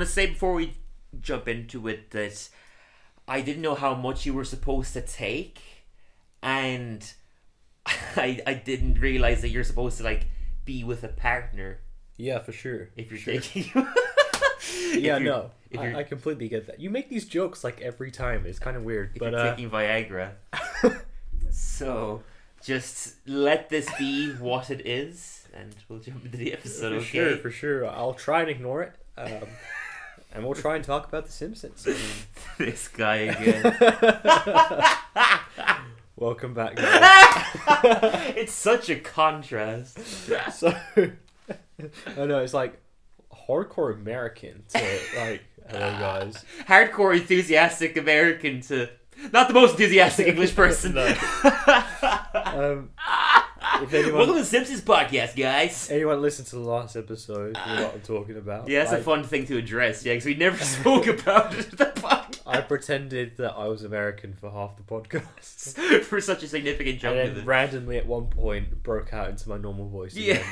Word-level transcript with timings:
want 0.00 0.08
to 0.08 0.14
say 0.14 0.26
before 0.26 0.54
we 0.54 0.72
jump 1.20 1.46
into 1.46 1.86
it 1.86 2.10
that 2.12 2.48
I 3.28 3.42
didn't 3.42 3.60
know 3.60 3.74
how 3.74 3.94
much 3.94 4.24
you 4.24 4.32
were 4.32 4.46
supposed 4.46 4.94
to 4.94 5.02
take, 5.02 5.60
and 6.42 7.00
I 7.86 8.40
I 8.46 8.54
didn't 8.54 8.98
realize 8.98 9.42
that 9.42 9.50
you're 9.50 9.64
supposed 9.64 9.98
to 9.98 10.04
like 10.04 10.26
be 10.64 10.84
with 10.84 11.04
a 11.04 11.08
partner 11.08 11.80
Yeah, 12.16 12.38
for 12.38 12.52
sure. 12.52 12.88
if 12.96 13.10
you're 13.10 13.20
Sure. 13.20 13.34
taking. 13.40 13.86
Yeah, 14.92 15.18
no, 15.18 15.50
I, 15.78 15.94
I 15.96 16.02
completely 16.02 16.48
get 16.48 16.66
that. 16.66 16.80
You 16.80 16.90
make 16.90 17.08
these 17.08 17.24
jokes 17.26 17.62
like 17.64 17.80
every 17.80 18.10
time. 18.10 18.44
It's 18.46 18.58
kind 18.58 18.76
of 18.76 18.82
weird, 18.82 19.12
if 19.14 19.20
but 19.20 19.32
you're 19.32 19.40
uh, 19.40 19.50
taking 19.50 19.70
Viagra. 19.70 20.32
so 21.50 22.22
just 22.62 23.14
let 23.26 23.68
this 23.68 23.88
be 23.98 24.32
what 24.34 24.70
it 24.70 24.86
is, 24.86 25.46
and 25.54 25.74
we'll 25.88 26.00
jump 26.00 26.24
into 26.24 26.36
the 26.36 26.52
episode. 26.52 26.90
for 26.90 26.96
okay. 26.96 27.04
sure, 27.04 27.36
for 27.36 27.50
sure, 27.50 27.88
I'll 27.88 28.14
try 28.14 28.40
and 28.42 28.50
ignore 28.50 28.82
it, 28.82 28.94
um, 29.16 29.48
and 30.32 30.44
we'll 30.44 30.54
try 30.54 30.76
and 30.76 30.84
talk 30.84 31.08
about 31.08 31.26
The 31.26 31.32
Simpsons. 31.32 31.86
This 32.58 32.88
guy 32.88 33.16
again. 33.16 33.74
welcome 36.16 36.52
back, 36.52 36.76
guys. 36.76 38.34
it's 38.36 38.52
such 38.52 38.90
a 38.90 38.96
contrast. 38.96 39.98
so, 40.52 40.74
I 40.98 42.26
know 42.26 42.40
it's 42.40 42.52
like 42.52 42.78
hardcore 43.48 43.94
American 43.94 44.64
to 44.68 44.78
like, 45.16 45.42
hello 45.70 45.90
guys. 45.98 46.44
Hardcore 46.68 47.16
enthusiastic 47.16 47.96
American 47.96 48.60
to 48.62 48.90
not 49.32 49.48
the 49.48 49.54
most 49.54 49.72
enthusiastic 49.72 50.26
English 50.26 50.54
person. 50.54 50.94
No. 50.94 51.14
Um, 52.44 52.90
if 53.82 53.92
anyone 53.94 54.14
Welcome 54.18 54.34
to 54.36 54.40
the 54.40 54.46
Simpsons 54.46 54.80
podcast, 54.80 55.36
guys. 55.36 55.90
anyone 55.90 56.20
listened 56.22 56.48
to 56.48 56.56
the 56.56 56.62
last 56.62 56.96
episode, 56.96 57.56
you 57.66 57.74
know 57.76 57.84
what 57.84 57.94
I'm 57.94 58.00
talking 58.00 58.36
about. 58.36 58.68
Yeah, 58.68 58.80
that's 58.80 58.92
I, 58.94 58.98
a 58.98 59.02
fun 59.02 59.24
thing 59.24 59.46
to 59.46 59.56
address. 59.58 60.04
Yeah, 60.04 60.12
because 60.14 60.26
we 60.26 60.34
never 60.34 60.58
spoke 60.64 61.06
about 61.06 61.54
it. 61.54 61.72
at 61.72 61.78
The 61.78 61.84
podcast 62.00 62.40
I 62.46 62.60
pretended 62.62 63.36
that 63.36 63.52
I 63.52 63.68
was 63.68 63.84
American 63.84 64.34
for 64.34 64.50
half 64.50 64.76
the 64.76 64.82
podcast. 64.82 66.02
for 66.04 66.20
such 66.20 66.42
a 66.42 66.48
significant 66.48 66.94
and 66.94 67.00
jump. 67.00 67.16
then 67.16 67.44
randomly 67.44 67.96
at 67.96 68.06
one 68.06 68.26
point 68.26 68.82
broke 68.82 69.12
out 69.12 69.28
into 69.28 69.48
my 69.48 69.56
normal 69.56 69.88
voice 69.88 70.14
Yeah. 70.16 70.34
again 70.34 70.46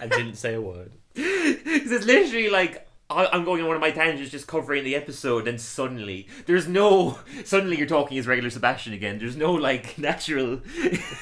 and 0.00 0.10
didn't 0.10 0.34
say 0.36 0.54
a 0.54 0.60
word. 0.60 0.92
Because 1.14 1.90
it's 1.92 2.06
literally 2.06 2.48
like 2.48 2.86
I'm 3.12 3.44
going 3.44 3.62
on 3.62 3.68
one 3.68 3.76
of 3.76 3.80
my 3.80 3.90
tangents, 3.90 4.30
just 4.30 4.46
covering 4.46 4.84
the 4.84 4.94
episode, 4.94 5.46
and 5.46 5.60
suddenly 5.60 6.28
there's 6.46 6.68
no. 6.68 7.18
Suddenly 7.44 7.78
you're 7.78 7.86
talking 7.86 8.18
as 8.18 8.26
regular 8.26 8.50
Sebastian 8.50 8.92
again. 8.92 9.18
There's 9.18 9.36
no 9.36 9.52
like 9.52 9.98
natural. 9.98 10.60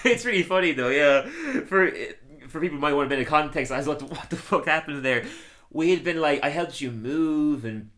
it's 0.05 0.24
really 0.24 0.42
funny 0.42 0.72
though. 0.72 0.88
Yeah, 0.88 1.22
for 1.66 1.92
for 2.48 2.60
people 2.60 2.78
might 2.78 2.94
want 2.94 3.06
a 3.06 3.10
bit 3.10 3.20
of 3.20 3.27
context, 3.27 3.72
I 3.72 3.78
was 3.78 3.86
like, 3.86 4.00
what 4.02 4.30
the 4.30 4.36
fuck 4.36 4.66
happened 4.66 5.05
there? 5.05 5.24
We 5.70 5.91
had 5.91 6.02
been 6.02 6.20
like, 6.20 6.42
I 6.42 6.48
helped 6.48 6.80
you 6.80 6.91
move, 6.91 7.64
and 7.64 7.91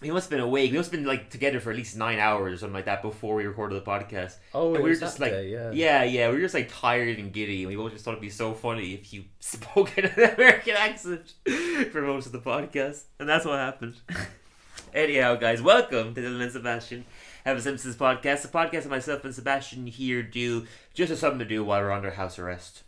we 0.00 0.10
must 0.10 0.26
have 0.26 0.30
been 0.30 0.40
awake. 0.40 0.70
We 0.70 0.78
must 0.78 0.90
have 0.90 0.98
been 0.98 1.06
like 1.08 1.28
together 1.30 1.60
for 1.60 1.70
at 1.70 1.76
least 1.76 1.96
nine 1.96 2.18
hours 2.18 2.54
or 2.54 2.56
something 2.58 2.74
like 2.74 2.86
that 2.86 3.02
before 3.02 3.34
we 3.34 3.44
recorded 3.44 3.82
the 3.82 3.86
podcast. 3.88 4.36
Oh, 4.54 4.74
And 4.74 4.82
we 4.82 4.90
were 4.90 4.96
just 4.96 5.20
like, 5.20 5.32
day, 5.32 5.48
yeah. 5.50 5.70
yeah, 5.72 6.04
yeah, 6.04 6.28
we 6.28 6.36
were 6.36 6.40
just 6.40 6.54
like 6.54 6.70
tired 6.72 7.18
and 7.18 7.32
giddy, 7.32 7.62
and 7.62 7.68
we 7.68 7.76
both 7.76 7.92
just 7.92 8.04
thought 8.04 8.12
it'd 8.12 8.22
be 8.22 8.30
so 8.30 8.54
funny 8.54 8.94
if 8.94 9.12
you 9.12 9.24
spoke 9.40 9.96
in 9.98 10.06
an 10.06 10.34
American 10.34 10.74
accent 10.76 11.34
for 11.92 12.00
most 12.02 12.26
of 12.26 12.32
the 12.32 12.40
podcast, 12.40 13.02
and 13.18 13.28
that's 13.28 13.44
what 13.44 13.58
happened. 13.58 13.96
Anyhow, 14.94 15.36
guys, 15.36 15.62
welcome 15.62 16.14
to 16.14 16.20
Dylan 16.20 16.42
and 16.42 16.52
Sebastian 16.52 17.04
have 17.44 17.56
a 17.56 17.60
Simpsons 17.60 17.96
podcast. 17.96 18.42
The 18.42 18.48
podcast 18.48 18.82
that 18.82 18.90
myself 18.90 19.24
and 19.24 19.34
Sebastian 19.34 19.86
here 19.86 20.22
do 20.22 20.66
just 20.94 21.12
as 21.12 21.20
something 21.20 21.38
to 21.38 21.44
do 21.44 21.64
while 21.64 21.80
we're 21.80 21.92
under 21.92 22.10
house 22.10 22.38
arrest. 22.38 22.82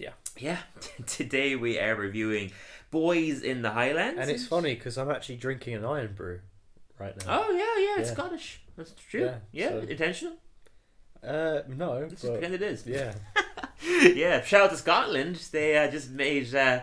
Yeah. 0.00 0.12
Yeah. 0.38 0.58
Today 1.06 1.56
we 1.56 1.78
are 1.78 1.94
reviewing 1.94 2.52
Boys 2.90 3.42
in 3.42 3.60
the 3.62 3.70
Highlands. 3.70 4.18
And 4.20 4.30
it's 4.30 4.46
funny 4.46 4.74
because 4.74 4.96
I'm 4.96 5.10
actually 5.10 5.36
drinking 5.36 5.74
an 5.74 5.84
Irn-Bru 5.84 6.40
right 6.98 7.14
now. 7.26 7.44
Oh 7.46 7.50
yeah, 7.52 7.84
yeah, 7.96 8.00
it's 8.00 8.08
Yeah. 8.08 8.14
Scottish. 8.14 8.60
That's 8.76 8.92
true. 9.10 9.20
Yeah, 9.26 9.34
Yeah, 9.52 9.68
so- 9.68 9.78
intentional. 9.80 10.34
Uh, 11.22 11.60
no, 11.68 11.98
Let's 11.98 12.12
just 12.12 12.22
but 12.24 12.32
pretend 12.40 12.54
it 12.54 12.62
is. 12.62 12.86
yeah. 12.86 13.12
yeah, 14.14 14.40
shout 14.42 14.62
out 14.62 14.70
to 14.70 14.76
Scotland. 14.78 15.36
They 15.52 15.76
uh, 15.76 15.90
just 15.90 16.08
made 16.10 16.54
uh, 16.54 16.80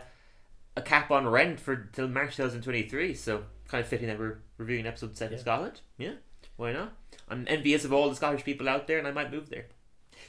a 0.75 0.81
cap 0.83 1.09
on 1.09 1.27
rent 1.27 1.59
for 1.59 1.75
till 1.93 2.07
March 2.07 2.35
2023. 2.35 3.15
So 3.15 3.45
kind 3.67 3.81
of 3.83 3.87
fitting 3.87 4.05
that 4.09 4.19
we're 4.19 4.37
reviewing 4.59 4.81
an 4.81 4.87
episode 4.87 5.17
set 5.17 5.31
in 5.31 5.37
Yeah. 5.37 5.41
Scotland. 5.41 5.81
Yeah, 5.97 6.13
why 6.55 6.71
not? 6.71 6.93
I'm 7.27 7.45
envious 7.49 7.83
of 7.83 7.91
all 7.91 8.09
the 8.09 8.15
Scottish 8.15 8.43
people 8.43 8.69
out 8.69 8.85
there, 8.85 8.99
and 8.99 9.07
I 9.07 9.11
might 9.11 9.31
move 9.31 9.49
there. 9.49 9.65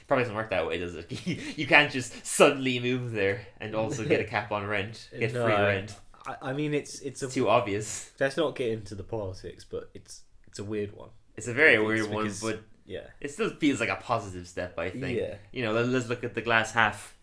Probably 0.09 0.23
doesn't 0.23 0.35
work 0.35 0.49
that 0.49 0.67
way, 0.67 0.77
does 0.77 0.95
it? 0.95 1.25
you 1.57 1.65
can't 1.67 1.89
just 1.91 2.25
suddenly 2.25 2.79
move 2.79 3.11
there 3.13 3.45
and 3.61 3.73
also 3.75 4.03
get 4.03 4.19
a 4.19 4.23
cap 4.35 4.51
on 4.51 4.65
rent, 4.67 5.07
get 5.17 5.33
No, 5.33 5.45
free 5.45 5.53
rent. 5.53 5.95
I, 6.25 6.35
I 6.49 6.53
mean, 6.53 6.73
it's 6.73 6.99
it's 6.99 7.21
a. 7.21 7.25
It's 7.25 7.35
too 7.35 7.47
obvious. 7.47 8.11
Let's 8.19 8.35
not 8.35 8.55
get 8.55 8.71
into 8.71 8.95
the 8.95 9.03
politics, 9.03 9.63
but 9.69 9.89
it's 9.93 10.23
it's 10.47 10.59
a 10.59 10.63
weird 10.63 10.93
one. 10.95 11.09
It's 11.37 11.47
a 11.47 11.53
very 11.53 11.79
weird 11.79 12.09
one, 12.09 12.29
but 12.41 12.61
Yeah. 12.85 13.01
it 13.21 13.29
still 13.31 13.51
feels 13.51 13.79
like 13.79 13.89
a 13.89 13.95
positive 13.95 14.47
step. 14.47 14.77
I 14.79 14.89
think. 14.89 15.17
Yeah. 15.19 15.35
you 15.53 15.63
know, 15.63 15.71
let- 15.73 15.85
let's 15.87 16.09
look 16.09 16.23
at 16.23 16.33
the 16.33 16.41
glass 16.41 16.71
half 16.73 17.15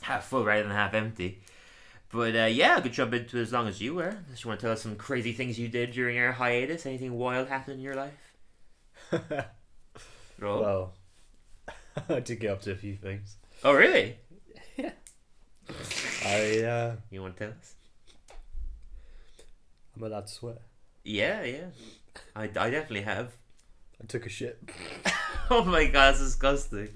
half 0.00 0.24
full 0.24 0.44
rather 0.44 0.62
than 0.62 0.72
half 0.72 0.94
empty. 0.94 1.40
But 2.12 2.36
uh, 2.36 2.44
yeah, 2.46 2.76
I 2.76 2.80
could 2.80 2.92
jump 2.92 3.12
into 3.12 3.38
it 3.38 3.42
as 3.42 3.52
long 3.52 3.66
as 3.66 3.80
you 3.82 3.96
were. 3.96 4.16
Unless 4.26 4.44
you 4.44 4.48
want 4.48 4.60
to 4.60 4.66
tell 4.66 4.72
us 4.72 4.82
some 4.82 4.94
crazy 4.94 5.32
things 5.32 5.58
you 5.58 5.66
did 5.66 5.90
during 5.90 6.14
your 6.14 6.30
hiatus. 6.30 6.86
Anything 6.86 7.14
wild 7.18 7.48
happened 7.48 7.78
in 7.78 7.82
your 7.82 7.96
life? 7.96 8.14
Well, 10.40 10.92
I 12.08 12.20
did 12.20 12.40
get 12.40 12.50
up 12.50 12.62
to 12.62 12.72
a 12.72 12.76
few 12.76 12.96
things. 12.96 13.36
oh, 13.62 13.72
really? 13.74 14.16
Yeah. 14.76 14.92
I 16.26 16.60
uh, 16.62 16.96
You 17.10 17.22
want 17.22 17.36
to 17.36 17.44
tell 17.44 17.54
us? 17.58 17.74
I'm 19.96 20.02
allowed 20.02 20.26
to 20.26 20.32
swear. 20.32 20.56
Yeah, 21.04 21.44
yeah. 21.44 21.66
I, 22.34 22.44
I 22.44 22.48
definitely 22.48 23.02
have. 23.02 23.32
I 24.02 24.06
took 24.06 24.26
a 24.26 24.28
shit. 24.28 24.58
Oh 25.50 25.62
my 25.62 25.84
god, 25.84 26.14
that's 26.14 26.20
disgusting. 26.20 26.88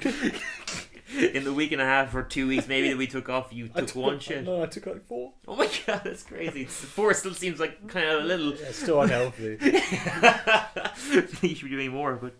in 1.14 1.44
the 1.44 1.52
week 1.52 1.72
and 1.72 1.82
a 1.82 1.84
half 1.84 2.14
or 2.14 2.22
two 2.22 2.48
weeks 2.48 2.66
maybe 2.66 2.88
that 2.88 2.96
we 2.96 3.06
took 3.06 3.28
off, 3.28 3.52
you 3.52 3.68
I 3.74 3.82
took, 3.82 3.94
one 3.96 4.18
shit. 4.20 4.44
No, 4.44 4.62
I 4.62 4.66
took 4.66 4.86
like 4.86 5.06
four. 5.06 5.34
Oh 5.46 5.54
my 5.54 5.68
god, 5.86 6.00
that's 6.02 6.22
crazy. 6.22 6.64
Four 6.64 7.12
still 7.12 7.34
seems 7.34 7.60
like 7.60 7.86
kind 7.88 8.08
of 8.08 8.24
a 8.24 8.26
little. 8.26 8.54
Yeah, 8.54 8.68
it's 8.68 8.78
still 8.78 9.02
unhealthy. 9.02 9.58
you 11.46 11.54
should 11.54 11.68
be 11.68 11.76
doing 11.76 11.90
more, 11.90 12.16
but 12.16 12.34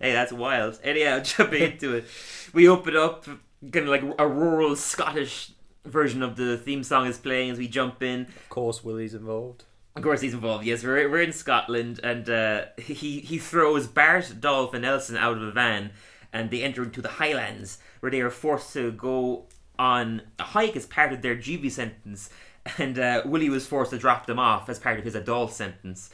hey, 0.00 0.12
that's 0.12 0.32
wild. 0.32 0.78
Anyhow, 0.82 1.20
jumping 1.20 1.62
into 1.62 1.96
it, 1.96 2.04
we 2.52 2.68
open 2.68 2.96
up 2.96 3.24
kind 3.24 3.88
of 3.88 3.88
like 3.88 4.04
a 4.18 4.28
rural 4.28 4.76
Scottish 4.76 5.52
version 5.84 6.22
of 6.22 6.36
the 6.36 6.56
theme 6.56 6.82
song 6.82 7.06
is 7.06 7.18
playing 7.18 7.50
as 7.50 7.58
we 7.58 7.68
jump 7.68 8.02
in. 8.02 8.22
of 8.22 8.48
course, 8.48 8.84
Willie's 8.84 9.14
involved. 9.14 9.64
Of 9.96 10.02
course, 10.02 10.20
he's 10.20 10.34
involved. 10.34 10.64
Yes, 10.64 10.84
we're, 10.84 11.10
we're 11.10 11.22
in 11.22 11.32
Scotland, 11.32 11.98
and 12.04 12.30
uh, 12.30 12.66
he 12.76 13.18
he 13.20 13.38
throws 13.38 13.88
Bart, 13.88 14.32
Dolph, 14.38 14.72
and 14.72 14.82
Nelson 14.82 15.16
out 15.16 15.36
of 15.36 15.42
a 15.42 15.50
van, 15.50 15.90
and 16.32 16.50
they 16.50 16.62
enter 16.62 16.84
into 16.84 17.02
the 17.02 17.08
Highlands, 17.08 17.78
where 17.98 18.12
they 18.12 18.20
are 18.20 18.30
forced 18.30 18.72
to 18.74 18.92
go 18.92 19.46
on 19.78 20.22
a 20.38 20.44
hike 20.44 20.76
as 20.76 20.86
part 20.86 21.12
of 21.12 21.22
their 21.22 21.36
juvie 21.36 21.70
sentence. 21.70 22.30
And 22.76 22.98
uh, 22.98 23.22
Willie 23.24 23.48
was 23.48 23.66
forced 23.66 23.92
to 23.92 23.98
drop 23.98 24.26
them 24.26 24.38
off 24.38 24.68
as 24.68 24.78
part 24.78 24.98
of 24.98 25.04
his 25.04 25.14
adult 25.14 25.52
sentence. 25.52 26.10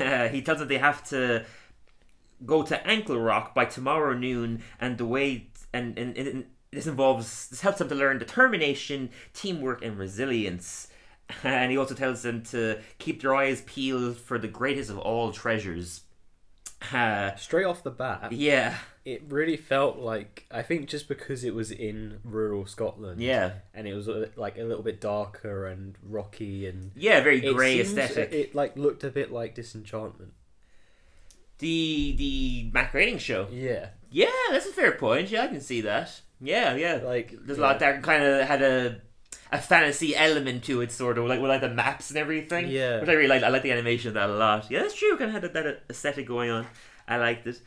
Uh, 0.00 0.28
he 0.34 0.42
tells 0.42 0.58
them 0.58 0.68
they 0.68 0.78
have 0.78 1.02
to 1.10 1.44
go 2.44 2.62
to 2.62 2.86
Ankle 2.86 3.18
Rock 3.18 3.54
by 3.54 3.64
tomorrow 3.64 4.14
noon, 4.14 4.62
and 4.80 4.98
the 4.98 5.06
way 5.06 5.48
and, 5.72 5.98
and, 5.98 6.16
and 6.16 6.44
this 6.70 6.86
involves 6.86 7.48
this 7.48 7.60
helps 7.60 7.78
them 7.78 7.88
to 7.88 7.94
learn 7.94 8.18
determination, 8.18 9.10
teamwork, 9.32 9.84
and 9.84 9.98
resilience. 9.98 10.88
And 11.44 11.70
he 11.70 11.78
also 11.78 11.94
tells 11.94 12.22
them 12.22 12.42
to 12.50 12.80
keep 12.98 13.22
their 13.22 13.34
eyes 13.34 13.62
peeled 13.62 14.18
for 14.18 14.38
the 14.38 14.48
greatest 14.48 14.90
of 14.90 14.98
all 14.98 15.32
treasures. 15.32 16.02
Uh, 16.92 17.34
Straight 17.36 17.64
off 17.64 17.84
the 17.84 17.92
bat, 17.92 18.32
yeah, 18.32 18.76
it 19.04 19.22
really 19.28 19.56
felt 19.56 19.98
like 19.98 20.44
I 20.50 20.62
think 20.62 20.88
just 20.88 21.06
because 21.06 21.44
it 21.44 21.54
was 21.54 21.70
in 21.70 22.18
rural 22.24 22.66
Scotland, 22.66 23.20
yeah, 23.20 23.52
and 23.72 23.86
it 23.86 23.94
was 23.94 24.08
uh, 24.08 24.26
like 24.34 24.58
a 24.58 24.64
little 24.64 24.82
bit 24.82 25.00
darker 25.00 25.68
and 25.68 25.96
rocky 26.02 26.66
and 26.66 26.90
yeah. 26.96 27.20
Very 27.20 27.40
grey 27.40 27.80
aesthetic. 27.80 28.32
It 28.32 28.54
like 28.56 28.76
looked 28.76 29.04
a 29.04 29.10
bit 29.10 29.30
like 29.30 29.54
Disenchantment. 29.54 30.32
The 31.62 32.14
the 32.18 32.70
Matt 32.72 32.90
Groening 32.90 33.18
show. 33.18 33.46
Yeah, 33.52 33.90
Yeah, 34.10 34.26
that's 34.50 34.66
a 34.66 34.72
fair 34.72 34.92
point. 34.92 35.30
Yeah, 35.30 35.44
I 35.44 35.46
can 35.46 35.60
see 35.60 35.82
that. 35.82 36.20
Yeah, 36.40 36.74
yeah. 36.74 37.00
like 37.04 37.36
There's 37.40 37.58
a 37.58 37.60
lot 37.60 37.78
that 37.78 38.02
kind 38.02 38.24
of 38.24 38.48
had 38.48 38.62
a 38.62 39.00
a 39.52 39.58
fantasy 39.58 40.16
element 40.16 40.64
to 40.64 40.80
it, 40.80 40.90
sort 40.90 41.18
of 41.18 41.26
like 41.26 41.40
with 41.40 41.50
like 41.50 41.60
the 41.60 41.68
maps 41.68 42.10
and 42.10 42.18
everything. 42.18 42.66
Yeah. 42.68 42.98
which 42.98 43.08
I 43.08 43.12
really 43.12 43.28
like. 43.28 43.44
I 43.44 43.48
like 43.48 43.62
the 43.62 43.70
animation 43.70 44.08
of 44.08 44.14
that 44.14 44.28
a 44.28 44.32
lot. 44.32 44.72
Yeah, 44.72 44.80
that's 44.82 44.98
true. 44.98 45.16
Kind 45.16 45.30
of 45.30 45.40
had 45.40 45.52
that, 45.52 45.52
that 45.52 45.84
aesthetic 45.88 46.26
going 46.26 46.50
on. 46.50 46.66
I 47.06 47.18
liked 47.18 47.46
it. 47.46 47.60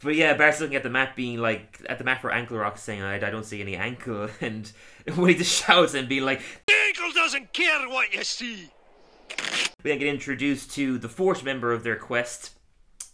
But 0.00 0.14
yeah, 0.14 0.36
Bart's 0.36 0.60
looking 0.60 0.76
at 0.76 0.84
the 0.84 0.90
map, 0.90 1.16
being 1.16 1.38
like 1.38 1.84
at 1.88 1.98
the 1.98 2.04
map 2.04 2.20
for 2.20 2.30
Ankle 2.30 2.56
Rock, 2.56 2.78
saying, 2.78 3.02
"I, 3.02 3.16
I 3.16 3.30
don't 3.30 3.44
see 3.44 3.60
any 3.60 3.74
ankle," 3.74 4.28
and 4.40 4.70
he 5.04 5.34
just 5.34 5.64
shouts 5.64 5.94
and 5.94 6.08
being 6.08 6.24
like, 6.24 6.40
"The 6.68 6.74
Ankle 6.86 7.10
doesn't 7.14 7.52
care 7.52 7.88
what 7.88 8.14
you 8.14 8.22
see. 8.22 8.70
we 9.82 9.90
then 9.90 9.98
get 9.98 10.06
introduced 10.06 10.70
to 10.76 10.98
the 10.98 11.08
fourth 11.08 11.42
member 11.42 11.72
of 11.72 11.82
their 11.82 11.96
quest, 11.96 12.52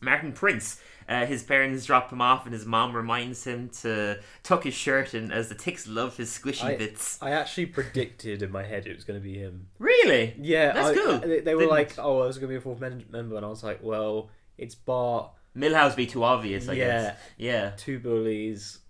Martin 0.06 0.32
Prince, 0.32 0.80
Uh, 1.08 1.24
his 1.24 1.44
parents 1.44 1.84
drop 1.86 2.10
him 2.12 2.20
off, 2.20 2.46
and 2.46 2.52
his 2.52 2.66
mom 2.66 2.92
reminds 2.92 3.44
him 3.46 3.68
to 3.68 4.18
tuck 4.42 4.64
his 4.64 4.74
shirt 4.74 5.14
in, 5.14 5.30
as 5.30 5.48
the 5.48 5.54
ticks 5.54 5.86
love 5.86 6.16
his 6.16 6.36
squishy 6.36 6.64
I- 6.64 6.76
bits. 6.76 7.16
I 7.22 7.30
actually 7.30 7.66
predicted 7.66 8.42
in 8.42 8.50
my 8.50 8.64
head 8.64 8.88
it 8.88 8.96
was 8.96 9.04
going 9.04 9.20
to 9.20 9.22
be 9.24 9.38
him. 9.38 9.68
Really? 9.78 10.34
Yeah, 10.36 10.72
That's 10.72 10.88
I- 10.88 10.94
cool. 11.00 11.18
They, 11.18 11.40
they 11.42 11.54
were 11.54 11.60
Didn't- 11.60 11.70
like, 11.70 11.94
"Oh, 11.98 12.24
there's 12.24 12.38
going 12.38 12.48
to 12.48 12.54
be 12.54 12.56
a 12.56 12.60
fourth 12.60 12.80
member," 12.80 13.36
and 13.36 13.46
I 13.46 13.48
was 13.48 13.62
like, 13.62 13.78
"Well, 13.84 14.30
it's 14.58 14.74
Bart, 14.74 15.30
Milhouse 15.56 15.94
be 15.94 16.06
too 16.06 16.24
obvious, 16.24 16.68
I 16.68 16.72
Yeah. 16.72 16.86
guess. 17.02 17.18
Yeah. 17.36 17.70
two 17.76 18.00
bullies. 18.00 18.80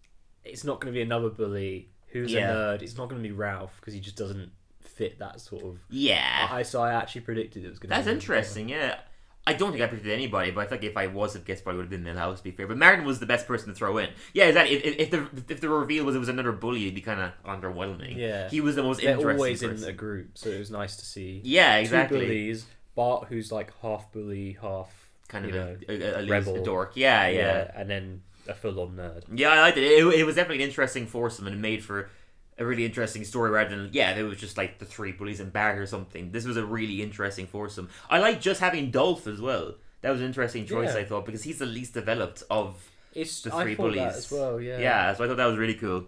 It's 0.42 0.64
not 0.64 0.80
going 0.80 0.94
to 0.94 0.96
be 0.96 1.02
another 1.02 1.28
bully 1.28 1.90
who's 2.12 2.32
Yeah. 2.32 2.50
a 2.50 2.54
nerd. 2.78 2.82
It's 2.82 2.96
not 2.96 3.10
going 3.10 3.22
to 3.22 3.28
be 3.28 3.34
Ralph 3.34 3.76
because 3.78 3.92
he 3.92 4.00
just 4.00 4.16
doesn't 4.16 4.52
fit 4.80 5.18
that 5.18 5.42
sort 5.42 5.64
of." 5.64 5.80
Yeah. 5.90 6.48
I 6.50 6.62
so 6.62 6.80
I 6.80 6.94
actually 6.94 7.20
predicted 7.22 7.62
it 7.62 7.68
was 7.68 7.78
going. 7.78 7.90
to 7.90 7.94
That's 7.96 8.06
be 8.06 8.10
him. 8.12 8.16
interesting, 8.16 8.68
yeah. 8.70 9.00
I 9.48 9.52
don't 9.52 9.70
think 9.70 9.82
I 9.82 9.86
predicted 9.86 10.12
anybody, 10.12 10.50
but 10.50 10.62
I 10.62 10.66
think 10.66 10.82
if 10.82 10.96
I 10.96 11.06
was 11.06 11.36
a 11.36 11.38
guest, 11.38 11.62
probably 11.62 11.78
would 11.78 11.92
have 11.92 12.02
been 12.02 12.14
Milhouse, 12.14 12.38
to 12.38 12.42
be 12.42 12.50
fair. 12.50 12.66
But 12.66 12.78
Martin 12.78 13.04
was 13.04 13.20
the 13.20 13.26
best 13.26 13.46
person 13.46 13.68
to 13.68 13.74
throw 13.74 13.98
in. 13.98 14.10
Yeah, 14.32 14.46
exactly. 14.46 14.76
If, 14.76 14.96
if, 14.98 15.10
the 15.10 15.52
if 15.52 15.60
the 15.60 15.68
reveal 15.68 16.04
was 16.04 16.16
it 16.16 16.18
was 16.18 16.28
another 16.28 16.50
bully, 16.52 16.82
it'd 16.82 16.94
be 16.96 17.00
kind 17.00 17.20
of 17.20 17.32
underwhelming. 17.44 18.16
Yeah. 18.16 18.48
He 18.48 18.60
was 18.60 18.74
the 18.74 18.82
most 18.82 19.00
They're 19.00 19.10
interesting 19.10 19.36
always 19.38 19.62
person. 19.62 19.84
in 19.84 19.88
a 19.88 19.92
group, 19.92 20.36
so 20.36 20.50
it 20.50 20.58
was 20.58 20.70
nice 20.70 20.96
to 20.96 21.04
see. 21.06 21.40
Yeah, 21.44 21.76
Two 21.76 21.80
exactly. 21.82 22.20
bullies. 22.20 22.66
Bart, 22.96 23.26
who's 23.28 23.52
like 23.52 23.72
half 23.82 24.10
bully, 24.12 24.56
half 24.60 24.90
Kind 25.28 25.46
of 25.46 25.54
a, 25.54 25.54
know, 25.54 25.76
a, 25.88 26.00
a, 26.00 26.24
a, 26.24 26.26
rebel. 26.26 26.56
a 26.56 26.64
dork. 26.64 26.92
Yeah, 26.94 27.28
yeah. 27.28 27.70
and 27.74 27.90
then 27.90 28.22
a 28.48 28.54
full-on 28.54 28.96
nerd. 28.96 29.24
Yeah, 29.32 29.50
I 29.50 29.60
liked 29.60 29.76
it. 29.76 29.82
it. 29.84 30.20
It 30.20 30.24
was 30.24 30.36
definitely 30.36 30.62
an 30.62 30.68
interesting 30.68 31.06
foursome 31.06 31.46
and 31.46 31.56
it 31.56 31.58
made 31.58 31.82
for 31.84 32.08
a 32.58 32.64
really 32.64 32.84
interesting 32.84 33.24
story 33.24 33.50
rather 33.50 33.76
than, 33.76 33.90
yeah, 33.92 34.16
it 34.16 34.22
was 34.22 34.38
just 34.38 34.56
like 34.56 34.78
the 34.78 34.84
three 34.84 35.12
bullies 35.12 35.40
and 35.40 35.52
Bart 35.52 35.78
or 35.78 35.86
something. 35.86 36.32
This 36.32 36.44
was 36.46 36.56
a 36.56 36.64
really 36.64 37.02
interesting 37.02 37.46
foursome. 37.46 37.88
I 38.08 38.18
like 38.18 38.40
just 38.40 38.60
having 38.60 38.90
Dolph 38.90 39.26
as 39.26 39.40
well. 39.40 39.74
That 40.02 40.10
was 40.10 40.20
an 40.20 40.26
interesting 40.26 40.66
choice, 40.66 40.94
Yeah. 40.94 41.00
I 41.00 41.04
thought, 41.04 41.26
because 41.26 41.42
he's 41.42 41.58
the 41.58 41.66
least 41.66 41.94
developed 41.94 42.42
of 42.50 42.90
It's 43.14 43.42
the 43.42 43.50
three 43.50 43.74
bullies 43.74 44.16
as 44.16 44.30
well. 44.32 44.60
Yeah. 44.60 44.78
Yeah, 44.78 45.14
so 45.14 45.24
I 45.24 45.28
thought 45.28 45.36
that 45.38 45.46
was 45.46 45.58
really 45.58 45.74
cool. 45.74 46.04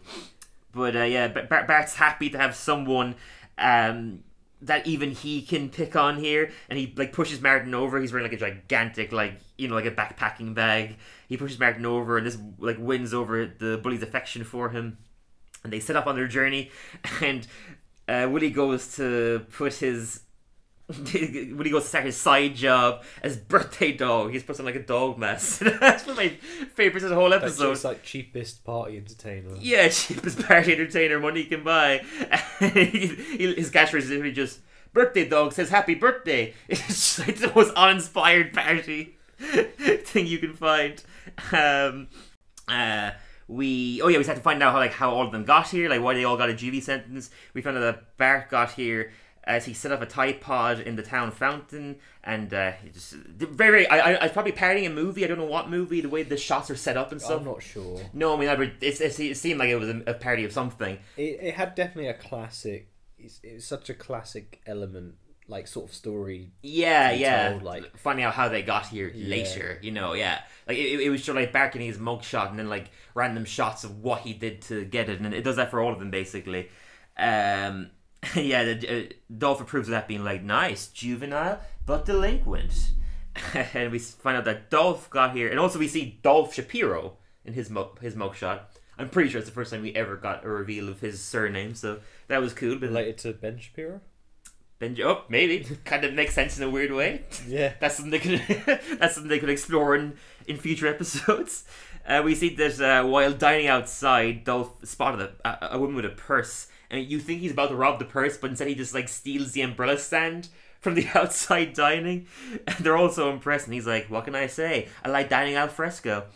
But 0.73 0.95
uh, 0.97 1.03
yeah, 1.05 1.29
Ba- 1.29 1.47
Bart, 1.49 1.67
Bart's 1.67 1.95
happy 1.95 2.31
to 2.31 2.39
have 2.39 2.55
someone 2.55 3.15
um, 3.57 4.21
that 4.63 4.87
even 4.87 5.11
he 5.11 5.43
can 5.43 5.69
pick 5.71 5.97
on 5.97 6.19
here, 6.19 6.51
and 6.69 6.79
he 6.79 6.93
like 6.97 7.13
pushes 7.13 7.41
Martin 7.41 7.75
over. 7.75 7.99
He's 8.01 8.13
wearing 8.13 8.25
like 8.31 8.35
a 8.35 8.41
gigantic, 8.41 9.11
like 9.13 9.35
you 9.57 9.69
know, 9.69 9.75
like 9.75 9.87
a 9.87 9.91
backpacking 9.91 10.55
bag. 10.55 10.97
He 11.29 11.37
pushes 11.37 11.59
Martin 11.59 11.87
over, 11.87 12.19
and 12.19 12.27
this 12.27 12.39
like 12.59 12.77
wins 12.79 13.13
over 13.15 13.47
the 13.47 13.79
bully's 13.83 14.03
affection 14.03 14.45
for 14.45 14.69
him. 14.71 14.99
And 15.65 15.73
they 15.73 15.81
set 15.81 15.97
off 15.97 16.07
on 16.07 16.17
their 16.17 16.29
journey, 16.29 16.71
and 17.23 17.47
uh, 18.09 18.29
Willie 18.31 18.51
goes 18.51 18.97
to 18.97 19.45
put 19.51 19.75
his 19.75 20.23
when 20.89 21.65
he 21.65 21.71
goes 21.71 21.83
to 21.83 21.89
start 21.89 22.07
his 22.07 22.17
side 22.17 22.55
job 22.55 23.05
as 23.23 23.37
birthday 23.37 23.93
dog, 23.93 24.31
he's 24.33 24.43
put 24.43 24.59
on 24.59 24.65
like 24.65 24.75
a 24.75 24.83
dog 24.83 25.19
mask. 25.19 25.61
That's 25.81 26.07
one 26.07 26.13
of 26.13 26.17
my 26.17 26.29
favorites 26.75 27.05
of 27.05 27.11
the 27.11 27.17
whole 27.17 27.35
episode. 27.35 27.73
just 27.73 27.85
like 27.85 28.03
cheapest 28.03 28.65
party 28.65 28.97
entertainer. 28.97 29.51
Yeah, 29.61 29.89
cheapest 29.89 30.41
party 30.47 30.73
entertainer 30.73 31.21
money 31.21 31.45
can 31.45 31.63
buy. 31.63 31.99
His 32.61 33.71
catchphrase 33.71 33.97
is 33.97 34.11
literally 34.11 34.33
just 34.33 34.61
"Birthday 34.95 35.29
dog 35.29 35.53
says 35.53 35.69
happy 35.69 35.95
birthday." 35.95 36.55
It's 36.69 36.87
just 36.87 37.19
like 37.19 37.37
the 37.37 37.53
most 37.55 37.75
uninspired 37.75 38.55
party 38.55 39.19
thing 39.39 40.27
you 40.27 40.39
can 40.39 40.55
find. 40.55 41.03
Um, 41.53 42.09
uh, 42.67 43.11
we 43.49 44.01
oh 44.03 44.09
yeah, 44.09 44.19
we 44.19 44.25
had 44.25 44.37
to 44.37 44.43
find 44.43 44.63
out 44.63 44.73
how 44.73 44.79
like 44.79 44.93
how 44.93 45.11
all 45.11 45.27
of 45.27 45.33
them 45.33 45.45
got 45.45 45.69
here, 45.69 45.89
like 45.89 46.03
why 46.03 46.15
they 46.15 46.25
all 46.25 46.37
got 46.37 46.51
a 46.51 46.55
juvie 46.55 46.83
sentence. 46.83 47.31
We 47.55 47.63
found 47.63 47.79
out 47.79 47.81
that 47.81 48.17
Bart 48.17 48.51
got 48.51 48.73
here 48.73 49.13
as 49.45 49.65
he 49.65 49.73
set 49.73 49.91
up 49.91 50.03
a 50.03 50.07
Tide 50.07 50.43
Pod 50.43 50.79
in 50.81 50.97
the 50.97 51.03
town 51.03 51.31
fountain, 51.31 51.97
and 52.23 52.53
uh, 52.53 52.73
he 52.73 52.91
just 52.91 53.13
very, 53.13 53.71
very 53.71 53.87
I, 53.89 53.99
I, 53.99 54.13
I 54.17 54.23
was 54.25 54.33
probably 54.33 54.53
parodying 54.53 54.87
a 54.87 54.91
movie. 54.91 55.25
I 55.25 55.29
don't 55.29 55.39
know 55.39 55.47
what 55.47 55.71
movie. 55.71 56.03
The 56.03 56.11
way 56.11 56.23
the 56.23 56.37
shots 56.37 56.71
are 56.71 56.77
set 56.77 56.99
up 56.99 57.11
and 57.11 57.21
stuff. 57.21 57.41
I'm 57.41 57.47
not 57.47 57.63
sure. 57.63 57.99
No, 58.13 58.37
I 58.37 58.39
mean, 58.39 58.49
I 58.51 58.73
it's, 58.83 59.01
it's, 59.01 59.19
it 59.19 59.37
seemed 59.39 59.59
like 59.59 59.71
it 59.71 59.77
was 59.77 59.89
a, 59.89 60.03
a 60.07 60.15
parody 60.15 60.45
of 60.45 60.53
something. 60.53 60.99
It, 61.17 61.39
it 61.41 61.55
had 61.55 61.75
definitely 61.75 62.11
a 62.11 62.15
classic. 62.15 62.91
It's, 63.19 63.41
it's 63.43 63.67
such 63.67 63.89
a 63.89 63.95
classic 63.95 64.61
element, 64.67 65.15
like 65.49 65.67
sort 65.67 65.89
of 65.89 65.95
story. 65.95 66.51
Yeah, 66.63 67.11
yeah. 67.11 67.51
told, 67.51 67.63
like- 67.63 67.97
finding 67.97 68.25
out 68.25 68.35
how 68.35 68.49
they 68.49 68.63
got 68.63 68.87
here 68.87 69.11
Yeah. 69.15 69.29
later, 69.29 69.79
you 69.83 69.91
know, 69.91 70.13
yeah. 70.13 70.43
Like 70.67 70.77
it, 70.77 71.01
it 71.01 71.11
was 71.11 71.25
sort 71.25 71.39
of 71.39 71.43
like 71.43 71.53
Bart 71.53 71.73
getting 71.73 71.89
his 71.89 71.99
mugshot 71.99 72.51
and 72.51 72.59
then 72.59 72.69
like 72.69 72.91
random 73.15 73.45
shots 73.47 73.83
of 73.85 74.01
what 74.03 74.21
he 74.21 74.35
did 74.35 74.61
to 74.63 74.85
get 74.85 75.09
it, 75.09 75.21
and 75.21 75.33
it 75.35 75.43
does 75.43 75.57
that 75.57 75.71
for 75.71 75.81
all 75.81 75.93
of 75.93 75.99
them 75.99 76.11
basically. 76.11 76.69
Um, 77.17 77.91
yeah, 78.37 78.65
the, 78.65 79.07
uh, 79.07 79.13
Dolph 79.37 79.61
approves 79.61 79.89
of 79.89 79.93
that 79.93 80.07
being 80.09 80.25
like 80.25 80.43
nice, 80.43 80.89
juvenile 80.89 81.61
but 81.87 82.05
delinquent, 82.05 82.91
and 83.55 83.91
we 83.91 83.99
find 83.99 84.37
out 84.37 84.45
that 84.45 84.69
Dolph 84.71 85.09
got 85.09 85.35
here, 85.35 85.49
and 85.49 85.59
also 85.59 85.79
we 85.79 85.89
see 85.89 86.19
Dolph 86.23 86.53
Shapiro 86.53 87.17
in 87.47 87.55
his 87.55 87.71
mug, 87.71 87.99
his 88.01 88.15
mugshot. 88.15 88.61
I'm 88.99 89.09
pretty 89.09 89.31
sure 89.31 89.39
it's 89.39 89.49
the 89.49 89.55
first 89.55 89.71
time 89.73 89.81
we 89.83 89.95
ever 89.95 90.17
got 90.17 90.45
a 90.45 90.49
reveal 90.49 90.89
of 90.89 91.01
his 91.01 91.23
surname, 91.23 91.75
so 91.75 92.01
that 92.27 92.43
was 92.43 92.53
cool. 92.53 92.75
But 92.75 92.89
Related 92.89 93.17
to 93.19 93.33
Ben 93.33 93.59
Shapiro. 93.59 94.01
Benji, 94.81 95.01
oh, 95.01 95.23
maybe 95.29 95.67
kind 95.85 96.05
of 96.05 96.15
makes 96.15 96.35
sense 96.35 96.57
in 96.57 96.63
a 96.63 96.71
weird 96.71 96.93
way. 96.93 97.23
Yeah. 97.47 97.73
That's 97.81 97.97
something 97.97 98.13
they 98.13 98.19
could 98.21 98.81
that's 98.99 99.15
something 99.15 99.29
they 99.29 99.41
could 99.41 99.51
explore 99.51 99.97
in, 99.97 100.15
in 100.47 100.57
future 100.57 100.87
episodes. 100.95 101.65
Uh, 102.07 102.23
we 102.25 102.35
see 102.35 102.55
that 102.55 102.81
uh, 102.81 103.07
while 103.07 103.33
dining 103.33 103.67
outside, 103.67 104.45
Dolph 104.45 104.73
spotted 104.85 105.29
a, 105.45 105.49
a, 105.49 105.69
a 105.73 105.79
woman 105.79 105.97
with 105.97 106.07
a 106.07 106.11
purse, 106.11 106.69
and 106.91 107.05
you 107.05 107.19
think 107.19 107.41
he's 107.41 107.53
about 107.53 107.69
to 107.69 107.77
rob 107.77 107.99
the 107.99 108.05
purse, 108.05 108.39
but 108.39 108.51
instead 108.51 108.69
he 108.69 108.75
just 108.75 108.95
like 108.95 109.09
steals 109.09 109.53
the 109.53 109.61
umbrella 109.61 109.99
stand 109.99 110.49
from 110.81 110.95
the 110.95 111.07
outside 111.15 111.75
dining. 111.75 112.27
And 112.67 112.77
they're 112.79 112.97
all 112.97 113.11
so 113.11 113.31
impressed, 113.31 113.67
and 113.67 113.75
he's 113.75 113.87
like, 113.87 114.09
"What 114.09 114.25
can 114.25 114.35
I 114.35 114.47
say? 114.47 114.89
I 115.05 115.09
like 115.09 115.29
dining 115.29 115.57
al 115.57 115.69
fresco." 115.69 116.27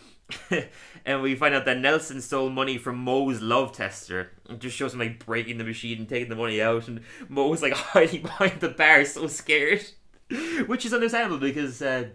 and 1.05 1.23
we 1.23 1.35
find 1.35 1.55
out 1.55 1.65
that 1.65 1.79
Nelson 1.79 2.21
stole 2.21 2.51
money 2.51 2.79
from 2.79 2.97
Moe's 2.97 3.41
love 3.41 3.73
tester. 3.73 4.31
It 4.49 4.59
just 4.59 4.77
shows 4.77 4.95
him 4.95 5.01
like 5.01 5.25
breaking 5.25 5.59
the 5.59 5.65
machine 5.65 5.99
and 5.99 6.09
taking 6.09 6.29
the 6.29 6.37
money 6.37 6.61
out, 6.61 6.89
and 6.89 7.01
Moe's 7.29 7.63
like 7.63 7.73
hiding 7.75 8.23
behind 8.23 8.61
the 8.61 8.69
bar, 8.69 9.05
so 9.05 9.27
scared. 9.27 9.85
Which 10.67 10.87
is 10.87 10.95
understandable 10.95 11.39
because, 11.39 11.83
uh, 11.83 12.09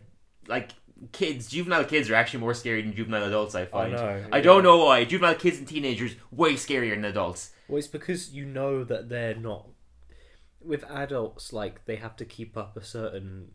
like, 0.48 0.72
kids, 1.12 1.48
juvenile 1.48 1.84
kids 1.84 2.10
are 2.10 2.16
actually 2.16 2.40
more 2.40 2.54
scary 2.54 2.82
than 2.82 2.96
juvenile 2.96 3.26
adults. 3.26 3.56
I 3.56 3.66
find. 3.66 3.94
know, 3.94 4.26
I 4.32 4.42
don't 4.42 4.64
know 4.64 4.86
why. 4.86 5.04
Juvenile 5.06 5.36
kids 5.36 5.58
and 5.60 5.68
teenagers 5.68 6.16
way 6.32 6.54
scarier 6.54 6.96
than 6.96 7.06
adults. 7.06 7.52
Well, 7.68 7.78
it's 7.78 7.88
because 7.88 8.34
you 8.34 8.46
know 8.46 8.84
that 8.84 9.10
they're 9.10 9.36
not. 9.36 9.68
With 10.60 10.84
adults, 10.90 11.54
like 11.54 11.86
they 11.86 11.98
have 11.98 12.16
to 12.18 12.26
keep 12.26 12.58
up 12.58 12.76
a 12.78 12.84
certain. 12.84 13.52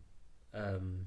Um, 0.55 1.07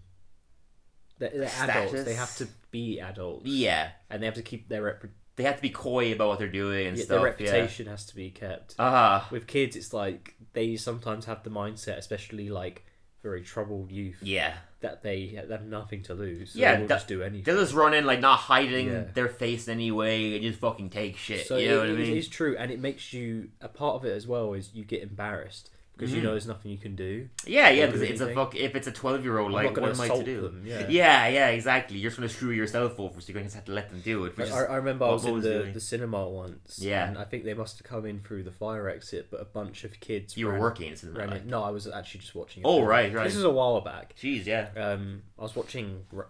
they're, 1.19 1.29
they're 1.33 1.51
adults. 1.61 2.03
They 2.03 2.13
have 2.15 2.35
to 2.37 2.47
be 2.71 2.99
adults. 2.99 3.45
Yeah, 3.45 3.89
and 4.09 4.21
they 4.21 4.25
have 4.25 4.35
to 4.35 4.41
keep 4.41 4.67
their 4.69 4.83
rep- 4.83 5.05
they 5.35 5.43
have 5.43 5.57
to 5.57 5.61
be 5.61 5.69
coy 5.69 6.13
about 6.13 6.29
what 6.29 6.39
they're 6.39 6.47
doing 6.47 6.87
and 6.87 6.97
yeah, 6.97 7.03
stuff. 7.03 7.17
their 7.17 7.25
reputation 7.25 7.87
has 7.87 8.05
to 8.05 8.15
be 8.15 8.29
kept. 8.29 8.75
Yeah. 8.79 8.85
Ah, 8.85 9.27
With 9.31 9.47
kids, 9.47 9.75
it's 9.75 9.93
like 9.93 10.35
they 10.53 10.75
sometimes 10.77 11.25
have 11.25 11.43
the 11.43 11.49
mindset, 11.49 11.97
especially 11.97 12.49
like 12.49 12.85
very 13.21 13.41
troubled 13.41 13.91
youth, 13.91 14.17
yeah. 14.21 14.53
that 14.81 15.01
they 15.03 15.37
have 15.49 15.65
nothing 15.65 16.03
to 16.03 16.13
lose. 16.13 16.51
So 16.53 16.59
Yeah, 16.59 16.75
they 16.75 16.81
will 16.81 16.87
that- 16.87 16.95
just 16.95 17.07
do 17.07 17.21
anything. 17.23 17.43
They'll 17.43 17.59
just 17.61 17.73
run 17.73 17.93
in 17.93 18.05
like 18.05 18.19
not 18.21 18.37
hiding 18.37 18.87
Yeah. 18.87 19.03
their 19.13 19.27
face 19.27 19.67
in 19.67 19.73
any 19.73 19.91
way 19.91 20.35
and 20.35 20.43
just 20.43 20.59
fucking 20.59 20.89
take 20.91 21.17
shit. 21.17 21.47
So 21.47 21.57
you 21.57 21.67
know 21.69 21.77
it, 21.83 21.89
what 21.89 21.99
I 21.99 22.01
mean? 22.03 22.17
it's 22.17 22.27
true, 22.29 22.55
and 22.57 22.71
it 22.71 22.79
makes 22.79 23.11
you 23.11 23.49
a 23.59 23.67
part 23.67 23.95
of 23.95 24.05
it 24.05 24.11
as 24.15 24.25
well. 24.27 24.53
Is 24.53 24.69
you 24.73 24.85
get 24.85 25.01
embarrassed 25.01 25.69
because 25.95 26.13
you 26.13 26.19
Mhm. 26.19 26.23
know 26.25 26.31
there's 26.31 26.45
nothing 26.47 26.71
you 26.71 26.77
can 26.77 26.95
do. 26.95 27.29
Yeah, 27.47 27.69
yeah, 27.69 27.85
because 27.85 28.01
it's 28.01 28.19
a 28.21 28.33
fuck. 28.33 28.53
If 28.55 28.75
it's 28.75 28.87
a 28.87 28.91
twelve-year-old, 28.91 29.51
like, 29.51 29.75
what 29.77 29.89
am 29.91 30.01
I 30.01 30.09
to 30.09 30.23
do? 30.23 30.41
them, 30.41 30.63
yeah. 30.65 30.87
yeah, 30.89 31.27
yeah, 31.27 31.47
exactly. 31.49 31.97
You're 31.97 32.09
just 32.09 32.17
gonna 32.19 32.27
screw 32.29 32.51
yourself 32.51 32.99
over, 32.99 33.21
so 33.21 33.27
you're 33.29 33.33
going 33.39 33.47
to 33.49 33.55
have 33.55 33.65
to 33.65 33.71
let 33.71 33.89
them 33.89 34.01
do 34.01 34.25
it. 34.25 34.35
Which 34.37 34.51
I, 34.51 34.63
is, 34.63 34.69
I 34.69 34.75
remember 34.75 35.05
I 35.05 35.11
was 35.11 35.23
in 35.25 35.33
was 35.33 35.43
the, 35.43 35.53
doing. 35.59 35.73
the 35.73 35.79
cinema 35.79 36.27
once. 36.29 36.79
Yeah. 36.79 37.07
and 37.07 37.17
I 37.17 37.23
think 37.23 37.45
they 37.45 37.53
must 37.53 37.77
have 37.79 37.87
come 37.87 38.05
in 38.05 38.19
through 38.19 38.43
the 38.43 38.51
fire 38.51 38.89
exit, 38.89 39.27
but 39.31 39.39
a 39.41 39.45
bunch 39.45 39.83
of 39.85 39.99
kids. 40.01 40.35
you 40.35 40.47
were 40.47 40.59
working 40.59 40.89
in 40.89 40.95
cinema. 40.97 41.27
Like. 41.27 41.45
No, 41.45 41.63
I 41.63 41.69
was 41.69 41.87
actually 41.87 42.19
just 42.21 42.35
watching. 42.35 42.63
Oh 42.65 42.77
film. 42.79 42.87
right, 42.87 43.13
right. 43.13 43.23
This 43.23 43.35
is 43.35 43.43
a 43.43 43.49
while 43.49 43.79
back. 43.81 44.15
Jeez, 44.17 44.45
yeah. 44.45 44.69
Um, 44.75 45.23
I 45.39 45.43
was 45.43 45.55
watching. 45.55 46.05
I 46.13 46.23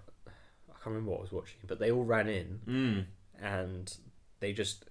can't 0.87 0.93
remember 0.97 1.11
what 1.11 1.19
I 1.19 1.23
was 1.23 1.31
watching, 1.31 1.57
but 1.65 1.79
they 1.79 1.89
all 1.91 2.03
ran 2.05 2.27
in 2.29 2.59
Mm. 2.67 3.05
and 3.43 3.97
they 4.39 4.53
just 4.53 4.85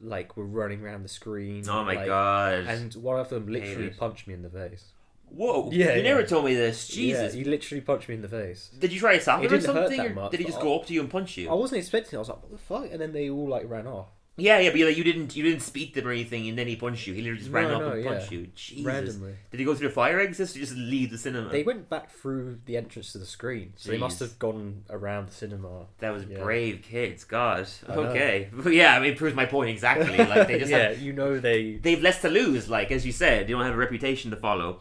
like 0.00 0.36
were 0.36 0.46
running 0.46 0.82
around 0.82 1.02
the 1.02 1.08
screen. 1.08 1.68
Oh 1.68 1.84
my 1.84 1.94
like- 1.94 2.06
god. 2.06 2.54
And 2.66 2.94
one 2.94 3.18
of 3.18 3.28
them 3.28 3.46
literally 3.46 3.86
it. 3.88 3.96
punched 3.98 4.26
me 4.26 4.34
in 4.34 4.42
the 4.42 4.50
face. 4.50 4.92
Whoa. 5.30 5.70
Yeah, 5.72 5.94
You 5.96 6.02
never 6.02 6.20
yeah. 6.20 6.26
told 6.26 6.44
me 6.46 6.54
this. 6.54 6.88
Jesus. 6.88 7.34
Yeah, 7.34 7.38
he 7.38 7.44
literally 7.44 7.82
punched 7.82 8.08
me 8.08 8.14
in 8.14 8.22
the 8.22 8.28
face. 8.28 8.70
Did 8.78 8.92
you 8.92 8.98
try 9.00 9.14
to 9.16 9.20
stop 9.20 9.42
him 9.42 9.52
or 9.52 9.60
something, 9.60 9.96
that 9.98 10.06
or 10.06 10.14
much, 10.14 10.30
did 10.30 10.40
he 10.40 10.46
just 10.46 10.60
go 10.60 10.78
up 10.78 10.86
to 10.86 10.94
you 10.94 11.00
and 11.00 11.10
punch 11.10 11.36
you? 11.36 11.50
I 11.50 11.54
wasn't 11.54 11.80
expecting. 11.80 12.14
it. 12.14 12.16
I 12.16 12.20
was 12.20 12.28
like, 12.30 12.42
"What 12.42 12.50
the 12.50 12.58
fuck?" 12.58 12.88
And 12.90 12.98
then 13.00 13.12
they 13.12 13.28
all 13.28 13.46
like 13.48 13.68
ran 13.68 13.86
off 13.86 14.08
Yeah, 14.40 14.60
yeah, 14.60 14.70
but 14.70 14.78
you 14.78 14.86
like 14.86 14.96
you 14.96 15.02
didn't 15.02 15.34
you 15.34 15.42
didn't 15.42 15.62
speak 15.62 15.94
to 15.94 16.00
him 16.00 16.06
or 16.06 16.12
anything, 16.12 16.48
and 16.48 16.56
then 16.56 16.68
he 16.68 16.76
punched 16.76 17.08
you. 17.08 17.12
He 17.12 17.22
literally 17.22 17.40
just 17.40 17.50
ran 17.50 17.68
No, 17.68 17.74
up 17.74 17.80
no, 17.82 17.90
and 17.92 18.04
yeah. 18.04 18.08
punched 18.10 18.30
you. 18.30 18.46
Jesus. 18.54 18.84
randomly. 18.86 19.34
Did 19.50 19.58
he 19.58 19.66
go 19.66 19.74
through 19.74 19.88
the 19.88 19.94
fire 19.94 20.20
exit 20.20 20.54
or 20.54 20.60
just 20.60 20.76
leave 20.76 21.10
the 21.10 21.18
cinema? 21.18 21.48
They 21.50 21.64
went 21.64 21.90
back 21.90 22.10
through 22.12 22.60
the 22.64 22.76
entrance 22.76 23.10
to 23.12 23.18
the 23.18 23.26
screen, 23.26 23.72
so 23.76 23.90
they 23.90 23.98
must 23.98 24.18
Jeez. 24.18 24.20
have 24.20 24.38
gone 24.38 24.84
around 24.90 25.28
the 25.28 25.32
cinema. 25.34 25.86
That 25.98 26.10
was 26.14 26.24
Yeah. 26.24 26.38
brave 26.42 26.82
kids. 26.82 27.24
God. 27.24 27.66
I 27.88 27.94
know. 27.96 28.02
Okay. 28.04 28.48
But 28.52 28.72
yeah, 28.82 28.94
I 28.96 29.00
mean, 29.00 29.12
it 29.12 29.18
proves 29.18 29.34
my 29.34 29.44
point 29.46 29.70
exactly. 29.70 30.16
Like 30.16 30.46
they 30.46 30.60
just 30.60 30.70
yeah, 30.76 30.90
have, 30.90 31.00
you 31.02 31.12
know 31.12 31.40
they. 31.40 31.72
they've 31.74 32.00
less 32.00 32.20
to 32.22 32.28
lose. 32.28 32.70
Like 32.70 32.92
as 32.92 33.04
you 33.04 33.10
said, 33.12 33.48
they 33.48 33.52
don't 33.52 33.64
have 33.64 33.74
a 33.74 33.76
reputation 33.76 34.30
to 34.30 34.36
follow. 34.36 34.80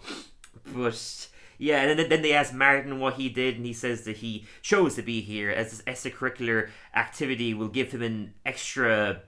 But 0.73 1.29
Yeah, 1.57 1.81
and 1.81 1.97
then, 1.97 2.09
then 2.09 2.21
they 2.21 2.33
ask 2.33 2.53
Martin 2.53 2.99
what 2.99 3.15
he 3.15 3.29
did, 3.29 3.55
and 3.55 3.65
he 3.65 3.73
says 3.73 4.03
that 4.05 4.17
he 4.17 4.45
chose 4.61 4.93
to 4.95 5.01
be 5.01 5.21
here 5.21 5.49
as 5.49 5.71
this 5.71 5.81
extracurricular 5.83 6.69
activity 6.95 7.53
will 7.55 7.69
give 7.69 7.91
him 7.91 8.03
an 8.03 8.33
extra 8.45 9.21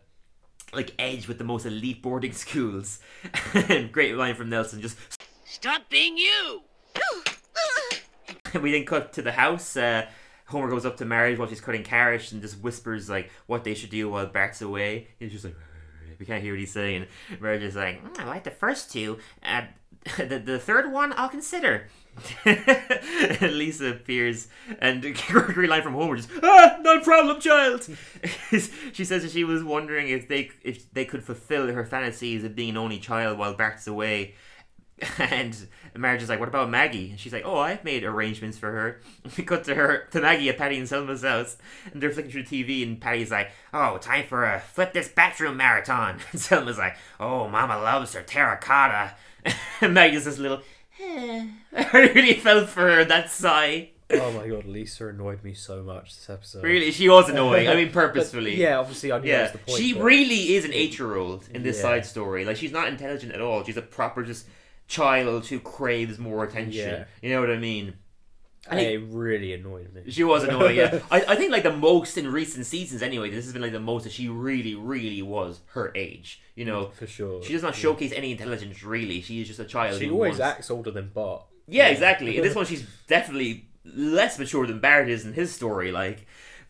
like 0.73 0.93
edge 0.99 1.27
with 1.27 1.37
the 1.37 1.43
most 1.43 1.65
elite 1.65 2.01
boarding 2.01 2.31
schools. 2.33 2.99
great 3.91 4.15
line 4.15 4.35
from 4.35 4.49
Nelson, 4.49 4.81
just 4.81 4.97
Stop 5.45 5.89
being 5.89 6.17
you! 6.17 6.61
we 8.61 8.71
then 8.71 8.85
cut 8.85 9.13
to 9.13 9.21
the 9.21 9.31
house. 9.31 9.75
Uh, 9.75 10.05
Homer 10.45 10.69
goes 10.69 10.85
up 10.85 10.97
to 10.97 11.05
Marge 11.05 11.37
while 11.37 11.47
she's 11.47 11.61
cutting 11.61 11.83
carrots 11.83 12.31
and 12.31 12.41
just 12.41 12.59
whispers 12.61 13.09
like 13.09 13.29
what 13.45 13.63
they 13.63 13.73
should 13.73 13.89
do 13.89 14.09
while 14.09 14.25
Bart's 14.25 14.61
away. 14.61 15.07
He's 15.19 15.31
just 15.31 15.45
like 15.45 15.55
we 16.19 16.25
can't 16.25 16.41
hear 16.43 16.53
what 16.53 16.59
he's 16.59 16.71
saying. 16.71 17.07
Marge 17.39 17.61
is 17.61 17.75
like, 17.75 18.03
"Mm, 18.03 18.19
I 18.19 18.25
like 18.25 18.43
the 18.43 18.51
first 18.51 18.91
two. 18.91 19.17
Uh, 19.43 19.63
the 20.17 20.39
the 20.39 20.59
third 20.59 20.91
one 20.91 21.13
I'll 21.17 21.29
consider. 21.29 21.87
Lisa 23.41 23.91
appears 23.91 24.47
and 24.79 25.01
Gregory 25.27 25.67
line 25.67 25.81
from 25.81 25.93
Homer 25.93 26.17
just 26.17 26.29
ah 26.43 26.77
no 26.81 26.99
problem 26.99 27.39
child. 27.39 27.87
she 28.93 29.05
says 29.05 29.23
that 29.23 29.31
she 29.31 29.43
was 29.43 29.63
wondering 29.63 30.09
if 30.09 30.27
they 30.27 30.51
if 30.63 30.91
they 30.93 31.05
could 31.05 31.23
fulfill 31.23 31.67
her 31.67 31.85
fantasies 31.85 32.43
of 32.43 32.55
being 32.55 32.71
an 32.71 32.77
only 32.77 32.99
child 32.99 33.37
while 33.37 33.53
Bart's 33.53 33.87
away. 33.87 34.35
And 35.17 35.55
Marge 35.97 36.21
is 36.21 36.27
like, 36.27 36.39
"What 36.39 36.49
about 36.49 36.69
Maggie?" 36.69 37.11
And 37.11 37.19
she's 37.19 37.31
like, 37.31 37.45
"Oh, 37.45 37.57
I've 37.57 37.85
made 37.85 38.03
arrangements 38.03 38.57
for 38.57 38.69
her." 38.71 39.01
We 39.37 39.45
cut 39.45 39.63
to 39.65 39.75
her, 39.75 40.07
to 40.11 40.19
Maggie 40.19 40.49
at 40.49 40.57
Patty 40.57 40.77
and 40.77 40.89
Selma's 40.89 41.23
house, 41.23 41.57
and 41.93 42.01
they're 42.01 42.11
flicking 42.11 42.31
through 42.31 42.43
TV, 42.43 42.83
and 42.83 42.99
Patty's 42.99 43.31
like, 43.31 43.51
"Oh, 43.73 43.97
time 43.97 44.25
for 44.25 44.43
a 44.45 44.59
flip 44.59 44.91
this 44.91 45.07
bathroom 45.07 45.55
marathon." 45.57 46.19
And 46.31 46.41
Selma's 46.41 46.77
like, 46.77 46.97
"Oh, 47.17 47.47
Mama 47.47 47.77
loves 47.77 48.13
her 48.13 48.21
terracotta." 48.21 49.15
And 49.81 49.93
Maggie's 49.93 50.25
this 50.25 50.37
little. 50.37 50.61
"Eh." 50.99 51.45
I 51.93 52.11
really 52.13 52.33
felt 52.35 52.69
for 52.69 52.81
her 52.81 53.05
that 53.05 53.29
sigh. 53.31 53.89
Oh 54.11 54.31
my 54.31 54.47
god, 54.47 54.65
Lisa 54.65 55.07
annoyed 55.09 55.43
me 55.43 55.53
so 55.53 55.83
much 55.83 56.15
this 56.15 56.29
episode. 56.31 56.63
Really, 56.63 56.89
she 56.91 57.07
was 57.07 57.29
annoying. 57.29 57.67
I 57.67 57.75
mean, 57.75 57.87
But, 57.93 57.93
purposefully. 57.93 58.55
yeah, 58.59 58.79
obviously 58.79 59.11
I 59.11 59.17
knew 59.19 59.27
that 59.27 59.27
Yeah, 59.27 59.41
was 59.43 59.51
the 59.51 59.57
point. 59.59 59.77
she 59.77 59.93
but- 59.93 60.03
really 60.03 60.55
is 60.55 60.65
an 60.65 60.73
eight-year-old 60.73 61.47
in 61.53 61.61
this 61.61 61.75
Yeah. 61.77 61.81
side 61.83 62.05
story. 62.07 62.43
Like 62.43 62.57
she's 62.57 62.71
not 62.71 62.87
intelligent 62.87 63.33
at 63.33 63.41
all. 63.41 63.63
She's 63.63 63.77
a 63.77 63.83
proper 63.83 64.23
just 64.23 64.47
child 64.87 65.45
who 65.45 65.59
craves 65.59 66.17
more 66.17 66.43
attention. 66.43 66.89
Yeah. 66.89 67.03
You 67.21 67.29
know 67.35 67.39
what 67.41 67.51
I 67.51 67.57
mean? 67.59 67.93
I 68.71 68.75
think- 68.75 68.91
it 68.91 69.13
really 69.15 69.53
annoyed 69.53 69.93
me. 69.93 70.11
She 70.11 70.23
was 70.23 70.43
annoying. 70.43 70.75
Yeah, 70.77 70.99
I, 71.11 71.21
I 71.29 71.35
think 71.35 71.51
like 71.51 71.63
the 71.63 71.75
most 71.75 72.17
in 72.17 72.31
recent 72.31 72.65
seasons. 72.65 73.01
Anyway, 73.01 73.29
this 73.29 73.45
has 73.45 73.53
been 73.53 73.61
like 73.61 73.71
the 73.71 73.79
most 73.79 74.03
that 74.03 74.11
she 74.13 74.29
really, 74.29 74.75
really 74.75 75.21
was 75.21 75.61
her 75.73 75.91
age. 75.95 76.41
You 76.55 76.65
know, 76.65 76.89
for 76.89 77.07
sure. 77.07 77.41
she 77.43 77.53
does 77.53 77.63
not 77.63 77.75
Yeah. 77.75 77.81
showcase 77.81 78.11
any 78.15 78.31
intelligence. 78.31 78.83
Really, 78.83 79.21
she 79.21 79.41
is 79.41 79.47
just 79.47 79.59
a 79.59 79.65
child. 79.65 79.99
She 79.99 80.09
always 80.09 80.37
wants- 80.37 80.41
acts 80.41 80.69
older 80.71 80.91
than 80.91 81.09
Bart. 81.13 81.43
Yeah, 81.67 81.87
exactly. 81.87 82.37
In 82.37 82.43
this 82.43 82.55
one, 82.55 82.65
she's 82.71 82.85
definitely 83.07 83.65
less 83.85 84.37
mature 84.39 84.67
than 84.67 84.79
Bart 84.79 85.09
is 85.09 85.25
in 85.25 85.33
his 85.33 85.53
story. 85.53 85.91
Like, 85.91 86.25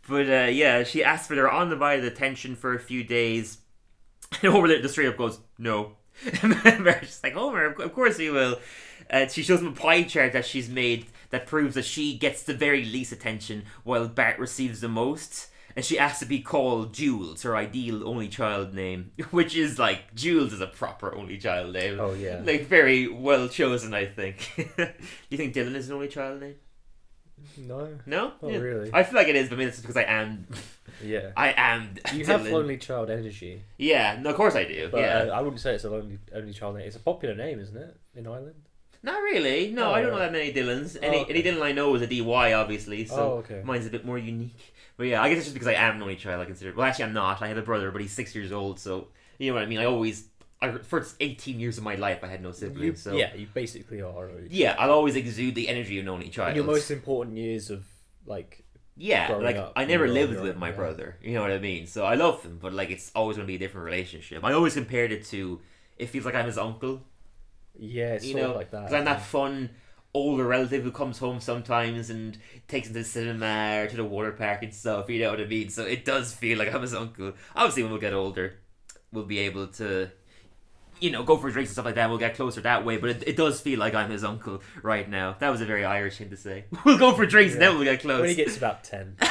but 0.07 0.29
uh, 0.29 0.47
yeah, 0.51 0.83
she 0.83 1.03
asks 1.03 1.27
for 1.27 1.35
their 1.35 1.53
undivided 1.53 2.05
attention 2.05 2.55
for 2.55 2.73
a 2.73 2.79
few 2.79 3.03
days. 3.03 3.57
And 4.43 4.51
Homer 4.53 4.67
just 4.67 4.93
straight 4.93 5.07
up 5.07 5.17
goes, 5.17 5.39
"No." 5.57 5.93
And 6.43 6.51
Marge's 6.83 7.07
just 7.09 7.23
like, 7.23 7.33
"Homer, 7.33 7.65
of 7.65 7.93
course 7.93 8.17
we 8.19 8.29
will." 8.29 8.59
And 9.09 9.31
she 9.31 9.41
shows 9.41 9.59
him 9.61 9.67
a 9.67 9.71
pie 9.71 10.03
chart 10.03 10.33
that 10.33 10.45
she's 10.45 10.69
made 10.69 11.07
that 11.31 11.45
proves 11.45 11.75
that 11.75 11.85
she 11.85 12.17
gets 12.17 12.43
the 12.43 12.53
very 12.53 12.83
least 12.85 13.11
attention 13.11 13.63
while 13.83 14.07
Bart 14.07 14.39
receives 14.39 14.81
the 14.81 14.89
most. 14.89 15.47
And 15.75 15.85
she 15.85 15.99
asks 15.99 16.19
to 16.19 16.25
be 16.25 16.41
called 16.41 16.93
Jules, 16.93 17.43
her 17.43 17.55
ideal 17.55 18.05
only 18.07 18.27
child 18.27 18.73
name, 18.73 19.11
which 19.31 19.55
is 19.55 19.77
like 19.79 20.13
Jules 20.15 20.51
is 20.51 20.61
a 20.61 20.67
proper 20.67 21.15
only 21.15 21.37
child 21.37 21.73
name. 21.73 21.99
Oh 21.99 22.13
yeah. 22.13 22.41
Like 22.43 22.65
very 22.65 23.07
well 23.07 23.47
chosen, 23.47 23.93
I 23.93 24.05
think. 24.07 24.51
Do 24.55 24.65
you 25.29 25.37
think 25.37 25.53
Dylan 25.53 25.75
is 25.75 25.87
an 25.89 25.95
only 25.95 26.07
child 26.07 26.41
name? 26.41 26.55
no. 27.57 27.87
No. 28.05 28.33
Oh, 28.41 28.49
Yeah. 28.49 28.57
really? 28.57 28.89
I 28.93 29.03
feel 29.03 29.15
like 29.15 29.27
it 29.27 29.35
is, 29.35 29.47
but 29.47 29.57
maybe 29.57 29.69
it's 29.69 29.79
because 29.79 29.97
I 29.97 30.03
am. 30.03 30.47
Yeah. 31.01 31.31
I 31.37 31.53
am. 31.55 31.91
You 32.13 32.25
Dylan. 32.25 32.27
have 32.27 32.47
only 32.51 32.77
child 32.77 33.09
energy, 33.09 33.61
Yeah. 33.77 34.19
No, 34.19 34.31
of 34.31 34.35
course 34.35 34.55
I 34.55 34.65
do. 34.65 34.89
but 34.91 34.99
yeah. 34.99 35.17
uh, 35.19 35.25
I 35.27 35.39
wouldn't 35.41 35.61
say 35.61 35.75
it's 35.75 35.85
a 35.85 35.89
only 35.89 36.19
only 36.35 36.51
child 36.51 36.75
name. 36.75 36.87
It's 36.87 36.97
a 36.97 36.99
popular 36.99 37.35
name, 37.35 37.61
isn't 37.61 37.77
it, 37.77 37.95
in 38.15 38.27
Ireland? 38.27 38.67
Not 39.01 39.21
really. 39.21 39.71
No, 39.71 39.89
Oh, 39.89 39.93
I 39.93 40.01
don't 40.01 40.11
oh. 40.11 40.13
know 40.15 40.19
that 40.19 40.31
many 40.31 40.51
Dylans. 40.53 40.97
Any 41.01 41.17
Oh, 41.17 41.21
okay. 41.21 41.33
any 41.33 41.43
Dylan 41.43 41.61
I 41.61 41.71
know 41.71 41.93
is 41.95 42.01
a 42.01 42.07
DY, 42.07 42.53
obviously. 42.53 43.03
Oh, 43.11 43.15
so 43.15 43.21
oh, 43.21 43.37
okay. 43.37 43.61
mine's 43.63 43.85
a 43.85 43.89
bit 43.89 44.05
more 44.05 44.17
unique. 44.17 44.73
But 44.97 45.07
yeah, 45.07 45.21
I 45.23 45.29
guess 45.29 45.37
it's 45.37 45.45
just 45.47 45.53
because 45.53 45.69
I 45.69 45.73
am 45.75 45.95
an 45.95 46.01
only 46.01 46.17
child. 46.17 46.41
I 46.41 46.45
consider. 46.45 46.73
Well, 46.75 46.85
actually, 46.85 47.05
I'm 47.05 47.13
not. 47.13 47.41
I 47.41 47.47
have 47.47 47.57
a 47.57 47.61
brother, 47.61 47.91
but 47.91 48.01
he's 48.01 48.11
six 48.11 48.35
years 48.35 48.51
old. 48.51 48.79
So 48.79 49.07
you 49.37 49.49
know 49.49 49.53
what 49.55 49.63
I 49.63 49.67
mean. 49.67 49.79
I 49.79 49.85
always. 49.85 50.25
I, 50.61 50.71
for 50.79 51.05
18 51.21 51.57
years 51.57 51.77
of 51.77 51.85
my 51.85 51.95
life, 51.95 52.21
I 52.21 52.27
had 52.27 52.43
no 52.43 52.51
siblings. 52.51 52.83
You, 52.83 52.95
so 52.95 53.13
Yeah, 53.15 53.33
you 53.33 53.47
basically 53.53 54.01
are. 54.01 54.29
yeah, 54.49 54.75
I'll 54.77 54.91
always 54.91 55.15
exude 55.15 55.55
the 55.55 55.69
energy 55.69 55.97
of 55.99 56.03
an 56.03 56.09
only 56.09 56.27
child. 56.27 56.49
In 56.49 56.55
your 56.57 56.65
most 56.65 56.91
important 56.91 57.37
years 57.37 57.69
of 57.69 57.85
like 58.25 58.65
Yeah, 58.97 59.33
like 59.35 59.55
up 59.55 59.71
I 59.77 59.85
never 59.85 60.09
lived 60.09 60.41
with 60.41 60.57
my 60.57 60.71
yeah. 60.71 60.75
brother. 60.75 61.15
You 61.23 61.35
know 61.35 61.41
what 61.43 61.51
I 61.51 61.59
mean? 61.59 61.87
So 61.87 62.03
I 62.03 62.15
love 62.15 62.43
him, 62.43 62.59
but 62.61 62.73
like 62.73 62.89
it's 62.89 63.09
always 63.15 63.37
going 63.37 63.47
to 63.47 63.51
be 63.51 63.55
a 63.55 63.59
different 63.59 63.85
relationship. 63.85 64.43
I 64.43 64.51
always 64.51 64.73
compared 64.73 65.13
it 65.13 65.23
to 65.27 65.61
it 65.97 66.07
feels 66.09 66.25
like 66.25 66.35
I'm 66.35 66.45
his 66.45 66.57
uncle. 66.57 67.03
Yeah, 67.79 68.19
You 68.21 68.35
know, 68.35 68.53
like 68.53 68.71
that. 68.71 68.81
because 68.81 68.93
I'm 68.93 69.05
that 69.05 69.21
fun 69.21 69.69
older 70.13 70.43
relative 70.45 70.83
who 70.83 70.91
comes 70.91 71.19
home 71.19 71.39
sometimes 71.39 72.09
and 72.09 72.37
takes 72.67 72.87
him 72.87 72.93
to 72.93 72.99
the 72.99 73.05
cinema 73.05 73.81
or 73.83 73.87
to 73.87 73.95
the 73.95 74.03
water 74.03 74.31
park 74.31 74.63
and 74.63 74.73
stuff. 74.73 75.09
You 75.09 75.19
know 75.21 75.29
what 75.31 75.39
I 75.41 75.45
mean? 75.45 75.69
So 75.69 75.83
it 75.83 76.03
does 76.03 76.33
feel 76.33 76.57
like 76.57 76.73
I'm 76.73 76.81
his 76.81 76.93
uncle. 76.95 77.33
Obviously, 77.55 77.83
when 77.83 77.93
we 77.93 77.99
get 77.99 78.13
older, 78.13 78.55
we'll 79.11 79.25
be 79.25 79.39
able 79.39 79.67
to. 79.67 80.09
You 81.01 81.11
know, 81.11 81.23
go 81.23 81.37
for 81.37 81.49
drinks 81.49 81.69
and 81.69 81.75
stuff 81.75 81.85
like 81.85 81.95
that. 81.95 82.09
We'll 82.09 82.17
get 82.17 82.35
closer 82.35 82.59
that 82.59 82.83
way, 82.83 82.97
but 82.97 83.11
it, 83.11 83.23
it 83.25 83.37
does 83.37 83.61
feel 83.61 83.79
like 83.79 83.95
I'm 83.95 84.09
his 84.11 84.25
uncle 84.25 84.61
right 84.83 85.09
now. 85.09 85.37
That 85.39 85.47
was 85.49 85.61
a 85.61 85.65
very 85.65 85.85
Irish 85.85 86.17
thing 86.17 86.29
to 86.31 86.35
say. 86.35 86.65
We'll 86.83 86.97
go 86.97 87.13
for 87.13 87.25
drinks 87.25 87.53
and 87.53 87.61
Yeah. 87.61 87.69
then 87.69 87.77
we'll 87.77 87.85
get 87.85 88.01
close. 88.01 88.19
when 88.19 88.27
he 88.29 88.35
gets 88.35 88.57
about 88.57 88.83
ten. 88.83 89.15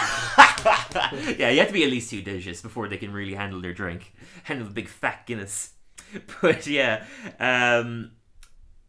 yeah, 1.37 1.51
you 1.51 1.59
have 1.59 1.69
to 1.69 1.73
be 1.75 1.85
at 1.85 1.91
least 1.91 2.11
two 2.11 2.23
dishes 2.23 2.63
before 2.63 2.89
they 2.89 2.97
can 2.97 3.13
really 3.13 3.35
handle 3.35 3.61
their 3.61 3.75
drink. 3.75 4.13
Handle 4.45 4.67
the 4.67 4.73
big 4.73 4.89
fat 4.89 5.27
Guinness. 5.27 5.73
But 6.41 6.67
yeah, 6.67 7.05
um, 7.39 8.13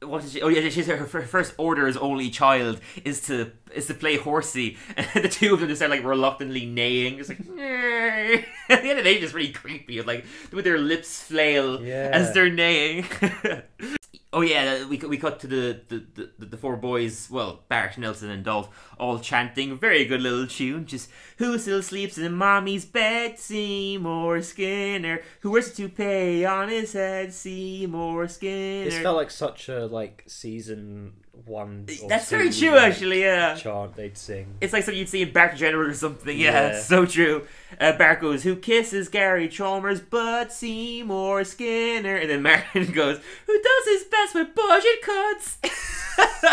what 0.01 0.23
is 0.23 0.31
she? 0.33 0.41
Oh 0.41 0.47
yeah, 0.47 0.69
she's 0.69 0.87
her, 0.87 0.97
her 0.97 1.21
first 1.21 1.53
order 1.57 1.87
as 1.87 1.97
only 1.97 2.29
child 2.29 2.79
is 3.03 3.21
to 3.27 3.51
is 3.73 3.87
to 3.87 3.93
play 3.93 4.17
horsey, 4.17 4.77
and 4.97 5.23
the 5.23 5.29
two 5.29 5.53
of 5.53 5.59
them 5.59 5.69
just 5.69 5.79
start 5.79 5.91
like 5.91 6.03
reluctantly 6.03 6.65
neighing, 6.65 7.17
just 7.17 7.29
like. 7.29 7.39
"Nyeh." 7.39 8.45
At 8.69 8.81
the 8.83 8.89
end 8.89 8.99
of 8.99 9.03
the 9.05 9.11
day, 9.13 9.19
just 9.19 9.33
really 9.33 9.51
creepy, 9.51 10.01
like 10.01 10.25
with 10.53 10.63
their 10.65 10.77
lips 10.77 11.21
flail 11.23 11.81
Yeah. 11.83 12.09
as 12.13 12.33
they're 12.33 12.49
neighing. 12.51 13.05
Oh 14.31 14.41
yeah, 14.41 14.85
we 14.85 14.97
we 14.97 15.17
cut 15.17 15.39
to 15.39 15.47
the, 15.47 15.81
the, 15.87 16.29
the, 16.37 16.45
the 16.45 16.57
four 16.57 16.77
boys, 16.77 17.29
well, 17.31 17.63
Bart, 17.67 17.97
Nelson, 17.97 18.29
and 18.29 18.43
Dolph, 18.43 18.69
all 18.99 19.17
chanting. 19.17 19.75
Very 19.75 20.05
good 20.05 20.21
little 20.21 20.45
tune. 20.45 20.85
Just 20.85 21.09
who 21.37 21.57
still 21.57 21.81
sleeps 21.81 22.15
in 22.19 22.33
mommy's 22.33 22.85
bed? 22.85 23.39
Seymour 23.39 24.43
Skinner. 24.43 25.21
Who 25.39 25.49
wears 25.49 25.69
a 25.71 25.75
toupee 25.75 26.45
on 26.45 26.69
his 26.69 26.93
head? 26.93 27.33
Seymour 27.33 28.27
Skinner. 28.27 28.85
This 28.85 28.99
felt 28.99 29.17
like 29.17 29.31
such 29.31 29.67
a 29.67 29.87
like 29.87 30.25
season 30.27 31.13
one. 31.45 31.85
or 32.03 32.09
That's 32.09 32.29
very 32.29 32.49
true, 32.51 32.77
actually. 32.77 33.21
Yeah. 33.21 33.55
Chant 33.55 33.95
they'd 33.95 34.17
sing. 34.17 34.55
It's 34.61 34.73
like 34.73 34.83
something 34.83 34.99
you'd 34.99 35.09
see 35.09 35.21
in 35.21 35.31
Bart 35.31 35.55
General 35.55 35.89
or 35.89 35.93
something. 35.93 36.37
Yeah, 36.37 36.51
Yeah. 36.51 36.67
it's 36.77 36.85
so 36.85 37.05
true. 37.05 37.47
Uh, 37.79 37.91
Bart 37.93 38.21
goes, 38.21 38.43
"Who 38.43 38.55
kisses 38.55 39.09
Gary 39.09 39.47
Chalmers 39.47 39.99
but 40.01 40.51
Seymour 40.51 41.43
Skinner?" 41.43 42.15
And 42.15 42.29
then 42.29 42.41
Martin 42.41 42.91
goes, 42.91 43.19
"Who 43.47 43.61
does 43.61 43.85
his 43.87 44.03
best 44.05 44.35
with 44.35 44.55
budget 44.55 45.01
cuts?" 45.03 45.57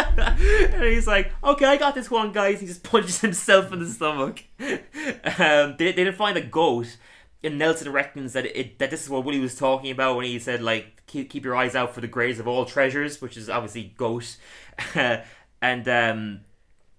and 0.75 0.85
he's 0.85 1.07
like, 1.07 1.33
"Okay, 1.43 1.67
I 1.67 1.77
got 1.77 1.95
this 1.95 2.11
one, 2.11 2.33
guys." 2.33 2.61
He 2.61 2.67
just 2.67 2.83
punches 2.91 3.21
himself 3.21 3.73
in 3.73 3.81
the 3.81 3.87
stomach. 3.89 4.45
Um, 4.61 5.75
they, 5.79 5.87
they 5.87 5.93
didn't 5.93 6.17
find 6.17 6.37
a 6.37 6.43
goat, 6.43 6.97
and 7.43 7.59
Nelson 7.59 7.91
reckons 7.93 8.33
that 8.35 8.47
it 8.47 8.79
that 8.79 8.91
this 8.91 9.03
is 9.03 9.11
what 9.11 9.25
Willie 9.25 9.41
was 9.41 9.57
talking 9.57 9.91
about 9.91 10.17
when 10.17 10.27
he 10.27 10.39
said 10.39 10.63
like 10.63 10.96
keep, 11.07 11.31
keep 11.31 11.45
your 11.45 11.57
eyes 11.57 11.75
out 11.75 11.95
for 11.95 12.01
the 12.01 12.09
graves 12.09 12.39
of 12.39 12.47
all 12.49 12.65
treasures, 12.65 13.21
which 13.21 13.37
is 13.37 13.49
obviously 13.49 13.95
goat. 13.97 14.37
and 14.95 15.89
um, 15.89 16.41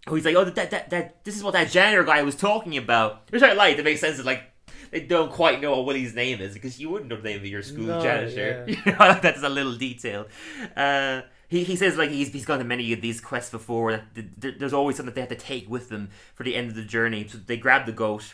he's 0.10 0.26
like, 0.26 0.36
oh, 0.36 0.46
that, 0.46 0.72
that, 0.72 0.90
that, 0.90 1.24
this 1.24 1.36
is 1.36 1.44
what 1.44 1.54
that 1.54 1.70
janitor 1.70 2.04
guy 2.04 2.22
was 2.24 2.36
talking 2.36 2.78
about. 2.78 3.24
Which 3.30 3.44
I 3.44 3.54
like. 3.54 3.78
That 3.78 3.84
makes 3.86 4.02
sense. 4.02 4.18
That, 4.18 4.26
like, 4.26 4.44
they 4.92 5.02
don't 5.02 5.32
quite 5.32 5.62
know 5.62 5.72
what 5.72 5.86
Willie's 5.86 6.16
name 6.16 6.40
is 6.42 6.54
because 6.54 6.80
you 6.80 6.90
wouldn't 6.90 7.10
know 7.10 7.18
the 7.18 7.24
name 7.24 7.38
of 7.40 7.46
your 7.46 7.62
school 7.62 7.86
No, 7.86 8.02
janitor. 8.02 8.66
yeah. 8.68 8.76
You 8.86 8.92
know, 8.94 9.20
that's 9.22 9.44
a 9.44 9.50
little 9.50 9.76
detail. 9.76 10.28
Uh, 10.76 11.22
he, 11.50 11.64
he 11.64 11.76
says 11.76 11.98
like 11.98 12.10
he's, 12.10 12.30
he's 12.30 12.46
gone 12.46 12.60
to 12.60 12.66
many 12.66 12.92
of 12.94 13.02
these 13.02 13.20
quests 13.22 13.52
before. 13.52 13.92
That 13.92 14.16
th- 14.16 14.28
th- 14.42 14.56
there's 14.60 14.74
always 14.74 14.96
something 14.96 15.14
they 15.14 15.22
have 15.22 15.30
to 15.30 15.36
take 15.36 15.70
with 15.70 15.90
them 15.90 16.10
for 16.36 16.44
the 16.44 16.56
end 16.56 16.70
of 16.70 16.76
the 16.76 16.84
journey. 16.84 17.28
So 17.28 17.38
they 17.38 17.58
grab 17.58 17.86
the 17.86 17.92
goat. 17.92 18.34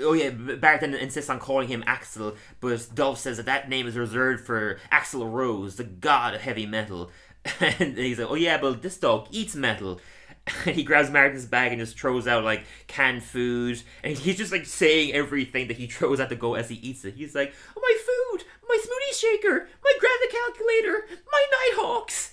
Oh 0.00 0.12
yeah, 0.12 0.30
B- 0.30 0.56
Bart 0.56 0.80
then 0.80 0.94
insists 0.94 1.30
on 1.30 1.40
calling 1.40 1.68
him 1.68 1.82
Axel, 1.86 2.36
but 2.60 2.88
Dolph 2.94 3.18
says 3.18 3.36
that 3.38 3.46
that 3.46 3.68
name 3.68 3.86
is 3.86 3.96
reserved 3.96 4.44
for 4.44 4.78
Axl 4.92 5.30
Rose, 5.30 5.76
the 5.76 5.84
god 5.84 6.34
of 6.34 6.40
heavy 6.40 6.66
metal. 6.66 7.10
And 7.60 7.96
he's 7.96 8.18
like, 8.18 8.30
oh 8.30 8.34
yeah, 8.34 8.58
but 8.58 8.82
this 8.82 8.98
dog 8.98 9.28
eats 9.30 9.54
metal. 9.54 10.00
And 10.64 10.74
he 10.74 10.82
grabs 10.82 11.10
Martin's 11.10 11.44
bag 11.44 11.72
and 11.72 11.80
just 11.80 11.98
throws 11.98 12.26
out 12.26 12.42
like 12.42 12.64
canned 12.86 13.22
food, 13.22 13.82
and 14.02 14.16
he's 14.16 14.38
just 14.38 14.52
like 14.52 14.64
saying 14.64 15.12
everything 15.12 15.68
that 15.68 15.76
he 15.76 15.86
throws 15.94 16.20
at 16.20 16.30
the 16.30 16.36
goat 16.36 16.54
as 16.54 16.68
he 16.70 16.76
eats 16.76 17.04
it. 17.04 17.14
He's 17.14 17.34
like, 17.34 17.52
oh, 17.76 17.80
"My 17.82 17.96
food, 18.06 18.44
my 18.66 18.78
smoothie 18.80 19.20
shaker, 19.20 19.68
my 19.84 19.92
gravity 20.00 20.28
calculator, 20.32 21.08
my 21.30 21.44
Nighthawks." 21.52 22.32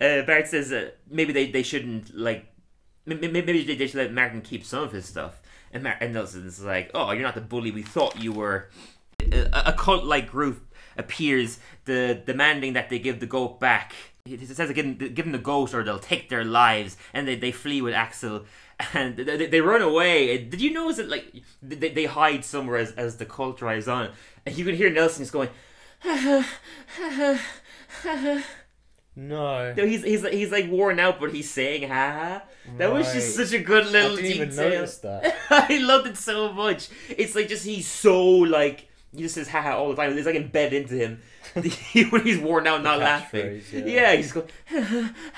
uh, 0.00 0.22
Bart 0.22 0.48
says 0.48 0.72
uh, 0.72 0.90
maybe 1.08 1.32
they, 1.32 1.50
they 1.50 1.62
shouldn't 1.62 2.14
like 2.16 2.46
maybe 3.06 3.62
they 3.62 3.86
should 3.86 3.96
let 3.98 4.12
Martin 4.12 4.40
keep 4.40 4.64
some 4.64 4.84
of 4.84 4.92
his 4.92 5.06
stuff. 5.06 5.40
And, 5.72 5.86
and 5.86 6.12
Nelson's 6.14 6.62
like, 6.64 6.90
"Oh, 6.94 7.12
you're 7.12 7.22
not 7.22 7.34
the 7.34 7.40
bully 7.40 7.70
we 7.70 7.82
thought 7.82 8.20
you 8.22 8.32
were." 8.32 8.68
A, 9.32 9.62
a 9.66 9.72
cult-like 9.72 10.30
group 10.30 10.74
appears, 10.96 11.58
the 11.84 12.22
demanding 12.26 12.72
that 12.72 12.88
they 12.90 12.98
give 12.98 13.20
the 13.20 13.26
goat 13.26 13.60
back. 13.60 13.92
It 14.26 14.40
says 14.48 14.72
give, 14.72 14.98
them- 14.98 15.32
the 15.32 15.38
goat 15.38 15.72
or 15.74 15.82
they'll 15.84 15.98
take 15.98 16.28
their 16.28 16.44
lives, 16.44 16.96
and 17.14 17.26
they, 17.28 17.36
they 17.36 17.52
flee 17.52 17.80
with 17.82 17.94
Axel, 17.94 18.44
and 18.94 19.16
they, 19.16 19.24
they- 19.36 19.46
they 19.46 19.60
run 19.60 19.82
away. 19.82 20.36
Did 20.44 20.60
you 20.60 20.72
notice 20.72 20.96
that 20.96 21.08
like 21.08 21.32
they, 21.62 21.90
they 21.90 22.04
hide 22.06 22.44
somewhere 22.44 22.78
as, 22.78 22.92
as 22.92 23.16
the 23.18 23.26
cult 23.26 23.58
drives 23.58 23.88
on, 23.88 24.10
and 24.44 24.56
you 24.56 24.64
can 24.64 24.74
hear 24.74 24.90
Nelson 24.90 25.22
just 25.22 25.32
going. 25.32 25.48
No. 29.20 29.74
No, 29.74 29.84
he's 29.86 30.02
he's 30.02 30.26
he's 30.28 30.50
like 30.50 30.70
worn 30.70 30.98
out, 30.98 31.20
but 31.20 31.32
he's 31.32 31.50
saying 31.50 31.88
"ha 31.88 31.94
ha." 31.94 32.42
That 32.78 32.92
was 32.92 33.12
just 33.12 33.36
such 33.36 33.52
a 33.52 33.58
good 33.58 33.86
I 33.86 33.90
little 33.90 34.16
didn't 34.16 34.30
even 34.32 34.48
detail. 34.50 34.70
notice 34.70 34.96
that. 34.98 35.36
I 35.50 35.78
loved 35.78 36.06
it 36.06 36.16
so 36.16 36.52
much. 36.52 36.88
It's 37.08 37.34
like 37.34 37.48
just 37.48 37.64
he's 37.66 37.86
so 37.86 38.24
like 38.28 38.88
he 39.14 39.22
just 39.22 39.34
says 39.34 39.48
"ha 39.48 39.60
ha" 39.60 39.76
all 39.76 39.90
the 39.90 39.96
time. 39.96 40.16
It's 40.16 40.26
like 40.26 40.36
embedded 40.36 40.82
into 40.84 40.94
him 40.94 41.20
when 42.10 42.22
he's 42.22 42.38
worn 42.38 42.66
out, 42.66 42.82
not 42.82 42.98
laughing. 43.00 43.60
catchphrase, 43.60 43.86
Yeah. 43.86 44.12
yeah. 44.12 44.16
he's 44.16 44.32
going. 44.32 44.48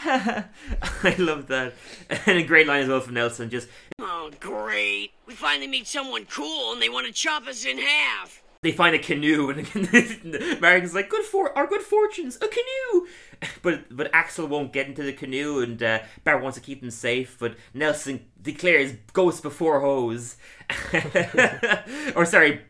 I 0.04 1.14
love 1.18 1.48
that, 1.48 1.72
and 2.26 2.38
a 2.38 2.42
great 2.44 2.66
line 2.66 2.82
as 2.82 2.88
well 2.88 3.00
from 3.00 3.14
Nelson. 3.14 3.50
Just 3.50 3.68
Oh, 3.98 4.30
great. 4.40 5.12
We 5.26 5.34
finally 5.34 5.66
meet 5.68 5.86
someone 5.86 6.26
cool 6.26 6.72
and 6.72 6.82
they 6.82 6.88
want 6.88 7.06
to 7.06 7.12
chop 7.12 7.46
us 7.46 7.64
in 7.64 7.78
half. 7.78 8.41
They 8.62 8.70
find 8.70 8.94
a 8.94 8.98
canoe, 9.00 9.50
and 9.50 9.66
Martin's 10.60 10.94
like, 10.94 11.08
"Good 11.08 11.24
for 11.24 11.56
our 11.58 11.66
good 11.66 11.82
fortunes, 11.82 12.36
a 12.36 12.48
canoe." 12.48 13.06
But 13.60 13.94
but 13.94 14.08
Axel 14.12 14.46
won't 14.46 14.72
get 14.72 14.86
into 14.86 15.02
the 15.02 15.12
canoe, 15.12 15.58
and 15.58 15.82
uh, 15.82 15.98
Bart 16.22 16.44
wants 16.44 16.56
to 16.58 16.62
keep 16.62 16.80
him 16.80 16.92
safe. 16.92 17.36
But 17.40 17.56
Nelson 17.74 18.26
declares 18.40 18.92
ghost 19.12 19.42
before 19.42 19.80
hose, 19.80 20.36
or 22.14 22.24
sorry, 22.24 22.60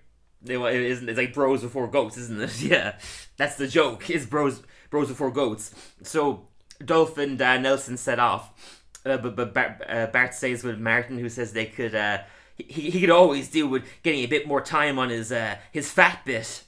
it 0.42 0.50
isn't. 0.50 1.10
It's 1.10 1.18
like 1.18 1.34
bros 1.34 1.60
before 1.60 1.88
goats, 1.88 2.16
isn't 2.16 2.40
it? 2.40 2.62
Yeah, 2.62 2.96
that's 3.36 3.56
the 3.56 3.68
joke. 3.68 4.08
Is 4.08 4.24
bros 4.24 4.62
bros 4.88 5.08
before 5.08 5.30
goats. 5.30 5.74
So 6.02 6.48
Dolph 6.82 7.18
and 7.18 7.40
uh, 7.40 7.58
Nelson 7.58 7.98
set 7.98 8.18
off. 8.18 8.80
Uh, 9.04 9.18
but 9.18 9.36
but 9.36 9.52
Bart, 9.52 9.82
uh, 9.86 10.06
Bart 10.06 10.32
stays 10.32 10.64
with 10.64 10.78
Martin, 10.78 11.18
who 11.18 11.28
says 11.28 11.52
they 11.52 11.66
could 11.66 11.94
uh, 11.94 12.18
he, 12.56 12.90
he 12.90 13.00
could 13.00 13.10
always 13.10 13.48
do 13.48 13.66
with 13.66 13.84
getting 14.02 14.20
a 14.20 14.26
bit 14.26 14.46
more 14.46 14.60
time 14.60 14.98
on 14.98 15.10
his 15.10 15.30
uh, 15.32 15.56
his 15.70 15.90
fat 15.90 16.20
bit. 16.24 16.62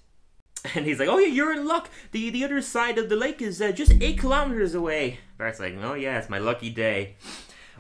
And 0.75 0.87
he's 0.87 0.99
like, 0.99 1.09
"Oh 1.11 1.19
yeah, 1.19 1.27
you're 1.29 1.53
in 1.53 1.67
luck. 1.67 1.91
the 2.13 2.31
The 2.31 2.43
other 2.45 2.63
side 2.63 2.97
of 2.97 3.09
the 3.11 3.17
lake 3.17 3.43
is 3.43 3.61
uh, 3.61 3.71
just 3.73 3.93
eight 4.01 4.19
kilometers 4.19 4.75
away." 4.75 5.19
Bart's 5.37 5.61
like, 5.61 5.77
"Oh 5.83 5.95
yeah, 5.95 6.19
it's 6.19 6.31
my 6.31 6.39
lucky 6.39 6.71
day." 6.71 7.17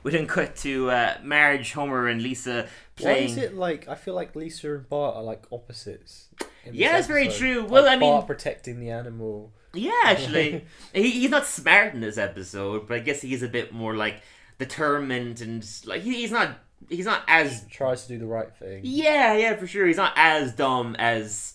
We 0.02 0.10
then 0.10 0.26
cut 0.26 0.54
to 0.56 0.90
uh, 0.90 1.14
Marge, 1.22 1.72
Homer, 1.72 2.08
and 2.08 2.20
Lisa 2.22 2.68
playing. 2.96 3.28
Why 3.28 3.32
is 3.32 3.36
it 3.38 3.54
like 3.54 3.88
I 3.88 3.94
feel 3.94 4.12
like 4.14 4.36
Lisa 4.36 4.74
and 4.74 4.86
Bart 4.86 5.16
are 5.16 5.22
like 5.22 5.44
opposites? 5.50 6.28
Yeah, 6.70 6.92
that's 6.92 7.06
very 7.06 7.24
episode. 7.24 7.38
true. 7.38 7.60
Like, 7.62 7.70
Well, 7.70 7.88
I 7.88 7.96
mean- 7.96 8.12
Bart 8.12 8.26
protecting 8.26 8.80
the 8.80 8.90
animal. 8.90 9.52
Yeah, 9.72 9.92
actually, 10.04 10.64
he, 10.92 11.10
he's 11.10 11.30
not 11.30 11.46
smart 11.46 11.94
in 11.94 12.00
this 12.00 12.18
episode, 12.18 12.86
but 12.86 12.98
I 12.98 13.00
guess 13.00 13.22
he's 13.22 13.42
a 13.42 13.48
bit 13.48 13.72
more 13.72 13.96
like 13.96 14.20
determined 14.58 15.40
and 15.40 15.66
like 15.84 16.02
he, 16.02 16.16
he's 16.20 16.30
not 16.30 16.58
he's 16.88 17.06
not 17.06 17.22
as 17.28 17.64
Tries 17.70 18.02
to 18.02 18.08
do 18.14 18.18
the 18.18 18.26
right 18.26 18.54
thing. 18.56 18.80
yeah 18.84 19.36
yeah 19.36 19.56
for 19.56 19.66
sure. 19.66 19.86
He's 19.86 19.96
not 19.96 20.12
as 20.16 20.54
dumb 20.54 20.94
as 20.98 21.52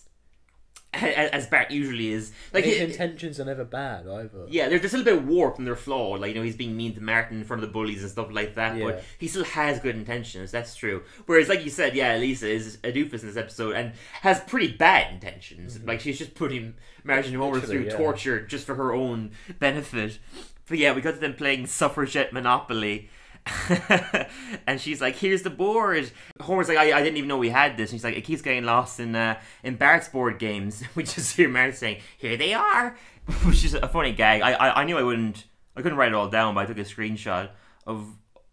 as, 0.92 1.30
as 1.30 1.46
Bart 1.46 1.70
usually 1.70 2.08
is. 2.10 2.32
Like 2.52 2.64
His 2.64 2.78
it- 2.80 2.90
intentions 2.90 3.38
are 3.38 3.44
never 3.44 3.64
bad 3.64 4.08
either. 4.08 4.46
Yeah, 4.48 4.68
they're 4.68 4.80
just 4.80 4.92
a 4.92 4.98
little 4.98 5.18
bit 5.18 5.24
warped 5.24 5.58
and 5.58 5.66
they're 5.66 5.76
flawed. 5.76 6.20
Like, 6.20 6.30
you 6.30 6.34
know, 6.34 6.42
he's 6.42 6.56
being 6.56 6.76
mean 6.76 6.94
to 6.96 7.00
Martin 7.00 7.38
in 7.38 7.44
front 7.44 7.62
of 7.62 7.68
the 7.68 7.72
bullies 7.72 8.02
and 8.02 8.10
stuff 8.10 8.26
like 8.32 8.56
that, 8.56 8.76
Yeah. 8.76 8.84
but 8.86 9.04
he 9.18 9.28
still 9.28 9.44
has 9.44 9.78
good 9.78 9.94
intentions, 9.94 10.50
that's 10.50 10.74
true. 10.74 11.04
Whereas, 11.26 11.48
like 11.48 11.62
you 11.62 11.70
said, 11.70 11.94
yeah, 11.94 12.16
Lisa 12.16 12.48
is 12.48 12.78
a 12.82 12.90
doofus 12.90 13.20
in 13.20 13.28
this 13.28 13.36
episode 13.36 13.76
and 13.76 13.92
has 14.22 14.40
pretty 14.40 14.72
bad 14.72 15.12
intentions. 15.14 15.80
Like, 15.84 16.00
she's 16.00 16.18
just 16.18 16.34
putting 16.34 16.74
Martin 17.04 17.34
Mm-hmm. 17.34 17.60
Through 17.60 17.84
yeah. 17.84 17.96
torture 17.96 18.44
just 18.44 18.66
for 18.66 18.74
her 18.74 18.92
own 18.92 19.30
benefit. 19.60 20.18
But 20.68 20.78
yeah, 20.78 20.92
we 20.92 21.00
got 21.02 21.14
to 21.14 21.20
them 21.20 21.34
playing 21.34 21.66
Suffragette 21.68 22.32
Monopoly. 22.32 23.10
and 24.66 24.80
she's 24.80 25.00
like, 25.00 25.16
"Here's 25.16 25.42
the 25.42 25.50
board." 25.50 26.10
Homer's 26.40 26.68
like, 26.68 26.78
I, 26.78 26.98
"I 26.98 27.02
didn't 27.02 27.16
even 27.16 27.28
know 27.28 27.38
we 27.38 27.50
had 27.50 27.76
this." 27.76 27.90
And 27.90 27.98
she's 27.98 28.04
like, 28.04 28.16
"It 28.16 28.22
keeps 28.22 28.42
getting 28.42 28.64
lost 28.64 29.00
in 29.00 29.14
uh, 29.16 29.40
in 29.62 29.76
Bart's 29.76 30.08
board 30.08 30.38
games." 30.38 30.82
We 30.94 31.04
just 31.04 31.36
hear 31.36 31.48
Bart 31.52 31.74
saying, 31.74 32.00
"Here 32.18 32.36
they 32.36 32.54
are," 32.54 32.96
which 33.44 33.64
is 33.64 33.74
a 33.74 33.88
funny 33.88 34.12
gag. 34.12 34.42
I, 34.42 34.52
I 34.52 34.80
I 34.80 34.84
knew 34.84 34.98
I 34.98 35.02
wouldn't, 35.02 35.44
I 35.76 35.82
couldn't 35.82 35.98
write 35.98 36.08
it 36.08 36.14
all 36.14 36.28
down, 36.28 36.54
but 36.54 36.60
I 36.60 36.66
took 36.66 36.78
a 36.78 36.82
screenshot 36.82 37.50
of 37.86 38.06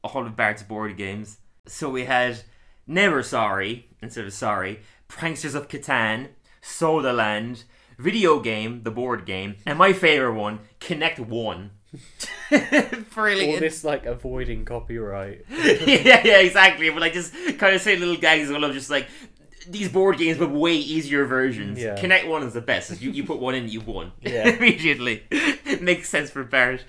all 0.03 0.25
of 0.25 0.35
Bart's 0.35 0.63
board 0.63 0.95
games. 0.97 1.37
So 1.67 1.89
we 1.89 2.05
had 2.05 2.41
Never 2.85 3.21
Sorry 3.23 3.89
instead 4.01 4.25
of 4.25 4.33
Sorry, 4.33 4.79
Pranksters 5.09 5.55
of 5.55 5.67
Catan, 5.67 6.29
Soda 6.61 7.11
Land, 7.11 7.65
Video 7.97 8.39
Game, 8.39 8.83
the 8.83 8.91
board 8.91 9.25
game, 9.25 9.55
and 9.65 9.77
my 9.77 9.91
favorite 9.91 10.33
one, 10.33 10.59
Connect 10.79 11.19
One. 11.19 11.71
Brilliant. 13.13 13.53
All 13.53 13.59
this 13.59 13.83
like 13.83 14.05
avoiding 14.05 14.65
copyright. 14.65 15.45
yeah, 15.49 16.21
yeah, 16.23 16.39
exactly. 16.39 16.89
But 16.89 17.01
like 17.01 17.13
just 17.13 17.33
kind 17.57 17.75
of 17.75 17.81
say 17.81 17.95
little 17.95 18.17
gags 18.17 18.49
of 18.49 18.73
just 18.73 18.89
like 18.89 19.07
these 19.67 19.89
board 19.89 20.17
games, 20.17 20.37
but 20.37 20.51
way 20.51 20.75
easier 20.75 21.25
versions. 21.25 21.79
Yeah. 21.79 21.95
Connect 21.95 22.27
one 22.27 22.43
is 22.43 22.53
the 22.53 22.61
best. 22.61 23.01
You 23.01 23.11
you 23.11 23.23
put 23.23 23.39
one 23.39 23.55
in, 23.55 23.69
you 23.69 23.81
won. 23.81 24.11
Yeah. 24.21 24.49
immediately. 24.57 25.23
Makes 25.81 26.09
sense 26.09 26.29
for 26.29 26.43
Bart. 26.43 26.83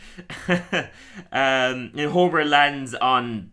um, 0.48 0.90
and 1.32 2.10
Homer 2.10 2.44
lands 2.44 2.94
on. 2.94 3.52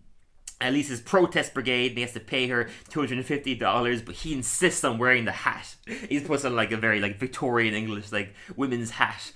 Lisa's 0.63 1.01
protest 1.01 1.53
brigade 1.53 1.89
and 1.89 1.97
he 1.97 2.01
has 2.01 2.13
to 2.13 2.19
pay 2.19 2.47
her 2.47 2.69
$250 2.89 4.03
but 4.03 4.15
he 4.15 4.33
insists 4.33 4.83
on 4.83 4.97
wearing 4.97 5.25
the 5.25 5.31
hat 5.31 5.75
he 6.09 6.19
puts 6.21 6.43
on 6.43 6.55
like 6.55 6.71
a 6.71 6.77
very 6.77 6.99
like 6.99 7.19
Victorian 7.19 7.75
English 7.75 8.11
like 8.11 8.33
women's 8.55 8.91
hat 8.91 9.31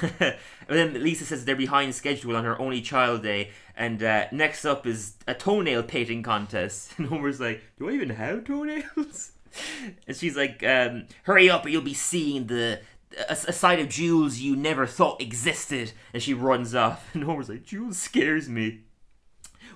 and 0.00 0.36
then 0.68 1.02
Lisa 1.02 1.24
says 1.24 1.44
they're 1.44 1.56
behind 1.56 1.94
schedule 1.94 2.36
on 2.36 2.44
her 2.44 2.60
only 2.60 2.80
child 2.80 3.22
day. 3.22 3.50
And 3.76 4.02
uh, 4.02 4.26
next 4.32 4.64
up 4.64 4.86
is 4.86 5.14
a 5.26 5.34
toenail 5.34 5.84
painting 5.84 6.22
contest. 6.22 6.92
And 6.98 7.08
Homer's 7.08 7.40
like 7.40 7.62
do 7.78 7.88
I 7.88 7.92
even 7.92 8.10
have 8.10 8.44
toenails? 8.44 9.32
And 10.06 10.16
she's 10.16 10.36
like 10.36 10.62
um, 10.62 11.06
hurry 11.24 11.50
up 11.50 11.66
or 11.66 11.70
you'll 11.70 11.82
be 11.82 11.94
seeing 11.94 12.46
the 12.46 12.80
a, 13.28 13.32
a 13.32 13.52
side 13.52 13.80
of 13.80 13.88
Jules 13.88 14.38
you 14.38 14.54
never 14.54 14.86
thought 14.86 15.20
existed. 15.20 15.92
And 16.12 16.22
she 16.22 16.34
runs 16.34 16.74
off. 16.74 17.08
And 17.14 17.24
Homer's 17.24 17.48
like 17.48 17.64
Jules 17.64 17.98
scares 17.98 18.48
me. 18.48 18.82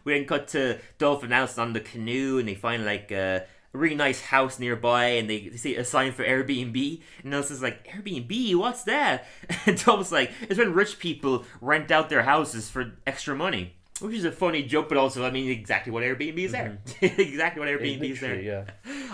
We 0.05 0.13
then 0.13 0.27
cut 0.27 0.49
to 0.49 0.79
Dolph 0.99 1.23
and 1.23 1.31
Nelson 1.31 1.63
on 1.63 1.73
the 1.73 1.81
canoe, 1.81 2.39
and 2.39 2.47
they 2.47 2.55
find 2.55 2.85
like 2.85 3.11
a, 3.11 3.47
a 3.75 3.79
really 3.79 3.97
nice 3.97 4.21
house 4.21 4.59
nearby, 4.59 5.07
and 5.07 5.29
they 5.29 5.51
see 5.51 5.75
a 5.75 5.85
sign 5.85 6.13
for 6.13 6.25
Airbnb. 6.25 7.03
And 7.23 7.31
Nelson's 7.31 7.63
like, 7.63 7.87
Airbnb, 7.89 8.55
what's 8.57 8.85
that? 8.85 9.27
And 9.67 9.83
Dolphin's 9.83 10.13
like, 10.13 10.31
it's 10.43 10.59
when 10.59 10.75
rich 10.75 10.99
people 10.99 11.45
rent 11.61 11.91
out 11.91 12.09
their 12.09 12.23
houses 12.23 12.69
for 12.69 12.93
extra 13.07 13.35
money. 13.35 13.75
Which 14.01 14.17
is 14.17 14.25
a 14.25 14.33
funny 14.33 14.65
joke, 14.65 14.89
but 14.89 14.99
also, 14.99 15.25
I 15.25 15.31
mean, 15.31 15.49
exactly 15.49 15.93
what 15.93 16.03
Airbnb 16.03 16.37
is 16.37 16.53
there. 16.53 16.79
exactly 17.01 17.61
what 17.61 17.69
Airbnb 17.69 18.11
is 18.11 18.21
there. 18.21 18.41
Yeah. 18.41 18.65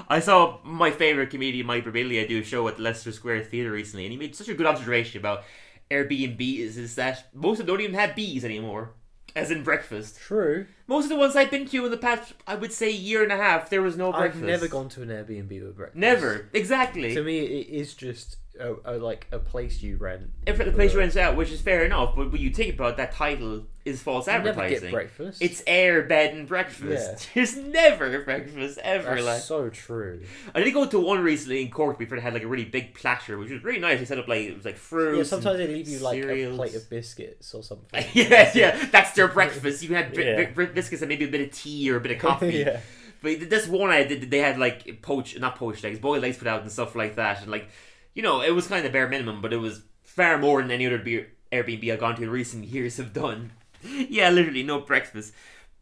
I 0.09 0.20
saw 0.20 0.59
my 0.64 0.90
favorite 0.90 1.31
comedian, 1.31 1.66
Mike 1.66 1.85
Birbiglia, 1.85 2.27
do 2.27 2.40
a 2.40 2.44
show 2.44 2.66
at 2.68 2.81
Leicester 2.81 3.12
Square 3.12 3.44
Theatre 3.44 3.70
recently, 3.70 4.07
and 4.07 4.12
he 4.12 4.18
made 4.18 4.35
such 4.35 4.49
a 4.49 4.55
good 4.55 4.66
observation 4.66 5.20
about 5.20 5.44
Airbnb 5.90 6.59
is, 6.59 6.77
is 6.77 6.94
that 6.94 7.27
most 7.35 7.61
of 7.61 7.66
them 7.66 7.75
don't 7.75 7.85
even 7.85 7.94
have 7.94 8.16
bees 8.16 8.44
anymore, 8.44 8.94
as 9.35 9.51
in 9.51 9.62
breakfast. 9.62 10.19
True. 10.19 10.66
Most 10.87 11.05
of 11.05 11.11
the 11.11 11.16
ones 11.16 11.37
I've 11.37 11.51
been 11.51 11.66
to 11.69 11.85
in 11.85 11.90
the 11.90 11.97
past, 11.97 12.35
I 12.47 12.55
would 12.55 12.73
say, 12.73 12.90
year 12.90 13.23
and 13.23 13.33
a 13.33 13.37
half, 13.37 13.71
there 13.71 13.83
was 13.83 13.97
no 13.97 14.12
breakfast. 14.12 14.43
I've 14.43 14.49
never 14.49 14.69
gone 14.69 14.88
to 14.90 15.03
an 15.03 15.09
Airbnb 15.09 15.62
with 15.62 15.77
breakfast. 15.77 15.99
Never, 15.99 16.49
exactly. 16.53 17.14
To 17.14 17.23
me, 17.23 17.38
it 17.40 17.69
is 17.69 17.95
just 17.95 18.37
a, 18.61 18.75
a, 18.85 18.94
like 18.99 19.27
a 19.33 19.38
place 19.38 19.83
you 19.83 19.96
rent. 19.96 20.31
If 20.46 20.59
the 20.59 20.70
place 20.73 20.94
rents 20.94 21.16
out, 21.16 21.37
which 21.37 21.51
is 21.51 21.61
fair 21.61 21.85
enough, 21.85 22.14
but 22.16 22.31
when 22.31 22.40
you 22.40 22.51
think 22.51 22.75
about 22.75 22.92
it, 22.92 22.96
that 22.99 23.12
title 23.12 23.64
is 23.85 24.03
false 24.03 24.27
You 24.27 24.35
never 24.35 24.51
advertising. 24.51 24.81
get 24.83 24.92
breakfast. 24.92 25.42
It's 25.42 25.62
air, 25.66 26.03
bed, 26.03 26.35
and 26.35 26.46
breakfast. 26.46 27.29
There's 27.35 27.57
never 27.57 28.20
breakfast 28.20 28.79
ever. 28.83 29.14
That's 29.14 29.25
like 29.27 29.40
so 29.40 29.70
true. 29.70 30.23
I 30.55 30.61
did 30.62 30.73
go 30.75 30.87
to 30.87 31.01
one 31.01 31.20
recently 31.23 31.62
in 31.62 31.70
Cork 31.70 31.99
before 31.99 32.16
they 32.18 32.23
had 32.23 32.35
like 32.35 32.42
a 32.42 32.49
really 32.49 32.66
big 32.66 32.94
platter, 32.94 33.38
which 33.38 33.51
was 33.51 33.64
really 33.64 33.81
nice. 33.81 33.99
They 33.99 34.05
set 34.05 34.18
up 34.18 34.29
like 34.29 34.42
it 34.42 34.55
was 34.57 34.64
like 34.64 34.77
fruit. 34.77 35.16
Yeah, 35.18 35.25
sometimes 35.25 35.59
they 35.59 35.66
leave 35.66 35.88
you 35.88 35.99
like 36.01 36.23
a 36.23 36.55
plate 36.55 36.75
of 36.75 36.88
biscuits 36.90 37.55
or 37.55 37.62
something. 37.70 38.05
yeah, 38.12 38.51
yeah, 38.55 38.87
that's 38.92 39.12
their 39.12 39.29
breakfast. 39.29 39.83
You 39.83 39.94
had 39.94 40.12
bi- 40.14 40.23
Yeah. 40.23 40.51
bi- 40.51 40.66
biscuits 40.66 41.03
and 41.03 41.09
maybe 41.09 41.25
a 41.25 41.29
bit 41.29 41.40
of 41.40 41.51
tea 41.53 41.90
or 41.90 41.96
a 41.96 42.01
bit 42.01 42.12
of 42.12 42.18
coffee. 42.29 42.59
yeah. 42.59 42.81
But 43.23 43.51
this 43.51 43.66
one 43.66 43.90
I 43.90 44.05
did, 44.05 44.31
they 44.31 44.38
had 44.38 44.59
like 44.59 45.03
poached, 45.03 45.38
not 45.38 45.57
poached 45.57 45.85
eggs, 45.85 45.99
boiled 45.99 46.25
eggs 46.25 46.38
put 46.38 46.49
out 46.49 46.62
and 46.62 46.73
stuff 46.73 46.94
like 46.96 47.16
that. 47.16 47.42
And 47.42 47.51
like, 47.51 47.68
you 48.14 48.23
know, 48.23 48.40
it 48.40 48.51
was 48.51 48.66
kind 48.66 48.87
of 48.87 48.92
bare 48.92 49.09
minimum, 49.09 49.40
but 49.40 49.53
it 49.53 49.59
was 49.59 49.83
far 50.03 50.38
more 50.38 50.61
than 50.62 50.70
any 50.70 50.87
other 50.87 50.99
beer, 50.99 51.29
Airbnb 51.53 51.92
I've 51.92 52.01
gone 52.01 52.16
to 52.16 52.23
in 52.23 52.31
recent 52.31 52.64
years 52.64 52.96
have 52.96 53.12
done. 53.12 53.53
yeah, 53.83 54.31
literally 54.31 54.62
no 54.62 54.81
breakfast. 54.81 55.33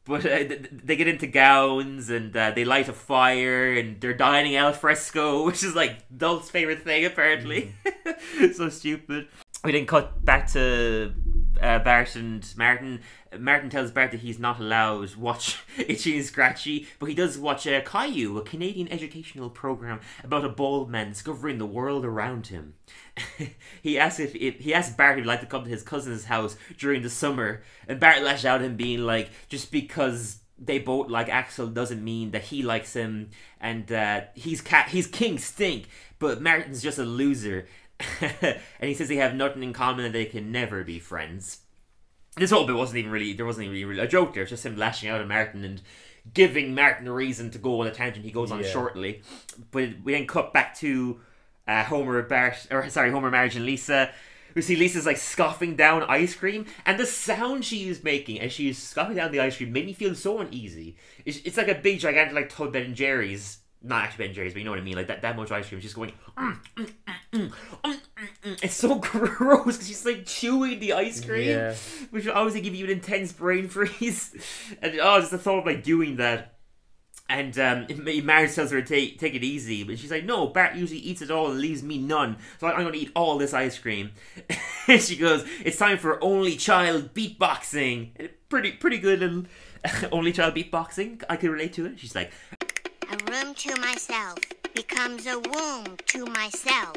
But 0.05 0.25
uh, 0.25 0.39
th- 0.39 0.49
th- 0.49 0.71
they 0.71 0.97
get 0.97 1.07
into 1.07 1.27
gowns 1.27 2.09
and 2.09 2.35
uh, 2.35 2.53
they 2.53 2.65
light 2.65 2.89
a 2.89 2.95
fire 2.95 3.75
and 3.75 4.01
they're 4.01 4.15
dining 4.15 4.57
al 4.57 4.73
fresco, 4.73 5.45
which 5.47 5.63
is 5.63 5.75
like 5.75 5.99
Dolph's 6.17 6.51
favorite 6.51 6.83
thing 6.83 7.05
apparently. 7.05 7.75
so 8.55 8.69
stupid. 8.71 9.29
We 9.65 9.73
then 9.73 9.87
cut 9.87 10.25
back 10.25 10.51
to 10.53 11.13
uh, 11.61 11.79
Bart 11.81 12.17
and 12.17 12.47
Martin. 12.57 13.01
Martin 13.39 13.69
tells 13.69 13.91
Bart 13.91 14.11
that 14.13 14.21
he's 14.21 14.39
not 14.39 14.59
allowed 14.59 15.09
to 15.09 15.19
watch 15.19 15.59
Itchy 15.79 16.17
and 16.17 16.25
Scratchy, 16.25 16.87
but 16.99 17.07
he 17.07 17.15
does 17.15 17.39
watch 17.39 17.67
uh, 17.67 17.81
Caillou, 17.83 18.39
a 18.39 18.43
Canadian 18.43 18.89
educational 18.89 19.51
program 19.51 20.01
about 20.25 20.45
a 20.45 20.49
bald 20.49 20.91
man 20.91 21.11
discovering 21.11 21.59
the 21.59 21.67
world 21.67 22.05
around 22.05 22.47
him. 22.47 22.75
he 23.83 23.99
asks 23.99 24.21
if, 24.21 24.33
he 24.33 24.73
asks 24.73 24.95
Bart 24.95 25.19
if 25.19 25.25
he'd 25.25 25.29
like 25.29 25.41
to 25.41 25.47
come 25.47 25.65
to 25.65 25.71
his 25.71 25.83
cousin's 25.83 26.25
house 26.25 26.57
during 26.79 27.03
the 27.03 27.11
summer, 27.11 27.63
and 27.87 28.01
Bart 28.01 28.23
lashed 28.23 28.45
out 28.45 28.61
at 28.61 28.67
him, 28.67 28.77
being 28.77 29.01
like, 29.01 29.31
just 29.49 29.71
because 29.71 30.39
they 30.59 30.79
both 30.79 31.09
like 31.09 31.29
Axel 31.29 31.69
doesn't 31.69 32.03
mean 32.03 32.33
that 32.33 32.43
he 32.43 32.63
likes 32.63 32.93
him 32.93 33.31
and 33.61 33.91
uh, 33.93 34.23
he's 34.35 34.61
cat 34.61 34.89
he's 34.89 35.07
King 35.07 35.39
Stink, 35.39 35.89
but 36.19 36.43
Martin's 36.43 36.83
just 36.83 36.99
a 36.99 37.05
loser. 37.05 37.67
and 38.21 38.59
he 38.81 38.95
says 38.95 39.09
they 39.09 39.17
have 39.17 39.35
nothing 39.35 39.63
in 39.63 39.73
common 39.73 40.05
and 40.05 40.15
they 40.15 40.25
can 40.27 40.53
never 40.53 40.85
be 40.85 40.99
friends. 40.99 41.61
This 42.37 42.51
whole 42.51 42.67
bit 42.67 42.77
wasn't 42.77 42.99
even 42.99 43.11
really 43.11 43.33
there 43.33 43.47
wasn't 43.47 43.67
even 43.67 43.89
really 43.89 44.01
a 44.03 44.07
joke 44.07 44.35
there, 44.35 44.45
it's 44.45 44.51
just 44.51 44.65
him 44.65 44.77
lashing 44.77 45.09
out 45.09 45.21
at 45.21 45.27
Martin 45.29 45.65
and 45.65 45.83
giving 46.35 46.75
Martin 46.75 47.09
a 47.09 47.13
reason 47.13 47.51
to 47.51 47.59
go 47.59 47.81
on 47.81 47.87
a 47.87 47.91
tangent 47.91 48.25
he 48.25 48.31
goes 48.31 48.53
on 48.53 48.61
Yeah. 48.61 48.71
shortly. 48.71 49.23
But 49.71 49.91
we 50.05 50.13
then 50.13 50.27
cut 50.27 50.53
back 50.53 50.77
to 50.79 51.21
uh, 51.67 51.85
Homer, 51.85 52.23
Bart, 52.23 52.67
or 52.71 52.89
sorry, 52.91 53.11
Homer, 53.11 53.31
Marge, 53.31 53.57
and 53.57 53.67
Lisa. 53.67 54.11
We 54.55 54.63
see 54.63 54.77
Lisa's 54.77 55.07
like 55.07 55.19
scoffing 55.19 55.77
down 55.77 56.03
ice 56.05 56.35
cream, 56.35 56.67
and 56.87 56.99
the 56.99 57.07
sound 57.07 57.65
she 57.65 57.89
is 57.89 58.03
making 58.03 58.41
as 58.41 58.53
she 58.53 58.69
is 58.71 58.79
scoffing 58.79 59.17
down 59.17 59.31
the 59.31 59.41
ice 59.41 59.57
cream 59.57 59.73
made 59.73 59.87
me 59.87 59.93
feel 59.93 60.15
so 60.15 60.39
uneasy. 60.41 60.97
It's, 61.25 61.39
it's 61.45 61.57
like 61.57 61.69
a 61.69 61.75
big 61.75 62.01
gigantic 62.01 62.35
like 62.35 62.49
tub 62.49 62.73
Ben 62.73 62.85
and 62.85 62.95
Jerry's, 62.95 63.59
not 63.83 64.03
actually 64.05 64.19
Ben 64.19 64.27
and 64.29 64.35
Jerry's, 64.35 64.53
but 64.53 64.59
you 64.59 64.65
know 64.65 64.73
what 64.73 64.81
I 64.81 64.83
mean, 64.83 64.97
like 64.97 65.07
that, 65.07 65.23
that 65.23 65.37
much 65.37 65.51
ice 65.53 65.69
cream, 65.69 65.81
just 65.81 65.95
going. 65.95 66.13
"Mm, 66.37 66.59
mm, 66.77 66.91
mm, 67.07 67.15
mm, 67.33 67.53
mm, 67.85 67.97
mm, 68.17 68.29
mm." 68.45 68.63
It's 68.65 68.75
so 68.75 68.95
gross 69.01 69.65
because 69.77 69.87
she's 69.87 70.05
like 70.05 70.27
chewing 70.27 70.81
the 70.81 70.95
ice 70.95 71.25
cream, 71.25 71.49
Yeah. 71.49 71.75
which 72.11 72.27
will 72.27 72.33
obviously 72.33 72.61
give 72.61 72.75
you 72.75 72.85
an 72.87 72.91
intense 72.91 73.33
brain 73.33 73.69
freeze. 73.69 74.35
And 74.83 74.99
oh, 75.01 75.21
just 75.21 75.31
the 75.31 75.39
thought 75.39 75.61
of 75.61 75.67
like 75.67 75.83
doing 75.83 76.17
that. 76.17 76.55
And 77.31 77.59
um, 77.59 77.87
Marge 78.25 78.55
tells 78.55 78.71
her 78.71 78.81
to 78.81 78.87
take, 78.89 79.19
take 79.19 79.35
it 79.35 79.45
easy, 79.45 79.85
but 79.85 79.99
she's 79.99 80.11
like, 80.11 80.25
"No, 80.25 80.47
Bart 80.47 80.77
usually 80.77 81.01
eats 81.01 81.21
it 81.21 81.31
all 81.31 81.51
and 81.51 81.61
leaves 81.61 81.83
me 81.83 81.99
none, 81.99 82.39
so 82.59 82.67
I'm 82.67 82.81
going 82.81 82.95
to 82.95 82.99
eat 82.99 83.11
all 83.15 83.37
this 83.37 83.53
ice 83.53 83.79
cream." 83.79 84.13
and 84.89 85.01
she 85.03 85.15
goes, 85.17 85.45
"It's 85.63 85.77
time 85.77 85.99
for 85.99 86.23
only 86.25 86.57
child 86.57 87.13
beatboxing." 87.15 88.13
And 88.17 88.31
Pretty, 88.49 88.73
pretty 88.73 88.97
good 88.97 89.21
little 89.21 89.45
only 90.11 90.33
child 90.33 90.55
beatboxing. 90.55 91.23
I 91.29 91.37
could 91.37 91.51
relate 91.51 91.75
to 91.75 91.85
it. 91.85 91.99
She's 92.01 92.15
like, 92.15 92.33
room 93.39 93.55
to 93.55 93.75
myself 93.81 94.39
becomes 94.75 95.27
a 95.27 95.39
womb 95.39 95.97
to 96.07 96.25
myself. 96.27 96.97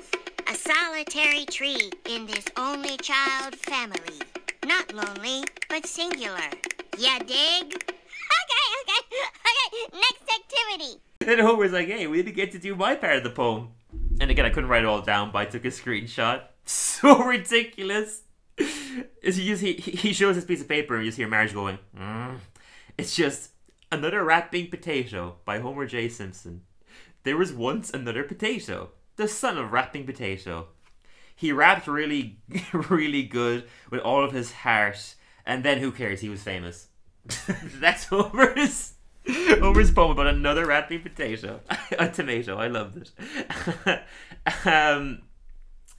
A 0.50 0.56
solitary 0.56 1.46
tree 1.46 1.92
in 2.10 2.26
this 2.26 2.46
only 2.58 2.98
child 2.98 3.56
family. 3.56 4.20
Not 4.66 4.94
lonely, 4.94 5.44
but 5.70 5.86
singular. 5.86 6.50
Ya 6.98 7.20
dig? 7.20 7.66
Okay, 7.66 8.66
okay, 8.82 9.02
okay. 9.50 9.88
Next 9.94 10.24
activity. 10.40 11.02
and 11.28 11.42
Homer's 11.42 11.72
like, 11.72 11.88
"Hey, 11.88 12.08
we 12.08 12.22
didn't 12.22 12.36
get 12.36 12.52
to 12.54 12.60
do 12.60 12.76
my 12.76 12.96
part 12.96 13.18
of 13.18 13.24
the 13.24 13.30
poem." 13.30 13.70
And 14.20 14.32
again, 14.32 14.46
I 14.46 14.50
couldn't 14.50 14.70
write 14.70 14.84
it 14.84 14.88
all 14.88 15.02
down, 15.02 15.32
but 15.32 15.40
I 15.40 15.46
took 15.46 15.66
a 15.66 15.70
screenshot. 15.70 16.42
So 16.64 17.24
ridiculous. 17.24 18.22
He 18.58 19.32
just 19.48 19.62
he, 19.62 19.74
he 19.74 20.14
shows 20.14 20.36
this 20.36 20.46
piece 20.46 20.62
of 20.62 20.68
paper 20.70 20.96
and 20.96 21.04
you 21.04 21.10
just 21.10 21.18
hear 21.18 21.28
Marge 21.28 21.54
going, 21.54 21.80
mm. 21.98 22.38
It's 22.98 23.16
just 23.16 23.50
another 23.92 24.24
rapping 24.24 24.70
potato 24.70 25.36
by 25.46 25.60
Homer 25.60 25.86
J. 25.86 26.08
Simpson. 26.10 26.62
There 27.24 27.38
was 27.38 27.54
once 27.54 27.92
another 27.92 28.24
potato, 28.24 28.90
the 29.16 29.28
son 29.28 29.58
of 29.58 29.72
rapping 29.72 30.06
potato. 30.06 30.68
He 31.36 31.52
rapped 31.52 31.88
really, 31.88 32.40
really 32.74 33.24
good 33.24 33.66
with 33.90 34.02
all 34.02 34.24
of 34.24 34.32
his 34.32 34.52
heart, 34.52 35.16
and 35.46 35.64
then 35.64 35.80
who 35.80 35.92
cares? 35.92 36.22
He 36.22 36.30
was 36.30 36.42
famous. 36.42 36.88
That's 37.80 38.06
Homer's 38.06 38.94
Homer's 39.28 39.92
poem 39.92 40.12
about 40.12 40.28
another 40.28 40.66
rapping 40.66 41.02
potato, 41.02 41.60
a 41.98 42.10
tomato. 42.10 42.58
I 42.58 42.68
loved 42.68 42.98
it. 42.98 44.04
um, 44.66 45.22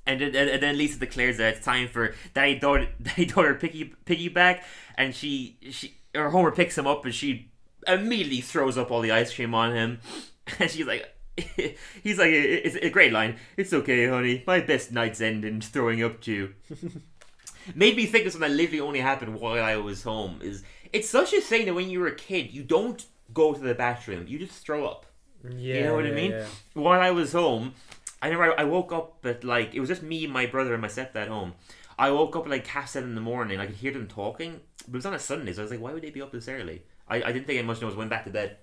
and 0.05 0.21
then, 0.21 0.49
and 0.49 0.63
then 0.63 0.77
Lisa 0.77 0.99
declares 0.99 1.37
that 1.37 1.57
it's 1.57 1.65
time 1.65 1.87
for 1.87 2.15
Daddy 2.35 2.59
daughter, 2.59 2.89
Daddy 3.01 3.27
daughter 3.27 3.55
piggy 3.55 3.95
piggyback, 4.05 4.63
and 4.97 5.15
she 5.15 5.57
she 5.71 5.95
or 6.15 6.31
Homer 6.31 6.51
picks 6.51 6.77
him 6.77 6.87
up 6.87 7.05
and 7.05 7.15
she 7.15 7.52
immediately 7.87 8.41
throws 8.41 8.77
up 8.79 8.91
all 8.91 9.01
the 9.01 9.13
ice 9.13 9.35
cream 9.35 9.55
on 9.55 9.75
him, 9.75 10.01
and 10.59 10.71
she's 10.71 10.87
like. 10.87 11.09
He's 12.03 12.19
like, 12.19 12.29
it's 12.31 12.77
a 12.77 12.91
great 12.91 13.11
line. 13.11 13.37
It's 13.57 13.73
okay, 13.73 14.07
honey. 14.07 14.45
My 14.47 14.61
best 14.61 14.93
night's 14.93 15.19
end 15.23 15.47
in 15.47 15.63
throwing 15.63 16.03
up 16.05 16.21
to 16.23 16.31
you. 16.33 16.55
Made 17.75 17.97
me 17.97 18.05
think 18.05 18.27
of 18.27 18.33
something 18.33 18.51
that 18.51 18.55
literally 18.55 18.81
only 18.81 19.01
happened 19.01 19.41
while 19.41 19.63
I 19.63 19.77
was 19.77 20.03
home. 20.03 20.41
Is 20.43 20.63
it's 20.93 21.09
such 21.09 21.33
a 21.33 21.41
thing 21.41 21.65
that 21.65 21.73
when 21.75 21.89
you 21.89 22.01
were 22.01 22.09
a 22.09 22.15
kid, 22.15 22.53
you 22.53 22.63
don't 22.63 23.03
go 23.33 23.55
to 23.55 23.61
the 23.61 23.75
bathroom. 23.75 24.27
You 24.29 24.39
just 24.39 24.63
throw 24.63 24.87
up. 24.87 25.07
Yeah, 25.43 25.77
You 25.77 25.83
know 25.85 25.95
what 25.95 26.05
I 26.07 26.11
mean? 26.11 26.33
yeah. 26.33 26.47
While 26.75 27.01
I 27.01 27.13
was 27.13 27.33
home, 27.33 27.75
I 28.21 28.29
remember 28.29 28.55
I, 28.59 28.63
I 28.63 28.65
woke 28.65 28.93
up 28.93 29.25
at 29.25 29.43
like 29.43 29.75
it 29.75 29.81
was 29.81 29.89
just 29.89 30.03
me, 30.03 30.27
my 30.27 30.45
brother, 30.45 30.75
and 30.75 30.83
my 30.83 30.89
stepdad 30.89 31.29
home. 31.29 31.55
I 31.99 32.11
woke 32.11 32.37
up 32.37 32.45
at 32.45 32.51
like 32.51 32.67
half 32.67 32.89
seven 32.91 33.09
in 33.09 33.15
the 33.15 33.21
morning. 33.23 33.59
I 33.59 33.65
could 33.67 33.77
hear 33.77 33.93
them 33.93 34.07
talking. 34.07 34.61
But 34.87 34.89
it 34.89 34.99
was 34.99 35.07
on 35.07 35.15
a 35.15 35.19
Sunday, 35.19 35.55
so 35.55 35.63
I 35.63 35.65
was 35.65 35.71
like, 35.71 35.81
why 35.81 35.95
would 35.95 36.03
they 36.03 36.11
be 36.11 36.21
up 36.21 36.33
this 36.33 36.49
early? 36.49 36.83
I, 37.09 37.23
I 37.23 37.33
didn't 37.33 37.47
think 37.47 37.65
much 37.65 37.81
noise. 37.83 37.95
Went 37.95 38.11
back 38.11 38.25
to 38.25 38.31
bed. 38.31 38.57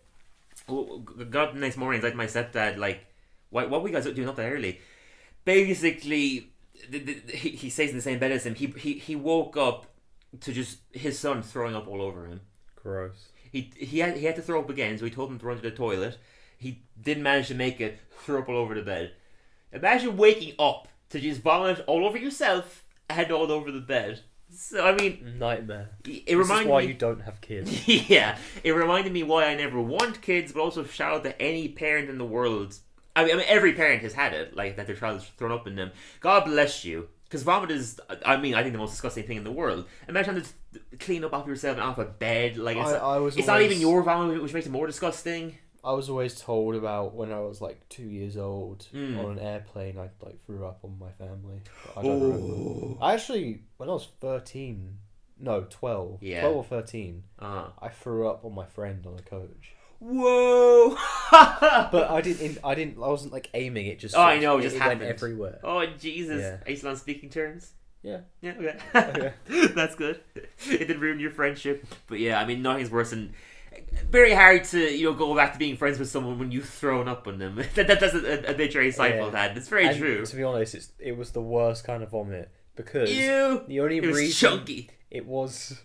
Oh, 0.68 1.00
w- 1.00 1.26
Got 1.30 1.50
up 1.50 1.54
the 1.54 1.60
next 1.60 1.78
morning. 1.78 2.02
Like 2.02 2.16
my 2.16 2.26
stepdad, 2.26 2.78
like, 2.78 3.06
why 3.50 3.66
what 3.66 3.82
were 3.82 3.90
you 3.90 3.94
guys 3.94 4.06
doing 4.06 4.30
up 4.30 4.36
that 4.38 4.52
early? 4.52 4.80
Basically, 5.46 6.52
the, 6.90 7.00
the, 7.00 7.14
he, 7.36 7.50
he 7.50 7.70
stays 7.70 7.90
in 7.92 7.96
the 7.96 8.02
same 8.02 8.20
bed 8.20 8.32
as 8.32 8.46
him. 8.46 8.56
He, 8.56 8.68
he 8.68 8.94
he 8.94 9.16
woke 9.16 9.58
up 9.58 9.88
to 10.42 10.54
just 10.54 10.80
his 10.92 11.18
son 11.18 11.42
throwing 11.42 11.76
up 11.76 11.88
all 11.88 12.02
over 12.02 12.26
him. 12.26 12.42
Gross. 12.76 13.30
He 13.52 13.72
he 13.76 14.00
had 14.00 14.18
he 14.18 14.26
had 14.26 14.36
to 14.36 14.42
throw 14.42 14.60
up 14.62 14.70
again, 14.70 14.98
so 14.98 15.06
he 15.06 15.12
told 15.12 15.32
him 15.32 15.40
to 15.40 15.46
run 15.46 15.58
to 15.58 15.64
the 15.64 15.72
toilet. 15.72 16.18
He 16.58 16.84
didn't 17.02 17.24
manage 17.24 17.48
to 17.48 17.56
make 17.56 17.80
it. 17.80 18.00
Threw 18.20 18.40
up 18.40 18.50
all 18.50 18.58
over 18.58 18.76
the 18.76 18.82
bed. 18.82 19.14
Imagine 19.72 20.18
waking 20.18 20.56
up 20.60 20.88
to 21.10 21.20
just 21.20 21.42
vomit 21.42 21.84
all 21.88 22.06
over 22.06 22.18
yourself 22.18 22.86
and 23.10 23.32
all 23.32 23.52
over 23.52 23.72
the 23.72 23.80
bed. 23.80 24.22
So 24.52 24.86
I 24.86 24.94
mean, 24.96 25.36
Nightmare. 25.38 25.90
it 26.06 26.26
This 26.26 26.50
is 26.50 26.66
why 26.66 26.82
me. 26.82 26.88
you 26.88 26.94
don't 26.94 27.22
have 27.22 27.40
kids. 27.42 27.88
yeah, 28.10 28.38
it 28.64 28.72
reminded 28.72 29.14
me 29.14 29.24
why 29.24 29.46
I 29.46 29.56
never 29.56 29.80
want 29.82 30.22
kids, 30.22 30.52
but 30.52 30.62
also 30.62 30.84
shout 30.84 31.14
out 31.14 31.24
to 31.24 31.42
any 31.42 31.68
parent 31.68 32.10
in 32.10 32.18
the 32.18 32.26
world. 32.26 32.76
I 33.16 33.24
mean, 33.24 33.34
I 33.34 33.38
mean, 33.38 33.46
every 33.48 33.74
parent 33.74 34.02
has 34.04 34.14
had 34.14 34.34
it, 34.34 34.56
like 34.56 34.76
that 34.78 34.88
their 34.88 34.96
child 34.96 35.22
is 35.22 35.28
thrown 35.38 35.52
up 35.52 35.68
in 35.68 35.76
them. 35.76 35.92
God 36.20 36.46
bless 36.46 36.86
you, 36.86 37.10
because 37.26 37.44
vomit 37.44 37.72
is, 37.72 38.00
I 38.26 38.38
mean, 38.38 38.56
I 38.56 38.62
think 38.62 38.74
the 38.74 38.80
most 38.80 38.92
disgusting 38.92 39.26
thing 39.26 39.38
in 39.38 39.44
the 39.44 39.52
world. 39.52 39.86
Imagine 40.08 40.36
having 40.36 40.50
to 40.74 40.98
clean 40.98 41.24
up 41.24 41.34
off 41.34 41.48
yourself 41.48 41.78
and 41.78 41.86
off 41.86 41.98
a 41.98 42.06
bed, 42.06 42.58
like 42.58 42.78
it's, 42.78 42.90
I, 42.90 42.98
I 42.98 43.18
was 43.20 43.38
it's 43.38 43.48
not 43.48 43.62
even 43.62 43.80
your 43.80 44.02
vomit, 44.04 44.42
which 44.42 44.54
makes 44.54 44.66
it 44.66 44.72
more 44.72 44.88
disgusting. 44.88 45.58
I 45.84 45.94
was 45.94 46.10
always 46.10 46.40
told 46.40 46.76
about 46.76 47.16
when 47.16 47.32
I 47.32 47.40
was 47.40 47.62
like 47.62 47.88
two 47.90 48.04
years 48.10 48.36
old 48.38 48.88
Mm. 48.94 49.24
on 49.24 49.32
an 49.38 49.40
airplane. 49.40 49.98
I 49.98 50.10
like 50.26 50.44
threw 50.46 50.66
up 50.66 50.80
on 50.84 50.98
my 51.00 51.12
family. 51.12 51.62
I 51.96 52.02
don't 52.02 52.22
remember. 52.22 52.98
I 53.02 53.14
actually, 53.14 53.62
when 53.78 53.90
I 53.90 53.94
was 53.94 54.08
thirteen, 54.20 54.98
no, 55.40 55.66
twelve, 55.70 56.22
Yeah. 56.22 56.42
twelve 56.42 56.56
or 56.58 56.64
thirteen, 56.66 57.24
Uh, 57.40 57.70
I 57.82 57.90
threw 57.90 58.28
up 58.28 58.44
on 58.44 58.54
my 58.54 58.66
friend 58.66 59.06
on 59.06 59.18
a 59.18 59.22
coach. 59.22 59.74
whoa! 60.00 60.96
But 61.32 62.10
I 62.10 62.22
didn't. 62.22 62.58
I 62.64 62.76
didn't. 62.76 62.98
I 62.98 63.08
wasn't 63.08 63.32
like 63.34 63.50
aiming. 63.54 63.86
It 63.88 64.00
just. 64.00 64.16
Oh, 64.16 64.22
I 64.22 64.40
know, 64.40 64.58
it 64.58 64.64
just 64.64 64.74
went 64.76 64.84
happened. 64.84 65.04
everywhere. 65.10 65.60
oh 65.64 65.86
Jesus! 65.98 66.42
Yeah. 66.42 66.58
Are 66.66 66.72
you 66.72 66.76
still 66.78 66.90
on 66.92 66.96
speaking 66.98 67.30
terms? 67.30 67.72
Yeah. 68.02 68.22
Yeah, 68.42 68.54
okay. 68.58 68.78
Okay. 69.50 69.68
That's 69.76 69.96
good. 69.96 70.22
It 70.36 70.48
didn't 70.80 71.02
ruin 71.02 71.20
your 71.20 71.32
friendship. 71.32 71.86
But 72.08 72.20
yeah, 72.20 72.40
I 72.40 72.46
mean, 72.46 72.62
nothing's 72.62 72.90
worse 72.92 73.10
than. 73.12 73.34
Very 74.10 74.34
hard 74.34 74.64
to, 74.66 74.80
you 74.80 75.06
know, 75.06 75.14
go 75.14 75.36
back 75.36 75.54
to 75.54 75.60
being 75.60 75.78
friends 75.78 76.00
with 76.00 76.10
someone 76.10 76.40
when 76.40 76.52
you've 76.52 76.68
thrown 76.68 77.08
up 77.08 77.28
on 77.28 77.38
them. 77.38 77.56
that, 77.76 77.88
that, 77.88 78.00
that's 78.00 78.14
a, 78.16 78.52
a 78.52 78.54
bit 78.54 78.72
Jerry 78.72 78.92
Seinfeld 78.92 79.34
Yeah. 79.34 79.48
had. 79.48 79.58
It's 79.58 79.68
very 79.68 79.86
And 79.88 79.98
true. 79.98 80.26
To 80.26 80.36
be 80.36 80.44
honest, 80.44 80.74
it's 80.76 80.92
it 81.00 81.16
was 81.18 81.32
the 81.32 81.42
worst 81.42 81.84
kind 81.84 82.02
of 82.04 82.10
vomit 82.12 82.52
because 82.76 83.12
Ew! 83.12 83.64
the 83.68 83.80
only 83.82 83.98
It 83.98 84.06
was 84.08 84.16
reason 84.18 84.50
chunky. 84.50 84.90
it 85.12 85.26
was 85.28 85.82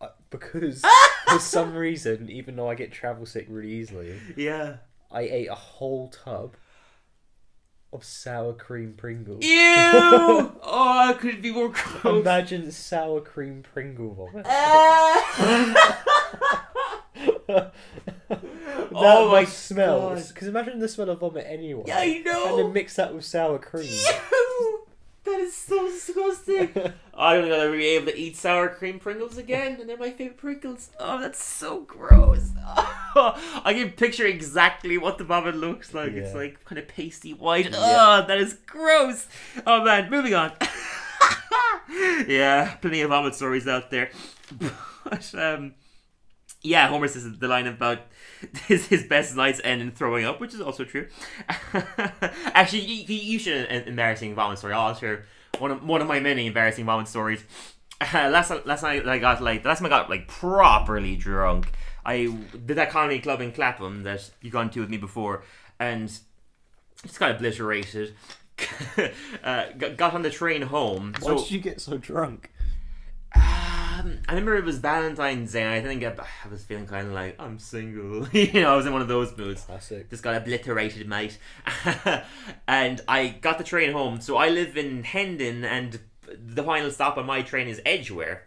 uh, 0.00 0.08
because 0.30 0.82
for 1.28 1.38
some 1.38 1.74
reason, 1.74 2.30
even 2.30 2.56
though 2.56 2.70
I 2.70 2.74
get 2.74 2.92
travel 2.92 3.26
sick 3.26 3.46
really 3.50 3.72
easily, 3.72 4.18
Yeah. 4.36 4.76
I 5.10 5.22
ate 5.22 5.48
a 5.48 5.54
whole 5.54 6.08
tub 6.08 6.56
of 7.92 8.02
sour 8.04 8.52
cream 8.52 8.94
Pringles. 8.96 9.44
Ew! 9.44 9.52
oh, 10.62 11.10
it 11.10 11.18
couldn't 11.18 11.40
be 11.42 11.52
more 11.52 11.68
gross. 11.68 12.20
Imagine 12.22 12.70
sour 12.72 13.20
cream 13.20 13.62
Pringle 13.62 14.14
vomit. 14.14 14.46
Ah! 14.48 15.92
that 17.48 17.72
Oh 18.92 19.30
my 19.30 19.42
must 19.42 19.66
smell. 19.66 20.14
Because 20.14 20.48
imagine 20.48 20.78
the 20.78 20.88
smell 20.88 21.10
of 21.10 21.20
vomit 21.20 21.46
anyway. 21.48 21.84
Yeah, 21.86 21.98
I 21.98 22.22
know. 22.24 22.50
And 22.50 22.58
then 22.58 22.72
mix 22.72 22.96
that 22.96 23.14
with 23.14 23.24
sour 23.24 23.58
cream. 23.58 23.88
Ew! 24.32 24.86
That 25.24 25.40
is 25.40 25.56
so 25.56 25.88
disgusting. 25.88 26.70
I'm 27.14 27.48
gonna 27.48 27.72
be 27.72 27.86
able 27.86 28.06
to 28.06 28.16
eat 28.16 28.36
sour 28.36 28.68
cream 28.68 29.00
Pringles 29.00 29.36
again, 29.38 29.78
and 29.80 29.88
they're 29.88 29.96
my 29.96 30.10
favorite 30.10 30.36
Pringles. 30.36 30.90
Oh, 31.00 31.20
that's 31.20 31.42
so 31.42 31.80
gross. 31.80 32.50
I 32.64 33.72
can 33.74 33.90
picture 33.90 34.26
exactly 34.26 34.98
what 34.98 35.18
the 35.18 35.24
vomit 35.24 35.56
looks 35.56 35.92
like. 35.94 36.12
It's 36.12 36.34
like 36.34 36.64
kind 36.64 36.78
of 36.78 36.86
pasty 36.86 37.34
white. 37.34 37.70
Oh, 37.72 38.24
that 38.26 38.38
is 38.38 38.54
gross. 38.66 39.26
Oh 39.66 39.82
man, 39.82 40.10
moving 40.10 40.34
on. 40.34 40.52
yeah, 42.28 42.76
plenty 42.76 43.00
of 43.00 43.10
vomit 43.10 43.34
stories 43.34 43.66
out 43.66 43.90
there. 43.90 44.10
But 45.04 45.34
um, 45.34 45.74
yeah, 46.66 46.88
Homer 46.88 47.08
says 47.08 47.38
the 47.38 47.48
line 47.48 47.66
about 47.66 48.00
his, 48.66 48.86
his 48.88 49.04
best 49.04 49.36
nights 49.36 49.60
end 49.64 49.80
in 49.80 49.90
throwing 49.92 50.24
up, 50.24 50.40
which 50.40 50.52
is 50.54 50.60
also 50.60 50.84
true. 50.84 51.08
Actually, 52.54 52.80
you, 52.80 53.14
you 53.14 53.38
should 53.38 53.66
an 53.66 53.88
embarrassing 53.88 54.34
vomit 54.34 54.58
story. 54.58 54.72
I'll 54.74 54.94
share 54.94 55.24
one 55.58 55.70
of 55.70 55.82
one 55.82 56.00
of 56.02 56.08
my 56.08 56.20
many 56.20 56.46
embarrassing 56.46 56.84
vomit 56.84 57.08
stories. 57.08 57.42
last 58.12 58.50
last 58.66 58.82
night 58.82 59.06
I 59.08 59.18
got 59.18 59.42
like 59.42 59.64
last 59.64 59.78
time 59.78 59.86
I 59.86 59.88
got 59.88 60.10
like 60.10 60.28
properly 60.28 61.16
drunk. 61.16 61.72
I 62.04 62.26
did 62.66 62.76
that 62.76 62.90
comedy 62.90 63.20
club 63.20 63.40
in 63.40 63.52
Clapham 63.52 64.02
that 64.04 64.30
you've 64.40 64.52
gone 64.52 64.70
to 64.70 64.80
with 64.80 64.90
me 64.90 64.96
before, 64.96 65.44
and 65.80 66.08
just 67.02 67.18
got 67.18 67.32
obliterated. 67.32 68.14
uh, 69.44 69.66
got, 69.76 69.96
got 69.96 70.14
on 70.14 70.22
the 70.22 70.30
train 70.30 70.62
home. 70.62 71.14
Why 71.20 71.28
So- 71.28 71.38
did 71.38 71.50
you 71.50 71.60
get 71.60 71.80
so 71.80 71.98
drunk? 71.98 72.50
Um, 74.06 74.18
I 74.28 74.32
remember 74.32 74.56
it 74.56 74.64
was 74.64 74.78
Valentine's 74.78 75.52
Day. 75.52 75.62
And 75.62 75.74
I 75.74 75.80
think 75.82 76.04
I, 76.04 76.14
I 76.44 76.48
was 76.48 76.64
feeling 76.64 76.86
kind 76.86 77.08
of 77.08 77.12
like 77.12 77.36
I'm 77.38 77.58
single. 77.58 78.28
you 78.32 78.60
know, 78.60 78.72
I 78.72 78.76
was 78.76 78.86
in 78.86 78.92
one 78.92 79.02
of 79.02 79.08
those 79.08 79.36
moods. 79.36 79.62
Classic. 79.62 80.08
Just 80.08 80.22
got 80.22 80.34
obliterated, 80.34 81.08
mate. 81.08 81.38
and 82.68 83.00
I 83.08 83.28
got 83.40 83.58
the 83.58 83.64
train 83.64 83.92
home. 83.92 84.20
So 84.20 84.36
I 84.36 84.48
live 84.48 84.76
in 84.76 85.02
Hendon, 85.04 85.64
and 85.64 85.98
the 86.38 86.62
final 86.62 86.90
stop 86.90 87.16
on 87.18 87.26
my 87.26 87.42
train 87.42 87.68
is 87.68 87.80
Edgware. 87.84 88.44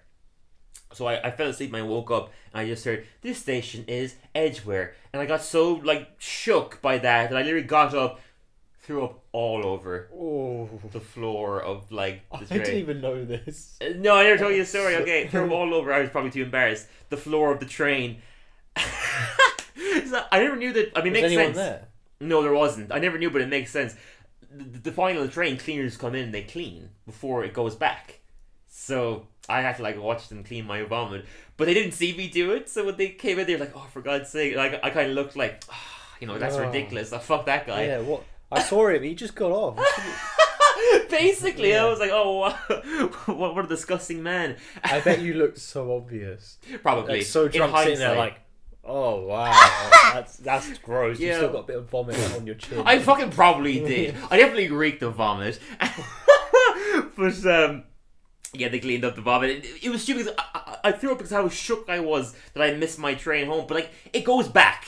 So 0.94 1.06
I, 1.06 1.28
I 1.28 1.32
fell 1.32 1.48
asleep 1.48 1.72
and 1.72 1.84
I 1.84 1.86
woke 1.86 2.10
up 2.10 2.32
and 2.52 2.62
I 2.62 2.66
just 2.66 2.84
heard 2.84 3.06
this 3.22 3.38
station 3.38 3.86
is 3.88 4.16
Edgware, 4.34 4.96
and 5.14 5.22
I 5.22 5.28
got 5.28 5.44
so 5.44 5.74
like 5.74 6.10
shook 6.18 6.82
by 6.82 6.98
that 6.98 7.30
that 7.30 7.38
I 7.38 7.44
literally 7.44 7.68
got 7.68 7.94
up, 7.94 8.20
threw 8.90 9.04
up 9.04 9.20
all 9.34 9.64
over 9.68 10.10
Oh, 10.12 10.68
the 10.92 11.00
floor 11.00 11.62
of 11.62 11.92
like 11.92 12.28
the 12.32 12.38
I 12.38 12.44
train. 12.46 12.60
didn't 12.62 12.80
even 12.80 13.02
know 13.02 13.24
this. 13.24 13.78
Uh, 13.80 13.90
No, 13.98 14.16
I 14.16 14.24
never 14.24 14.40
told 14.40 14.56
you 14.56 14.64
a 14.64 14.66
story. 14.66 14.96
Okay, 15.04 15.28
throw 15.28 15.42
them 15.44 15.54
all 15.54 15.76
over. 15.76 15.94
I 15.94 16.00
was 16.00 16.10
probably 16.10 16.32
too 16.32 16.42
embarrassed. 16.42 16.88
The 17.10 17.18
floor 17.18 17.54
of 17.54 17.60
the 17.60 17.68
train. 17.68 18.18
I 18.76 20.40
never 20.40 20.56
knew 20.56 20.74
that. 20.74 20.92
I 20.98 21.04
mean, 21.04 21.14
Was 21.14 21.22
it 21.22 21.36
makes 21.36 21.36
sense. 21.36 21.56
there? 21.58 21.88
No, 22.20 22.42
there 22.42 22.54
wasn't. 22.54 22.92
I 22.92 22.98
never 22.98 23.20
knew, 23.20 23.30
but 23.30 23.42
it 23.42 23.48
makes 23.48 23.70
sense. 23.72 23.96
The, 24.52 24.80
the 24.80 24.92
final 24.92 25.28
train 25.28 25.58
cleaners 25.58 25.96
come 25.98 26.16
in 26.16 26.26
and 26.26 26.34
they 26.34 26.42
clean 26.44 26.90
before 27.06 27.44
it 27.44 27.54
goes 27.54 27.76
back. 27.76 28.22
So 28.68 29.28
I 29.48 29.62
had 29.62 29.78
to 29.78 29.84
like 29.84 30.02
watch 30.02 30.30
them 30.30 30.44
clean 30.44 30.66
my 30.66 30.82
vomit, 30.82 31.26
but 31.58 31.66
they 31.66 31.76
didn't 31.76 31.92
see 31.94 32.18
me 32.18 32.28
do 32.28 32.52
it. 32.54 32.70
So 32.70 32.86
when 32.88 32.98
they 32.98 33.10
came 33.10 33.38
in, 33.38 33.46
they 33.46 33.54
were 33.54 33.60
like, 33.66 33.74
"Oh, 33.76 33.86
for 33.94 34.02
God's 34.02 34.30
sake!" 34.30 34.56
Like 34.56 34.80
I 34.84 34.90
kind 34.90 35.10
of 35.12 35.16
looked 35.16 35.36
like, 35.36 35.64
"Ah, 35.70 36.16
you 36.20 36.26
know, 36.28 36.40
that's 36.40 36.56
Oh. 36.56 36.66
ridiculous. 36.66 37.14
Oh, 37.14 37.20
fuck 37.20 37.46
that 37.46 37.68
guy. 37.68 37.86
Yeah, 37.86 38.00
what? 38.00 38.24
I 38.52 38.62
saw 38.62 38.88
him. 38.90 39.04
He 39.04 39.16
just 39.16 39.36
got 39.36 39.52
off. 39.52 39.78
Basically, 41.10 41.76
I 41.76 41.86
was 41.86 42.00
like, 42.00 42.12
"Oh, 42.12 42.50
what, 43.26 43.56
what 43.56 43.66
a 43.66 43.68
disgusting 43.68 44.24
man." 44.24 44.56
I 44.84 45.00
bet 45.02 45.22
you 45.22 45.34
looked 45.34 45.60
so 45.60 45.96
obvious. 45.96 46.58
Probably 46.82 47.18
Like 47.18 47.26
so 47.26 47.48
drunk, 47.48 47.76
sitting 47.78 48.00
there 48.00 48.16
like, 48.16 48.40
oh 48.84 49.26
wow, 49.26 49.52
that's 50.14 50.38
that's 50.38 50.78
gross. 50.80 51.20
Yeah. 51.20 51.30
You 51.30 51.36
still 51.36 51.52
got 51.52 51.60
a 51.60 51.68
bit 51.68 51.76
of 51.78 51.90
vomit 51.90 52.36
on 52.36 52.46
your 52.46 52.56
chin. 52.56 52.82
I 52.86 53.00
fucking 53.00 53.32
probably 53.32 53.80
did. 53.80 54.16
I 54.32 54.38
definitely 54.38 54.70
reeked 54.70 55.04
of 55.04 55.16
vomit. 55.16 55.60
but 57.18 57.46
um, 57.46 57.84
yeah, 58.54 58.70
they 58.70 58.80
cleaned 58.80 59.06
up 59.06 59.16
the 59.16 59.22
vomit. 59.22 59.50
It, 59.52 59.84
it 59.84 59.90
was 59.90 60.04
stupid. 60.04 60.34
I, 60.38 60.44
I, 60.54 60.78
I 60.86 60.92
threw 60.92 61.12
up 61.12 61.18
because 61.18 61.32
how 61.32 61.48
shook 61.50 61.90
I 61.90 62.00
was 62.00 62.36
that 62.54 62.64
I 62.64 62.74
missed 62.76 62.98
my 63.00 63.14
train 63.14 63.48
home. 63.48 63.66
But 63.68 63.76
like, 63.76 63.92
it 64.14 64.24
goes 64.24 64.48
back. 64.48 64.86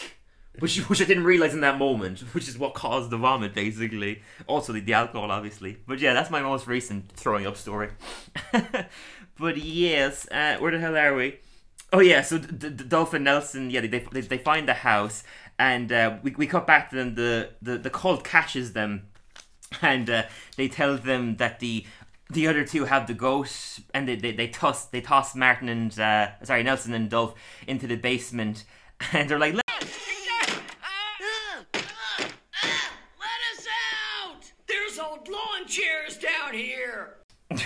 Which, 0.62 0.78
which 0.90 1.02
I 1.02 1.06
didn't 1.06 1.26
realize 1.26 1.54
in 1.54 1.62
that 1.62 1.78
moment, 1.78 2.20
which 2.34 2.48
is 2.48 2.58
what 2.58 2.74
caused 2.74 3.10
the 3.10 3.18
vomit, 3.18 3.54
basically. 3.54 4.22
Also, 4.48 4.72
the, 4.72 4.80
the 4.80 4.94
alcohol, 4.94 5.32
obviously. 5.32 5.78
But 5.88 6.00
yeah, 6.00 6.14
that's 6.14 6.30
my 6.30 6.42
most 6.42 6.68
recent 6.68 7.12
throwing 7.12 7.46
up 7.46 7.58
story. 7.58 7.90
but 9.40 9.58
yes, 9.58 10.28
uh, 10.32 10.58
where 10.60 10.72
the 10.72 10.80
hell 10.80 10.96
are 10.96 11.16
we? 11.16 11.40
Oh 11.94 12.00
yeah, 12.00 12.22
so 12.22 12.38
the, 12.38 12.70
the 12.70 12.84
Dolph 12.86 13.14
and 13.14 13.26
Nelson, 13.26 13.70
yeah, 13.70 13.82
they, 13.82 13.88
they 13.88 14.22
they 14.22 14.38
find 14.38 14.66
the 14.66 14.76
house, 14.76 15.26
and 15.60 15.92
uh, 15.92 16.18
we 16.24 16.32
we 16.32 16.48
cut 16.48 16.66
back 16.66 16.90
to 16.92 16.96
them. 16.96 17.16
The 17.16 17.50
the 17.62 17.78
the 17.78 17.90
cult 17.90 18.24
catches 18.24 18.72
them, 18.72 19.08
and 19.82 20.10
uh, 20.10 20.24
they 20.56 20.70
tell 20.70 20.96
them 20.96 21.36
that 21.36 21.60
the 21.60 21.86
the 22.30 22.48
other 22.48 22.64
two 22.64 22.86
have 22.86 23.08
the 23.08 23.14
goat, 23.14 23.80
and 23.94 24.08
they 24.08 24.16
they, 24.16 24.32
they 24.32 24.48
toss 24.48 24.86
they 24.86 25.02
toss 25.02 25.36
Martin 25.36 25.68
and 25.68 26.00
uh, 26.00 26.30
sorry 26.44 26.64
Nelson 26.64 26.94
and 26.94 27.10
Dolph 27.10 27.34
into 27.68 27.88
the 27.88 27.98
basement, 27.98 28.64
and 29.12 29.28
they're 29.28 29.40
like, 29.40 29.56
Let 29.56 29.66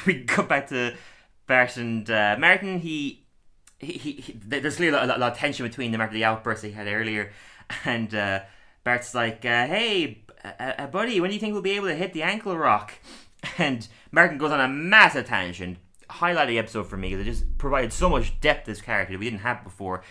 we 0.07 0.23
cut 0.23 0.47
back 0.47 0.67
to 0.67 0.95
Bart 1.47 1.77
and 1.77 2.09
uh, 2.09 2.35
Martin. 2.39 2.79
He, 2.79 3.25
he, 3.79 3.93
he, 3.93 4.11
he 4.13 4.33
there's 4.33 4.77
clearly 4.77 4.97
a 4.97 5.05
lot, 5.05 5.17
a 5.17 5.19
lot 5.19 5.31
of 5.33 5.37
tension 5.37 5.65
between 5.65 5.91
them 5.91 6.01
after 6.01 6.13
the 6.13 6.23
outburst 6.23 6.63
he 6.63 6.71
had 6.71 6.87
earlier, 6.87 7.31
and 7.85 8.13
uh, 8.13 8.41
like, 9.13 9.45
uh, 9.45 9.67
"Hey, 9.67 10.23
buddy, 10.91 11.19
when 11.19 11.29
do 11.29 11.33
you 11.33 11.39
think 11.39 11.53
we'll 11.53 11.61
be 11.61 11.71
able 11.71 11.87
to 11.87 11.95
hit 11.95 12.13
the 12.13 12.23
ankle 12.23 12.57
rock?" 12.57 12.93
And 13.59 13.87
Martin 14.11 14.39
goes 14.39 14.51
on 14.51 14.59
a 14.59 14.67
massive 14.67 15.27
tangent. 15.27 15.77
Highlight 16.09 16.47
the 16.47 16.57
episode 16.57 16.87
for 16.87 16.97
me 16.97 17.09
because 17.09 17.27
it 17.27 17.29
just 17.29 17.57
provided 17.59 17.93
so 17.93 18.09
much 18.09 18.41
depth 18.41 18.65
to 18.65 18.71
this 18.71 18.81
character 18.81 19.13
that 19.13 19.19
we 19.19 19.25
didn't 19.25 19.41
have 19.41 19.63
before. 19.63 20.01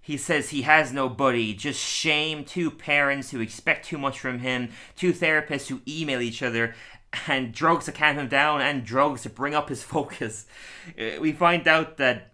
He 0.00 0.16
says 0.16 0.48
he 0.48 0.62
has 0.62 0.90
no 0.90 1.10
buddy, 1.10 1.52
just 1.52 1.78
shame, 1.78 2.46
two 2.46 2.70
parents 2.70 3.30
who 3.30 3.40
expect 3.40 3.84
too 3.84 3.98
much 3.98 4.18
from 4.18 4.38
him, 4.38 4.70
two 4.96 5.12
therapists 5.12 5.66
who 5.68 5.82
email 5.86 6.22
each 6.22 6.42
other, 6.42 6.74
and 7.26 7.52
drugs 7.52 7.86
to 7.86 7.92
calm 7.92 8.16
him 8.18 8.28
down, 8.28 8.60
and 8.60 8.84
drugs 8.84 9.22
to 9.22 9.30
bring 9.30 9.54
up 9.54 9.68
his 9.68 9.82
focus. 9.94 10.46
Uh, 10.98 11.20
we 11.20 11.32
find 11.32 11.66
out 11.66 11.96
that 11.98 12.32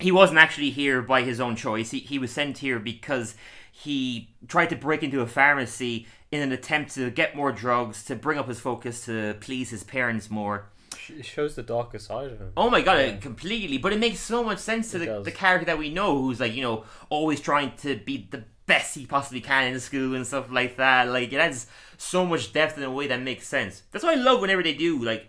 he 0.00 0.10
wasn't 0.10 0.38
actually 0.38 0.70
here 0.70 1.02
by 1.02 1.22
his 1.22 1.40
own 1.40 1.56
choice. 1.56 1.90
He, 1.90 2.00
he 2.00 2.18
was 2.18 2.30
sent 2.32 2.58
here 2.58 2.78
because 2.78 3.34
he 3.70 4.30
tried 4.48 4.70
to 4.70 4.76
break 4.76 5.02
into 5.02 5.20
a 5.20 5.26
pharmacy 5.26 6.06
in 6.32 6.40
an 6.42 6.50
attempt 6.52 6.94
to 6.94 7.10
get 7.10 7.36
more 7.36 7.52
drugs, 7.52 8.04
to 8.06 8.16
bring 8.16 8.38
up 8.38 8.48
his 8.48 8.58
focus, 8.58 9.04
to 9.06 9.34
please 9.40 9.70
his 9.70 9.84
parents 9.84 10.30
more. 10.30 10.66
It 11.08 11.24
shows 11.26 11.54
the 11.54 11.62
darker 11.62 11.98
side 11.98 12.30
of 12.32 12.38
him. 12.38 12.52
Oh 12.56 12.70
my 12.70 12.80
god, 12.80 12.98
Yeah. 12.98 13.16
completely. 13.16 13.78
But 13.78 13.92
it 13.92 13.98
makes 14.00 14.20
so 14.20 14.42
much 14.42 14.58
sense 14.58 14.90
to 14.92 14.98
the, 14.98 15.20
the 15.22 15.30
character 15.30 15.66
that 15.66 15.78
we 15.78 15.90
know, 15.90 16.18
who's 16.20 16.40
like, 16.40 16.54
you 16.54 16.62
know, 16.62 16.84
always 17.10 17.40
trying 17.40 17.72
to 17.78 17.96
be 17.96 18.26
the 18.30 18.44
best 18.66 18.94
he 18.96 19.04
possibly 19.06 19.40
can 19.40 19.72
in 19.72 19.78
school 19.80 20.14
and 20.14 20.26
stuff 20.26 20.50
like 20.50 20.76
that. 20.78 21.08
Like, 21.08 21.32
it 21.32 21.36
adds 21.36 21.66
so 21.96 22.24
much 22.24 22.52
depth 22.52 22.76
in 22.76 22.84
a 22.84 22.90
way 22.90 23.06
that 23.06 23.20
makes 23.22 23.46
sense. 23.46 23.82
That's 23.90 24.04
why 24.04 24.12
I 24.12 24.16
love 24.16 24.40
whenever 24.40 24.62
they 24.62 24.74
do, 24.74 25.02
like, 25.02 25.28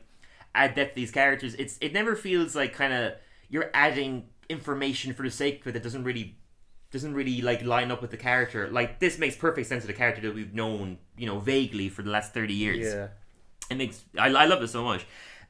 add 0.53 0.75
depth 0.75 0.91
to 0.91 0.95
these 0.95 1.11
characters. 1.11 1.55
It's 1.55 1.77
It 1.81 1.93
never 1.93 2.15
feels 2.15 2.55
like 2.55 2.73
kind 2.73 2.93
of 2.93 3.13
you're 3.49 3.69
adding 3.73 4.27
information 4.49 5.13
for 5.13 5.23
the 5.23 5.31
sake 5.31 5.61
of 5.61 5.67
it 5.67 5.71
that 5.73 5.83
doesn't 5.83 6.03
really 6.03 6.37
doesn't 6.91 7.13
really 7.13 7.41
like 7.41 7.63
line 7.63 7.91
up 7.91 8.01
with 8.01 8.11
the 8.11 8.17
character. 8.17 8.69
Like 8.69 8.99
this 8.99 9.17
makes 9.17 9.35
perfect 9.35 9.67
sense 9.67 9.83
of 9.83 9.87
the 9.87 9.93
character 9.93 10.21
that 10.21 10.33
we've 10.33 10.53
known, 10.53 10.97
you 11.17 11.25
know, 11.25 11.39
vaguely 11.39 11.89
for 11.89 12.03
the 12.03 12.09
last 12.09 12.33
thirty 12.33 12.53
years 12.53 12.85
Yeah. 12.93 13.07
it 13.69 13.75
makes 13.75 14.03
I, 14.17 14.27
I 14.27 14.45
love 14.45 14.61
it 14.63 14.69
so 14.69 14.83
much. 14.83 15.05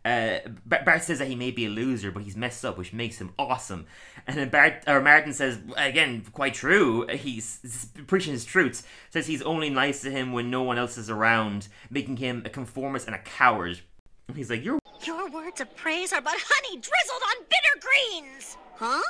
Uh, 0.05 0.37
Bar- 0.67 0.83
Bart 0.85 1.01
says 1.01 1.17
that 1.17 1.27
he 1.27 1.35
may 1.35 1.49
be 1.49 1.65
a 1.65 1.69
loser, 1.69 2.11
but 2.11 2.21
he's 2.21 2.37
messed 2.37 2.63
up, 2.63 2.77
which 2.77 2.93
makes 2.93 3.17
him 3.17 3.33
awesome. 3.39 3.87
And 4.27 4.37
then 4.37 4.49
Bart 4.49 4.83
or 4.87 5.01
Martin 5.01 5.33
says 5.33 5.57
again, 5.75 6.23
quite 6.31 6.53
true. 6.53 7.07
He's, 7.07 7.89
preaching 8.05 8.33
his 8.33 8.45
truths. 8.45 8.83
Says 9.09 9.25
he's 9.25 9.41
only 9.41 9.71
nice 9.71 10.01
to 10.01 10.11
him 10.11 10.31
when 10.31 10.51
no 10.51 10.61
one 10.61 10.77
else 10.77 10.99
is 10.99 11.09
around, 11.09 11.69
making 11.89 12.17
him 12.17 12.43
a 12.45 12.49
conformist 12.49 13.07
and 13.07 13.15
a 13.15 13.19
coward. 13.19 13.81
And 14.27 14.37
he's 14.37 14.49
like, 14.51 14.63
"You're." 14.63 14.79
Your 15.03 15.29
words 15.29 15.59
of 15.59 15.75
praise 15.75 16.13
are 16.13 16.21
but 16.21 16.33
honey 16.35 16.79
drizzled 16.79 17.21
on 17.21 17.45
bitter 17.49 17.87
greens. 17.87 18.57
Huh? 18.75 19.01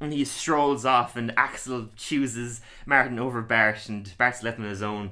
And 0.00 0.12
he 0.12 0.24
strolls 0.24 0.84
off, 0.84 1.16
and 1.16 1.32
Axel 1.36 1.88
chooses 1.96 2.60
Martin 2.84 3.18
over 3.18 3.40
Bart, 3.42 3.88
and 3.88 4.12
Bart's 4.18 4.42
left 4.42 4.58
on 4.58 4.64
his 4.66 4.82
own. 4.82 5.10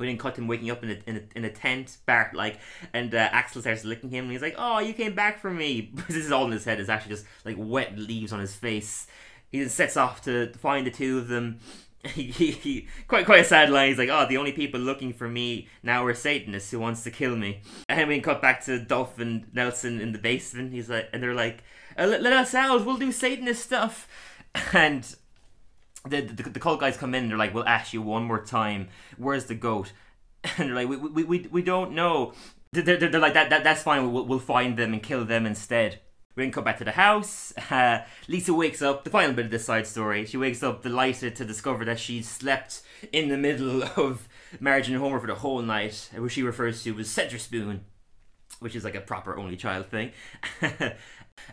We 0.00 0.06
didn't 0.06 0.20
cut 0.20 0.36
him 0.36 0.48
waking 0.48 0.70
up 0.70 0.82
in 0.82 0.90
a, 0.90 0.98
in 1.06 1.16
a, 1.16 1.38
in 1.38 1.44
a 1.44 1.50
tent, 1.50 1.98
Bart 2.06 2.34
like, 2.34 2.58
and 2.92 3.14
uh, 3.14 3.28
Axel 3.30 3.60
starts 3.60 3.84
licking 3.84 4.10
him, 4.10 4.24
and 4.24 4.32
he's 4.32 4.42
like, 4.42 4.56
"Oh, 4.58 4.78
you 4.80 4.94
came 4.94 5.14
back 5.14 5.38
for 5.38 5.50
me." 5.50 5.92
this 6.08 6.16
is 6.16 6.32
all 6.32 6.46
in 6.46 6.52
his 6.52 6.64
head. 6.64 6.80
It's 6.80 6.88
actually 6.88 7.14
just 7.14 7.26
like 7.44 7.56
wet 7.58 7.98
leaves 7.98 8.32
on 8.32 8.40
his 8.40 8.54
face. 8.54 9.06
He 9.52 9.60
then 9.60 9.68
sets 9.68 9.96
off 9.96 10.22
to 10.24 10.52
find 10.54 10.86
the 10.86 10.90
two 10.90 11.18
of 11.18 11.28
them. 11.28 11.60
He, 12.02 12.30
he, 12.30 12.88
quite 13.08 13.26
quite 13.26 13.40
a 13.40 13.44
sad 13.44 13.68
line. 13.68 13.88
He's 13.88 13.98
like, 13.98 14.08
"Oh, 14.08 14.24
the 14.26 14.38
only 14.38 14.52
people 14.52 14.80
looking 14.80 15.12
for 15.12 15.28
me 15.28 15.68
now 15.82 16.06
are 16.06 16.14
Satanists 16.14 16.70
who 16.70 16.78
wants 16.80 17.02
to 17.04 17.10
kill 17.10 17.36
me." 17.36 17.60
And 17.90 18.08
we 18.08 18.22
cut 18.22 18.40
back 18.40 18.64
to 18.64 18.82
Dolph 18.82 19.18
and 19.18 19.52
Nelson 19.52 20.00
in 20.00 20.12
the 20.12 20.18
basement. 20.18 20.72
He's 20.72 20.88
like, 20.88 21.10
and 21.12 21.22
they're 21.22 21.34
like, 21.34 21.62
uh, 21.98 22.06
let, 22.06 22.22
"Let 22.22 22.32
us 22.32 22.54
out. 22.54 22.86
We'll 22.86 22.96
do 22.96 23.12
Satanist 23.12 23.62
stuff." 23.62 24.08
And 24.72 25.14
the, 26.08 26.20
the 26.22 26.42
the 26.50 26.60
cult 26.60 26.80
guys 26.80 26.96
come 26.96 27.14
in. 27.14 27.28
They're 27.28 27.38
like, 27.38 27.54
"We'll 27.54 27.66
ask 27.68 27.92
you 27.92 28.02
one 28.02 28.24
more 28.24 28.42
time. 28.44 28.88
Where's 29.18 29.46
the 29.46 29.54
goat?" 29.54 29.92
And 30.58 30.68
they're 30.68 30.74
like, 30.74 30.88
"We 30.88 30.96
we 30.96 31.24
we, 31.24 31.38
we 31.50 31.62
don't 31.62 31.92
know." 31.92 32.32
They're, 32.72 32.82
they're, 32.84 33.08
they're 33.08 33.20
like, 33.20 33.34
"That, 33.34 33.50
that 33.50 33.64
that's 33.64 33.82
fine. 33.82 34.12
We'll, 34.12 34.24
we'll 34.26 34.38
find 34.38 34.76
them 34.76 34.92
and 34.92 35.02
kill 35.02 35.24
them 35.24 35.46
instead." 35.46 36.00
We 36.36 36.44
then 36.44 36.52
come 36.52 36.64
back 36.64 36.78
to 36.78 36.84
the 36.84 36.92
house. 36.92 37.52
Uh, 37.70 38.04
Lisa 38.28 38.54
wakes 38.54 38.82
up. 38.82 39.04
The 39.04 39.10
final 39.10 39.34
bit 39.34 39.46
of 39.46 39.50
this 39.50 39.64
side 39.64 39.86
story. 39.86 40.24
She 40.26 40.36
wakes 40.36 40.62
up 40.62 40.82
delighted 40.82 41.36
to 41.36 41.44
discover 41.44 41.84
that 41.84 41.98
she 42.00 42.22
slept 42.22 42.82
in 43.12 43.28
the 43.28 43.36
middle 43.36 43.82
of 43.96 44.28
Marge 44.60 44.88
and 44.88 44.96
Homer 44.98 45.20
for 45.20 45.26
the 45.26 45.34
whole 45.36 45.62
night, 45.62 46.10
which 46.16 46.32
she 46.32 46.42
refers 46.42 46.82
to 46.84 46.98
as 46.98 47.10
Cedric 47.10 47.40
Spoon. 47.42 47.84
which 48.60 48.74
is 48.76 48.84
like 48.84 48.94
a 48.94 49.00
proper 49.00 49.36
only 49.38 49.56
child 49.56 49.86
thing. 49.90 50.12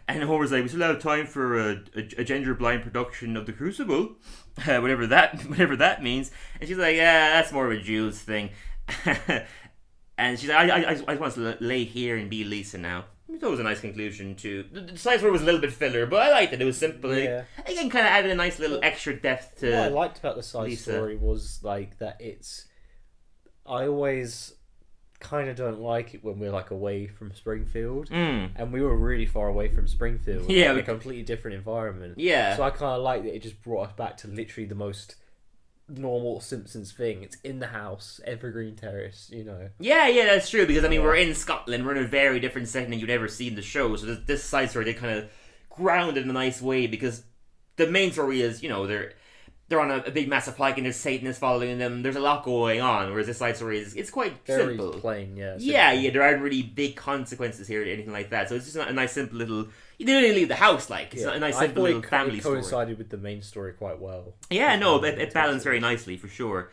And 0.08 0.24
Homer's 0.24 0.52
like, 0.52 0.64
we 0.64 0.70
still 0.70 0.82
have 0.82 1.02
time 1.02 1.28
for 1.28 1.60
a, 1.60 1.84
a, 1.96 2.00
a 2.20 2.24
gender 2.24 2.54
blind 2.54 2.84
production 2.84 3.36
of 3.36 3.46
the 3.46 3.54
Crucible, 3.54 4.16
uh, 4.68 4.80
whatever 4.80 5.08
that 5.08 5.42
whatever 5.50 5.76
that 5.76 6.02
means. 6.02 6.32
And 6.60 6.68
she's 6.68 6.78
like, 6.78 6.96
yeah, 6.96 7.30
that's 7.30 7.52
more 7.52 7.66
of 7.66 7.78
a 7.78 7.82
Jules 7.82 8.20
thing. 8.20 8.52
and 10.18 10.40
she's 10.40 10.50
like, 10.50 10.70
I, 10.70 10.84
I, 10.84 10.90
I 10.90 10.94
just 10.96 11.20
want 11.20 11.34
to 11.34 11.58
lay 11.60 11.84
here 11.84 12.16
and 12.16 12.30
be 12.30 12.44
Lisa 12.44 12.78
now. 12.78 13.06
It 13.30 13.44
was 13.44 13.60
a 13.60 13.64
nice 13.64 13.82
conclusion 13.82 14.36
to 14.36 14.64
the, 14.72 14.98
slice 14.98 15.22
where 15.22 15.32
was 15.32 15.42
a 15.42 15.46
little 15.46 15.60
bit 15.60 15.74
filler, 15.74 16.06
but 16.06 16.22
I 16.24 16.32
liked 16.32 16.54
it. 16.54 16.62
It 16.62 16.66
was 16.66 16.78
simple. 16.78 17.16
Yeah. 17.16 17.44
Again, 17.66 17.90
kind 17.90 18.08
of 18.08 18.12
added 18.12 18.32
a 18.32 18.36
nice 18.36 18.58
little 18.58 18.80
extra 18.82 19.20
depth 19.20 19.60
to. 19.60 19.72
what 19.72 19.80
I 19.80 19.88
liked 19.90 20.20
about 20.20 20.38
the 20.38 20.44
side 20.44 20.64
Lisa. 20.64 20.94
story 20.94 21.18
was 21.18 21.60
like 21.62 22.00
that 22.00 22.18
it's. 22.20 22.66
I 23.66 23.86
always 23.86 24.54
kind 25.20 25.50
of 25.50 25.56
don't 25.56 25.80
like 25.82 26.14
it 26.14 26.24
when 26.24 26.38
we're 26.40 26.52
like 26.52 26.70
away 26.72 27.08
from 27.08 27.34
Springfield, 27.34 28.10
Mm. 28.10 28.52
and 28.56 28.72
we 28.72 28.82
were 28.82 28.96
really 28.96 29.26
far 29.26 29.48
away 29.48 29.68
from 29.70 29.88
Springfield. 29.88 30.50
Yeah, 30.50 30.74
we- 30.74 30.82
a 30.82 30.84
completely 30.84 31.24
different 31.24 31.56
environment. 31.58 32.20
Yeah. 32.20 32.56
So 32.56 32.64
I 32.64 32.70
kind 32.70 32.96
of 32.96 33.02
like 33.02 33.24
that 33.24 33.36
it 33.36 33.42
just 33.42 33.62
brought 33.64 33.88
us 33.90 33.94
back 33.94 34.18
to 34.18 34.28
literally 34.28 34.68
the 34.68 34.76
most 34.76 35.16
normal 35.90 36.40
Simpsons 36.42 36.92
thing. 36.92 37.24
It's 37.24 37.38
in 37.44 37.60
the 37.60 37.68
house, 37.68 38.20
Evergreen 38.26 38.76
Terrace. 38.76 39.30
You 39.34 39.44
know. 39.46 39.70
Yeah, 39.80 40.08
yeah, 40.08 40.26
that's 40.26 40.50
true. 40.50 40.68
Because 40.68 40.84
I 40.84 40.90
mean, 40.90 41.00
Yeah. 41.00 41.06
we're 41.06 41.16
in 41.16 41.34
Scotland. 41.34 41.86
We're 41.86 41.96
in 41.96 42.04
a 42.04 42.08
very 42.08 42.40
different 42.40 42.68
setting 42.68 42.90
than 42.90 43.00
you'd 43.00 43.10
ever 43.10 43.28
see 43.28 43.48
in 43.48 43.56
the 43.56 43.62
show. 43.62 43.96
So 43.96 44.06
this, 44.06 44.20
this 44.26 44.44
side 44.44 44.70
story 44.70 44.86
they 44.86 44.94
kind 44.94 45.18
of 45.18 45.30
grounded 45.70 46.24
in 46.24 46.30
a 46.30 46.34
nice 46.34 46.62
way 46.62 46.88
because 46.88 47.24
the 47.78 47.88
main 47.88 48.12
story 48.12 48.42
is 48.42 48.62
you 48.64 48.70
know 48.70 48.86
they're 48.88 49.14
they're 49.70 49.82
on 49.82 49.92
a, 49.92 49.98
a 49.98 50.12
big 50.12 50.30
massive 50.30 50.56
hike 50.58 50.78
and 50.78 50.86
there's 50.86 50.96
Satanists 50.96 51.40
following 51.40 51.78
them. 51.78 52.02
There's 52.02 52.16
a 52.16 52.22
lot 52.22 52.46
going 52.46 52.80
on. 52.82 53.12
Whereas 53.12 53.28
this 53.28 53.38
side 53.38 53.58
story 53.58 53.80
is 53.80 53.96
it's 53.96 54.10
quite 54.10 54.34
Very 54.46 54.78
simple. 54.78 54.94
plain, 55.00 55.36
yeah. 55.36 55.56
Yeah, 55.60 55.90
simple. 55.90 56.04
yeah, 56.06 56.12
there 56.12 56.24
aren't 56.24 56.42
really 56.42 56.62
big 56.64 56.96
consequences 56.96 57.68
here 57.68 57.82
or 57.82 57.86
anything 57.86 58.14
like 58.14 58.30
that. 58.30 58.48
So 58.50 58.56
it's 58.56 58.66
just 58.72 58.78
a 58.78 58.94
nice, 58.94 59.12
simple 59.12 59.38
little. 59.38 59.68
You 59.98 60.06
didn't 60.06 60.36
leave 60.36 60.48
the 60.48 60.56
house, 60.56 60.90
like 60.90 61.14
it's 61.14 61.24
Yeah. 61.24 61.34
a 61.34 61.40
nice, 61.40 61.58
simple 61.58 61.84
little 61.84 62.00
it, 62.04 62.08
family 62.10 62.38
it 62.38 62.42
story. 62.42 62.60
coincided 62.62 62.98
with 62.98 63.10
the 63.10 63.18
main 63.18 63.42
story 63.42 63.74
quite 63.74 64.00
well. 64.00 64.36
Yeah, 64.50 64.78
no, 64.78 65.04
it, 65.04 65.18
it 65.20 65.34
balanced 65.34 65.66
very 65.66 65.80
nicely 65.80 66.16
for 66.18 66.28
sure. 66.30 66.72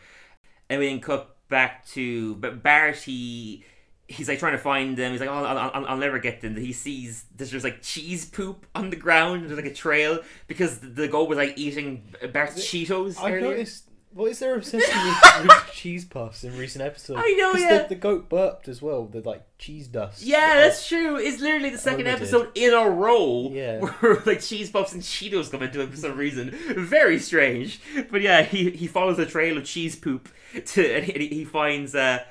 And 0.69 0.79
we 0.79 0.87
then 0.87 1.01
cut 1.01 1.35
back 1.49 1.85
to 1.89 2.35
but 2.35 2.63
Bart. 2.63 2.95
He 2.97 3.65
he's 4.07 4.27
like 4.27 4.39
trying 4.39 4.51
to 4.53 4.57
find 4.59 4.95
them. 4.97 5.11
He's 5.11 5.19
like, 5.19 5.29
oh, 5.29 5.33
I'll, 5.33 5.57
I'll, 5.73 5.85
I'll 5.87 5.97
never 5.97 6.19
get 6.19 6.41
them. 6.41 6.55
He 6.55 6.73
sees 6.73 7.25
there's 7.35 7.51
just 7.51 7.63
like 7.63 7.81
cheese 7.81 8.25
poop 8.25 8.65
on 8.75 8.89
the 8.89 8.95
ground. 8.95 9.47
There's 9.49 9.57
like 9.57 9.65
a 9.71 9.73
trail 9.73 10.19
because 10.47 10.79
the, 10.79 10.87
the 10.87 11.07
goat 11.07 11.27
was 11.29 11.37
like 11.37 11.53
eating 11.57 12.03
Bart's 12.33 12.55
Cheetos. 12.65 13.17
I 13.19 13.31
earlier. 13.33 13.41
noticed. 13.51 13.89
What 14.13 14.31
is 14.31 14.39
their 14.39 14.55
obsession 14.55 14.97
with, 15.05 15.43
with 15.43 15.71
cheese 15.73 16.05
puffs 16.05 16.45
in 16.45 16.57
recent 16.57 16.85
episodes? 16.85 17.19
I 17.21 17.33
know, 17.33 17.51
yeah. 17.55 17.79
The, 17.79 17.89
the 17.89 17.95
goat 17.95 18.29
burped 18.29 18.69
as 18.69 18.81
well. 18.81 19.07
The 19.07 19.19
like 19.19 19.43
cheese 19.57 19.87
dust. 19.89 20.23
Yeah, 20.23 20.55
that's 20.55 20.87
true. 20.87 21.17
It's 21.17 21.41
literally 21.41 21.69
the 21.71 21.77
second 21.77 22.07
episode 22.07 22.49
in 22.55 22.73
a 22.73 22.89
row 22.89 23.49
Yeah. 23.51 23.79
where 23.81 24.21
like 24.25 24.39
cheese 24.39 24.69
puffs 24.69 24.93
and 24.93 25.01
Cheetos 25.01 25.51
come 25.51 25.63
into 25.63 25.81
it 25.81 25.89
for 25.89 25.97
some 25.97 26.15
reason. 26.15 26.51
Very 26.77 27.19
strange. 27.19 27.81
But 28.09 28.21
yeah, 28.21 28.43
he 28.43 28.69
he 28.69 28.87
follows 28.87 29.19
a 29.19 29.25
trail 29.25 29.57
of 29.57 29.65
cheese 29.65 29.97
poop 29.97 30.29
to 30.67 30.95
and 30.95 31.03
he, 31.03 31.27
he 31.27 31.43
finds 31.43 31.93
uh, 31.93 32.23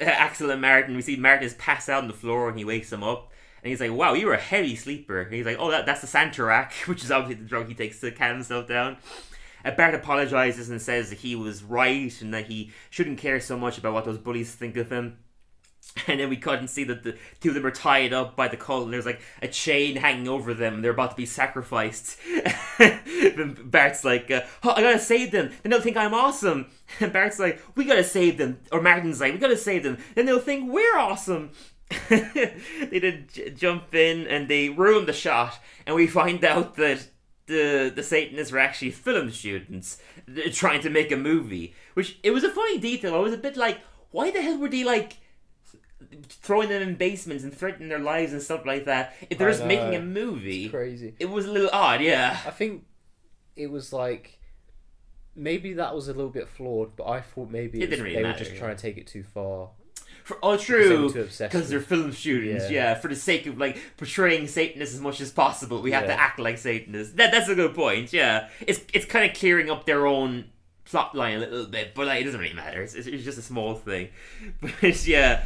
Axel 0.00 0.50
and 0.50 0.60
Martin. 0.60 0.96
We 0.96 1.02
see 1.02 1.16
Martin 1.16 1.44
is 1.44 1.54
passed 1.54 1.88
out 1.88 2.02
on 2.02 2.08
the 2.08 2.14
floor 2.14 2.48
and 2.48 2.58
he 2.58 2.64
wakes 2.64 2.92
him 2.92 3.02
up. 3.02 3.32
And 3.62 3.70
he's 3.70 3.80
like, 3.80 3.92
"Wow, 3.92 4.12
you 4.12 4.26
were 4.26 4.34
a 4.34 4.38
heavy 4.38 4.76
sleeper." 4.76 5.22
And 5.22 5.32
he's 5.32 5.46
like, 5.46 5.56
"Oh, 5.58 5.70
that, 5.70 5.86
that's 5.86 6.02
the 6.02 6.06
Santarac, 6.06 6.72
which 6.86 7.02
is 7.02 7.10
obviously 7.10 7.42
the 7.42 7.48
drug 7.48 7.68
he 7.68 7.74
takes 7.74 8.00
to 8.00 8.10
calm 8.10 8.34
himself 8.34 8.68
down." 8.68 8.98
Uh, 9.64 9.70
Bart 9.70 9.94
apologizes 9.94 10.68
and 10.68 10.80
says 10.82 11.08
that 11.08 11.20
he 11.20 11.34
was 11.34 11.62
right 11.62 12.20
and 12.20 12.34
that 12.34 12.46
he 12.46 12.70
shouldn't 12.90 13.18
care 13.18 13.40
so 13.40 13.56
much 13.56 13.78
about 13.78 13.94
what 13.94 14.04
those 14.04 14.18
bullies 14.18 14.54
think 14.54 14.76
of 14.76 14.90
him. 14.90 15.18
And 16.08 16.20
then 16.20 16.28
we 16.28 16.36
cut 16.36 16.58
and 16.58 16.68
see 16.68 16.84
that 16.84 17.02
the 17.02 17.16
two 17.40 17.50
of 17.50 17.54
them 17.54 17.64
are 17.64 17.70
tied 17.70 18.12
up 18.12 18.36
by 18.36 18.48
the 18.48 18.58
and 18.68 18.92
there's 18.92 19.06
like 19.06 19.20
a 19.40 19.48
chain 19.48 19.96
hanging 19.96 20.28
over 20.28 20.52
them. 20.52 20.82
They're 20.82 20.90
about 20.90 21.10
to 21.10 21.16
be 21.16 21.26
sacrificed. 21.26 22.18
Bart's 23.64 24.04
like, 24.04 24.30
uh, 24.30 24.42
oh, 24.64 24.72
"I 24.72 24.82
gotta 24.82 24.98
save 24.98 25.30
them. 25.30 25.50
Then 25.62 25.70
they'll 25.70 25.80
think 25.80 25.96
I'm 25.96 26.14
awesome." 26.14 26.66
And 27.00 27.12
Bart's 27.12 27.38
like, 27.38 27.62
"We 27.76 27.84
gotta 27.84 28.04
save 28.04 28.38
them." 28.38 28.60
Or 28.70 28.80
Martin's 28.82 29.20
like, 29.20 29.32
"We 29.32 29.38
gotta 29.38 29.56
save 29.56 29.82
them." 29.82 29.98
Then 30.14 30.26
they'll 30.26 30.38
think 30.38 30.70
we're 30.70 30.98
awesome. 30.98 31.50
they 32.08 32.98
did 33.00 33.32
j- 33.32 33.50
jump 33.50 33.94
in 33.94 34.26
and 34.26 34.48
they 34.48 34.68
ruin 34.68 35.06
the 35.06 35.12
shot, 35.12 35.58
and 35.86 35.96
we 35.96 36.06
find 36.06 36.44
out 36.44 36.76
that 36.76 37.08
the 37.46 37.92
the 37.94 38.02
Satanists 38.02 38.52
were 38.52 38.58
actually 38.58 38.90
film 38.90 39.30
students 39.30 39.98
uh, 40.28 40.40
trying 40.52 40.80
to 40.82 40.90
make 40.90 41.12
a 41.12 41.16
movie. 41.16 41.74
Which 41.94 42.18
it 42.22 42.32
was 42.32 42.44
a 42.44 42.50
funny 42.50 42.78
detail. 42.78 43.14
I 43.14 43.18
was 43.18 43.32
a 43.32 43.38
bit 43.38 43.56
like, 43.56 43.80
why 44.10 44.30
the 44.30 44.42
hell 44.42 44.58
were 44.58 44.68
they 44.68 44.84
like 44.84 45.18
throwing 46.28 46.68
them 46.68 46.82
in 46.82 46.94
basements 46.96 47.44
and 47.44 47.52
threatening 47.52 47.88
their 47.88 47.98
lives 47.98 48.32
and 48.32 48.40
stuff 48.42 48.64
like 48.66 48.84
that? 48.86 49.14
If 49.30 49.38
they're 49.38 49.48
I 49.48 49.52
just 49.52 49.64
making 49.64 49.94
a 49.94 49.98
know. 50.00 50.04
movie, 50.04 50.68
crazy. 50.68 51.14
it 51.18 51.30
was 51.30 51.46
a 51.46 51.50
little 51.52 51.70
odd. 51.72 52.00
Yeah. 52.00 52.38
I 52.46 52.50
think 52.50 52.84
it 53.56 53.70
was 53.70 53.92
like 53.92 54.38
maybe 55.36 55.74
that 55.74 55.94
was 55.94 56.08
a 56.08 56.12
little 56.12 56.30
bit 56.30 56.48
flawed, 56.48 56.96
but 56.96 57.06
I 57.08 57.20
thought 57.20 57.50
maybe 57.50 57.80
It 57.80 57.84
it 57.84 57.90
was- 57.90 58.00
really 58.00 58.16
they 58.16 58.22
matter, 58.22 58.34
were 58.34 58.38
just 58.38 58.52
yeah. 58.52 58.58
trying 58.58 58.76
to 58.76 58.82
take 58.82 58.96
it 58.98 59.06
too 59.06 59.22
far. 59.24 59.70
For, 60.22 60.38
oh, 60.42 60.56
true. 60.56 61.12
Because 61.12 61.68
they're 61.68 61.80
film 61.80 62.10
students, 62.12 62.70
yeah. 62.70 62.92
Yeah. 62.92 62.94
For 62.94 63.08
the 63.08 63.16
sake 63.16 63.44
of 63.46 63.58
like 63.58 63.76
portraying 63.98 64.46
Satanists 64.48 64.94
as 64.94 65.00
much 65.02 65.20
as 65.20 65.30
possible, 65.30 65.82
we 65.82 65.92
have 65.92 66.06
to 66.06 66.18
act 66.18 66.38
like 66.38 66.56
Satanists. 66.56 67.12
That 67.14 67.30
that's 67.30 67.48
a 67.50 67.54
good 67.54 67.74
point. 67.74 68.10
Yeah, 68.12 68.48
it's 68.66 68.80
it's 68.94 69.04
kind 69.04 69.30
of 69.30 69.36
clearing 69.36 69.68
up 69.70 69.84
their 69.84 70.06
own 70.06 70.46
plot 70.84 71.14
line 71.14 71.36
a 71.36 71.40
little 71.40 71.66
bit, 71.66 71.94
but 71.94 72.06
like 72.06 72.20
it 72.20 72.24
doesn't 72.24 72.40
really 72.40 72.54
matter. 72.54 72.82
It's, 72.82 72.94
it's, 72.94 73.06
it's 73.06 73.24
just 73.24 73.38
a 73.38 73.42
small 73.42 73.74
thing. 73.74 74.08
But 74.80 75.06
yeah, 75.06 75.44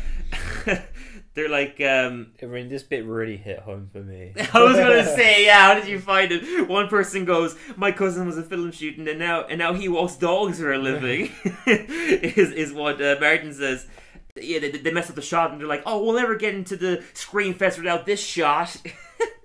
they're 1.35 1.49
like 1.49 1.81
um. 1.81 2.33
I 2.43 2.47
mean, 2.47 2.69
this 2.69 2.83
bit 2.83 3.05
really 3.05 3.37
hit 3.37 3.61
home 3.61 3.89
for 3.93 4.01
me. 4.01 4.33
I 4.53 4.63
was 4.63 4.77
gonna 4.77 5.05
say, 5.05 5.47
yeah. 5.47 5.67
How 5.67 5.75
did 5.75 5.89
you 5.89 6.01
find 6.01 6.33
it? 6.33 6.69
One 6.69 6.89
person 6.89 7.25
goes, 7.25 7.57
"My 7.77 7.93
cousin 7.93 8.27
was 8.27 8.39
a 8.39 8.43
film 8.43 8.73
student, 8.73 9.09
and 9.09 9.19
now 9.19 9.45
and 9.45 9.59
now 9.59 9.75
he 9.75 9.89
walks 9.89 10.17
dogs 10.17 10.59
for 10.61 10.73
a 10.73 10.79
living." 10.79 11.33
is 11.67 12.53
is 12.53 12.73
what 12.73 13.01
uh, 13.01 13.17
Martin 13.21 13.53
says. 13.53 13.87
Yeah, 14.41 14.61
they, 14.61 14.71
they 14.71 14.93
mess 14.93 15.11
up 15.11 15.17
the 15.17 15.23
shot, 15.23 15.51
and 15.51 15.61
they're 15.61 15.69
like, 15.69 15.83
"Oh, 15.85 16.05
we'll 16.05 16.15
never 16.15 16.37
get 16.37 16.55
into 16.55 16.77
the 16.77 17.03
Screen 17.15 17.55
Fest 17.55 17.79
without 17.79 18.07
this 18.07 18.21
shot." 18.21 18.77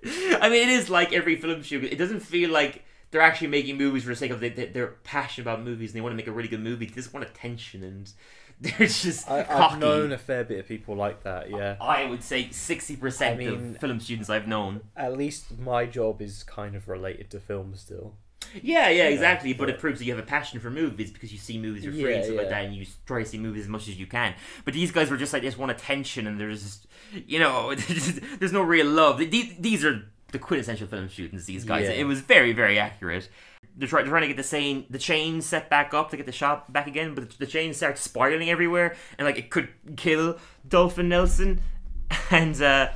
I 0.04 0.48
mean, 0.48 0.68
it 0.68 0.72
is 0.72 0.90
like 0.90 1.12
every 1.12 1.36
film 1.36 1.62
shoot. 1.62 1.84
It 1.84 1.96
doesn't 1.96 2.20
feel 2.20 2.50
like 2.50 2.84
they're 3.14 3.22
actually 3.22 3.46
making 3.46 3.78
movies 3.78 4.02
for 4.02 4.08
the 4.08 4.16
sake 4.16 4.32
of 4.32 4.40
they, 4.40 4.48
they, 4.48 4.66
they're 4.66 4.96
passionate 5.04 5.44
about 5.44 5.62
movies 5.62 5.90
and 5.92 5.96
they 5.96 6.00
want 6.00 6.12
to 6.12 6.16
make 6.16 6.26
a 6.26 6.32
really 6.32 6.48
good 6.48 6.58
movie. 6.60 6.86
They 6.86 6.94
just 6.96 7.14
want 7.14 7.24
attention, 7.24 7.84
and 7.84 8.12
they're 8.60 8.88
just 8.88 9.30
I, 9.30 9.44
cocky. 9.44 9.74
I've 9.74 9.78
known 9.78 10.10
a 10.10 10.18
fair 10.18 10.42
bit 10.42 10.58
of 10.58 10.66
people 10.66 10.96
like 10.96 11.22
that. 11.22 11.48
Yeah. 11.48 11.76
I 11.80 12.06
would 12.06 12.24
say 12.24 12.50
sixty 12.50 12.96
percent 12.96 13.36
I 13.36 13.38
mean- 13.38 13.74
of 13.76 13.78
film 13.78 14.00
students 14.00 14.28
I've 14.28 14.48
known. 14.48 14.80
At 14.96 15.16
least 15.16 15.56
my 15.60 15.86
job 15.86 16.20
is 16.20 16.42
kind 16.42 16.74
of 16.74 16.88
related 16.88 17.30
to 17.30 17.38
film 17.38 17.76
still. 17.76 18.16
Yeah, 18.60 18.88
yeah, 18.88 19.04
exactly. 19.04 19.52
But 19.52 19.66
but- 19.66 19.68
it 19.76 19.78
proves 19.78 20.00
that 20.00 20.06
you 20.06 20.12
have 20.16 20.22
a 20.22 20.26
passion 20.26 20.58
for 20.58 20.70
movies 20.72 21.12
because 21.12 21.32
you 21.32 21.38
see 21.38 21.56
movies 21.56 21.84
for 21.84 21.92
free 21.92 22.10
Yeah, 22.10 22.16
and 22.16 22.24
stuff 22.24 22.36
like 22.38 22.48
that, 22.48 22.64
and 22.64 22.74
you 22.74 22.84
try 23.06 23.22
to 23.22 23.28
see 23.28 23.38
movies 23.38 23.62
as 23.62 23.68
much 23.68 23.86
as 23.86 23.96
you 23.96 24.08
can. 24.08 24.34
But 24.64 24.74
these 24.74 24.90
guys 24.90 25.08
were 25.08 25.16
just 25.16 25.32
like 25.32 25.42
they 25.42 25.48
just 25.48 25.58
want 25.58 25.70
attention, 25.70 26.26
and 26.26 26.40
there's, 26.40 26.64
just, 26.64 26.88
you 27.28 27.38
know, 27.38 27.74
there's 28.40 28.52
no 28.52 28.62
real 28.62 28.86
love. 28.88 29.18
These, 29.18 29.54
these 29.60 29.84
are 29.84 30.02
the 30.34 30.38
quintessential 30.38 30.86
film 30.86 31.08
students. 31.08 31.46
These 31.46 31.64
guys. 31.64 31.86
Yeah. 31.86 31.94
It 31.94 32.04
was 32.04 32.20
very, 32.20 32.52
very 32.52 32.78
accurate. 32.78 33.30
They're, 33.76 33.88
try, 33.88 34.02
they're 34.02 34.10
trying 34.10 34.22
to 34.22 34.28
get 34.28 34.36
the 34.36 34.42
same 34.42 34.84
the 34.90 34.98
chain 34.98 35.40
set 35.40 35.70
back 35.70 35.94
up 35.94 36.10
to 36.10 36.16
get 36.16 36.26
the 36.26 36.32
shot 36.32 36.70
back 36.72 36.86
again, 36.86 37.14
but 37.14 37.38
the 37.38 37.46
chain 37.46 37.72
starts 37.72 38.02
spiraling 38.02 38.50
everywhere, 38.50 38.94
and 39.18 39.26
like 39.26 39.38
it 39.38 39.50
could 39.50 39.68
kill 39.96 40.38
Dolph 40.68 40.98
and 40.98 41.08
Nelson, 41.08 41.60
and. 42.30 42.60
uh 42.60 42.90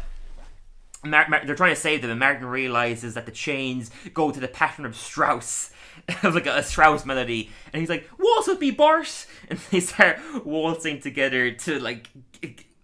Mar- 1.04 1.28
Mar- 1.28 1.42
they're 1.46 1.54
trying 1.54 1.74
to 1.76 1.80
save 1.80 2.02
them, 2.02 2.10
and 2.10 2.18
Martin 2.18 2.44
realizes 2.44 3.14
that 3.14 3.24
the 3.24 3.30
chains 3.30 3.92
go 4.14 4.32
to 4.32 4.40
the 4.40 4.48
pattern 4.48 4.84
of 4.84 4.96
Strauss, 4.96 5.70
of 6.24 6.34
like 6.34 6.46
a, 6.46 6.56
a 6.56 6.62
Strauss 6.64 7.06
melody, 7.06 7.50
and 7.72 7.78
he's 7.80 7.88
like, 7.88 8.10
"Waltz 8.18 8.48
with 8.48 8.58
me, 8.58 8.72
Bart!" 8.72 9.26
And 9.48 9.60
they 9.70 9.78
start 9.78 10.18
waltzing 10.44 11.00
together 11.00 11.52
to 11.52 11.78
like 11.78 12.08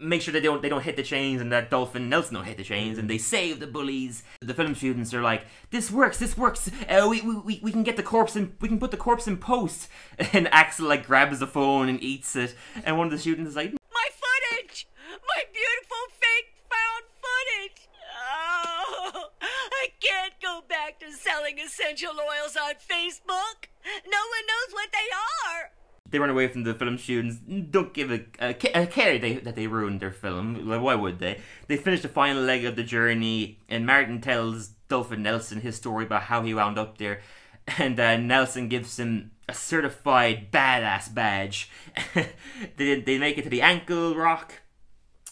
make 0.04 0.22
sure 0.22 0.32
they 0.32 0.40
don't 0.40 0.62
they 0.62 0.68
don't 0.68 0.82
hit 0.82 0.96
the 0.96 1.02
chains, 1.02 1.40
and 1.40 1.50
that 1.52 1.70
Dolph 1.70 1.94
and 1.94 2.10
Nelson 2.10 2.34
don't 2.34 2.44
hit 2.44 2.56
the 2.56 2.64
chains, 2.64 2.98
and 2.98 3.08
they 3.08 3.18
save 3.18 3.60
the 3.60 3.66
bullies. 3.66 4.22
The 4.40 4.54
film 4.54 4.74
students 4.74 5.12
are 5.14 5.22
like, 5.22 5.46
"This 5.70 5.90
works, 5.90 6.18
this 6.18 6.37
works. 6.37 6.70
Uh, 6.88 7.06
we, 7.08 7.20
we 7.22 7.60
we 7.62 7.72
can 7.72 7.83
get 7.83 7.96
the 7.96 8.02
corpse 8.02 8.37
in, 8.37 8.54
we 8.60 8.68
can 8.68 8.79
put 8.79 8.90
the 8.90 8.96
corpse 8.96 9.26
in 9.26 9.37
post." 9.38 9.88
And 10.33 10.48
Axel 10.52 10.88
like 10.88 11.06
grabs 11.06 11.38
the 11.38 11.46
phone 11.46 11.88
and 11.88 12.02
eats 12.02 12.35
it, 12.37 12.54
and 12.85 12.98
one 12.98 13.06
of 13.06 13.12
the 13.12 13.18
students 13.18 13.50
is 13.50 13.56
like, 13.56 13.72
My 13.72 14.08
footage! 14.10 14.87
My 15.29 15.42
beautiful 15.52 16.04
fake 16.10 16.54
found 16.70 17.04
footage! 17.22 17.88
Oh, 18.14 19.31
I 19.40 19.88
can't 20.00 20.35
go 20.42 20.62
back 20.68 20.98
to 21.00 21.12
selling 21.12 21.58
essential 21.58 22.12
oils 22.12 22.56
on 22.56 22.74
Facebook. 22.74 23.68
No 24.06 24.18
one 24.18 24.44
knows 24.48 24.72
what 24.72 24.88
they 24.92 25.08
are. 25.48 25.83
They 26.15 26.21
run 26.21 26.31
away 26.31 26.46
from 26.46 26.62
the 26.62 26.75
film 26.75 26.96
students. 26.96 27.38
Don't 27.38 27.92
give 27.92 28.12
a, 28.12 28.21
a, 28.38 28.50
a 28.50 28.87
care 28.87 29.19
they, 29.19 29.33
that 29.35 29.56
they 29.56 29.67
ruined 29.67 29.98
their 29.98 30.12
film. 30.12 30.65
Like, 30.65 30.81
why 30.81 30.94
would 30.94 31.19
they? 31.19 31.40
They 31.67 31.77
finish 31.77 32.02
the 32.02 32.08
final 32.08 32.40
leg 32.40 32.65
of 32.65 32.77
the 32.77 32.85
journey, 32.85 33.58
and 33.69 33.85
Martin 33.85 34.21
tells 34.21 34.69
Dolph 34.88 35.10
and 35.10 35.25
Nelson 35.25 35.60
his 35.60 35.75
story 35.75 36.04
about 36.04 36.23
how 36.23 36.44
he 36.44 36.54
wound 36.54 36.79
up 36.79 36.98
there. 36.98 37.21
And 37.79 37.98
uh, 37.98 38.17
Nelson 38.17 38.69
gives 38.69 38.96
him 38.96 39.33
a 39.48 39.54
certified 39.54 40.52
badass 40.52 41.12
badge. 41.12 41.69
they, 42.77 43.00
they 43.00 43.19
make 43.19 43.37
it 43.37 43.42
to 43.42 43.50
the 43.50 43.62
ankle 43.62 44.15
rock, 44.15 44.60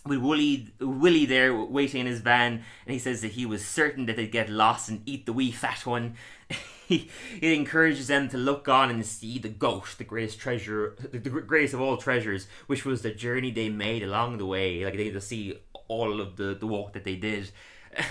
with 0.05 0.19
Willie, 0.19 0.69
Willie 0.81 1.27
there 1.27 1.55
waiting 1.55 2.01
in 2.01 2.07
his 2.07 2.21
van, 2.21 2.65
and 2.87 2.93
he 2.93 2.99
says 2.99 3.21
that 3.21 3.33
he 3.33 3.47
was 3.47 3.65
certain 3.65 4.07
that 4.07 4.17
they'd 4.17 4.33
get 4.33 4.49
lost 4.49 4.89
and 4.89 5.03
eat 5.07 5.27
the 5.27 5.33
wee 5.33 5.53
fat 5.53 5.87
one. 5.87 6.17
he, 6.89 7.09
he 7.41 7.55
encourages 7.55 8.09
them 8.09 8.29
to 8.31 8.37
look 8.37 8.69
on 8.69 8.91
and 8.91 9.05
see 9.05 9.39
the 9.39 9.49
goat, 9.49 9.95
the 9.99 10.05
greatest 10.05 10.39
treasure, 10.39 10.97
the, 10.99 11.19
the 11.19 11.31
greatest 11.31 11.75
of 11.75 11.81
all 11.81 11.97
treasures, 11.97 12.47
which 12.67 12.85
was 12.85 13.03
the 13.03 13.11
journey 13.11 13.51
they 13.51 13.69
made 13.69 14.03
along 14.03 14.39
the 14.39 14.47
way. 14.47 14.85
Like 14.85 14.97
they 14.97 15.11
to 15.11 15.21
see 15.21 15.59
all 15.89 16.21
of 16.21 16.37
the, 16.37 16.55
the 16.55 16.67
walk 16.67 16.93
that 16.95 17.05
they 17.05 17.17
did. 17.17 17.51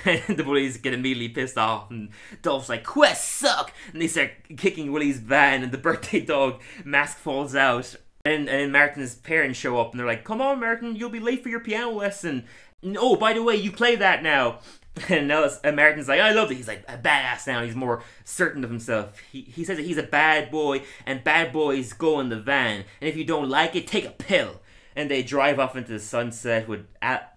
And 0.05 0.21
the 0.37 0.43
bullies 0.43 0.77
get 0.77 0.93
immediately 0.93 1.29
pissed 1.29 1.57
off, 1.57 1.89
and 1.89 2.09
Dolph's 2.43 2.69
like, 2.69 2.83
Quest 2.83 3.27
suck! 3.27 3.73
And 3.91 4.01
they 4.01 4.07
start 4.07 4.31
kicking 4.55 4.91
Willie's 4.91 5.19
van, 5.19 5.63
and 5.63 5.71
the 5.71 5.77
birthday 5.77 6.19
dog 6.19 6.61
mask 6.85 7.17
falls 7.17 7.55
out. 7.55 7.95
And, 8.23 8.47
and 8.47 8.71
Martin's 8.71 9.15
parents 9.15 9.57
show 9.57 9.79
up, 9.79 9.91
and 9.91 9.99
they're 9.99 10.07
like, 10.07 10.23
Come 10.23 10.39
on, 10.39 10.59
Martin, 10.59 10.95
you'll 10.95 11.09
be 11.09 11.19
late 11.19 11.41
for 11.41 11.49
your 11.49 11.59
piano 11.59 11.89
lesson. 11.89 12.45
And, 12.83 12.97
oh, 12.99 13.15
by 13.15 13.33
the 13.33 13.41
way, 13.41 13.55
you 13.55 13.71
play 13.71 13.95
that 13.95 14.21
now. 14.21 14.59
And 15.09 15.27
now 15.27 15.49
and 15.63 15.77
like, 15.77 16.19
I 16.19 16.31
love 16.31 16.51
it. 16.51 16.55
He's 16.55 16.67
like 16.67 16.83
a 16.87 16.97
badass 16.97 17.47
now. 17.47 17.63
He's 17.63 17.75
more 17.75 18.03
certain 18.23 18.63
of 18.63 18.69
himself. 18.69 19.17
He, 19.31 19.41
he 19.41 19.63
says 19.63 19.77
that 19.77 19.85
he's 19.85 19.97
a 19.97 20.03
bad 20.03 20.51
boy, 20.51 20.83
and 21.05 21.23
bad 21.23 21.53
boys 21.53 21.93
go 21.93 22.19
in 22.19 22.29
the 22.29 22.39
van. 22.39 22.83
And 22.99 23.09
if 23.09 23.15
you 23.15 23.23
don't 23.23 23.49
like 23.49 23.75
it, 23.75 23.87
take 23.87 24.05
a 24.05 24.11
pill. 24.11 24.61
And 24.95 25.09
they 25.09 25.23
drive 25.23 25.59
off 25.59 25.75
into 25.75 25.93
the 25.93 25.99
sunset 25.99 26.67
with 26.67 26.85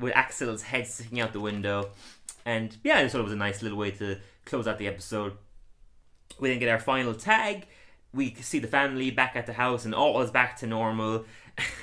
with 0.00 0.12
Axel's 0.14 0.62
head 0.62 0.86
sticking 0.86 1.20
out 1.20 1.32
the 1.32 1.40
window. 1.40 1.90
And 2.44 2.76
yeah, 2.82 2.98
I 2.98 3.08
thought 3.08 3.20
it 3.20 3.24
was 3.24 3.32
a 3.32 3.36
nice 3.36 3.62
little 3.62 3.78
way 3.78 3.92
to 3.92 4.18
close 4.44 4.66
out 4.66 4.78
the 4.78 4.88
episode. 4.88 5.38
We 6.40 6.50
then 6.50 6.58
get 6.58 6.68
our 6.68 6.80
final 6.80 7.14
tag. 7.14 7.66
We 8.12 8.34
see 8.34 8.58
the 8.58 8.68
family 8.68 9.10
back 9.10 9.36
at 9.36 9.46
the 9.46 9.52
house, 9.52 9.84
and 9.84 9.94
all 9.94 10.20
is 10.22 10.30
back 10.30 10.56
to 10.58 10.66
normal. 10.66 11.24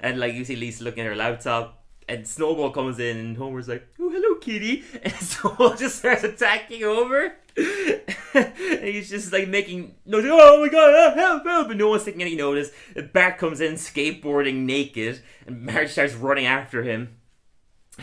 and 0.00 0.18
like 0.18 0.34
you 0.34 0.44
see 0.44 0.56
Lisa 0.56 0.82
looking 0.82 1.04
at 1.04 1.06
her 1.06 1.16
laptop, 1.16 1.77
and 2.08 2.26
Snowball 2.26 2.70
comes 2.70 2.98
in, 2.98 3.16
and 3.16 3.36
Homer's 3.36 3.68
like, 3.68 3.86
"Oh, 4.00 4.08
hello, 4.08 4.36
kitty," 4.36 4.84
and 5.02 5.12
Snowball 5.14 5.76
just 5.76 5.98
starts 5.98 6.24
attacking 6.24 6.82
Homer. 6.82 7.34
and 8.34 8.84
he's 8.84 9.10
just 9.10 9.32
like 9.32 9.48
making 9.48 9.96
no, 10.06 10.20
oh 10.22 10.62
my 10.62 10.68
god, 10.68 10.94
ah, 10.94 11.14
help, 11.14 11.44
help, 11.44 11.70
no 11.70 11.88
one's 11.88 12.04
taking 12.04 12.22
any 12.22 12.36
notice. 12.36 12.70
Bart 13.12 13.38
comes 13.38 13.60
in 13.60 13.74
skateboarding 13.74 14.64
naked, 14.64 15.20
and 15.46 15.62
Marge 15.62 15.90
starts 15.90 16.14
running 16.14 16.46
after 16.46 16.82
him. 16.82 17.16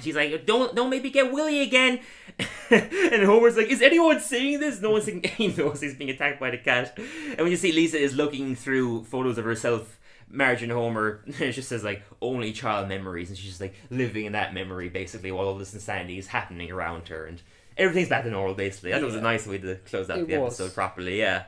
She's 0.01 0.15
like, 0.15 0.45
don't 0.45 0.75
don't 0.75 0.89
maybe 0.89 1.09
get 1.09 1.31
Willie 1.31 1.61
again. 1.61 2.01
and 2.69 3.23
Homer's 3.23 3.55
like, 3.55 3.67
is 3.67 3.81
anyone 3.81 4.19
seeing 4.19 4.59
this? 4.59 4.81
No 4.81 4.91
one's 4.91 5.05
seeing 5.05 5.25
any 5.25 5.47
knows 5.55 5.79
he's 5.79 5.95
being 5.95 6.09
attacked 6.09 6.39
by 6.39 6.51
the 6.51 6.57
cat. 6.57 6.97
And 6.97 7.39
when 7.39 7.51
you 7.51 7.55
see 7.55 7.71
Lisa 7.71 7.97
is 7.97 8.13
looking 8.13 8.55
through 8.55 9.05
photos 9.05 9.37
of 9.37 9.45
herself, 9.45 9.97
Marge 10.29 10.63
and 10.63 10.71
Homer, 10.71 11.21
it 11.27 11.51
just 11.51 11.69
says 11.69 11.83
like 11.83 12.03
only 12.21 12.51
child 12.51 12.87
memories, 12.87 13.29
and 13.29 13.37
she's 13.37 13.49
just 13.49 13.61
like 13.61 13.75
living 13.89 14.25
in 14.25 14.31
that 14.33 14.53
memory 14.53 14.89
basically 14.89 15.31
while 15.31 15.47
all 15.47 15.57
this 15.57 15.73
insanity 15.73 16.17
is 16.17 16.27
happening 16.27 16.71
around 16.71 17.07
her, 17.09 17.25
and 17.25 17.41
everything's 17.77 18.09
back 18.09 18.23
to 18.23 18.29
normal 18.29 18.55
basically. 18.55 18.91
I 18.91 18.95
thought 18.95 19.03
it 19.03 19.07
was 19.07 19.15
a 19.15 19.21
nice 19.21 19.45
way 19.47 19.57
to 19.59 19.75
close 19.85 20.09
out 20.09 20.19
It 20.19 20.27
the 20.27 20.37
was. 20.37 20.59
episode 20.59 20.73
properly. 20.75 21.19
Yeah, 21.19 21.43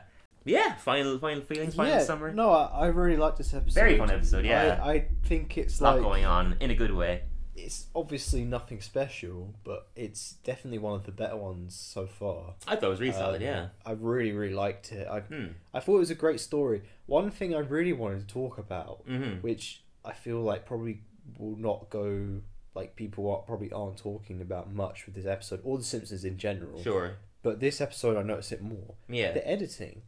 yeah. 0.46 0.76
Final 0.76 1.18
final 1.20 1.42
feelings, 1.44 1.76
final 1.76 1.94
yeah, 1.94 2.00
summary. 2.04 2.34
no, 2.34 2.52
I, 2.52 2.66
I 2.66 2.86
really 2.88 3.18
like 3.18 3.36
this 3.38 3.54
episode. 3.54 3.74
Very 3.80 3.98
fun 3.98 4.12
episode, 4.12 4.46
yeah. 4.46 4.80
I, 4.84 4.92
I 4.92 5.08
think 5.26 5.58
it's 5.58 5.82
like 5.82 5.92
a 5.92 5.96
lot 5.96 6.02
like 6.02 6.10
going 6.10 6.26
on 6.26 6.58
in 6.60 6.72
a 6.72 6.76
good 6.76 6.94
way. 6.94 7.24
It's 7.58 7.88
obviously 7.96 8.44
nothing 8.46 8.80
special, 8.82 9.54
but 9.64 9.88
it's 9.96 10.34
definitely 10.44 10.78
one 10.78 10.94
of 10.94 11.06
the 11.06 11.12
better 11.12 11.36
ones 11.36 11.76
so 11.76 12.06
far. 12.06 12.54
I 12.68 12.76
thought 12.76 12.84
it 12.88 12.90
was 12.90 13.00
really 13.02 13.12
solid. 13.14 13.38
Um, 13.38 13.42
Yeah. 13.42 13.68
I 13.86 13.92
really, 13.94 14.32
really 14.32 14.54
liked 14.54 14.92
it. 14.92 15.08
I, 15.08 15.22
Hmm. 15.22 15.48
I 15.74 15.80
thought 15.80 15.96
it 15.96 16.00
was 16.00 16.12
a 16.12 16.16
great 16.16 16.40
story. 16.40 16.84
One 17.08 17.32
thing 17.32 17.56
I 17.56 17.60
really 17.60 17.94
wanted 17.94 18.28
to 18.28 18.34
talk 18.34 18.58
about, 18.60 19.06
Mhm. 19.08 19.42
which 19.42 19.84
I 20.06 20.14
feel 20.14 20.40
like 20.42 20.66
probably 20.66 21.02
will 21.38 21.58
not 21.58 21.90
go 21.90 22.42
like 22.76 22.96
people 22.96 23.30
are, 23.32 23.40
probably 23.42 23.72
aren't 23.72 23.98
talking 23.98 24.40
about 24.40 24.72
much 24.72 25.08
with 25.08 25.16
this 25.16 25.26
episode 25.26 25.60
or 25.64 25.80
The 25.80 25.84
Simpsons 25.84 26.24
in 26.24 26.38
general. 26.38 26.80
Sure. 26.84 27.18
But 27.42 27.60
this 27.60 27.82
episode, 27.82 28.18
I 28.18 28.22
noticed 28.22 28.52
it 28.52 28.62
more. 28.62 28.94
Yeah. 29.10 29.32
The 29.32 29.46
editing, 29.48 30.04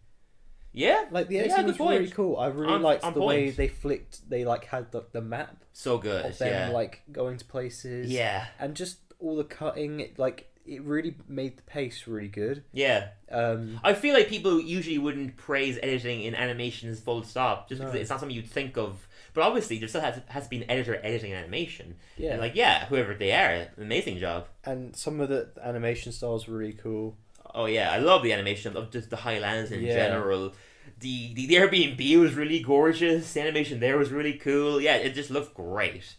Yeah. 0.74 1.06
like 1.12 1.28
the 1.28 1.36
Yeah, 1.36 1.42
editing 1.42 1.66
good 1.68 1.80
was 1.80 1.90
really 1.90 2.10
cool. 2.12 2.38
I 2.38 2.48
really 2.48 2.80
liked 2.80 3.14
the 3.14 3.22
way 3.22 3.50
they 3.50 3.68
flicked. 3.68 4.30
They 4.30 4.46
like 4.46 4.66
had 4.66 4.92
the, 4.92 5.04
the 5.12 5.22
map 5.22 5.64
So 5.74 5.98
good. 5.98 6.26
of 6.26 6.38
them 6.38 6.70
yeah. 6.70 6.70
like 6.74 7.02
going 7.12 7.38
to 7.38 7.46
places. 7.46 8.10
yeah. 8.12 8.46
and 8.60 8.76
just 8.76 8.98
all 9.20 9.36
the 9.36 9.44
cutting. 9.44 10.00
it- 10.02 10.20
Like 10.20 10.46
it 10.66 10.84
really 10.84 11.16
made 11.28 11.58
the 11.58 11.64
pace 11.64 12.06
really 12.06 12.28
good. 12.28 12.64
Yeah. 12.72 13.08
Um, 13.32 13.80
I 13.84 13.94
feel 13.94 14.14
like 14.14 14.28
people 14.28 14.60
usually 14.62 15.00
wouldn't 15.00 15.36
praise 15.36 15.80
editing 15.82 16.22
in 16.22 16.36
animations 16.36 17.00
full 17.00 17.24
stop 17.24 17.68
just 17.70 17.80
because 17.82 17.96
No. 17.96 18.00
it's 18.00 18.10
not 18.12 18.20
something 18.20 18.36
you'd 18.36 18.48
think 18.48 18.78
of. 18.78 19.08
But 19.34 19.44
obviously, 19.44 19.80
there 19.80 19.88
still 19.88 20.02
has 20.02 20.20
has 20.28 20.44
to 20.44 20.50
be 20.50 20.58
an 20.58 20.70
editor 20.70 21.00
editing 21.04 21.34
animation. 21.34 21.96
Yeah. 22.18 22.32
And 22.34 22.42
like, 22.42 22.56
yeah, 22.56 22.86
whoever 22.86 23.16
they 23.16 23.32
are, 23.32 23.68
amazing 23.80 24.20
job. 24.20 24.48
and 24.66 24.96
some 24.96 25.20
of 25.20 25.30
the 25.30 25.50
animation 25.64 26.12
styles 26.12 26.48
were 26.48 26.58
really 26.58 26.74
cool. 26.74 27.18
Oh 27.54 27.66
yeah, 27.66 27.92
I 27.92 27.98
love 27.98 28.24
the 28.24 28.34
animation 28.34 28.76
of 28.78 28.92
just 28.92 29.10
the 29.10 29.18
Highlands 29.18 29.72
in 29.72 29.82
Yeah. 29.82 29.94
general. 29.94 30.54
The, 31.00 31.34
the 31.34 31.46
the 31.48 31.56
Airbnb 31.56 32.20
was 32.20 32.34
really 32.34 32.60
gorgeous. 32.62 33.34
The 33.34 33.42
animation 33.42 33.80
there 33.80 33.98
was 33.98 34.12
really 34.12 34.34
cool. 34.34 34.82
Yeah, 34.82 34.96
it 34.96 35.14
just 35.14 35.30
looked 35.32 35.54
great. 35.56 36.16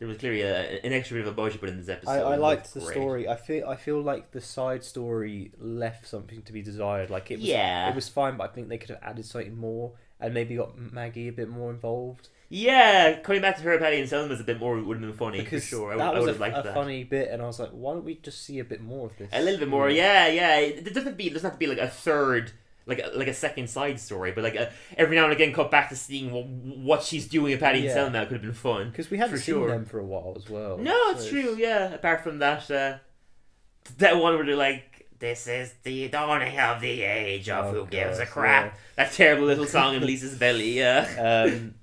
There 0.00 0.08
was 0.08 0.16
clearly 0.18 0.40
a, 0.40 0.80
an 0.82 0.92
extra 0.92 1.16
bit 1.18 1.26
of 1.26 1.32
a 1.32 1.36
budget 1.36 1.60
put 1.60 1.68
in 1.68 1.76
this 1.76 1.88
episode. 1.88 2.10
I, 2.10 2.32
I 2.32 2.36
liked 2.36 2.74
the 2.74 2.80
great. 2.80 2.92
story. 2.92 3.28
I 3.28 3.36
feel 3.36 3.68
I 3.68 3.76
feel 3.76 4.00
like 4.02 4.32
the 4.32 4.40
side 4.40 4.82
story 4.82 5.52
left 5.58 6.08
something 6.08 6.42
to 6.42 6.52
be 6.52 6.62
desired. 6.62 7.10
Like 7.10 7.30
it 7.30 7.36
was 7.38 7.44
Yeah. 7.44 7.88
it 7.90 7.94
was 7.94 8.08
fine, 8.08 8.36
but 8.36 8.50
I 8.50 8.52
think 8.52 8.68
they 8.68 8.78
could 8.78 8.90
have 8.90 8.98
added 9.02 9.24
something 9.26 9.56
more 9.56 9.92
and 10.18 10.34
maybe 10.34 10.56
got 10.56 10.76
Maggie 10.76 11.28
a 11.28 11.32
bit 11.32 11.48
more 11.48 11.70
involved 11.70 12.28
Yeah, 12.50 13.20
coming 13.20 13.40
back 13.40 13.56
to 13.58 13.62
her, 13.62 13.78
Patty 13.78 14.00
and 14.00 14.08
Selma's 14.08 14.40
a 14.40 14.44
bit 14.44 14.58
more 14.58 14.74
would 14.82 14.96
have 14.96 15.00
been 15.06 15.12
funny 15.16 15.40
because 15.40 15.62
for 15.64 15.68
sure. 15.68 15.92
I, 15.92 15.96
that 15.98 16.14
I 16.14 16.18
was 16.18 16.20
would 16.22 16.28
a, 16.28 16.32
have 16.32 16.40
liked 16.40 16.58
a 16.58 16.62
that. 16.62 16.74
funny 16.74 17.04
bit, 17.04 17.30
and 17.30 17.40
I 17.40 17.46
was 17.46 17.58
like, 17.60 17.70
why 17.70 17.92
don't 17.94 18.04
we 18.04 18.16
just 18.16 18.42
see 18.44 18.58
a 18.58 18.64
bit 18.64 18.82
more 18.82 19.06
of 19.06 19.16
this? 19.18 19.28
A 19.32 19.40
little 19.42 19.60
bit 19.60 19.68
more, 19.68 19.88
yeah, 19.88 20.26
yeah. 20.28 20.56
It 20.58 20.92
doesn't 20.92 21.16
be. 21.16 21.28
It 21.28 21.32
doesn't 21.34 21.48
have 21.48 21.58
to 21.58 21.58
be 21.58 21.66
like 21.68 21.78
a 21.78 21.88
third, 21.88 22.52
like 22.90 22.98
a, 23.02 23.16
like 23.16 23.28
a 23.28 23.32
second 23.34 23.70
side 23.70 23.98
story, 23.98 24.32
but 24.32 24.44
like 24.44 24.56
a, 24.56 24.70
every 24.98 25.16
now 25.16 25.24
and 25.24 25.32
again, 25.32 25.52
cut 25.54 25.70
back 25.70 25.88
to 25.88 25.96
seeing 25.96 26.30
what, 26.32 26.44
what 26.46 27.02
she's 27.02 27.26
doing 27.26 27.52
with 27.52 27.60
Patty 27.60 27.78
Yeah. 27.78 27.84
and 27.86 27.94
Selma 28.12 28.26
could 28.26 28.34
have 28.34 28.42
been 28.42 28.52
fun. 28.52 28.90
Because 28.90 29.10
we 29.10 29.16
hadn't 29.16 29.38
seen 29.38 29.54
sure. 29.54 29.68
them 29.68 29.86
for 29.86 29.98
a 29.98 30.04
while 30.04 30.34
as 30.36 30.50
well. 30.50 30.76
No, 30.76 30.94
it's 31.12 31.24
so 31.24 31.30
true. 31.30 31.56
Yeah. 31.56 31.94
Apart 31.94 32.22
from 32.22 32.38
that, 32.40 32.70
uh, 32.70 32.98
that 33.98 34.16
one 34.18 34.34
where 34.34 34.44
they're 34.44 34.56
like, 34.56 35.06
"This 35.18 35.46
is 35.46 35.72
the 35.84 36.08
dawning 36.08 36.58
of 36.58 36.80
the 36.82 37.02
age 37.02 37.48
of 37.48 37.66
Oh, 37.66 37.72
who 37.84 37.86
gives 37.86 38.18
a 38.18 38.26
crap." 38.26 38.66
yeah. 38.66 38.72
That 38.96 39.12
terrible 39.12 39.46
little 39.46 39.66
song 39.66 39.94
in 39.94 40.04
Lisa's 40.04 40.36
belly. 40.38 40.72
Yeah. 40.78 41.46
Um, 41.48 41.74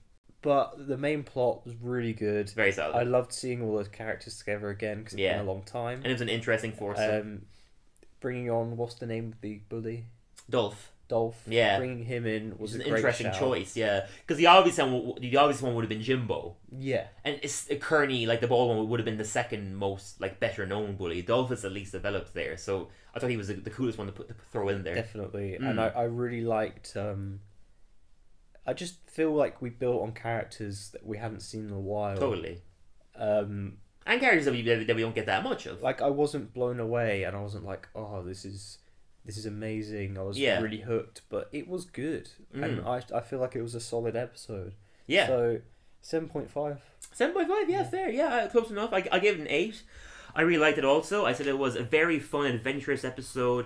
but 0.43 0.87
the 0.87 0.97
main 0.97 1.23
plot 1.23 1.65
was 1.65 1.73
really 1.81 2.13
good. 2.13 2.49
Very 2.51 2.71
solid. 2.71 2.95
I 2.95 3.03
loved 3.03 3.33
seeing 3.33 3.61
all 3.61 3.75
those 3.75 3.87
characters 3.87 4.37
together 4.37 4.69
again 4.69 4.99
because 4.99 5.13
it's 5.13 5.19
Yeah. 5.21 5.37
been 5.39 5.47
a 5.47 5.51
long 5.51 5.63
time. 5.63 5.97
and 5.97 6.07
it 6.07 6.11
was 6.13 6.21
an 6.21 6.29
interesting 6.29 6.71
force. 6.71 6.99
Um, 6.99 7.41
bringing 8.19 8.49
on 8.49 8.77
what's 8.77 8.95
the 8.95 9.05
name 9.07 9.33
of 9.33 9.41
the 9.41 9.61
bully? 9.69 10.05
Dolph. 10.49 10.91
Dolph. 11.07 11.41
Yeah. 11.47 11.77
Bringing 11.77 12.03
him 12.03 12.25
in 12.25 12.57
was 12.57 12.75
an 12.75 12.81
interesting 12.81 13.27
shout. 13.27 13.39
choice, 13.39 13.77
yeah, 13.77 14.07
because 14.21 14.37
the 14.37 14.47
obvious 14.47 14.77
one, 14.77 15.13
the 15.19 15.37
obvious 15.37 15.61
one 15.61 15.73
would 15.75 15.83
have 15.83 15.89
been 15.89 16.01
Jimbo, 16.01 16.57
Yeah. 16.77 17.07
And 17.23 17.39
it's 17.41 17.69
uh, 17.71 17.75
Kearney, 17.75 18.25
like 18.25 18.41
the 18.41 18.47
bald 18.47 18.75
one, 18.75 18.89
would 18.89 18.99
have 18.99 19.05
been 19.05 19.17
the 19.17 19.23
second 19.25 19.75
most 19.75 20.19
like 20.19 20.39
better 20.39 20.65
known 20.65 20.95
bully. 20.95 21.21
Dolph 21.21 21.51
is 21.51 21.63
at 21.63 21.71
least 21.71 21.93
developed 21.93 22.33
there, 22.33 22.57
so 22.57 22.89
I 23.15 23.19
thought 23.19 23.29
he 23.29 23.37
was 23.37 23.47
the, 23.47 23.53
the 23.55 23.69
coolest 23.69 23.97
one 23.97 24.07
to 24.07 24.13
put 24.13 24.27
to 24.27 24.35
throw 24.51 24.69
in 24.69 24.83
there. 24.83 24.95
Definitely. 24.95 25.57
Mm. 25.61 25.69
And 25.69 25.81
I, 25.81 25.87
I 25.89 26.03
really 26.03 26.41
liked. 26.41 26.95
Um, 26.97 27.39
I 28.65 28.73
just 28.73 29.09
feel 29.09 29.33
like 29.33 29.61
we 29.61 29.69
built 29.69 30.01
on 30.01 30.11
characters 30.11 30.89
that 30.91 31.05
we 31.05 31.17
hadn't 31.17 31.39
seen 31.41 31.67
in 31.67 31.73
a 31.73 31.79
while. 31.79 32.17
Totally, 32.17 32.61
Um, 33.15 33.77
and 34.05 34.19
characters 34.19 34.43
that 34.45 34.51
we 34.51 34.61
that 34.61 34.93
we 34.95 35.01
don't 35.01 35.15
get 35.15 35.25
that 35.27 35.43
much 35.43 35.65
of. 35.67 35.81
like 35.81 36.01
I 36.01 36.09
wasn't 36.09 36.53
blown 36.53 36.79
away, 36.81 37.23
and 37.23 37.35
I 37.35 37.39
wasn't 37.41 37.63
like, 37.63 37.87
oh, 37.95 38.23
this 38.23 38.43
is 38.43 38.79
this 39.27 39.37
is 39.37 39.45
amazing. 39.45 40.17
I 40.17 40.23
was 40.23 40.39
Yeah. 40.39 40.59
really 40.61 40.79
hooked, 40.81 41.21
but 41.29 41.49
it 41.51 41.67
was 41.67 41.85
good, 41.85 42.29
and 42.53 42.79
Mm. 42.79 42.87
I 43.13 43.17
I 43.17 43.21
feel 43.21 43.37
like 43.39 43.55
it 43.55 43.61
was 43.61 43.75
a 43.75 43.79
solid 43.79 44.15
episode. 44.15 44.73
yeah, 45.05 45.27
So 45.27 45.61
seven 46.01 46.27
point 46.29 46.49
five. 46.49 46.81
seven 47.13 47.35
point 47.35 47.47
five. 47.47 47.69
Yeah, 47.69 47.83
fair. 47.83 48.09
Yeah, 48.09 48.27
uh, 48.35 48.49
close 48.49 48.71
enough. 48.71 48.91
I 48.93 49.07
I 49.11 49.19
gave 49.19 49.35
it 49.35 49.41
an 49.41 49.47
eight. 49.49 49.83
I 50.35 50.41
really 50.41 50.59
liked 50.59 50.77
it. 50.77 50.85
Also, 50.85 51.25
I 51.25 51.33
said 51.33 51.47
it 51.47 51.57
was 51.57 51.75
a 51.75 51.83
very 51.83 52.19
fun, 52.19 52.45
adventurous 52.45 53.03
episode. 53.03 53.65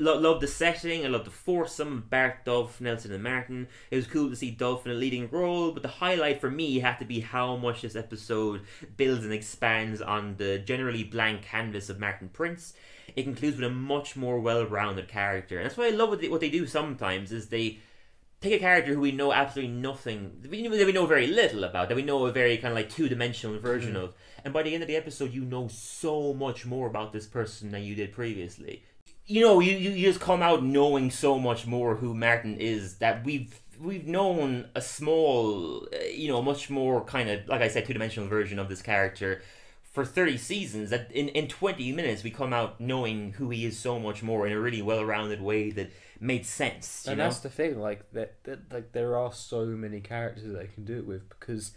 Lo- 0.00 0.18
loved 0.18 0.40
the 0.40 0.46
setting. 0.46 1.04
I 1.04 1.08
love 1.08 1.24
the 1.24 1.30
foursome 1.30 1.98
of 1.98 2.10
Bart, 2.10 2.44
Dolph, 2.44 2.80
Nelson, 2.80 3.12
and 3.12 3.22
Martin. 3.22 3.66
It 3.90 3.96
was 3.96 4.06
cool 4.06 4.30
to 4.30 4.36
see 4.36 4.52
Dolph 4.52 4.86
in 4.86 4.92
a 4.92 4.94
leading 4.94 5.28
role, 5.28 5.72
but 5.72 5.82
the 5.82 5.88
highlight 5.88 6.40
for 6.40 6.50
me 6.50 6.78
had 6.78 6.98
to 6.98 7.04
be 7.04 7.20
how 7.20 7.56
much 7.56 7.82
this 7.82 7.96
episode 7.96 8.62
builds 8.96 9.24
and 9.24 9.32
expands 9.32 10.00
on 10.00 10.36
the 10.36 10.58
generally 10.60 11.02
blank 11.02 11.42
canvas 11.42 11.90
of 11.90 11.98
Martin 11.98 12.28
Prince. 12.28 12.74
It 13.16 13.24
concludes 13.24 13.56
with 13.56 13.64
a 13.66 13.74
much 13.74 14.14
more 14.14 14.38
well-rounded 14.38 15.08
character, 15.08 15.56
and 15.56 15.66
that's 15.66 15.76
why 15.76 15.86
I 15.86 15.90
love 15.90 16.10
what 16.10 16.20
they, 16.20 16.28
what 16.28 16.40
they 16.40 16.50
do 16.50 16.66
sometimes. 16.66 17.32
Is 17.32 17.48
they 17.48 17.80
take 18.40 18.52
a 18.52 18.58
character 18.60 18.94
who 18.94 19.00
we 19.00 19.10
know 19.10 19.32
absolutely 19.32 19.74
nothing, 19.74 20.36
that 20.42 20.50
we 20.50 20.68
that 20.68 20.86
we 20.86 20.92
know 20.92 21.06
very 21.06 21.26
little 21.26 21.64
about, 21.64 21.88
that 21.88 21.96
we 21.96 22.02
know 22.02 22.24
a 22.26 22.32
very 22.32 22.56
kind 22.56 22.70
of 22.70 22.76
like 22.76 22.90
two-dimensional 22.90 23.58
version 23.58 23.94
mm. 23.94 24.04
of, 24.04 24.14
and 24.44 24.54
by 24.54 24.62
the 24.62 24.74
end 24.74 24.84
of 24.84 24.88
the 24.88 24.94
episode, 24.94 25.32
you 25.32 25.44
know 25.44 25.66
so 25.66 26.32
much 26.32 26.64
more 26.64 26.86
about 26.86 27.12
this 27.12 27.26
person 27.26 27.72
than 27.72 27.82
you 27.82 27.96
did 27.96 28.12
previously. 28.12 28.84
You 29.28 29.42
know, 29.42 29.60
you, 29.60 29.76
you 29.76 30.06
just 30.06 30.20
come 30.20 30.42
out 30.42 30.64
knowing 30.64 31.10
so 31.10 31.38
much 31.38 31.66
more 31.66 31.96
who 31.96 32.14
Martin 32.14 32.56
is 32.56 32.96
that 32.96 33.24
we've 33.24 33.60
we've 33.78 34.06
known 34.06 34.68
a 34.74 34.80
small, 34.80 35.86
uh, 35.92 36.04
you 36.12 36.28
know, 36.28 36.42
much 36.42 36.68
more 36.70 37.04
kind 37.04 37.28
of 37.28 37.46
like 37.46 37.60
I 37.60 37.68
said, 37.68 37.86
two 37.86 37.92
dimensional 37.92 38.28
version 38.28 38.58
of 38.58 38.68
this 38.68 38.82
character 38.82 39.42
for 39.92 40.04
30 40.04 40.36
seasons 40.36 40.90
that 40.90 41.10
in, 41.10 41.28
in 41.28 41.48
20 41.48 41.92
minutes 41.92 42.22
we 42.22 42.30
come 42.30 42.52
out 42.52 42.80
knowing 42.80 43.32
who 43.32 43.50
he 43.50 43.64
is 43.64 43.78
so 43.78 43.98
much 43.98 44.22
more 44.22 44.46
in 44.46 44.52
a 44.52 44.60
really 44.60 44.82
well-rounded 44.82 45.40
way 45.40 45.70
that 45.70 45.90
made 46.20 46.44
sense 46.46 47.02
you 47.04 47.12
and 47.12 47.18
know? 47.18 47.24
that's 47.24 47.40
the 47.40 47.48
thing, 47.48 47.80
like 47.80 48.10
that, 48.12 48.42
that, 48.44 48.72
like 48.72 48.92
there 48.92 49.16
are 49.16 49.32
so 49.32 49.64
many 49.66 50.00
characters 50.00 50.52
they 50.52 50.66
can 50.66 50.84
do 50.84 50.98
it 50.98 51.06
with 51.06 51.28
because 51.28 51.72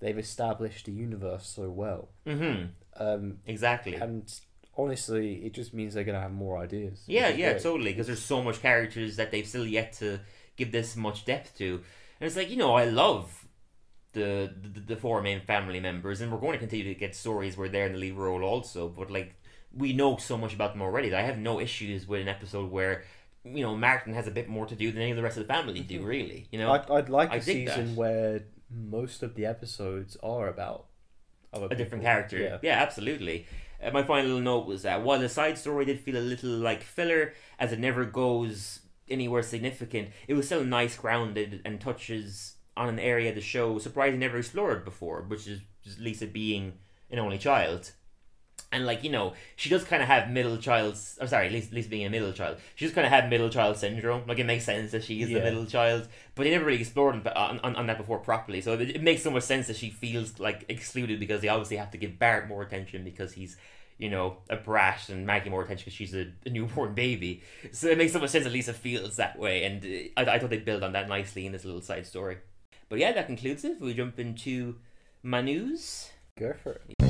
they've 0.00 0.18
established 0.18 0.86
the 0.86 0.92
universe 0.92 1.46
so 1.46 1.70
well. 1.70 2.10
mm-hmm. 2.26 2.66
Um, 2.94 3.38
exactly. 3.46 3.94
and 3.94 4.30
honestly, 4.76 5.44
it 5.44 5.52
just 5.52 5.74
means 5.74 5.94
they're 5.94 6.04
gonna 6.04 6.20
have 6.20 6.32
more 6.32 6.58
ideas. 6.58 7.02
yeah 7.06 7.28
yeah 7.28 7.52
great. 7.52 7.62
totally 7.62 7.92
because 7.92 8.06
there's 8.06 8.22
so 8.22 8.42
much 8.42 8.60
characters 8.60 9.16
that 9.16 9.30
they've 9.30 9.46
still 9.46 9.66
yet 9.66 9.92
to 9.92 10.18
give 10.56 10.72
this 10.72 10.96
much 10.96 11.24
depth 11.24 11.56
to 11.58 11.74
and 12.20 12.26
it's 12.26 12.36
like 12.36 12.50
you 12.50 12.56
know 12.56 12.74
i 12.74 12.84
love 12.84 13.46
the, 14.12 14.52
the 14.62 14.80
the 14.80 14.96
four 14.96 15.22
main 15.22 15.40
family 15.40 15.80
members 15.80 16.20
and 16.20 16.30
we're 16.30 16.38
going 16.38 16.52
to 16.52 16.58
continue 16.58 16.84
to 16.84 16.98
get 16.98 17.16
stories 17.16 17.56
where 17.56 17.68
they're 17.68 17.86
in 17.86 17.92
the 17.92 17.98
lead 17.98 18.14
role 18.14 18.42
also 18.42 18.88
but 18.88 19.10
like 19.10 19.34
we 19.74 19.94
know 19.94 20.16
so 20.18 20.36
much 20.36 20.52
about 20.52 20.74
them 20.74 20.82
already 20.82 21.08
that 21.08 21.20
i 21.20 21.22
have 21.22 21.38
no 21.38 21.58
issues 21.58 22.06
with 22.06 22.20
an 22.20 22.28
episode 22.28 22.70
where 22.70 23.04
you 23.44 23.62
know 23.62 23.74
martin 23.74 24.12
has 24.12 24.26
a 24.26 24.30
bit 24.30 24.48
more 24.48 24.66
to 24.66 24.76
do 24.76 24.92
than 24.92 25.00
any 25.00 25.10
of 25.10 25.16
the 25.16 25.22
rest 25.22 25.38
of 25.38 25.46
the 25.46 25.52
family 25.52 25.80
do 25.80 25.96
mm-hmm. 25.96 26.06
really 26.06 26.46
you 26.52 26.58
know 26.58 26.70
I'd, 26.70 26.90
I'd 26.90 27.08
like 27.08 27.30
I 27.30 27.36
a 27.36 27.40
dig 27.40 27.66
that. 27.66 27.76
season 27.76 27.96
where 27.96 28.42
most 28.70 29.22
of 29.22 29.34
the 29.34 29.46
episodes 29.46 30.16
are 30.22 30.48
about 30.48 30.86
a 31.52 31.74
different 31.74 32.04
character. 32.04 32.38
Yeah. 32.38 32.58
Yeah, 32.62 32.82
absolutely. 32.82 33.46
Uh, 33.82 33.90
my 33.90 34.02
final 34.02 34.38
note 34.40 34.66
was 34.66 34.82
that 34.82 35.02
while 35.02 35.18
the 35.18 35.28
side 35.28 35.58
story 35.58 35.84
did 35.84 36.00
feel 36.00 36.16
a 36.16 36.20
little 36.20 36.50
like 36.50 36.82
filler, 36.82 37.34
as 37.58 37.72
it 37.72 37.78
never 37.78 38.04
goes 38.04 38.80
anywhere 39.08 39.42
significant, 39.42 40.10
it 40.28 40.34
was 40.34 40.46
still 40.46 40.64
nice, 40.64 40.96
grounded, 40.96 41.60
and 41.64 41.80
touches 41.80 42.56
on 42.76 42.88
an 42.88 42.98
area 42.98 43.34
the 43.34 43.40
show 43.40 43.78
surprisingly 43.78 44.18
never 44.18 44.38
explored 44.38 44.84
before, 44.84 45.22
which 45.22 45.46
is 45.46 45.60
Lisa 45.98 46.26
being 46.26 46.74
an 47.10 47.18
only 47.18 47.38
child. 47.38 47.92
And 48.72 48.86
like 48.86 49.04
you 49.04 49.10
know, 49.10 49.34
she 49.56 49.68
does 49.68 49.84
kind 49.84 50.02
of 50.02 50.08
have 50.08 50.30
middle 50.30 50.56
child's. 50.56 51.18
I'm 51.20 51.28
sorry, 51.28 51.50
Lisa, 51.50 51.74
Lisa 51.74 51.88
being 51.90 52.06
a 52.06 52.10
middle 52.10 52.32
child, 52.32 52.56
she 52.74 52.86
just 52.86 52.94
kind 52.94 53.06
of 53.06 53.12
had 53.12 53.28
middle 53.28 53.50
child 53.50 53.76
syndrome. 53.76 54.22
Like 54.26 54.38
it 54.38 54.46
makes 54.46 54.64
sense 54.64 54.92
that 54.92 55.04
she 55.04 55.20
is 55.22 55.28
the 55.28 55.40
middle 55.44 55.66
child, 55.66 56.08
but 56.34 56.44
they 56.44 56.50
never 56.50 56.64
really 56.64 56.80
explored 56.80 57.14
on, 57.14 57.26
on, 57.34 57.60
on- 57.60 57.76
on 57.76 57.86
that 57.88 57.98
before 57.98 58.18
properly. 58.18 58.60
So 58.62 58.72
it, 58.72 58.80
it 58.96 59.02
makes 59.02 59.22
so 59.22 59.30
much 59.30 59.42
sense 59.42 59.66
that 59.66 59.76
she 59.76 59.90
feels 59.90 60.40
like 60.40 60.64
excluded 60.70 61.20
because 61.20 61.42
they 61.42 61.48
obviously 61.48 61.76
have 61.76 61.90
to 61.90 61.98
give 61.98 62.18
Bart 62.18 62.48
more 62.48 62.62
attention 62.62 63.04
because 63.04 63.34
he's, 63.34 63.58
you 63.98 64.08
know, 64.08 64.38
a 64.48 64.56
brat 64.56 65.10
and 65.10 65.26
Maggie 65.26 65.50
more 65.50 65.62
attention 65.62 65.84
because 65.84 65.94
she's 65.94 66.14
a, 66.14 66.32
a 66.46 66.50
newborn 66.50 66.94
baby. 66.94 67.42
So 67.72 67.88
it 67.88 67.98
makes 67.98 68.12
so 68.14 68.20
much 68.20 68.30
sense 68.30 68.44
that 68.44 68.52
Lisa 68.54 68.72
feels 68.72 69.16
that 69.16 69.38
way, 69.38 69.64
and 69.64 69.84
uh, 69.84 70.20
I, 70.30 70.36
I 70.36 70.38
thought 70.38 70.48
they 70.50 70.58
build 70.58 70.82
on 70.82 70.92
that 70.94 71.08
nicely 71.08 71.44
in 71.44 71.52
this 71.52 71.66
little 71.66 71.82
side 71.82 72.06
story. 72.06 72.38
But 72.88 72.98
yeah, 73.00 73.12
that 73.12 73.26
concludes 73.26 73.64
it. 73.64 73.80
We 73.82 73.92
jump 73.92 74.18
into 74.18 74.76
my 75.22 75.42
news. 75.42 76.10
Go 76.38 76.54
for 76.62 76.72
it. 76.72 77.01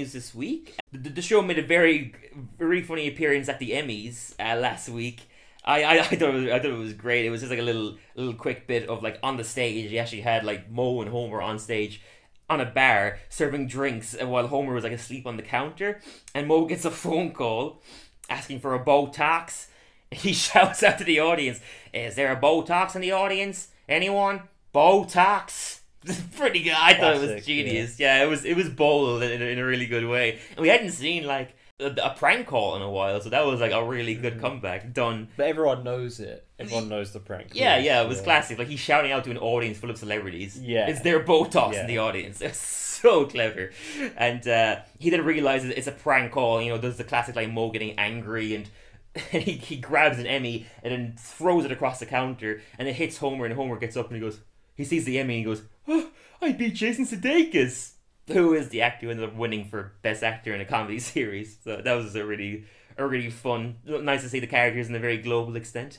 News 0.00 0.14
this 0.14 0.34
week. 0.34 0.76
The, 0.92 1.10
the 1.10 1.20
show 1.20 1.42
made 1.42 1.58
a 1.58 1.62
very, 1.62 2.14
very 2.58 2.82
funny 2.82 3.06
appearance 3.06 3.50
at 3.50 3.58
the 3.58 3.72
Emmys 3.72 4.32
uh, 4.40 4.58
last 4.58 4.88
week. 4.88 5.28
I, 5.62 5.82
I, 5.82 5.98
I 5.98 6.02
thought 6.04 6.30
it 6.30 6.32
was, 6.32 6.44
I 6.46 6.58
thought 6.58 6.70
it 6.70 6.78
was 6.78 6.94
great. 6.94 7.26
It 7.26 7.30
was 7.30 7.40
just 7.42 7.50
like 7.50 7.58
a 7.58 7.62
little 7.62 7.98
little 8.14 8.32
quick 8.32 8.66
bit 8.66 8.88
of 8.88 9.02
like 9.02 9.18
on 9.22 9.36
the 9.36 9.44
stage. 9.44 9.90
He 9.90 9.98
actually 9.98 10.22
had 10.22 10.42
like 10.42 10.70
Moe 10.70 11.02
and 11.02 11.10
Homer 11.10 11.42
on 11.42 11.58
stage 11.58 12.00
on 12.48 12.62
a 12.62 12.64
bar 12.64 13.18
serving 13.28 13.68
drinks 13.68 14.16
while 14.18 14.46
Homer 14.46 14.72
was 14.72 14.84
like 14.84 14.94
asleep 14.94 15.26
on 15.26 15.36
the 15.36 15.42
counter. 15.42 16.00
And 16.34 16.46
Moe 16.48 16.64
gets 16.64 16.86
a 16.86 16.90
phone 16.90 17.32
call 17.32 17.82
asking 18.30 18.60
for 18.60 18.74
a 18.74 18.82
Botox. 18.82 19.66
He 20.12 20.32
shouts 20.32 20.82
out 20.82 20.96
to 20.98 21.04
the 21.04 21.20
audience, 21.20 21.60
"Is 21.92 22.14
there 22.14 22.32
a 22.32 22.40
Botox 22.40 22.96
in 22.96 23.02
the 23.02 23.12
audience? 23.12 23.68
Anyone? 23.86 24.44
Botox?" 24.74 25.79
Pretty 26.36 26.62
good. 26.62 26.72
I 26.76 26.94
thought 26.94 27.16
it 27.16 27.20
was 27.36 27.44
genius. 27.44 27.98
Yeah. 28.00 28.22
it 28.22 28.26
was 28.28 28.44
it 28.44 28.56
was 28.56 28.68
bold 28.68 29.22
in, 29.22 29.42
a- 29.42 29.44
in 29.44 29.58
a 29.58 29.64
really 29.64 29.86
good 29.86 30.06
way. 30.06 30.38
And 30.56 30.60
we 30.60 30.68
hadn't 30.68 30.92
seen 30.92 31.24
like 31.26 31.54
a, 31.78 31.86
a 32.02 32.14
prank 32.16 32.46
call 32.46 32.76
in 32.76 32.82
a 32.82 32.90
while, 32.90 33.20
so 33.20 33.28
that 33.30 33.44
was 33.44 33.60
like 33.60 33.72
a 33.72 33.84
really 33.84 34.14
good 34.14 34.34
Mm-hmm. 34.34 34.40
comeback 34.42 34.92
done. 34.92 35.28
But 35.36 35.46
everyone 35.48 35.84
knows 35.84 36.20
it. 36.20 36.46
Everyone 36.58 36.88
knows 36.88 37.12
the 37.12 37.20
prank. 37.20 37.50
Yeah, 37.54 37.78
yeah, 37.78 38.02
it 38.02 38.08
was 38.08 38.20
classic. 38.20 38.58
Like 38.58 38.68
he's 38.68 38.80
shouting 38.80 39.12
out 39.12 39.24
to 39.24 39.30
an 39.30 39.38
audience 39.38 39.78
full 39.78 39.90
of 39.90 39.96
celebrities. 39.98 40.58
Yeah. 40.60 40.88
it's 40.88 41.00
their 41.00 41.22
Botox 41.24 41.74
Yeah. 41.74 41.80
in 41.82 41.86
the 41.86 41.98
audience? 41.98 42.40
It's 42.50 42.58
so 42.58 43.24
clever. 43.24 43.70
And 44.18 44.46
uh, 44.46 44.80
he 44.98 45.08
then 45.08 45.24
realizes 45.24 45.70
it's 45.70 45.86
a 45.86 45.92
prank 45.92 46.32
call. 46.32 46.60
You 46.60 46.70
know, 46.72 46.78
does 46.78 46.98
the 46.98 47.04
classic 47.04 47.34
like 47.34 47.50
Moe 47.50 47.70
getting 47.70 47.98
angry 47.98 48.54
and 48.54 48.68
he, 49.30 49.52
he 49.52 49.76
grabs 49.76 50.18
an 50.18 50.26
Emmy 50.26 50.66
and 50.82 50.92
then 50.92 51.14
throws 51.18 51.64
it 51.64 51.72
across 51.72 51.98
the 51.98 52.04
counter 52.04 52.60
and 52.78 52.86
it 52.86 52.92
hits 52.92 53.16
Homer 53.16 53.46
and 53.46 53.54
Homer 53.54 53.76
gets 53.78 53.96
up 53.96 54.08
and 54.08 54.16
he 54.16 54.20
goes, 54.20 54.38
he 54.74 54.84
sees 54.84 55.06
the 55.06 55.18
Emmy 55.18 55.36
and 55.38 55.46
he 55.46 55.50
goes, 55.50 55.62
oh, 55.90 56.10
I 56.40 56.52
beat 56.52 56.74
Jason 56.74 57.06
Sudeikis. 57.06 57.92
Who 58.28 58.54
is 58.54 58.68
the 58.68 58.82
actor 58.82 59.06
who 59.06 59.10
ended 59.10 59.28
up 59.28 59.34
winning 59.34 59.64
for 59.64 59.92
Best 60.02 60.22
Actor 60.22 60.54
in 60.54 60.60
a 60.60 60.64
Comedy 60.64 60.98
Series? 61.00 61.58
So 61.64 61.80
that 61.82 61.92
was 61.94 62.14
a 62.14 62.24
really, 62.24 62.64
a 62.96 63.06
really 63.06 63.30
fun. 63.30 63.76
Nice 63.84 64.22
to 64.22 64.28
see 64.28 64.40
the 64.40 64.46
characters 64.46 64.88
in 64.88 64.94
a 64.94 65.00
very 65.00 65.18
global 65.18 65.56
extent. 65.56 65.98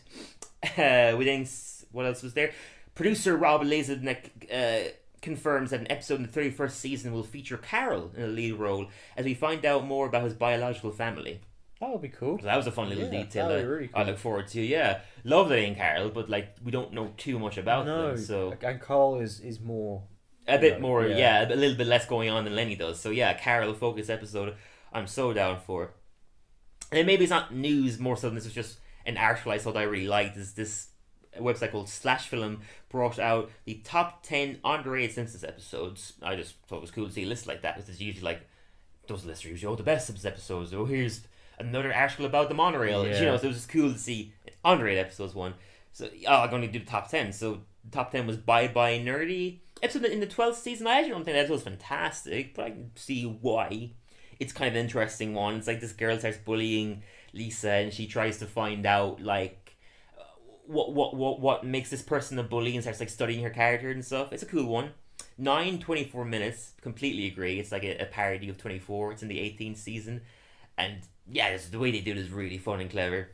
Uh, 0.63 1.15
we 1.17 1.25
then 1.25 1.45
what 1.91 2.05
else 2.05 2.23
was 2.23 2.33
there? 2.33 2.51
Producer 2.95 3.35
Rob 3.35 3.63
LaZebnik 3.63 4.29
uh, 4.51 4.91
confirms 5.21 5.71
that 5.71 5.81
an 5.81 5.91
episode 5.91 6.15
in 6.15 6.23
the 6.23 6.27
thirty 6.27 6.51
first 6.51 6.79
season 6.79 7.11
will 7.11 7.23
feature 7.23 7.57
Carl 7.57 8.11
in 8.15 8.23
a 8.23 8.27
lead 8.27 8.53
role 8.53 8.87
as 9.17 9.25
we 9.25 9.33
find 9.33 9.65
out 9.65 9.85
more 9.85 10.05
about 10.05 10.23
his 10.23 10.33
biological 10.33 10.91
family. 10.91 11.41
That 11.81 11.89
would 11.89 12.01
be 12.01 12.09
cool. 12.09 12.37
So 12.39 12.45
that 12.45 12.55
was 12.55 12.67
a 12.67 12.71
fun 12.71 12.87
little 12.89 13.05
Yeah, 13.05 13.23
detail. 13.23 13.47
that'd 13.49 13.63
that 13.63 13.67
be 13.67 13.73
really 13.73 13.89
I 13.93 14.03
look 14.03 14.17
forward 14.19 14.47
to. 14.49 14.61
Yeah, 14.61 15.01
love 15.23 15.49
Lenny 15.49 15.65
and 15.65 15.77
Carl, 15.77 16.09
but 16.11 16.29
like 16.29 16.55
we 16.63 16.71
don't 16.71 16.93
know 16.93 17.11
too 17.17 17.37
much 17.39 17.57
about 17.57 17.85
no, 17.87 18.09
them, 18.09 18.17
so 18.17 18.53
and 18.61 18.79
Carl 18.79 19.19
is 19.19 19.39
is 19.41 19.59
more. 19.59 20.03
a 20.47 20.57
bit 20.59 20.73
Yeah, 20.73 20.79
more, 20.79 21.05
yeah. 21.07 21.17
yeah. 21.43 21.53
a 21.53 21.55
little 21.55 21.75
bit 21.77 21.87
less 21.87 22.05
going 22.05 22.29
on 22.29 22.43
than 22.45 22.55
Lenny 22.55 22.75
does. 22.75 22.99
So 22.99 23.09
yeah, 23.09 23.33
Carl 23.37 23.73
focus 23.73 24.09
episode, 24.09 24.55
I'm 24.93 25.07
so 25.07 25.33
down 25.33 25.59
for. 25.59 25.93
And 26.91 27.07
maybe 27.07 27.23
it's 27.23 27.31
not 27.31 27.53
news 27.53 27.99
more 27.99 28.17
so 28.17 28.27
than 28.27 28.35
this 28.35 28.45
was 28.45 28.53
just 28.53 28.77
an 29.05 29.17
article 29.17 29.51
I 29.51 29.57
thought 29.57 29.77
I 29.77 29.83
really 29.83 30.07
liked. 30.07 30.37
Is 30.37 30.53
this 30.53 30.87
website 31.39 31.71
called 31.71 31.87
Slash 31.89 32.27
Film 32.27 32.59
brought 32.89 33.17
out 33.17 33.49
the 33.65 33.75
top 33.83 34.21
ten 34.23 34.59
underrated 34.63 35.13
Simpsons 35.15 35.43
episodes. 35.45 36.13
I 36.21 36.35
just 36.35 36.55
thought 36.67 36.77
it 36.77 36.81
was 36.81 36.91
cool 36.91 37.07
to 37.07 37.11
see 37.13 37.23
a 37.23 37.27
list 37.27 37.47
like 37.47 37.61
that. 37.61 37.75
Because 37.75 37.89
it's 37.89 38.01
usually 38.01 38.23
like 38.25 38.41
those 39.07 39.25
lists 39.25 39.45
are 39.45 39.49
usually 39.49 39.71
oh 39.71 39.75
the 39.77 39.83
best 39.83 40.05
Simpsons 40.07 40.25
episodes. 40.25 40.73
Oh 40.73 40.85
here's 40.85 41.21
another 41.61 41.93
article 41.93 42.25
about 42.25 42.49
the 42.49 42.55
monorail. 42.55 43.05
You 43.05 43.25
know, 43.25 43.37
so 43.37 43.45
it 43.45 43.47
was 43.47 43.57
just 43.57 43.69
cool 43.69 43.91
to 43.91 43.97
see 43.97 44.33
underrated 44.63 45.05
episodes 45.05 45.33
one. 45.33 45.53
So 45.93 46.09
oh, 46.27 46.35
I'm 46.41 46.49
going 46.49 46.61
to 46.61 46.67
do 46.67 46.79
the 46.79 46.85
top 46.85 47.09
ten. 47.09 47.31
So 47.33 47.61
the 47.83 47.91
top 47.91 48.11
ten 48.11 48.27
was 48.27 48.37
Bye 48.37 48.67
Bye 48.67 48.99
Nerdy 48.99 49.59
episode 49.81 50.05
in 50.05 50.19
the 50.19 50.25
twelfth 50.25 50.59
season. 50.59 50.87
I 50.87 50.97
actually 50.99 51.11
don't 51.11 51.25
think 51.25 51.35
that 51.35 51.49
was 51.49 51.63
fantastic, 51.63 52.55
but 52.55 52.65
I 52.65 52.69
can 52.71 52.91
see 52.95 53.23
why. 53.23 53.91
It's 54.39 54.53
kind 54.53 54.67
of 54.67 54.75
an 54.75 54.81
interesting 54.81 55.33
one. 55.33 55.55
It's 55.55 55.67
like 55.67 55.81
this 55.81 55.91
girl 55.91 56.17
starts 56.17 56.37
bullying 56.37 57.03
Lisa, 57.33 57.71
and 57.71 57.93
she 57.93 58.07
tries 58.07 58.39
to 58.39 58.45
find 58.45 58.85
out 58.85 59.21
like 59.21 59.75
uh, 60.17 60.23
what 60.65 60.93
what 60.93 61.15
what 61.15 61.39
what 61.39 61.65
makes 61.65 61.89
this 61.89 62.01
person 62.01 62.39
a 62.39 62.43
bully, 62.43 62.75
and 62.75 62.83
starts 62.83 62.99
like 62.99 63.09
studying 63.09 63.43
her 63.43 63.49
character 63.49 63.89
and 63.89 64.03
stuff. 64.03 64.33
It's 64.33 64.43
a 64.43 64.47
cool 64.47 64.65
one. 64.65 64.91
Nine 65.37 65.79
24 65.79 66.25
minutes. 66.25 66.73
Completely 66.81 67.27
agree. 67.27 67.59
It's 67.59 67.71
like 67.71 67.83
a, 67.83 67.97
a 67.97 68.05
parody 68.05 68.49
of 68.49 68.57
twenty 68.57 68.79
four. 68.79 69.11
It's 69.11 69.21
in 69.21 69.27
the 69.27 69.39
eighteenth 69.39 69.77
season, 69.77 70.21
and 70.77 71.01
yeah, 71.31 71.47
it's, 71.47 71.69
the 71.69 71.79
way 71.79 71.91
they 71.91 72.01
do 72.01 72.11
it 72.11 72.17
is 72.17 72.29
really 72.29 72.57
fun 72.57 72.81
and 72.81 72.89
clever. 72.89 73.29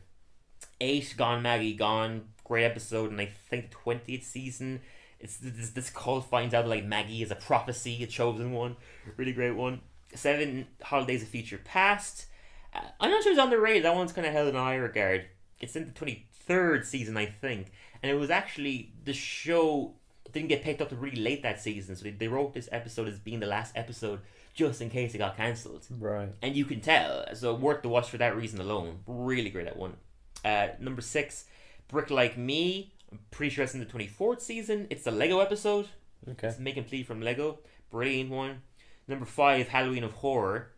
Eight, 0.79 1.13
Gone 1.17 1.41
Maggie 1.41 1.73
Gone, 1.73 2.25
great 2.43 2.65
episode, 2.65 3.11
and 3.11 3.19
I 3.19 3.31
think 3.49 3.71
twentieth 3.71 4.23
season. 4.23 4.81
It's 5.19 5.37
this 5.37 5.71
this 5.71 5.89
cult 5.89 6.25
finds 6.25 6.53
out 6.53 6.67
like 6.67 6.85
Maggie 6.85 7.23
is 7.23 7.31
a 7.31 7.35
prophecy, 7.35 8.03
a 8.03 8.07
chosen 8.07 8.51
one, 8.51 8.75
really 9.17 9.33
great 9.33 9.55
one. 9.55 9.81
Seven, 10.13 10.67
Holidays 10.81 11.23
of 11.23 11.29
Future 11.29 11.59
Past. 11.63 12.27
Uh, 12.73 12.81
I'm 12.99 13.09
not 13.09 13.23
sure 13.23 13.31
it's 13.31 13.41
underrated. 13.41 13.83
That 13.83 13.95
one's 13.95 14.13
kind 14.13 14.27
of 14.27 14.33
held 14.33 14.49
in 14.49 14.55
high 14.55 14.75
regard. 14.75 15.25
It's 15.59 15.75
in 15.75 15.85
the 15.85 15.91
twenty 15.91 16.27
third 16.31 16.85
season, 16.85 17.17
I 17.17 17.25
think, 17.25 17.71
and 18.01 18.11
it 18.11 18.15
was 18.15 18.29
actually 18.29 18.93
the 19.03 19.13
show 19.13 19.95
didn't 20.31 20.49
get 20.49 20.63
picked 20.63 20.81
up 20.81 20.89
to 20.89 20.95
really 20.95 21.21
late 21.21 21.41
that 21.43 21.61
season, 21.61 21.95
so 21.95 22.03
they, 22.03 22.11
they 22.11 22.27
wrote 22.27 22.53
this 22.53 22.69
episode 22.71 23.07
as 23.07 23.17
being 23.17 23.39
the 23.39 23.47
last 23.47 23.75
episode 23.75 24.19
just 24.58 24.82
in 24.82 24.89
case 24.89 25.14
it 25.16 25.20
got 25.20 25.38
cancelled 25.38 25.86
Right. 25.97 26.30
and 26.41 26.55
you 26.55 26.66
can 26.66 26.82
tell. 26.82 27.24
So 27.36 27.53
worth 27.53 27.84
the 27.84 27.89
watch 27.89 28.10
for 28.10 28.18
that 28.18 28.36
reason 28.36 28.60
alone. 28.60 28.99
Really 29.08 29.49
great 29.49 29.68
at 29.68 29.78
one. 29.78 29.95
Uh, 30.43 30.70
number 30.82 31.01
six, 31.01 31.45
Brick 31.88 32.10
Like 32.10 32.38
Me. 32.38 32.91
I'm 33.12 33.20
pretty 33.32 33.51
sure 33.53 33.64
it's 33.64 33.74
in 33.74 33.80
the 33.80 33.86
twenty 33.86 34.08
fourth 34.08 34.41
season. 34.41 34.88
It's 34.89 35.03
the 35.03 35.12
Lego 35.12 35.39
episode. 35.39 35.88
Okay. 36.28 36.47
It's 36.49 36.60
Make 36.60 36.76
and 36.76 36.86
Plea 36.88 37.03
from 37.03 37.22
Lego. 37.22 37.60
Brilliant 37.91 38.30
one. 38.32 38.62
Number 39.08 39.26
five, 39.26 39.70
Halloween 39.70 40.03
of 40.03 40.12
Horror. 40.12 40.72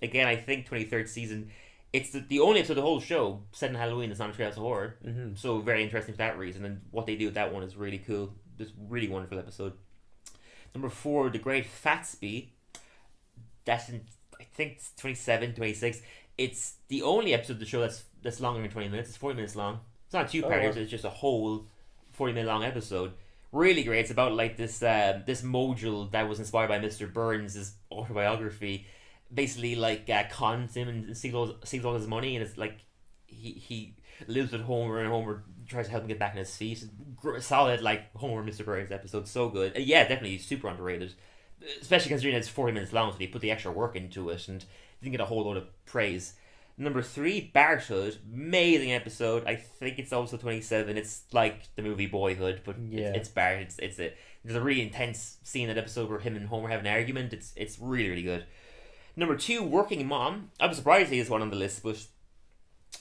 Again, 0.00 0.26
I 0.26 0.36
think 0.36 0.66
twenty 0.66 0.84
third 0.84 1.08
season. 1.08 1.50
It's 1.92 2.10
the, 2.10 2.20
the 2.20 2.40
only 2.40 2.60
episode 2.60 2.72
of 2.72 2.76
the 2.76 2.82
whole 2.82 3.00
show 3.00 3.42
set 3.52 3.70
in 3.70 3.76
Halloween. 3.76 4.10
It's 4.10 4.18
not 4.20 4.30
a 4.30 4.32
Treehouse 4.32 4.50
of 4.52 4.62
Horror. 4.62 4.96
Mm-hmm. 5.04 5.34
So 5.36 5.58
very 5.60 5.82
interesting 5.82 6.14
for 6.14 6.18
that 6.18 6.38
reason. 6.38 6.64
And 6.64 6.80
what 6.90 7.06
they 7.06 7.16
do 7.16 7.26
with 7.26 7.34
that 7.34 7.52
one 7.52 7.62
is 7.62 7.76
really 7.76 7.98
cool. 7.98 8.32
This 8.56 8.70
really 8.88 9.08
wonderful 9.08 9.38
episode. 9.38 9.74
Number 10.74 10.88
four, 10.88 11.30
The 11.30 11.38
Great 11.38 11.66
Fatsby. 11.66 12.48
That's 13.64 13.88
in, 13.88 14.02
I 14.40 14.44
think, 14.44 14.72
it's 14.72 14.92
27, 14.98 15.54
26. 15.54 16.00
It's 16.36 16.74
the 16.88 17.02
only 17.02 17.32
episode 17.34 17.54
of 17.54 17.60
the 17.60 17.66
show 17.66 17.80
that's 17.80 18.04
that's 18.22 18.40
longer 18.40 18.60
than 18.62 18.70
20 18.70 18.88
minutes. 18.88 19.08
It's 19.10 19.18
40 19.18 19.36
minutes 19.36 19.56
long. 19.56 19.80
It's 20.06 20.14
not 20.14 20.28
two 20.28 20.44
Oh, 20.44 20.48
parts, 20.48 20.76
it's 20.76 20.90
just 20.90 21.04
a 21.04 21.10
whole 21.10 21.66
40 22.12 22.32
minute 22.34 22.48
long 22.48 22.64
episode. 22.64 23.12
Really 23.52 23.84
great. 23.84 24.00
It's 24.00 24.10
about 24.10 24.34
like 24.34 24.56
this 24.56 24.82
uh, 24.82 25.20
this 25.26 25.42
module 25.42 26.10
that 26.10 26.28
was 26.28 26.40
inspired 26.40 26.68
by 26.68 26.78
Mr. 26.80 27.10
Burns' 27.12 27.74
autobiography. 27.92 28.86
Basically, 29.32 29.74
like 29.76 30.08
uh, 30.10 30.24
cons 30.30 30.74
him 30.74 30.88
and 30.88 31.16
steals 31.16 31.50
all, 31.50 31.56
steals 31.64 31.84
all 31.84 31.94
his 31.94 32.06
money, 32.06 32.36
and 32.36 32.44
it's 32.44 32.58
like 32.58 32.78
he 33.26 33.52
he 33.52 33.94
lives 34.26 34.52
with 34.52 34.62
Homer, 34.62 34.98
and 34.98 35.08
Homer 35.08 35.44
tries 35.68 35.86
to 35.86 35.90
help 35.92 36.02
him 36.02 36.08
get 36.08 36.18
back 36.18 36.32
on 36.32 36.38
his 36.38 36.54
feet. 36.56 36.84
Solid, 37.40 37.80
like 37.80 38.14
Homer 38.16 38.44
Mr. 38.44 38.64
Burns 38.64 38.92
episode, 38.92 39.26
so 39.28 39.48
good. 39.48 39.76
Uh, 39.76 39.80
yeah, 39.80 40.02
definitely 40.02 40.38
super 40.38 40.68
underrated, 40.68 41.14
especially 41.80 42.08
considering 42.10 42.36
it's 42.36 42.48
forty 42.48 42.72
minutes 42.72 42.92
long, 42.92 43.12
so 43.12 43.18
they 43.18 43.26
put 43.26 43.42
the 43.42 43.50
extra 43.50 43.72
work 43.72 43.96
into 43.96 44.28
it 44.30 44.48
and 44.48 44.64
didn't 45.02 45.12
get 45.12 45.20
a 45.20 45.26
whole 45.26 45.44
lot 45.44 45.56
of 45.56 45.66
praise. 45.86 46.34
Number 46.76 47.02
three, 47.02 47.52
Barthood, 47.54 48.16
amazing 48.32 48.92
episode. 48.92 49.46
I 49.46 49.54
think 49.54 49.98
it's 49.98 50.12
also 50.12 50.36
twenty 50.36 50.60
seven. 50.60 50.96
It's 50.98 51.22
like 51.32 51.62
the 51.76 51.82
movie 51.82 52.06
Boyhood, 52.06 52.62
but 52.64 52.76
Yeah. 52.88 53.08
it's, 53.10 53.18
it's 53.18 53.28
Bart. 53.28 53.58
It's 53.60 53.78
it's 53.78 53.98
a 54.00 54.12
there's 54.44 54.56
a 54.56 54.60
really 54.60 54.82
intense 54.82 55.38
scene 55.44 55.68
in 55.68 55.74
that 55.74 55.80
episode 55.80 56.10
where 56.10 56.18
him 56.18 56.34
and 56.36 56.48
Homer 56.48 56.68
have 56.68 56.80
an 56.80 56.86
argument. 56.88 57.32
It's 57.32 57.52
it's 57.56 57.78
really 57.78 58.08
really 58.08 58.22
good. 58.22 58.44
Number 59.16 59.36
two, 59.36 59.62
Working 59.62 60.04
Mom. 60.08 60.50
I'm 60.58 60.74
surprised 60.74 61.12
he 61.12 61.20
is 61.20 61.30
one 61.30 61.42
on 61.42 61.50
the 61.50 61.56
list, 61.56 61.84
but 61.84 61.90
it's 61.94 62.08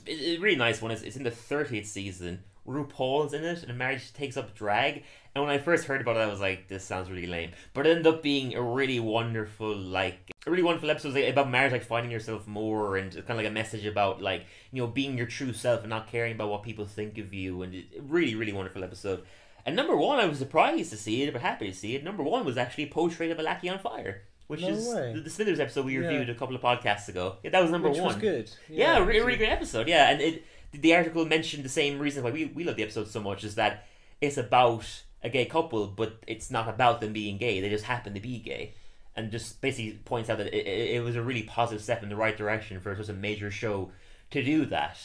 a 0.06 0.38
really 0.38 0.56
nice 0.56 0.80
one. 0.82 0.92
It's, 0.92 1.02
it's 1.02 1.16
in 1.16 1.24
the 1.24 1.32
30th 1.32 1.88
season. 1.88 2.44
RuPaul's 2.68 3.34
in 3.34 3.44
it, 3.44 3.64
and 3.64 3.78
Marge 3.78 4.14
takes 4.14 4.38
up 4.38 4.54
drag. 4.56 5.04
And 5.36 5.44
when 5.44 5.54
I 5.54 5.58
first 5.58 5.86
heard 5.86 6.00
about 6.02 6.16
it, 6.18 6.20
I 6.20 6.28
was 6.28 6.40
like, 6.40 6.68
"This 6.68 6.84
sounds 6.84 7.10
really 7.10 7.26
lame." 7.26 7.52
But 7.74 7.88
it 7.88 7.92
ended 7.92 8.08
up 8.08 8.22
being 8.22 8.54
a 8.56 8.62
really 8.62 9.00
wonderful, 9.00 9.76
like 9.76 10.30
a 10.46 10.52
really 10.52 10.62
wonderful 10.64 10.92
episode 10.92 11.14
like, 11.16 11.28
about 11.28 11.50
Marge, 11.50 11.72
like 11.72 11.84
finding 11.84 12.12
yourself 12.12 12.46
more, 12.48 12.98
and 12.98 13.12
kind 13.12 13.30
of 13.32 13.38
like 13.38 13.48
a 13.48 13.52
message 13.52 13.86
about 13.86 14.22
like 14.22 14.46
you 14.72 14.82
know 14.82 14.88
being 14.88 15.18
your 15.18 15.26
true 15.28 15.52
self 15.54 15.82
and 15.82 15.90
not 15.90 16.08
caring 16.08 16.34
about 16.36 16.50
what 16.50 16.62
people 16.64 16.86
think 16.86 17.18
of 17.18 17.34
you. 17.34 17.64
And 17.64 17.74
it, 17.74 17.86
really, 18.00 18.36
really 18.36 18.54
wonderful 18.54 18.84
episode. 18.84 19.24
And 19.66 19.76
number 19.76 19.96
one, 19.96 20.20
I 20.20 20.26
was 20.26 20.38
surprised 20.40 20.90
to 20.92 20.98
see 20.98 21.24
it, 21.24 21.32
but 21.34 21.42
happy 21.42 21.68
to 21.70 21.76
see 21.76 21.96
it. 21.96 22.04
Number 22.04 22.22
one 22.22 22.46
was 22.46 22.58
actually 22.58 22.88
Portrait 22.88 23.32
of 23.32 23.40
a 23.40 23.44
Lackey 23.44 23.70
on 23.70 23.80
Fire, 23.80 24.24
which 24.48 24.62
No 24.62 24.68
is 24.68 24.94
way. 24.94 25.14
the, 25.16 25.22
the 25.22 25.30
Smithers 25.30 25.60
episode 25.60 25.86
we 25.86 25.94
Yeah. 25.94 26.02
reviewed 26.08 26.30
a 26.30 26.36
couple 26.36 26.54
of 26.56 26.62
podcasts 26.62 27.08
ago. 27.08 27.38
Yeah, 27.44 27.52
that 27.52 27.62
was 27.62 27.72
number 27.72 27.88
one. 27.88 27.98
Which 27.98 28.04
one. 28.04 28.14
was 28.16 28.22
good. 28.22 28.52
Yeah, 28.70 28.98
a 28.98 29.04
re- 29.04 29.20
really 29.22 29.38
great 29.38 29.50
episode. 29.50 29.88
Yeah, 29.88 30.12
and 30.12 30.22
it 30.22 30.44
the 30.74 30.94
article 30.96 31.26
mentioned 31.26 31.64
the 31.64 31.70
same 31.70 31.98
reason 31.98 32.24
why 32.24 32.32
we, 32.32 32.46
we 32.46 32.64
love 32.64 32.76
the 32.76 32.84
episode 32.84 33.08
so 33.08 33.20
much 33.22 33.44
is 33.44 33.56
that 33.56 33.88
it's 34.22 34.38
about 34.38 34.86
a 35.24 35.30
gay 35.30 35.46
couple, 35.46 35.88
but 35.88 36.18
it's 36.28 36.52
not 36.52 36.68
about 36.68 37.02
them 37.02 37.14
being 37.14 37.38
gay. 37.38 37.62
They 37.62 37.70
just 37.70 37.86
happen 37.86 38.14
to 38.14 38.20
be 38.20 38.40
gay, 38.40 38.74
and 39.16 39.32
just 39.32 39.62
basically 39.62 40.00
points 40.06 40.30
out 40.30 40.38
that 40.40 40.48
it, 40.48 40.68
it, 40.68 40.96
it 40.96 41.04
was 41.04 41.16
a 41.16 41.22
really 41.24 41.44
positive 41.44 41.82
step 41.84 42.04
in 42.04 42.10
the 42.10 42.16
right 42.16 42.36
direction 42.38 42.80
for 42.80 42.96
such 42.96 43.10
a 43.10 43.14
major 43.14 43.50
show 43.50 43.92
to 44.32 44.44
do 44.44 44.66
that. 44.66 45.00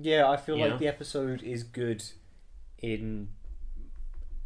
Yeah, 0.00 0.28
I 0.28 0.36
feel 0.36 0.56
You 0.56 0.62
like 0.62 0.72
know? 0.72 0.78
the 0.78 0.88
episode 0.88 1.42
is 1.42 1.62
good 1.62 2.02
in 2.78 3.28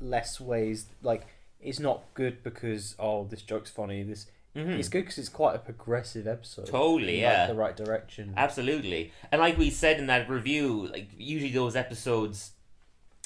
less 0.00 0.40
ways. 0.40 0.86
Like, 1.02 1.26
it's 1.60 1.80
not 1.80 2.02
good 2.14 2.42
because 2.42 2.94
oh, 2.98 3.24
this 3.24 3.42
joke's 3.42 3.70
funny. 3.70 4.02
This 4.02 4.26
Mhm. 4.54 4.78
it's 4.78 4.88
good 4.88 5.02
because 5.02 5.18
it's 5.18 5.28
quite 5.28 5.54
a 5.54 5.58
progressive 5.58 6.26
episode. 6.26 6.66
Totally, 6.66 7.16
in, 7.16 7.20
yeah. 7.20 7.40
like, 7.40 7.48
the 7.48 7.54
right 7.54 7.76
direction. 7.76 8.32
Absolutely. 8.38 9.12
And 9.30 9.38
like 9.40 9.58
we 9.58 9.68
said 9.68 9.98
in 9.98 10.06
that 10.06 10.30
review, 10.30 10.88
like 10.88 11.08
usually 11.16 11.52
those 11.52 11.76
episodes, 11.76 12.52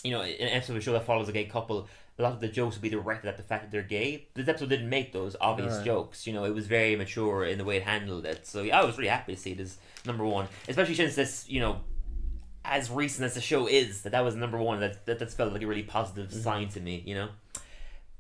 you 0.05 0.13
know, 0.13 0.23
an 0.23 0.35
episode 0.49 0.73
of 0.75 0.79
a 0.79 0.81
show 0.81 0.93
that 0.93 1.05
follows 1.05 1.29
a 1.29 1.33
gay 1.33 1.45
couple, 1.45 1.89
a 2.19 2.23
lot 2.23 2.33
of 2.33 2.41
the 2.41 2.49
jokes 2.49 2.77
will 2.77 2.83
be 2.83 2.89
directed 2.91 3.29
at 3.29 3.37
the 3.37 3.43
fact 3.43 3.65
that 3.65 3.71
they're 3.71 3.83
gay. 3.83 4.27
This 4.35 4.49
episode 4.49 4.69
didn't 4.69 4.89
make 4.89 5.13
those 5.13 5.37
obvious 5.41 5.77
Right. 5.77 5.87
jokes. 5.87 6.27
You 6.27 6.33
know, 6.35 6.45
it 6.45 6.55
was 6.55 6.67
very 6.67 6.97
mature 6.97 7.45
in 7.45 7.59
the 7.59 7.65
way 7.65 7.77
it 7.79 7.83
handled 7.83 8.25
it. 8.27 8.47
So 8.47 8.63
yeah, 8.63 8.81
I 8.81 8.85
was 8.85 8.99
really 8.99 9.09
happy 9.09 9.35
to 9.35 9.41
see 9.41 9.53
it 9.53 9.61
as 9.61 9.79
number 10.05 10.25
one, 10.25 10.49
especially 10.69 10.95
since 10.95 11.15
this, 11.15 11.49
you 11.49 11.61
know, 11.61 11.81
as 12.65 12.91
recent 12.91 13.25
as 13.25 13.35
the 13.35 13.41
show 13.41 13.67
is, 13.67 14.03
that 14.03 14.11
that 14.13 14.21
was 14.25 14.35
number 14.37 14.59
one. 14.59 14.81
That 14.81 15.07
that 15.07 15.19
that's 15.19 15.35
felt 15.35 15.53
like 15.53 15.63
a 15.63 15.67
really 15.67 15.83
positive 15.83 16.33
sign 16.33 16.69
to 16.71 16.81
me. 16.81 17.03
You 17.07 17.15
know. 17.15 17.29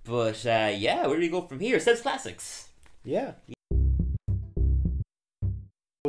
But 0.04 0.44
uh, 0.46 0.72
yeah, 0.74 1.06
where 1.06 1.16
do 1.16 1.20
we 1.20 1.28
go 1.28 1.42
from 1.42 1.60
here? 1.60 1.78
Says 1.78 2.00
classics. 2.00 2.68
Yeah. 3.04 3.32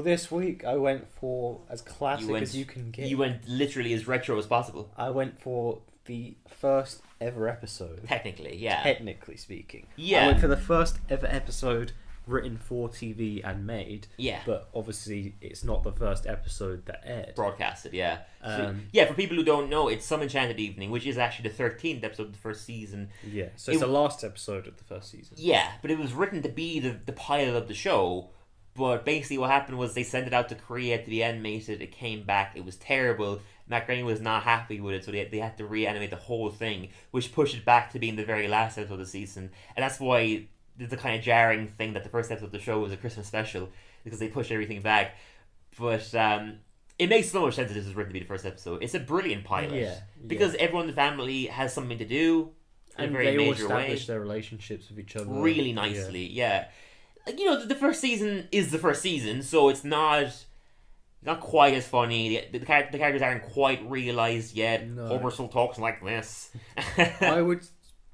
Well, 0.01 0.05
this 0.15 0.31
week 0.31 0.65
I 0.65 0.77
went 0.77 1.07
for 1.19 1.61
as 1.69 1.83
classic 1.83 2.27
went- 2.27 2.41
as 2.41 2.55
you 2.57 2.65
can 2.65 2.89
get. 2.89 3.05
You 3.07 3.19
went 3.19 3.47
literally 3.47 3.93
as 3.93 4.07
retro 4.07 4.35
as 4.39 4.47
possible. 4.47 4.91
I 4.97 5.11
went 5.11 5.39
for 5.39 5.81
the 6.05 6.33
first 6.47 7.03
ever 7.19 7.47
episode. 7.47 8.07
Technically, 8.07 8.57
yeah. 8.57 8.81
Technically 8.81 9.37
speaking, 9.37 9.85
Yeah. 9.95 10.23
I 10.23 10.27
went 10.29 10.39
for 10.39 10.47
the 10.47 10.57
first 10.57 10.97
ever 11.07 11.27
episode 11.27 11.91
written 12.25 12.57
for 12.57 12.89
TV 12.89 13.41
and 13.43 13.67
made. 13.67 14.07
Yeah. 14.17 14.41
But 14.43 14.69
obviously, 14.73 15.35
it's 15.39 15.63
not 15.63 15.83
the 15.83 15.91
first 15.91 16.25
episode 16.25 16.87
that 16.87 17.01
aired. 17.05 17.35
broadcasted. 17.35 17.93
Yeah, 17.93 18.21
So- 18.43 18.69
Um, 18.69 18.87
yeah. 18.91 19.05
For 19.05 19.13
people 19.13 19.37
who 19.37 19.43
don't 19.43 19.69
know, 19.69 19.87
it's 19.87 20.03
Some 20.07 20.23
Enchanted 20.23 20.59
Evening, 20.59 20.89
which 20.89 21.05
is 21.05 21.19
actually 21.19 21.49
the 21.49 21.55
thirteenth 21.55 22.03
episode 22.03 22.27
of 22.27 22.31
the 22.31 22.39
first 22.39 22.65
season. 22.65 23.09
Yeah. 23.23 23.49
So 23.55 23.71
It- 23.71 23.75
it's 23.75 23.81
the 23.83 23.87
last 23.87 24.23
episode 24.23 24.65
of 24.65 24.77
the 24.77 24.83
first 24.83 25.11
season. 25.11 25.35
Yeah, 25.37 25.73
but 25.83 25.91
it 25.91 25.99
was 25.99 26.11
written 26.13 26.41
to 26.41 26.49
be 26.49 26.79
the 26.79 26.99
the 27.05 27.13
pilot 27.13 27.55
of 27.55 27.67
the 27.67 27.75
show. 27.75 28.31
But 28.75 29.03
basically, 29.03 29.37
what 29.37 29.49
happened 29.49 29.77
was 29.77 29.93
they 29.93 30.03
sent 30.03 30.27
it 30.27 30.33
out 30.33 30.49
to 30.49 30.55
Korea 30.55 31.01
to 31.03 31.09
be 31.09 31.23
animated. 31.23 31.81
It 31.81 31.91
came 31.91 32.23
back. 32.23 32.53
It 32.55 32.63
was 32.63 32.77
terrible. 32.77 33.41
Matt 33.67 33.85
Groening 33.85 34.05
was 34.05 34.21
not 34.21 34.43
happy 34.43 34.79
with 34.79 34.95
it, 34.95 35.05
so 35.05 35.11
they, 35.11 35.25
they 35.25 35.39
had 35.39 35.57
to 35.57 35.65
reanimate 35.65 36.09
the 36.09 36.15
whole 36.15 36.49
thing, 36.49 36.89
which 37.11 37.33
pushed 37.33 37.55
it 37.55 37.65
back 37.65 37.91
to 37.91 37.99
being 37.99 38.15
the 38.15 38.25
very 38.25 38.47
last 38.47 38.77
episode 38.77 38.93
of 38.95 38.99
the 38.99 39.05
season. 39.05 39.51
And 39.75 39.83
that's 39.83 39.99
why 39.99 40.45
there's 40.77 40.89
the 40.89 40.97
kind 40.97 41.17
of 41.17 41.23
jarring 41.23 41.67
thing 41.67 41.93
that 41.93 42.03
the 42.03 42.09
first 42.09 42.31
episode 42.31 42.47
of 42.47 42.51
the 42.51 42.59
show 42.59 42.79
was 42.79 42.91
a 42.91 42.97
Christmas 42.97 43.27
special 43.27 43.69
because 44.03 44.19
they 44.19 44.27
pushed 44.27 44.51
everything 44.51 44.81
back. 44.81 45.15
But 45.79 46.13
um, 46.15 46.59
it 46.97 47.07
makes 47.07 47.29
so 47.29 47.41
much 47.41 47.55
sense 47.55 47.69
that 47.69 47.73
this 47.73 47.85
was 47.85 47.95
written 47.95 48.11
to 48.11 48.13
be 48.13 48.19
the 48.19 48.25
first 48.25 48.45
episode. 48.45 48.83
It's 48.83 48.93
a 48.93 48.99
brilliant 48.99 49.43
pilot 49.43 49.73
Yeah, 49.73 49.95
because 50.25 50.55
everyone 50.55 50.83
in 50.83 50.91
the 50.91 50.95
family 50.95 51.45
has 51.45 51.73
something 51.73 51.97
to 51.97 52.05
do 52.05 52.51
in 52.97 53.05
And 53.05 53.15
a 53.15 53.17
very 53.17 53.25
they 53.25 53.37
all 53.37 53.51
major 53.51 53.67
way 53.69 53.75
establish 53.75 54.07
their 54.07 54.19
relationships 54.19 54.89
with 54.89 54.99
each 54.99 55.15
other 55.15 55.27
really 55.27 55.73
nicely. 55.73 56.25
Yeah. 56.25 56.57
Like 56.57 56.69
you 57.27 57.45
know, 57.45 57.65
the, 57.65 57.75
first 57.75 58.01
season 58.01 58.47
is 58.51 58.71
the 58.71 58.77
first 58.77 59.01
season, 59.01 59.41
so 59.41 59.69
it's 59.69 59.83
not 59.83 60.33
not 61.23 61.39
quite 61.39 61.73
as 61.75 61.87
funny. 61.87 62.47
The, 62.51 62.59
the, 62.59 62.65
the 62.91 62.97
characters 62.97 63.21
aren't 63.21 63.43
quite 63.43 63.87
realized 63.89 64.55
yet. 64.55 64.87
No. 64.89 65.07
Homer 65.07 65.29
still 65.31 65.47
talks 65.47 65.77
like 65.77 66.03
this. 66.03 66.49
I 67.21 67.41
would 67.41 67.65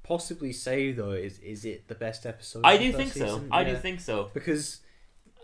possibly 0.02 0.52
say 0.52 0.92
though, 0.92 1.12
is 1.12 1.38
is 1.38 1.64
it 1.64 1.88
the 1.88 1.94
best 1.94 2.26
episode? 2.26 2.62
I 2.64 2.76
do 2.76 2.92
think 2.92 3.12
so. 3.12 3.26
season? 3.26 3.48
I 3.50 3.64
do 3.64 3.76
think 3.76 4.00
so. 4.00 4.30
because 4.34 4.80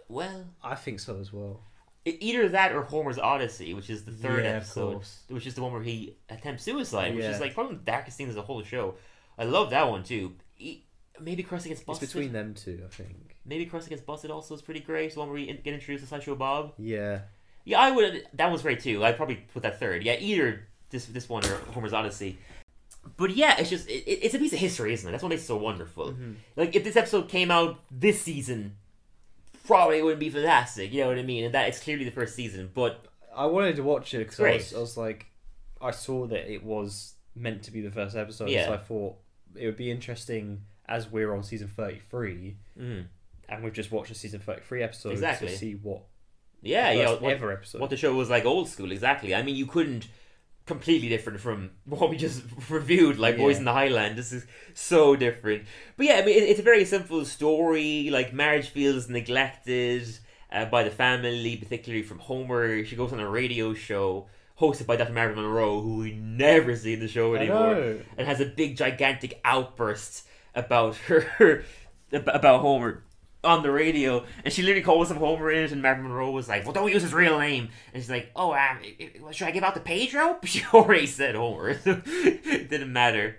Well, 0.08 0.44
I 0.62 0.74
think 0.74 1.00
so 1.00 1.18
as 1.18 1.32
well. 1.32 1.60
either 2.04 2.48
that 2.50 2.72
or 2.72 2.82
Homer's 2.82 3.18
Odyssey, 3.18 3.72
which 3.72 3.88
is 3.88 4.04
the 4.04 4.12
third 4.12 4.44
Yeah, 4.44 4.56
episode, 4.56 5.02
which 5.28 5.46
is 5.46 5.54
the 5.54 5.62
one 5.62 5.72
where 5.72 5.82
he 5.82 6.16
attempts 6.28 6.64
suicide, 6.64 7.14
which 7.14 7.24
Yeah. 7.24 7.30
is 7.30 7.40
like 7.40 7.54
probably 7.54 7.76
the 7.76 7.82
darkest 7.82 8.16
scene 8.18 8.28
of 8.28 8.34
the 8.34 8.42
whole 8.42 8.62
show. 8.62 8.96
I 9.38 9.44
love 9.44 9.70
that 9.70 9.88
one 9.88 10.02
too. 10.04 10.34
Maybe 11.20 11.42
Krusty 11.44 11.68
Gets 11.68 11.82
Busted. 11.82 12.04
It's 12.04 12.12
between 12.12 12.32
them 12.32 12.54
two, 12.54 12.80
I 12.84 12.88
think. 12.88 13.36
Maybe 13.46 13.66
Krusty 13.66 13.88
Gets 13.90 14.02
Busted 14.02 14.30
also 14.30 14.54
is 14.54 14.62
pretty 14.62 14.80
great. 14.80 15.12
The 15.14 15.20
one 15.20 15.28
where 15.28 15.36
we 15.36 15.48
in- 15.48 15.60
get 15.62 15.74
introduced 15.74 16.04
to 16.04 16.08
Sideshow 16.08 16.34
Bob. 16.34 16.72
Yeah. 16.78 17.20
Yeah, 17.64 17.78
I 17.80 17.90
would. 17.92 18.26
That 18.34 18.50
one's 18.50 18.62
great 18.62 18.80
too. 18.80 19.04
I'd 19.04 19.16
probably 19.16 19.36
put 19.52 19.62
that 19.62 19.78
third. 19.78 20.02
Yeah, 20.02 20.16
either 20.18 20.66
this 20.90 21.06
this 21.06 21.28
one 21.28 21.44
or 21.44 21.56
Homer's 21.72 21.92
Odyssey. 21.92 22.38
But 23.16 23.30
yeah, 23.36 23.56
it's 23.58 23.70
just 23.70 23.88
it, 23.88 24.04
it- 24.06 24.24
it's 24.24 24.34
a 24.34 24.38
piece 24.38 24.52
of 24.52 24.58
history, 24.58 24.92
isn't 24.92 25.08
it? 25.08 25.12
That's 25.12 25.22
what 25.22 25.28
makes 25.30 25.42
it 25.42 25.46
so 25.46 25.56
wonderful. 25.56 26.08
Mm-hmm. 26.12 26.32
Like 26.56 26.74
if 26.74 26.84
this 26.84 26.96
episode 26.96 27.28
came 27.28 27.50
out 27.50 27.78
this 27.90 28.20
season, 28.20 28.76
probably 29.66 29.98
it 29.98 30.02
wouldn't 30.02 30.20
be 30.20 30.30
fantastic. 30.30 30.92
You 30.92 31.02
know 31.02 31.08
what 31.08 31.18
I 31.18 31.22
mean? 31.22 31.44
And 31.44 31.54
that 31.54 31.68
it's 31.68 31.80
clearly 31.80 32.04
the 32.04 32.10
first 32.10 32.34
season, 32.34 32.70
but 32.74 33.04
I 33.34 33.46
wanted 33.46 33.76
to 33.76 33.82
watch 33.82 34.12
it 34.14 34.18
because 34.18 34.40
I 34.40 34.52
was, 34.56 34.74
I 34.74 34.78
was 34.80 34.96
like, 34.96 35.26
I 35.80 35.90
saw 35.90 36.26
that 36.26 36.50
it 36.52 36.62
was 36.64 37.14
meant 37.34 37.62
to 37.64 37.70
be 37.70 37.80
the 37.80 37.90
first 37.90 38.14
episode, 38.16 38.48
Yeah. 38.50 38.66
so 38.66 38.74
I 38.74 38.76
thought 38.78 39.16
it 39.56 39.66
would 39.66 39.76
be 39.76 39.90
interesting 39.90 40.62
as 40.88 41.10
we're 41.10 41.34
on 41.34 41.42
season 41.42 41.68
thirty 41.68 42.00
three, 42.10 42.56
mm, 42.78 43.06
and 43.48 43.64
we've 43.64 43.72
just 43.72 43.90
watched 43.90 44.08
the 44.08 44.14
season 44.14 44.40
thirty 44.40 44.62
three 44.62 44.82
episode 44.82 45.12
Exactly. 45.12 45.48
to 45.48 45.56
see 45.56 45.72
what 45.72 46.02
yeah, 46.62 46.92
the 46.92 46.98
yeah. 46.98 47.10
What, 47.14 47.32
ever 47.32 47.52
episode. 47.52 47.80
what 47.80 47.90
the 47.90 47.96
show 47.96 48.14
was 48.14 48.30
like 48.30 48.44
old 48.44 48.68
school, 48.68 48.92
exactly. 48.92 49.34
I 49.34 49.42
mean, 49.42 49.56
you 49.56 49.66
couldn't 49.66 50.08
completely 50.66 51.08
different 51.08 51.40
from 51.40 51.70
what 51.84 52.10
we 52.10 52.16
just 52.16 52.42
reviewed, 52.70 53.18
like 53.18 53.36
Boys 53.36 53.58
in 53.58 53.64
the 53.64 53.72
Highland. 53.72 54.16
This 54.16 54.32
is 54.32 54.46
so 54.72 55.16
different. 55.16 55.64
But 55.96 56.06
yeah, 56.06 56.14
I 56.14 56.24
mean, 56.24 56.36
it, 56.36 56.44
it's 56.44 56.60
a 56.60 56.64
very 56.64 56.84
simple 56.84 57.24
story. 57.24 58.10
Like 58.10 58.32
Marge 58.32 58.68
feels 58.68 59.08
neglected 59.08 60.18
uh, 60.50 60.64
by 60.66 60.82
the 60.82 60.90
family, 60.90 61.56
particularly 61.56 62.04
from 62.04 62.18
Homer. 62.18 62.84
She 62.84 62.96
goes 62.96 63.12
on 63.12 63.20
a 63.20 63.28
radio 63.28 63.74
show 63.74 64.26
hosted 64.58 64.86
by 64.86 64.96
Dr. 64.96 65.12
Marvin 65.12 65.36
Monroe, 65.36 65.80
who 65.80 65.98
we 65.98 66.14
never 66.14 66.76
see 66.76 66.94
in 66.94 67.00
the 67.00 67.08
show 67.08 67.34
anymore, 67.34 67.96
and 68.16 68.26
has 68.26 68.40
a 68.40 68.46
big 68.46 68.76
gigantic 68.76 69.40
outburst 69.44 70.26
about 70.54 70.96
her 71.08 71.64
about 72.12 72.60
Homer 72.60 73.02
on 73.42 73.62
the 73.62 73.70
radio, 73.70 74.24
and 74.44 74.52
she 74.52 74.62
literally 74.62 74.82
calls 74.82 75.10
him 75.10 75.18
Homer 75.18 75.50
in 75.50 75.64
it, 75.64 75.72
and 75.72 75.82
Marvin 75.82 76.04
Monroe 76.04 76.30
was 76.30 76.48
like, 76.48 76.64
"Well, 76.64 76.72
don't 76.72 76.90
use 76.90 77.02
his 77.02 77.12
real 77.12 77.38
name," 77.38 77.68
and 77.92 78.02
she's 78.02 78.10
like, 78.10 78.30
"Oh, 78.34 78.54
um, 78.54 78.78
should 79.32 79.48
I 79.48 79.50
give 79.50 79.64
out 79.64 79.74
the 79.74 79.80
Pedro?" 79.80 80.38
She 80.44 80.64
already 80.72 81.06
said 81.06 81.34
Homer, 81.34 81.70
it 81.84 82.04
didn't 82.70 82.92
matter. 82.92 83.36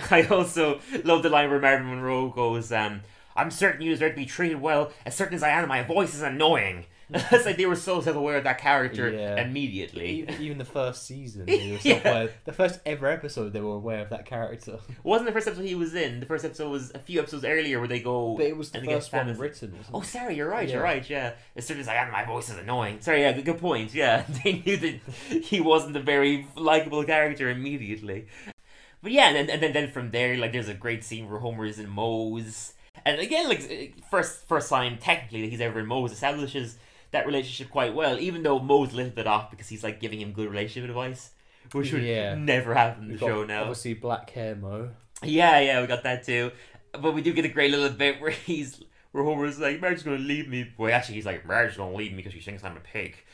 I 0.10 0.22
also 0.24 0.80
love 1.04 1.22
the 1.22 1.28
line 1.28 1.50
where 1.50 1.60
Marvin 1.60 1.88
Monroe 1.88 2.30
goes, 2.30 2.72
um, 2.72 3.02
I'm 3.36 3.50
certain 3.50 3.82
you 3.82 3.92
deserve 3.92 4.12
to 4.12 4.16
be 4.16 4.26
treated 4.26 4.60
well, 4.60 4.92
as 5.04 5.14
certain 5.14 5.34
as 5.34 5.42
I 5.42 5.50
am, 5.50 5.68
my 5.68 5.82
voice 5.82 6.14
is 6.14 6.22
annoying. 6.22 6.86
it's 7.32 7.44
like 7.46 7.56
they 7.56 7.66
were 7.66 7.76
so 7.76 8.00
self 8.00 8.16
aware 8.16 8.36
of 8.36 8.44
that 8.44 8.58
character 8.58 9.10
Yeah. 9.10 9.42
immediately. 9.42 10.20
Even, 10.20 10.42
even 10.42 10.58
the 10.58 10.64
first 10.64 11.06
season, 11.06 11.46
they 11.46 11.56
were 11.72 11.78
Yeah. 11.82 12.02
self-aware. 12.02 12.30
The 12.44 12.52
first 12.52 12.80
ever 12.86 13.08
episode, 13.08 13.52
they 13.52 13.60
were 13.60 13.74
aware 13.74 14.00
of 14.02 14.10
that 14.10 14.26
character. 14.26 14.78
Wasn't 15.02 15.26
the 15.26 15.32
first 15.32 15.46
episode 15.48 15.64
he 15.66 15.74
was 15.74 15.94
in? 15.94 16.20
The 16.20 16.26
first 16.26 16.44
episode 16.44 16.70
was 16.70 16.92
a 16.94 16.98
few 16.98 17.18
episodes 17.20 17.44
earlier 17.44 17.78
where 17.78 17.88
they 17.88 18.00
go. 18.00 18.36
But 18.36 18.46
it 18.46 18.56
was 18.56 18.70
the 18.70 18.80
first 18.82 19.12
one 19.12 19.36
written. 19.36 19.74
Oh, 19.92 20.02
sorry, 20.02 20.36
you're 20.36 20.48
right. 20.48 20.68
You're 20.68 20.82
right. 20.82 21.08
Yeah, 21.08 21.32
as 21.56 21.66
soon 21.66 21.80
as 21.80 21.88
I 21.88 21.94
am, 21.96 22.12
my 22.12 22.24
voice 22.24 22.48
is 22.48 22.56
annoying. 22.58 23.00
Sorry, 23.00 23.20
yeah, 23.22 23.32
good, 23.32 23.44
good 23.44 23.58
point. 23.58 23.92
Yeah, 23.94 24.24
they 24.44 24.62
knew 24.64 24.76
that 24.76 25.00
he 25.44 25.60
wasn't 25.60 25.96
a 25.96 26.00
very 26.00 26.46
likable 26.56 27.02
character 27.04 27.50
immediately. 27.50 28.26
But 29.02 29.12
yeah, 29.12 29.30
and, 29.30 29.48
and 29.48 29.62
then 29.62 29.72
then 29.72 29.90
from 29.90 30.10
there, 30.10 30.36
like, 30.36 30.52
there's 30.52 30.68
a 30.68 30.74
great 30.74 31.02
scene 31.04 31.28
where 31.30 31.40
Homer 31.40 31.64
is 31.64 31.78
in 31.78 31.88
Moe's, 31.88 32.74
and 33.06 33.18
again, 33.18 33.48
like, 33.48 33.94
first 34.10 34.46
first 34.46 34.68
time 34.68 34.98
technically 34.98 35.40
that 35.40 35.48
he's 35.48 35.60
ever 35.62 35.80
in 35.80 35.86
Moe's 35.86 36.12
establishes 36.12 36.76
that 37.12 37.26
relationship 37.26 37.70
quite 37.70 37.94
well. 37.94 38.18
Even 38.18 38.42
though 38.42 38.58
Moe's 38.58 38.92
a 38.92 38.96
little 38.96 39.12
bit 39.12 39.26
off 39.26 39.50
because 39.50 39.68
he's 39.68 39.82
like 39.84 40.00
giving 40.00 40.20
him 40.20 40.32
good 40.32 40.48
relationship 40.50 40.88
advice, 40.90 41.30
which 41.72 41.92
would 41.92 42.02
Yeah. 42.02 42.34
never 42.34 42.74
happen 42.74 43.02
in 43.04 43.08
the 43.08 43.12
We've 43.14 43.20
got, 43.20 43.26
show 43.28 43.44
now. 43.44 43.60
Obviously, 43.62 43.94
black 43.94 44.30
hair 44.30 44.54
Moe. 44.56 44.90
Yeah, 45.22 45.60
yeah, 45.60 45.80
we 45.80 45.86
got 45.86 46.02
that 46.04 46.24
too. 46.24 46.50
But 46.92 47.14
we 47.14 47.22
do 47.22 47.32
get 47.32 47.44
a 47.44 47.48
great 47.48 47.70
little 47.70 47.90
bit 47.90 48.20
where 48.20 48.30
he's 48.30 48.82
where 49.12 49.24
Homer's 49.24 49.58
like, 49.58 49.80
Marge's 49.80 50.02
gonna 50.04 50.18
leave 50.18 50.48
me. 50.48 50.70
Well, 50.78 50.92
actually, 50.92 51.16
he's 51.16 51.26
like, 51.26 51.44
Marge's 51.46 51.76
gonna 51.76 51.94
leave 51.94 52.12
me 52.12 52.18
because 52.18 52.32
she 52.32 52.40
thinks 52.40 52.64
I'm 52.64 52.76
a 52.76 52.80
pig. 52.80 53.16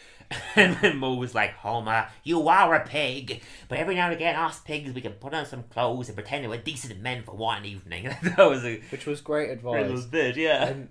And 0.56 0.76
then 0.78 0.96
Moe 0.96 1.14
was 1.14 1.36
like, 1.36 1.52
Homer, 1.52 2.08
you 2.24 2.48
are 2.48 2.74
a 2.74 2.84
pig, 2.84 3.42
but 3.68 3.78
every 3.78 3.94
now 3.94 4.06
and 4.06 4.14
again, 4.14 4.34
us 4.34 4.58
pigs, 4.58 4.92
we 4.92 5.00
can 5.00 5.12
put 5.12 5.32
on 5.32 5.46
some 5.46 5.62
clothes 5.64 6.08
and 6.08 6.16
pretend 6.16 6.42
that 6.44 6.48
we're 6.48 6.60
decent 6.60 7.00
men 7.00 7.22
for 7.22 7.36
one 7.36 7.64
evening. 7.64 8.04
that 8.22 8.38
was 8.38 8.64
a 8.64 8.80
Which 8.90 9.06
was 9.06 9.20
great 9.20 9.62
great 9.62 9.82
little 9.82 9.98
advice. 9.98 10.04
bit, 10.06 10.36
yeah. 10.36 10.66
And 10.66 10.88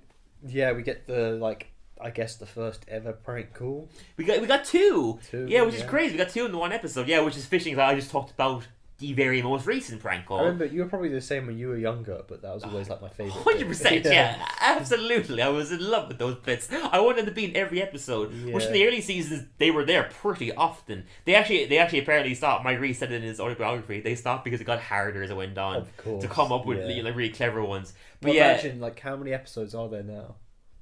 yeah, 0.47 0.71
we 0.71 0.83
get 0.83 1.05
the 1.07 1.31
like 1.31 1.67
I 2.05 2.11
guess 2.11 2.35
the 2.35 2.45
first 2.45 2.85
ever 2.87 3.13
prank 3.13 3.55
call. 3.55 3.89
We 4.15 4.25
got 4.25 4.39
we 4.39 4.45
got 4.45 4.63
two. 4.63 5.17
Two, 5.27 5.47
yeah, 5.49 5.63
which 5.63 5.73
is 5.73 5.81
crazy. 5.81 6.11
We 6.11 6.19
got 6.19 6.29
two 6.29 6.45
in 6.45 6.51
the 6.51 6.57
one 6.59 6.71
episode. 6.71 7.07
Yeah, 7.07 7.21
which 7.21 7.35
is 7.35 7.47
fishing. 7.47 7.79
I 7.79 7.95
just 7.95 8.11
talked 8.11 8.29
about 8.29 8.67
the 8.99 9.11
very 9.13 9.41
most 9.41 9.65
recent 9.65 10.01
prank 10.01 10.27
call. 10.27 10.37
I 10.37 10.43
remember 10.43 10.65
you 10.65 10.83
were 10.83 10.87
probably 10.87 11.09
the 11.09 11.19
same 11.19 11.47
when 11.47 11.57
you 11.57 11.67
were 11.69 11.77
younger, 11.77 12.21
but 12.27 12.43
that 12.43 12.53
was 12.53 12.63
always 12.63 12.87
like 12.89 13.01
my 13.01 13.09
favorite. 13.17 13.41
Hundred 13.41 13.67
percent, 13.67 14.05
yeah, 14.05 14.47
absolutely. 14.61 15.41
I 15.41 15.47
was 15.47 15.71
in 15.71 15.79
love 15.79 16.09
with 16.09 16.19
those 16.19 16.35
bits. 16.35 16.69
I 16.71 16.99
wanted 16.99 17.25
to 17.25 17.31
be 17.31 17.45
in 17.45 17.55
every 17.57 17.81
episode. 17.81 18.31
Which 18.53 18.65
in 18.65 18.73
the 18.73 18.85
early 18.85 19.01
seasons 19.01 19.47
they 19.57 19.71
were 19.71 19.83
there 19.83 20.03
pretty 20.03 20.53
often. 20.53 21.05
They 21.25 21.33
actually, 21.33 21.65
they 21.65 21.79
actually 21.79 21.99
apparently 21.99 22.35
stopped. 22.35 22.63
Mike 22.63 22.79
Reiss 22.79 22.99
said 22.99 23.11
it 23.11 23.15
in 23.15 23.23
his 23.23 23.39
autobiography. 23.39 23.99
They 24.01 24.13
stopped 24.13 24.43
because 24.43 24.61
it 24.61 24.65
got 24.65 24.79
harder 24.79 25.23
as 25.23 25.31
it 25.31 25.35
went 25.35 25.57
on 25.57 25.87
course, 25.97 26.21
to 26.21 26.27
come 26.27 26.51
up 26.51 26.67
with 26.67 26.87
yeah. 26.87 27.01
like 27.01 27.15
really 27.15 27.29
clever 27.29 27.63
ones. 27.63 27.95
But 28.21 28.27
Well, 28.27 28.35
yeah, 28.35 28.51
imagine 28.51 28.79
like 28.79 28.99
how 28.99 29.15
many 29.15 29.33
episodes 29.33 29.73
are 29.73 29.89
there 29.89 30.03
now? 30.03 30.35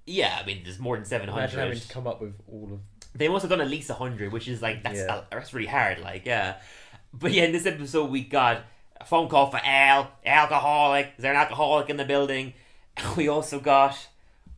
Yeah. 0.05 0.37
I 0.41 0.45
mean, 0.45 0.61
there's 0.63 0.79
more 0.79 0.95
than 0.95 1.05
seven 1.05 1.29
Imagine 1.29 1.59
having 1.59 1.73
hundred. 1.73 1.81
to 1.87 1.93
come 1.93 2.07
up 2.07 2.21
with 2.21 2.35
all 2.51 2.69
of. 2.73 2.79
They 3.15 3.27
must 3.27 3.43
have 3.43 3.49
done 3.51 3.61
at 3.61 3.69
least 3.69 3.89
hundred, 3.91 4.31
which 4.31 4.47
is 4.47 4.61
like 4.61 4.83
that's 4.83 4.97
Yeah. 4.99 5.21
that's 5.31 5.53
really 5.53 5.67
hard. 5.67 5.99
Like, 5.99 6.25
yeah. 6.25 6.55
But 7.13 7.31
yeah, 7.31 7.43
in 7.43 7.51
this 7.51 7.65
episode 7.65 8.09
we 8.09 8.23
got 8.23 8.61
a 8.99 9.05
phone 9.05 9.27
call 9.29 9.51
for 9.51 9.59
Al, 9.63 10.09
alcoholic. 10.25 11.13
Is 11.17 11.21
there 11.21 11.31
an 11.33 11.39
alcoholic 11.39 11.89
in 11.89 11.97
the 11.97 12.05
building? 12.05 12.53
We 13.17 13.27
also 13.27 13.59
got 13.59 13.95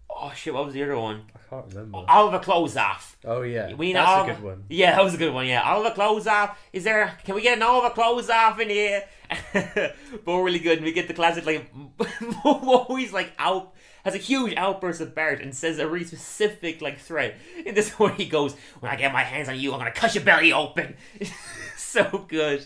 oh 0.09 0.31
shit, 0.35 0.53
what 0.53 0.65
was 0.65 0.73
the 0.73 0.83
other 0.83 0.97
one? 0.97 1.23
I 1.35 1.39
can't 1.49 1.65
remember. 1.73 2.05
Oliver 2.07 2.39
Klozoff. 2.39 3.15
Oh 3.25 3.41
yeah, 3.41 3.73
We 3.73 3.87
need 3.87 3.95
that's 3.97 4.07
Oliver. 4.09 4.31
a 4.31 4.35
good 4.35 4.43
one. 4.43 4.63
Yeah, 4.69 4.95
that 4.95 5.03
was 5.03 5.13
a 5.13 5.17
good 5.17 5.33
one. 5.33 5.45
Yeah, 5.47 5.61
Oliver 5.61 5.93
Klozoff. 5.95 6.55
Is 6.73 6.83
there? 6.85 7.17
Can 7.25 7.35
we 7.35 7.41
get 7.41 7.57
an 7.57 7.63
Oliver 7.63 7.89
close 7.93 8.29
off 8.29 8.59
in 8.59 8.69
here? 8.69 9.03
but 9.53 9.93
we're 10.25 10.43
really 10.43 10.59
good. 10.59 10.77
And 10.77 10.85
we 10.85 10.91
get 10.93 11.07
the 11.07 11.13
classic 11.13 11.45
like 11.45 11.69
always 12.45 13.11
like 13.13 13.31
out 13.37 13.73
has 14.05 14.15
a 14.15 14.19
huge 14.19 14.53
outburst 14.55 15.01
of 15.01 15.13
Bart 15.13 15.41
and 15.41 15.53
says 15.53 15.79
a 15.79 15.87
really 15.87 16.05
specific 16.05 16.81
like 16.81 16.99
threat. 16.99 17.35
In 17.65 17.75
this 17.75 17.89
one, 17.99 18.13
he 18.13 18.25
goes, 18.25 18.55
"When 18.79 18.91
I 18.91 18.95
get 18.95 19.11
my 19.11 19.23
hands 19.23 19.49
on 19.49 19.59
you, 19.59 19.73
I'm 19.73 19.79
gonna 19.79 19.91
cut 19.91 20.15
your 20.15 20.23
belly 20.23 20.53
open." 20.53 20.95
so 21.75 22.25
good. 22.27 22.65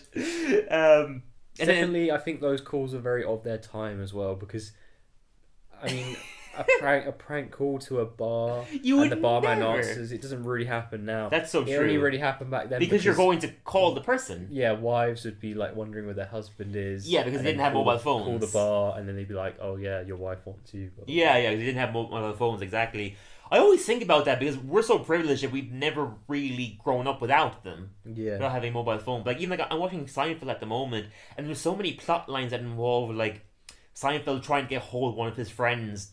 Um, 0.70 1.22
and 1.58 1.68
then, 1.68 2.10
I 2.10 2.18
think 2.18 2.40
those 2.40 2.60
calls 2.60 2.94
are 2.94 3.00
very 3.00 3.24
of 3.24 3.42
their 3.42 3.58
time 3.58 4.00
as 4.00 4.14
well 4.14 4.34
because, 4.34 4.72
I 5.82 5.86
mean, 5.86 6.16
a 6.56 6.64
prank 6.78 7.06
a 7.06 7.12
prank 7.12 7.50
call 7.50 7.78
to 7.78 8.00
a 8.00 8.06
bar 8.06 8.64
You 8.82 9.02
and 9.02 9.12
the 9.12 9.16
barman 9.16 9.60
never. 9.60 9.78
answers. 9.78 10.12
It 10.12 10.20
doesn't 10.22 10.44
really 10.44 10.64
happen 10.64 11.04
now. 11.04 11.28
That's 11.28 11.50
so 11.50 11.62
It 11.62 11.76
only 11.76 11.98
really 11.98 12.18
happened 12.18 12.50
back 12.50 12.68
then 12.68 12.78
because 12.78 13.04
you're 13.04 13.14
going 13.14 13.38
to 13.40 13.48
call 13.64 13.94
the 13.94 14.00
person. 14.00 14.48
Yeah, 14.50 14.72
wives 14.72 15.24
would 15.24 15.40
be 15.40 15.54
like 15.54 15.76
wondering 15.76 16.06
where 16.06 16.14
their 16.14 16.26
husband 16.26 16.74
is. 16.76 17.08
Yeah, 17.08 17.22
because 17.22 17.40
they 17.42 17.48
didn't 17.48 17.58
then 17.58 17.64
have 17.64 17.72
call 17.72 17.84
mobile 17.84 17.98
phones. 17.98 18.24
Call 18.26 18.38
the 18.38 18.46
bar, 18.46 18.98
and 18.98 19.08
then 19.08 19.16
they'd 19.16 19.28
be 19.28 19.34
like, 19.34 19.56
"Oh 19.60 19.76
yeah, 19.76 20.00
your 20.02 20.16
wife 20.16 20.38
wants 20.44 20.74
you." 20.74 20.90
blah, 20.96 21.04
blah, 21.04 21.14
Yeah, 21.14 21.36
yeah, 21.38 21.50
they 21.50 21.58
didn't 21.64 21.76
have 21.76 21.92
mobile 21.92 22.32
phones 22.34 22.62
exactly. 22.62 23.16
I 23.52 23.58
always 23.58 23.84
think 23.84 24.02
about 24.02 24.26
that 24.26 24.38
because 24.38 24.56
we're 24.56 24.82
so 24.82 25.00
privileged 25.00 25.42
that 25.42 25.50
we've 25.50 25.72
never 25.72 26.14
really 26.28 26.78
grown 26.84 27.08
up 27.08 27.20
without 27.20 27.64
them, 27.64 27.90
yeah. 28.04 28.34
without 28.34 28.52
having 28.52 28.72
mobile 28.72 28.98
phones. 28.98 29.26
Like 29.26 29.38
even 29.38 29.58
like 29.58 29.66
I'm 29.70 29.80
watching 29.80 30.06
Seinfeld 30.06 30.48
at 30.48 30.60
the 30.60 30.66
moment, 30.66 31.06
and 31.36 31.46
there's 31.46 31.60
so 31.60 31.74
many 31.74 31.94
plot 31.94 32.28
lines 32.28 32.52
that 32.52 32.60
involve 32.60 33.10
like 33.14 33.44
Seinfeld 33.94 34.42
trying 34.44 34.64
to 34.64 34.70
get 34.70 34.82
hold 34.82 35.12
of 35.12 35.18
one 35.18 35.28
of 35.28 35.36
his 35.36 35.50
friends. 35.50 36.12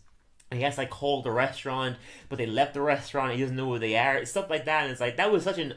And 0.49 0.57
he 0.59 0.63
has 0.63 0.75
to 0.75 0.81
like 0.81 0.89
call 0.89 1.21
the 1.21 1.31
restaurant, 1.31 1.97
but 2.29 2.37
they 2.37 2.45
left 2.45 2.73
the 2.73 2.81
restaurant. 2.81 3.33
He 3.33 3.41
doesn't 3.41 3.55
know 3.55 3.67
where 3.67 3.79
they 3.79 3.97
are. 3.97 4.23
Stuff 4.25 4.49
like 4.49 4.65
that. 4.65 4.83
And 4.83 4.91
it's 4.91 5.01
like 5.01 5.17
that 5.17 5.31
was 5.31 5.43
such 5.43 5.57
an 5.57 5.73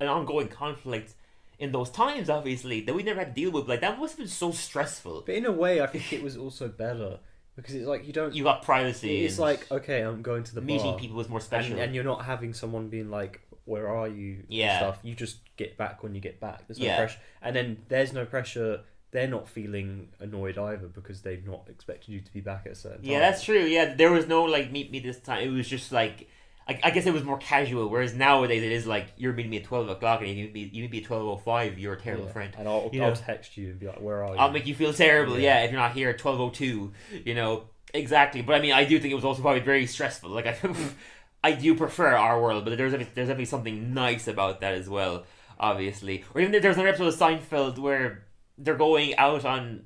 an 0.00 0.08
ongoing 0.08 0.48
conflict 0.48 1.12
in 1.58 1.72
those 1.72 1.88
times, 1.90 2.28
obviously, 2.28 2.80
that 2.82 2.94
we 2.94 3.02
never 3.02 3.20
had 3.20 3.34
to 3.34 3.40
deal 3.40 3.50
with. 3.50 3.68
Like 3.68 3.80
that 3.80 3.98
must 3.98 4.12
have 4.14 4.18
been 4.18 4.28
so 4.28 4.52
stressful. 4.52 5.22
But 5.26 5.34
in 5.34 5.44
a 5.46 5.52
way, 5.52 5.80
I 5.80 5.86
think 5.86 6.12
it 6.12 6.22
was 6.22 6.36
also 6.36 6.68
better 6.68 7.18
because 7.56 7.74
it's 7.74 7.86
like 7.86 8.06
you 8.06 8.12
don't. 8.12 8.34
You 8.34 8.44
got 8.44 8.62
privacy. 8.62 9.24
it's 9.24 9.38
like 9.38 9.70
okay, 9.70 10.00
I'm 10.02 10.22
going 10.22 10.44
to 10.44 10.54
the 10.54 10.60
meeting 10.62 10.92
bar, 10.92 10.98
people 10.98 11.16
was 11.16 11.28
more 11.28 11.40
special. 11.40 11.72
and, 11.74 11.82
and 11.82 11.94
you're 11.94 12.04
not 12.04 12.24
having 12.24 12.52
someone 12.54 12.88
being 12.88 13.10
like, 13.10 13.40
"Where 13.66 13.88
are 13.88 14.08
you?" 14.08 14.36
and 14.36 14.44
Yeah. 14.48 14.78
stuff. 14.78 14.98
You 15.02 15.14
just 15.14 15.38
get 15.56 15.76
back 15.76 16.02
when 16.02 16.14
you 16.14 16.20
get 16.22 16.40
back. 16.40 16.66
There's 16.66 16.78
no 16.78 16.86
Yeah. 16.86 16.96
pressure, 16.96 17.18
and 17.42 17.54
then 17.54 17.82
there's 17.88 18.12
no 18.14 18.24
pressure. 18.24 18.80
They're 19.12 19.28
not 19.28 19.48
feeling 19.48 20.08
annoyed 20.20 20.58
either 20.58 20.88
because 20.88 21.22
they've 21.22 21.46
not 21.46 21.68
expected 21.70 22.10
you 22.12 22.20
to 22.20 22.32
be 22.32 22.40
back 22.40 22.62
at 22.66 22.72
a 22.72 22.74
certain 22.74 22.98
time. 23.02 23.10
Yeah, 23.10 23.20
that's 23.20 23.42
true. 23.42 23.60
Yeah, 23.64 23.94
there 23.94 24.10
was 24.12 24.26
no 24.26 24.42
like 24.44 24.70
meet 24.70 24.90
me 24.90 24.98
this 25.00 25.18
time. 25.20 25.42
It 25.42 25.50
was 25.50 25.66
just 25.68 25.90
like 25.92 26.28
I, 26.68 26.80
I 26.82 26.90
guess 26.90 27.06
it 27.06 27.14
was 27.14 27.22
more 27.22 27.38
casual. 27.38 27.88
Whereas 27.88 28.12
nowadays 28.14 28.62
it 28.64 28.72
is 28.72 28.86
like 28.86 29.06
you're 29.16 29.32
meeting 29.32 29.50
me 29.52 29.58
at 29.58 29.64
twelve 29.64 29.88
o'clock 29.88 30.20
and 30.20 30.28
you 30.30 30.44
meet 30.46 30.52
me 30.54 30.70
you 30.72 30.82
meet 30.82 30.90
me 30.90 30.98
at 30.98 31.04
twelve 31.04 31.24
oh 31.26 31.36
five. 31.36 31.78
You're 31.78 31.94
a 31.94 32.00
terrible 32.00 32.26
Yeah. 32.26 32.32
friend. 32.32 32.54
And 32.58 32.68
I'll, 32.68 32.90
You 32.92 33.02
I'll 33.04 33.10
know. 33.10 33.14
text 33.16 33.56
you 33.56 33.68
and 33.70 33.78
be 33.78 33.86
like, 33.86 34.00
"Where 34.00 34.24
are 34.24 34.34
you?" 34.34 34.40
I'll 34.40 34.50
make 34.50 34.66
you 34.66 34.74
feel 34.74 34.92
terrible. 34.92 35.38
Yeah, 35.38 35.60
Yeah. 35.60 35.64
if 35.64 35.70
you're 35.70 35.80
not 35.80 35.92
here 35.92 36.10
at 36.10 36.18
twelve 36.18 36.40
oh 36.40 36.50
two. 36.50 36.92
You 37.24 37.34
know 37.34 37.64
exactly. 37.94 38.42
But 38.42 38.56
I 38.56 38.60
mean, 38.60 38.72
I 38.72 38.84
do 38.84 38.98
think 38.98 39.12
it 39.12 39.16
was 39.16 39.24
also 39.24 39.40
probably 39.40 39.60
very 39.60 39.86
stressful. 39.86 40.28
Like 40.30 40.46
I, 40.48 40.56
I 41.44 41.52
do 41.52 41.76
prefer 41.76 42.08
our 42.16 42.42
world, 42.42 42.64
but 42.64 42.76
there's 42.76 42.92
there's 42.92 43.06
definitely 43.14 43.44
something 43.44 43.94
nice 43.94 44.26
about 44.26 44.60
that 44.62 44.74
as 44.74 44.88
well. 44.88 45.24
Obviously, 45.58 46.22
or 46.34 46.40
even 46.42 46.52
there's 46.60 46.74
another 46.76 46.88
episode 46.88 47.06
of 47.06 47.14
Seinfeld 47.14 47.78
where 47.78 48.25
they're 48.58 48.76
going 48.76 49.16
out 49.16 49.44
on 49.44 49.84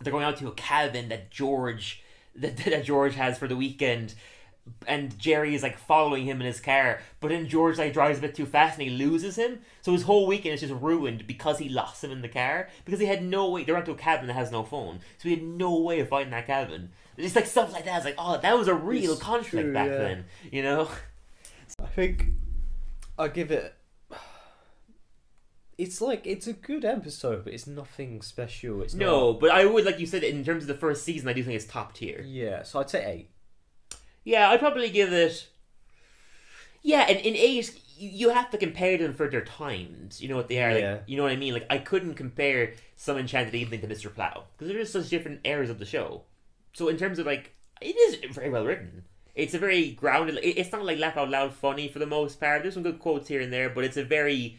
they're 0.00 0.12
going 0.12 0.24
out 0.24 0.36
to 0.38 0.48
a 0.48 0.52
cabin 0.52 1.08
that 1.08 1.30
George 1.30 2.02
that, 2.36 2.56
that 2.58 2.84
George 2.84 3.14
has 3.14 3.38
for 3.38 3.48
the 3.48 3.56
weekend. 3.56 4.14
And 4.86 5.18
Jerry 5.18 5.54
is 5.54 5.62
like 5.62 5.78
following 5.78 6.26
him 6.26 6.42
in 6.42 6.46
his 6.46 6.60
car. 6.60 7.00
But 7.20 7.28
then 7.28 7.48
George 7.48 7.78
like 7.78 7.94
drives 7.94 8.18
a 8.18 8.20
bit 8.20 8.34
too 8.34 8.44
fast 8.44 8.78
and 8.78 8.86
he 8.86 8.94
loses 8.94 9.36
him. 9.36 9.60
So 9.80 9.92
his 9.92 10.02
whole 10.02 10.26
weekend 10.26 10.54
is 10.54 10.60
just 10.60 10.74
ruined 10.74 11.26
because 11.26 11.58
he 11.58 11.70
lost 11.70 12.04
him 12.04 12.10
in 12.12 12.20
the 12.20 12.28
car. 12.28 12.68
Because 12.84 13.00
he 13.00 13.06
had 13.06 13.24
no 13.24 13.48
way 13.48 13.64
they 13.64 13.72
went 13.72 13.86
to 13.86 13.92
a 13.92 13.96
cabin 13.96 14.26
that 14.26 14.34
has 14.34 14.52
no 14.52 14.62
phone. 14.62 15.00
So 15.16 15.30
he 15.30 15.36
had 15.36 15.42
no 15.42 15.80
way 15.80 16.00
of 16.00 16.10
finding 16.10 16.32
that 16.32 16.46
cabin. 16.46 16.90
It's 17.16 17.34
like 17.34 17.46
stuff 17.46 17.72
like 17.72 17.86
that. 17.86 17.96
It's 17.96 18.04
like 18.04 18.16
oh 18.18 18.38
that 18.38 18.58
was 18.58 18.68
a 18.68 18.74
real 18.74 19.12
It's 19.12 19.22
conflict 19.22 19.64
true, 19.64 19.72
back 19.72 19.88
yeah. 19.88 19.96
then 19.96 20.24
you 20.52 20.62
know? 20.62 20.88
I 21.82 21.86
think 21.86 22.26
I 23.18 23.28
give 23.28 23.50
it. 23.50 23.74
It's 25.78 26.00
like 26.00 26.26
it's 26.26 26.46
a 26.48 26.52
good 26.52 26.84
episode, 26.84 27.44
but 27.44 27.52
it's 27.54 27.66
nothing 27.68 28.20
special. 28.20 28.82
It's 28.82 28.94
no 28.94 29.32
but 29.34 29.50
I 29.50 29.64
would 29.64 29.84
like 29.84 30.00
you 30.00 30.06
said 30.06 30.24
in 30.24 30.44
terms 30.44 30.64
of 30.64 30.68
the 30.68 30.74
first 30.74 31.04
season 31.04 31.28
I 31.28 31.32
do 31.32 31.42
think 31.44 31.54
it's 31.54 31.64
top 31.64 31.94
tier 31.94 32.20
Yeah, 32.26 32.64
so 32.64 32.80
I'd 32.80 32.90
say 32.90 33.04
eight. 33.06 33.30
Yeah, 34.24 34.50
I'd 34.50 34.58
probably 34.60 34.90
give 34.90 35.12
it. 35.12 35.48
Yeah, 36.82 37.02
and 37.08 37.18
in 37.18 37.34
eight, 37.36 37.72
you, 37.96 38.08
you 38.10 38.28
have 38.30 38.50
to 38.50 38.58
compare 38.58 38.98
them 38.98 39.14
for 39.14 39.28
their 39.28 39.44
times. 39.44 40.20
You 40.20 40.28
know 40.28 40.36
what 40.36 40.48
they 40.48 40.62
are. 40.62 40.72
Like, 40.72 40.80
Yeah. 40.80 40.98
You 41.06 41.16
know 41.16 41.22
what 41.24 41.32
I 41.32 41.36
mean? 41.36 41.54
Like 41.54 41.66
I 41.70 41.78
couldn't 41.78 42.14
compare 42.14 42.74
Some 42.96 43.16
Enchanted 43.18 43.54
Evening 43.54 43.80
to 43.80 43.86
Mr. 43.86 44.12
Plow 44.12 44.44
because 44.56 44.68
they're 44.68 44.80
just 44.80 44.92
such 44.92 45.08
different 45.08 45.40
eras 45.44 45.70
of 45.70 45.78
the 45.78 45.86
show. 45.86 46.22
So 46.72 46.88
in 46.88 46.96
terms 46.96 47.18
of 47.18 47.26
like, 47.26 47.54
it 47.80 47.96
is 47.96 48.34
very 48.34 48.50
well 48.50 48.66
written. 48.66 49.04
It's 49.36 49.54
a 49.54 49.58
very 49.60 49.90
grounded. 49.92 50.38
it- 50.38 50.58
It's 50.58 50.72
not 50.72 50.84
like 50.84 50.98
laugh 50.98 51.16
out 51.16 51.30
loud 51.30 51.54
funny 51.54 51.86
for 51.88 52.00
the 52.00 52.06
most 52.06 52.40
part. 52.40 52.62
There's 52.62 52.74
some 52.74 52.82
good 52.82 52.98
quotes 52.98 53.28
here 53.28 53.40
and 53.40 53.52
there, 53.52 53.68
but 53.70 53.84
it's 53.84 53.96
a 53.96 54.02
very, 54.04 54.58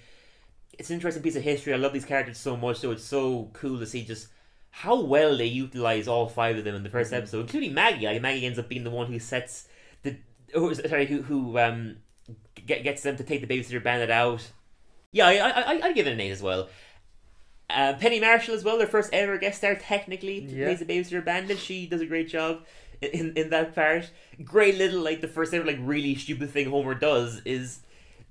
it's 0.79 0.89
an 0.89 0.95
interesting 0.95 1.21
piece 1.21 1.35
of 1.35 1.43
history. 1.43 1.73
I 1.73 1.77
love 1.77 1.93
these 1.93 2.05
characters 2.05 2.37
so 2.39 2.57
much, 2.57 2.77
so 2.77 2.91
it's 2.91 3.03
so 3.03 3.49
cool 3.53 3.77
to 3.79 3.85
see 3.85 4.03
just 4.03 4.29
how 4.71 5.01
well 5.01 5.37
they 5.37 5.45
utilize 5.45 6.07
all 6.07 6.27
five 6.29 6.57
of 6.57 6.63
them 6.63 6.75
in 6.75 6.83
the 6.83 6.89
1st 6.89 7.13
episode, 7.17 7.41
including 7.41 7.73
Maggie. 7.73 8.05
Like 8.07 8.21
Maggie 8.21 8.45
ends 8.45 8.57
up 8.59 8.69
being 8.69 8.83
the 8.83 8.89
one 8.89 9.07
who 9.07 9.19
sets 9.19 9.67
the, 10.03 10.15
oh, 10.55 10.71
sorry, 10.73 11.05
who 11.05 11.21
who 11.21 11.59
um 11.59 11.97
get, 12.65 12.83
gets 12.83 13.03
them 13.03 13.17
to 13.17 13.23
take 13.23 13.45
the 13.45 13.47
babysitter 13.47 13.83
bandit 13.83 14.09
out. 14.09 14.51
Yeah, 15.11 15.27
I 15.27 15.33
I 15.37 15.49
I 15.73 15.79
I'd 15.83 15.95
give 15.95 16.07
it 16.07 16.13
an 16.13 16.21
eight 16.21 16.31
as 16.31 16.41
well. 16.41 16.69
Uh, 17.69 17.93
Penny 17.93 18.19
Marshall 18.19 18.55
as 18.55 18.63
well, 18.63 18.77
their 18.79 18.87
first 18.87 19.11
ever 19.13 19.37
guest 19.37 19.59
star 19.59 19.75
technically 19.75 20.39
Yeah. 20.39 20.65
plays 20.65 20.79
the 20.79 20.85
babysitter 20.85 21.23
bandit. 21.23 21.59
She 21.59 21.85
does 21.87 22.01
a 22.01 22.05
great 22.05 22.29
job 22.29 22.65
in 23.01 23.33
in 23.35 23.49
that 23.51 23.75
part. 23.75 24.11
Great 24.43 24.75
little 24.77 25.01
like 25.01 25.21
the 25.21 25.27
first 25.27 25.53
ever 25.53 25.65
like 25.65 25.77
really 25.79 26.15
stupid 26.15 26.49
thing 26.51 26.69
Homer 26.69 26.95
does 26.95 27.41
is 27.45 27.81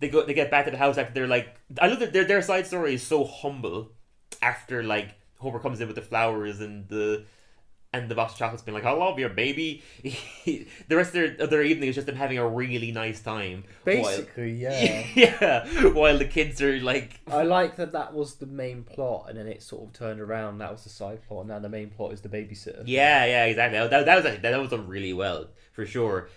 they 0.00 0.08
go 0.08 0.24
they 0.24 0.34
get 0.34 0.50
back 0.50 0.64
to 0.64 0.70
the 0.70 0.76
house 0.76 0.98
after 0.98 1.12
they're 1.14 1.26
like 1.26 1.54
I 1.80 1.88
love 1.88 2.00
that 2.00 2.12
their 2.12 2.24
their 2.24 2.42
side 2.42 2.66
story 2.66 2.94
is 2.94 3.02
so 3.06 3.24
humble 3.24 3.90
after 4.42 4.82
like 4.82 5.14
Homer 5.38 5.58
comes 5.60 5.80
in 5.80 5.86
with 5.86 5.96
the 5.96 6.02
flowers 6.02 6.60
and 6.60 6.88
the 6.88 7.24
and 7.90 8.10
the 8.10 8.14
box 8.14 8.34
of 8.34 8.38
chocolates 8.38 8.62
being 8.62 8.74
like, 8.74 8.84
I 8.84 8.90
love 8.90 9.18
your 9.18 9.30
baby. 9.30 9.82
the 10.04 10.66
rest 10.90 11.08
of 11.08 11.12
their, 11.14 11.36
of 11.44 11.48
their 11.48 11.62
evening 11.62 11.88
is 11.88 11.94
just 11.94 12.06
them 12.06 12.16
having 12.16 12.36
a 12.36 12.46
really 12.46 12.92
nice 12.92 13.20
time. 13.22 13.64
while- 13.84 14.02
Basically, 14.04 14.52
yeah. 14.52 15.06
yeah. 15.14 15.86
While 15.88 16.18
the 16.18 16.26
kids 16.26 16.60
are 16.60 16.78
like, 16.80 17.18
I 17.26 17.44
like 17.44 17.76
that 17.76 17.92
that 17.92 18.12
was 18.12 18.34
the 18.34 18.46
main 18.46 18.82
plot, 18.82 19.26
and 19.30 19.38
then 19.38 19.46
it 19.46 19.62
sort 19.62 19.84
of 19.84 19.94
turned 19.94 20.20
around. 20.20 20.58
That 20.58 20.70
was 20.70 20.84
the 20.84 20.90
side 20.90 21.26
plot, 21.26 21.40
and 21.40 21.48
now 21.48 21.60
the 21.60 21.70
main 21.70 21.88
plot 21.88 22.12
is 22.12 22.20
the 22.20 22.28
babysitter. 22.28 22.82
yeah, 22.84 23.24
yeah, 23.24 23.44
exactly. 23.46 23.78
That, 23.78 24.04
that 24.04 24.16
was 24.16 24.26
actually, 24.26 24.42
that 24.42 24.60
was 24.60 24.68
done 24.68 24.86
really 24.86 25.14
well 25.14 25.46
for 25.72 25.86
sure. 25.86 26.28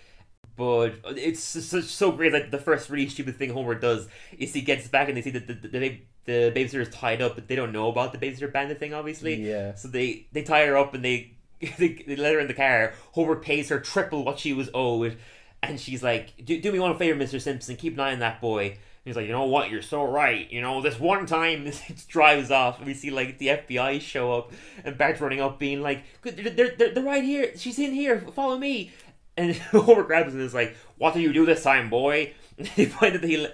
But 0.56 0.96
it's 1.04 1.40
so, 1.40 1.80
so 1.80 2.12
great 2.12 2.32
that 2.32 2.50
the 2.50 2.58
first 2.58 2.90
really 2.90 3.08
stupid 3.08 3.36
thing 3.36 3.50
Homer 3.50 3.74
does 3.74 4.08
is 4.38 4.52
he 4.52 4.60
gets 4.60 4.86
back 4.88 5.08
and 5.08 5.16
they 5.16 5.22
see 5.22 5.30
that 5.30 5.46
the, 5.46 5.54
the, 5.54 5.68
the, 5.68 6.00
the 6.24 6.52
babysitter 6.54 6.82
is 6.82 6.90
tied 6.90 7.22
up, 7.22 7.34
but 7.34 7.48
they 7.48 7.56
don't 7.56 7.72
know 7.72 7.88
about 7.88 8.12
the 8.12 8.18
babysitter 8.18 8.52
bandit 8.52 8.78
thing, 8.78 8.92
obviously. 8.92 9.34
Yeah. 9.34 9.74
So 9.74 9.88
they, 9.88 10.26
they 10.32 10.42
tie 10.42 10.66
her 10.66 10.76
up 10.76 10.94
and 10.94 11.04
they, 11.04 11.32
they, 11.78 12.04
they 12.06 12.16
let 12.16 12.34
her 12.34 12.40
in 12.40 12.48
the 12.48 12.54
car. 12.54 12.92
Homer 13.12 13.36
pays 13.36 13.70
her 13.70 13.80
triple 13.80 14.24
what 14.24 14.38
she 14.38 14.52
was 14.52 14.68
owed. 14.74 15.16
And 15.62 15.80
she's 15.80 16.02
like, 16.02 16.44
do, 16.44 16.60
do 16.60 16.72
me 16.72 16.80
one 16.80 16.96
favor, 16.98 17.18
Mr. 17.18 17.40
Simpson, 17.40 17.76
keep 17.76 17.94
an 17.94 18.00
eye 18.00 18.12
on 18.12 18.18
that 18.18 18.40
boy. 18.40 18.76
And 19.04 19.10
he's 19.10 19.16
like, 19.16 19.26
you 19.26 19.32
know 19.32 19.46
what, 19.46 19.70
you're 19.70 19.82
so 19.82 20.04
right. 20.04 20.50
You 20.50 20.60
know, 20.60 20.80
this 20.80 20.98
one 20.98 21.26
time, 21.26 21.64
this 21.88 22.04
drives 22.06 22.50
off, 22.50 22.78
and 22.78 22.86
we 22.86 22.94
see, 22.94 23.10
like, 23.10 23.38
the 23.38 23.48
FBI 23.48 24.00
show 24.00 24.32
up, 24.32 24.52
and 24.84 24.96
Bart's 24.96 25.20
running 25.20 25.40
up, 25.40 25.58
being 25.58 25.82
like, 25.82 26.04
"Good, 26.20 26.36
they're, 26.36 26.50
they're, 26.50 26.76
they're, 26.76 26.94
they're 26.94 27.02
right 27.02 27.24
here. 27.24 27.52
She's 27.56 27.80
in 27.80 27.92
here. 27.92 28.20
Follow 28.20 28.58
me. 28.58 28.92
And 29.36 29.56
Homer 29.56 30.02
grabs 30.02 30.32
him 30.32 30.40
and 30.40 30.46
is 30.46 30.54
like, 30.54 30.76
what 30.98 31.14
do 31.14 31.20
you 31.20 31.32
do 31.32 31.46
this 31.46 31.62
time, 31.62 31.90
boy? 31.90 32.34
And 32.58 32.68
they 32.76 32.84
find 32.84 33.14
that 33.14 33.24
he, 33.24 33.48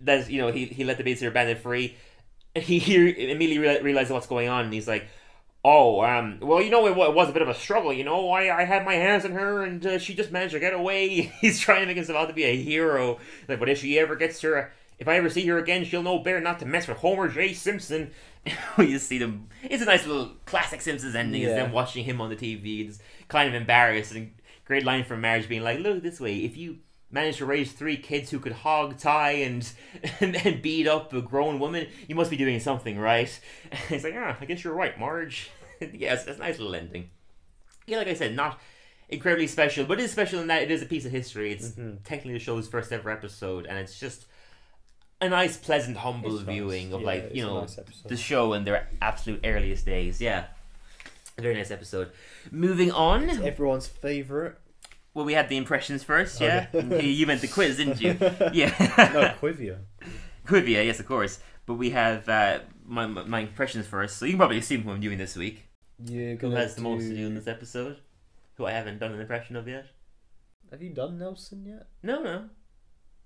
that, 0.00 0.28
you 0.28 0.40
know, 0.40 0.50
he, 0.50 0.64
he 0.66 0.82
let 0.82 0.98
the 0.98 1.04
babysitter 1.04 1.32
bandit 1.32 1.58
free. 1.58 1.96
And 2.56 2.64
he, 2.64 2.80
he 2.80 3.30
immediately 3.30 3.58
rea- 3.58 3.80
realizes 3.82 4.10
what's 4.10 4.26
going 4.26 4.48
on, 4.48 4.64
and 4.64 4.74
he's 4.74 4.88
like, 4.88 5.06
Oh, 5.64 6.04
um, 6.04 6.38
well, 6.40 6.60
you 6.60 6.70
know, 6.70 6.86
it, 6.86 6.96
it 6.96 7.14
was 7.14 7.28
a 7.28 7.32
bit 7.32 7.42
of 7.42 7.48
a 7.48 7.54
struggle, 7.54 7.92
you 7.92 8.04
know. 8.04 8.30
I, 8.30 8.62
I 8.62 8.64
had 8.64 8.84
my 8.84 8.94
hands 8.94 9.24
on 9.24 9.32
her, 9.32 9.62
and 9.62 9.84
uh, 9.84 9.98
she 9.98 10.14
just 10.14 10.32
managed 10.32 10.54
to 10.54 10.60
get 10.60 10.74
away. 10.74 11.32
He's 11.40 11.58
trying 11.58 11.80
to 11.80 11.86
make 11.86 11.96
himself 11.96 12.18
out 12.18 12.26
to 12.28 12.34
be 12.34 12.44
a 12.44 12.60
hero. 12.60 13.18
Like, 13.48 13.58
but 13.60 13.68
if 13.68 13.78
she 13.78 13.98
ever 13.98 14.16
gets 14.16 14.40
her, 14.42 14.72
if 14.98 15.08
I 15.08 15.16
ever 15.16 15.28
see 15.28 15.46
her 15.46 15.58
again, 15.58 15.84
she'll 15.84 16.02
know 16.02 16.18
better 16.20 16.40
not 16.40 16.58
to 16.60 16.66
mess 16.66 16.88
with 16.88 16.98
Homer 16.98 17.28
J. 17.28 17.52
Simpson. 17.52 18.12
you 18.78 18.98
see 18.98 19.18
them. 19.18 19.48
It's 19.62 19.82
a 19.82 19.86
nice 19.86 20.06
little 20.06 20.32
classic 20.46 20.80
Simpsons 20.80 21.14
ending. 21.14 21.42
Is 21.42 21.54
them 21.54 21.72
watching 21.72 22.04
him 22.04 22.20
on 22.20 22.30
the 22.30 22.36
TV. 22.36 22.88
It's 22.88 22.98
kind 23.28 23.48
of 23.48 23.54
embarrassed. 23.54 24.14
Great 24.66 24.84
line 24.84 25.04
from 25.04 25.22
Marge 25.22 25.48
being 25.48 25.62
like, 25.62 25.78
"Look 25.80 26.02
this 26.02 26.20
way. 26.20 26.38
If 26.44 26.56
you." 26.56 26.78
manage 27.08 27.36
to 27.36 27.46
raise 27.46 27.70
three 27.70 27.96
kids 27.96 28.30
who 28.32 28.38
could 28.40 28.50
hog 28.52 28.98
tie 28.98 29.30
and, 29.30 29.70
and 30.20 30.34
and 30.44 30.60
beat 30.60 30.88
up 30.88 31.12
a 31.14 31.22
grown 31.22 31.60
woman. 31.60 31.86
You 32.08 32.16
must 32.16 32.32
be 32.32 32.36
doing 32.36 32.58
something 32.58 32.98
right. 32.98 33.30
And 33.70 33.78
he's 33.88 34.02
like, 34.02 34.14
ah, 34.18 34.36
I 34.40 34.44
guess 34.44 34.64
you're 34.64 34.74
right, 34.74 34.98
Marge. 34.98 35.48
yes, 35.92 36.24
that's 36.24 36.38
a 36.38 36.42
nice 36.42 36.58
little 36.58 36.74
ending. 36.74 37.08
Yeah, 37.86 37.98
like 37.98 38.08
I 38.08 38.14
said, 38.14 38.34
not 38.34 38.58
incredibly 39.08 39.46
special, 39.46 39.84
but 39.86 40.00
it 40.00 40.02
is 40.02 40.10
special 40.10 40.40
in 40.40 40.48
that 40.48 40.62
it 40.62 40.70
is 40.72 40.82
a 40.82 40.86
piece 40.86 41.04
of 41.06 41.12
history. 41.12 41.52
It's 41.52 41.68
Mm-hmm. 41.68 41.98
technically 42.02 42.32
the 42.32 42.38
show's 42.40 42.66
first 42.66 42.90
ever 42.90 43.08
episode, 43.08 43.66
and 43.66 43.78
it's 43.78 44.00
just 44.00 44.26
a 45.20 45.28
nice, 45.28 45.56
pleasant, 45.56 45.98
humble 45.98 46.38
It's 46.38 46.44
nice. 46.44 46.54
viewing 46.56 46.92
of 46.92 47.02
Yeah, 47.02 47.06
like 47.06 47.30
you 47.32 47.46
know 47.46 47.60
nice 47.60 47.78
the 48.04 48.16
show 48.16 48.52
in 48.52 48.64
their 48.64 48.88
absolute 49.00 49.42
earliest 49.44 49.86
days. 49.86 50.20
Yeah, 50.20 50.46
very 51.42 51.54
nice 51.54 51.70
episode. 51.70 52.10
Moving 52.50 52.90
on. 52.90 53.28
Everyone's 53.28 53.86
favorite. 53.86 54.58
Well, 55.14 55.24
we 55.24 55.32
had 55.34 55.48
the 55.48 55.56
impressions 55.56 56.02
first. 56.02 56.40
Yeah, 56.40 56.66
Okay. 56.74 57.06
you 57.06 57.26
meant 57.26 57.40
the 57.40 57.48
quiz, 57.48 57.76
didn't 57.78 58.00
you? 58.00 58.16
Yeah. 58.52 58.68
No, 59.14 59.34
Quivia. 59.40 59.78
Quivia, 60.46 60.84
yes, 60.84 61.00
of 61.00 61.06
course. 61.06 61.38
But 61.64 61.74
we 61.74 61.90
have 61.90 62.28
uh, 62.28 62.60
my 62.84 63.06
my 63.06 63.40
impressions 63.40 63.86
first, 63.86 64.18
so 64.18 64.24
you 64.24 64.32
can 64.32 64.38
probably 64.38 64.58
assume 64.58 64.82
who 64.82 64.90
I'm 64.90 65.00
doing 65.00 65.18
this 65.18 65.34
week. 65.36 65.64
You're 66.04 66.36
Who 66.36 66.50
has 66.50 66.74
the 66.74 66.82
most 66.82 67.04
to 67.04 67.16
do 67.16 67.26
in 67.26 67.34
this 67.34 67.46
episode? 67.48 67.96
Who 68.54 68.66
I 68.66 68.72
haven't 68.72 68.98
done 68.98 69.12
an 69.12 69.20
impression 69.20 69.56
of 69.56 69.66
yet? 69.66 69.86
Have 70.70 70.82
you 70.82 70.90
done 70.90 71.18
Nelson 71.18 71.64
yet? 71.64 71.86
No, 72.02 72.22
no. 72.22 72.44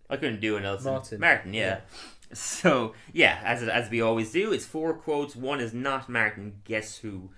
I 0.08 0.16
couldn't 0.16 0.40
do 0.40 0.56
an 0.56 0.62
Nelson. 0.62 0.92
Martin. 0.92 1.20
Martin, 1.20 1.54
yeah. 1.54 1.80
So, 2.32 2.94
yeah, 3.12 3.40
as 3.44 3.64
as 3.64 3.90
we 3.90 4.00
always 4.00 4.30
do, 4.30 4.52
it's 4.52 4.64
four 4.64 4.94
quotes. 4.94 5.34
One 5.34 5.58
is 5.60 5.74
not 5.74 6.08
Martin. 6.08 6.60
Guess 6.64 6.98
who? 6.98 7.30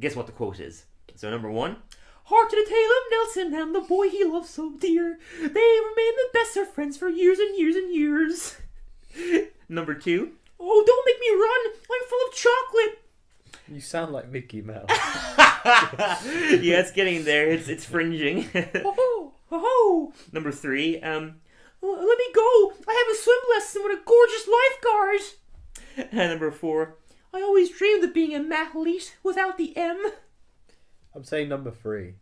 Guess 0.00 0.16
what 0.16 0.26
the 0.26 0.32
quote 0.32 0.60
is. 0.60 0.84
So, 1.14 1.30
number 1.30 1.50
one. 1.50 1.76
Heart 2.24 2.50
to 2.50 2.56
the 2.56 2.68
tale 2.68 2.90
of 2.90 3.10
Nelson 3.10 3.54
and 3.54 3.74
the 3.74 3.80
boy 3.86 4.08
he 4.08 4.24
loves 4.24 4.50
so 4.50 4.72
dear. 4.78 5.18
They 5.38 5.44
remain 5.46 5.52
the 6.16 6.30
best 6.32 6.56
of 6.56 6.72
friends 6.72 6.96
for 6.96 7.08
years 7.08 7.38
and 7.38 7.56
years 7.56 7.76
and 7.76 7.94
years. 7.94 8.56
number 9.68 9.94
two. 9.94 10.32
Oh, 10.58 10.82
don't 10.84 11.06
make 11.06 11.20
me 11.20 11.30
run! 11.30 11.76
I'm 11.90 12.08
full 12.08 12.28
of 12.28 12.34
chocolate. 12.34 13.02
You 13.68 13.80
sound 13.80 14.12
like 14.12 14.28
Mickey 14.28 14.62
Mouse. 14.62 14.86
yeah, 14.88 16.80
it's 16.80 16.92
getting 16.92 17.24
there. 17.24 17.48
It's 17.50 17.68
it's 17.68 17.84
fringing. 17.84 18.48
oh, 18.84 19.32
oh. 19.50 20.12
Number 20.32 20.52
three. 20.52 21.00
Um, 21.00 21.36
"Oh, 21.82 21.92
let 21.92 22.18
me 22.18 22.26
go. 22.34 22.72
I 22.88 22.94
have 22.94 23.14
a 23.14 23.20
swim 23.20 23.38
lesson 23.50 23.82
with 23.84 23.98
a 23.98 24.04
gorgeous 24.04 24.48
lifeguard. 24.48 26.12
And 26.12 26.30
number 26.30 26.50
four. 26.50 26.96
I 27.36 27.42
always 27.42 27.70
dreamed 27.70 28.04
of 28.04 28.14
being 28.14 28.34
a 28.34 28.40
mathlete 28.40 29.12
without 29.22 29.58
the 29.58 29.76
M. 29.76 30.02
I'm 31.14 31.24
saying 31.24 31.48
number 31.48 31.70
three. 31.70 32.14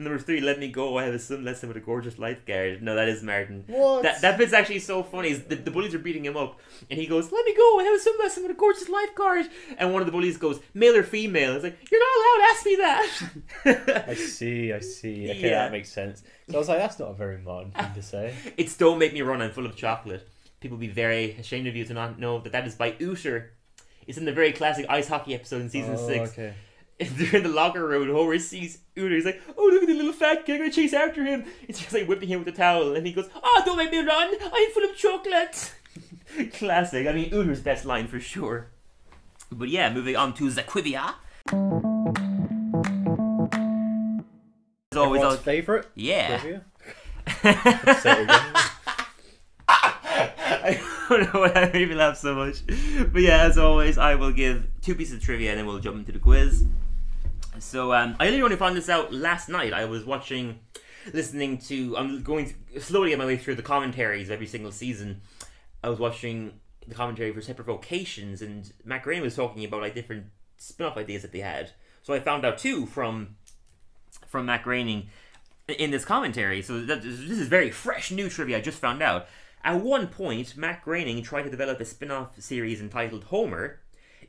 Number 0.00 0.18
three. 0.18 0.40
Let 0.40 0.60
me 0.60 0.68
go. 0.68 0.96
I 0.98 1.04
have 1.04 1.14
a 1.14 1.18
swim 1.18 1.44
lesson 1.44 1.66
with 1.68 1.76
a 1.76 1.80
gorgeous 1.80 2.20
lifeguard. 2.20 2.82
No, 2.82 2.94
that 2.94 3.08
is 3.08 3.22
Martin. 3.22 3.64
What? 3.66 4.04
That 4.04 4.20
that 4.20 4.38
bit's 4.38 4.52
actually 4.52 4.78
so 4.78 5.02
funny. 5.02 5.30
is 5.30 5.42
The, 5.44 5.56
the 5.56 5.72
bullies 5.72 5.92
are 5.92 5.98
beating 5.98 6.24
him 6.24 6.36
up, 6.36 6.60
and 6.88 7.00
he 7.00 7.06
goes, 7.08 7.32
"Let 7.32 7.44
me 7.44 7.52
go. 7.56 7.80
I 7.80 7.82
have 7.84 7.94
a 7.94 7.98
swim 7.98 8.14
lesson 8.20 8.44
with 8.44 8.52
a 8.52 8.54
gorgeous 8.54 8.88
lifeguard." 8.88 9.46
And 9.76 9.92
one 9.92 10.00
of 10.00 10.06
the 10.06 10.12
bullies 10.12 10.36
goes, 10.36 10.60
"Male 10.72 10.94
or 10.98 11.02
female?" 11.02 11.54
It's 11.56 11.64
like, 11.64 11.78
"You're 11.90 12.00
not 12.00 12.16
allowed 12.18 12.38
to 12.38 12.52
ask 12.52 12.66
me 12.66 12.76
that." 12.76 14.04
I 14.08 14.14
see, 14.14 14.72
I 14.72 14.78
see. 14.80 15.30
Okay, 15.30 15.40
Yeah. 15.50 15.64
that 15.64 15.72
makes 15.72 15.90
sense. 15.90 16.22
So 16.48 16.54
I 16.54 16.58
was 16.58 16.68
like, 16.68 16.78
that's 16.78 16.98
not 17.00 17.10
a 17.10 17.14
very 17.14 17.38
modern 17.38 17.72
thing 17.72 17.92
to 17.94 18.02
say. 18.02 18.34
It's 18.56 18.76
Don't 18.76 18.98
Make 19.00 19.12
Me 19.14 19.22
Run, 19.22 19.42
I'm 19.42 19.50
Full 19.50 19.66
of 19.66 19.74
Chocolate. 19.74 20.28
People 20.60 20.76
will 20.76 20.80
be 20.86 20.88
very 20.88 21.32
ashamed 21.32 21.66
of 21.66 21.74
you 21.74 21.84
to 21.84 21.92
not 21.94 22.18
know 22.20 22.38
that 22.40 22.52
that 22.52 22.66
is 22.68 22.74
by 22.76 22.94
Uther. 23.00 23.52
It's 24.08 24.16
in 24.16 24.24
the 24.24 24.32
very 24.32 24.52
classic 24.52 24.86
ice 24.88 25.06
hockey 25.06 25.34
episode 25.34 25.60
in 25.60 25.68
season 25.68 25.94
Oh, 25.96 26.06
6. 26.08 26.30
Okay. 26.32 26.54
They're 26.98 27.36
in 27.36 27.42
the 27.42 27.50
locker 27.50 27.86
room 27.86 28.04
and 28.04 28.10
Homer 28.10 28.38
sees 28.38 28.78
Uther. 28.96 29.14
He's 29.14 29.26
like, 29.26 29.40
oh, 29.56 29.70
look 29.70 29.82
at 29.82 29.86
the 29.86 29.94
little 29.94 30.14
fat 30.14 30.46
kid. 30.46 30.54
I'm 30.54 30.58
going 30.60 30.70
to 30.70 30.74
chase 30.74 30.94
after 30.94 31.22
him. 31.22 31.44
It's 31.68 31.78
just 31.78 31.92
like 31.92 32.08
whipping 32.08 32.30
him 32.30 32.38
with 32.40 32.48
a 32.48 32.56
towel. 32.56 32.96
And 32.96 33.06
he 33.06 33.12
goes, 33.12 33.28
oh, 33.36 33.62
don't 33.66 33.76
make 33.76 33.92
me 33.92 33.98
run. 33.98 34.34
I'm 34.40 34.70
full 34.70 34.84
of 34.84 34.96
chocolate. 34.96 35.74
classic. 36.54 37.06
I 37.06 37.12
mean, 37.12 37.28
Uther's 37.30 37.60
best 37.60 37.84
line 37.84 38.08
for 38.08 38.18
sure. 38.18 38.70
But 39.52 39.68
yeah, 39.68 39.92
moving 39.92 40.16
on 40.16 40.32
to 40.34 40.50
Zaquivia. 40.50 41.14
As 44.90 44.96
always, 44.96 45.22
I'll... 45.22 45.36
favorite? 45.36 45.86
Yeah. 45.94 46.38
Quivia? 46.38 46.62
Say 48.00 48.12
it 48.12 48.24
again. 48.24 48.54
I 49.68 50.97
don't 51.16 51.34
know 51.34 51.40
why 51.40 51.52
I 51.54 51.70
made 51.72 51.88
me 51.88 51.94
laugh 51.94 52.16
so 52.18 52.34
much. 52.34 52.66
But 52.66 53.22
yeah, 53.22 53.42
as 53.42 53.56
always, 53.56 53.96
I 53.96 54.14
will 54.14 54.32
give 54.32 54.66
two 54.82 54.94
pieces 54.94 55.14
of 55.14 55.22
trivia 55.22 55.50
and 55.50 55.58
then 55.58 55.66
we'll 55.66 55.78
jump 55.78 55.96
into 55.96 56.12
the 56.12 56.18
quiz. 56.18 56.64
So 57.58 57.92
um, 57.92 58.16
I 58.20 58.24
literally 58.24 58.42
only 58.42 58.56
found 58.56 58.76
this 58.76 58.88
out 58.88 59.12
last 59.12 59.48
night. 59.48 59.72
I 59.72 59.86
was 59.86 60.04
watching, 60.04 60.60
listening 61.12 61.58
to, 61.58 61.96
I'm 61.96 62.22
going 62.22 62.54
slowly 62.78 63.12
on 63.12 63.18
my 63.18 63.26
way 63.26 63.36
through 63.36 63.54
the 63.54 63.62
commentaries 63.62 64.30
every 64.30 64.46
single 64.46 64.70
season. 64.70 65.22
I 65.82 65.88
was 65.88 65.98
watching 65.98 66.60
the 66.86 66.94
commentary 66.94 67.32
for 67.32 67.40
separate 67.40 67.66
vocations, 67.66 68.42
and 68.42 68.72
Groening 69.02 69.22
was 69.22 69.36
talking 69.36 69.64
about 69.64 69.82
like 69.82 69.94
different 69.94 70.26
spin-off 70.56 70.96
ideas 70.96 71.22
that 71.22 71.32
they 71.32 71.40
had. 71.40 71.72
So 72.02 72.14
I 72.14 72.20
found 72.20 72.44
out 72.44 72.58
too 72.58 72.86
from 72.86 73.36
from 74.26 74.46
Matt 74.46 74.62
Groening 74.62 75.08
in 75.68 75.90
this 75.90 76.04
commentary. 76.04 76.62
So 76.62 76.84
that, 76.84 77.02
this 77.02 77.20
is 77.20 77.48
very 77.48 77.70
fresh 77.70 78.10
new 78.10 78.28
trivia 78.28 78.58
I 78.58 78.60
just 78.60 78.78
found 78.78 79.02
out. 79.02 79.26
At 79.68 79.82
one 79.82 80.06
point, 80.06 80.56
Matt 80.56 80.82
Groening 80.82 81.22
tried 81.22 81.42
to 81.42 81.50
develop 81.50 81.78
a 81.78 81.84
spin-off 81.84 82.40
series 82.40 82.80
entitled 82.80 83.24
Homer. 83.24 83.80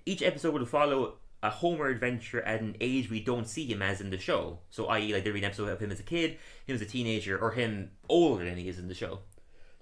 Each 0.05 0.21
episode 0.21 0.51
would 0.51 0.67
follow 0.67 1.13
a 1.41 1.49
Homer 1.49 1.87
adventure 1.87 2.41
at 2.41 2.59
an 2.59 2.75
age 2.81 3.09
we 3.09 3.21
don't 3.21 3.47
see 3.47 3.65
him 3.65 3.81
as 3.81 4.01
in 4.01 4.09
the 4.09 4.17
show. 4.17 4.59
So, 4.69 4.87
i.e., 4.87 5.13
like 5.13 5.23
there'd 5.23 5.33
be 5.33 5.39
an 5.39 5.45
episode 5.45 5.69
of 5.69 5.79
him 5.79 5.93
as 5.93 5.99
a 6.01 6.03
kid, 6.03 6.31
him 6.65 6.75
as 6.75 6.81
a 6.81 6.85
teenager, 6.85 7.37
or 7.37 7.51
him 7.51 7.91
older 8.09 8.43
than 8.43 8.57
he 8.57 8.67
is 8.67 8.79
in 8.79 8.89
the 8.89 8.93
show. 8.93 9.19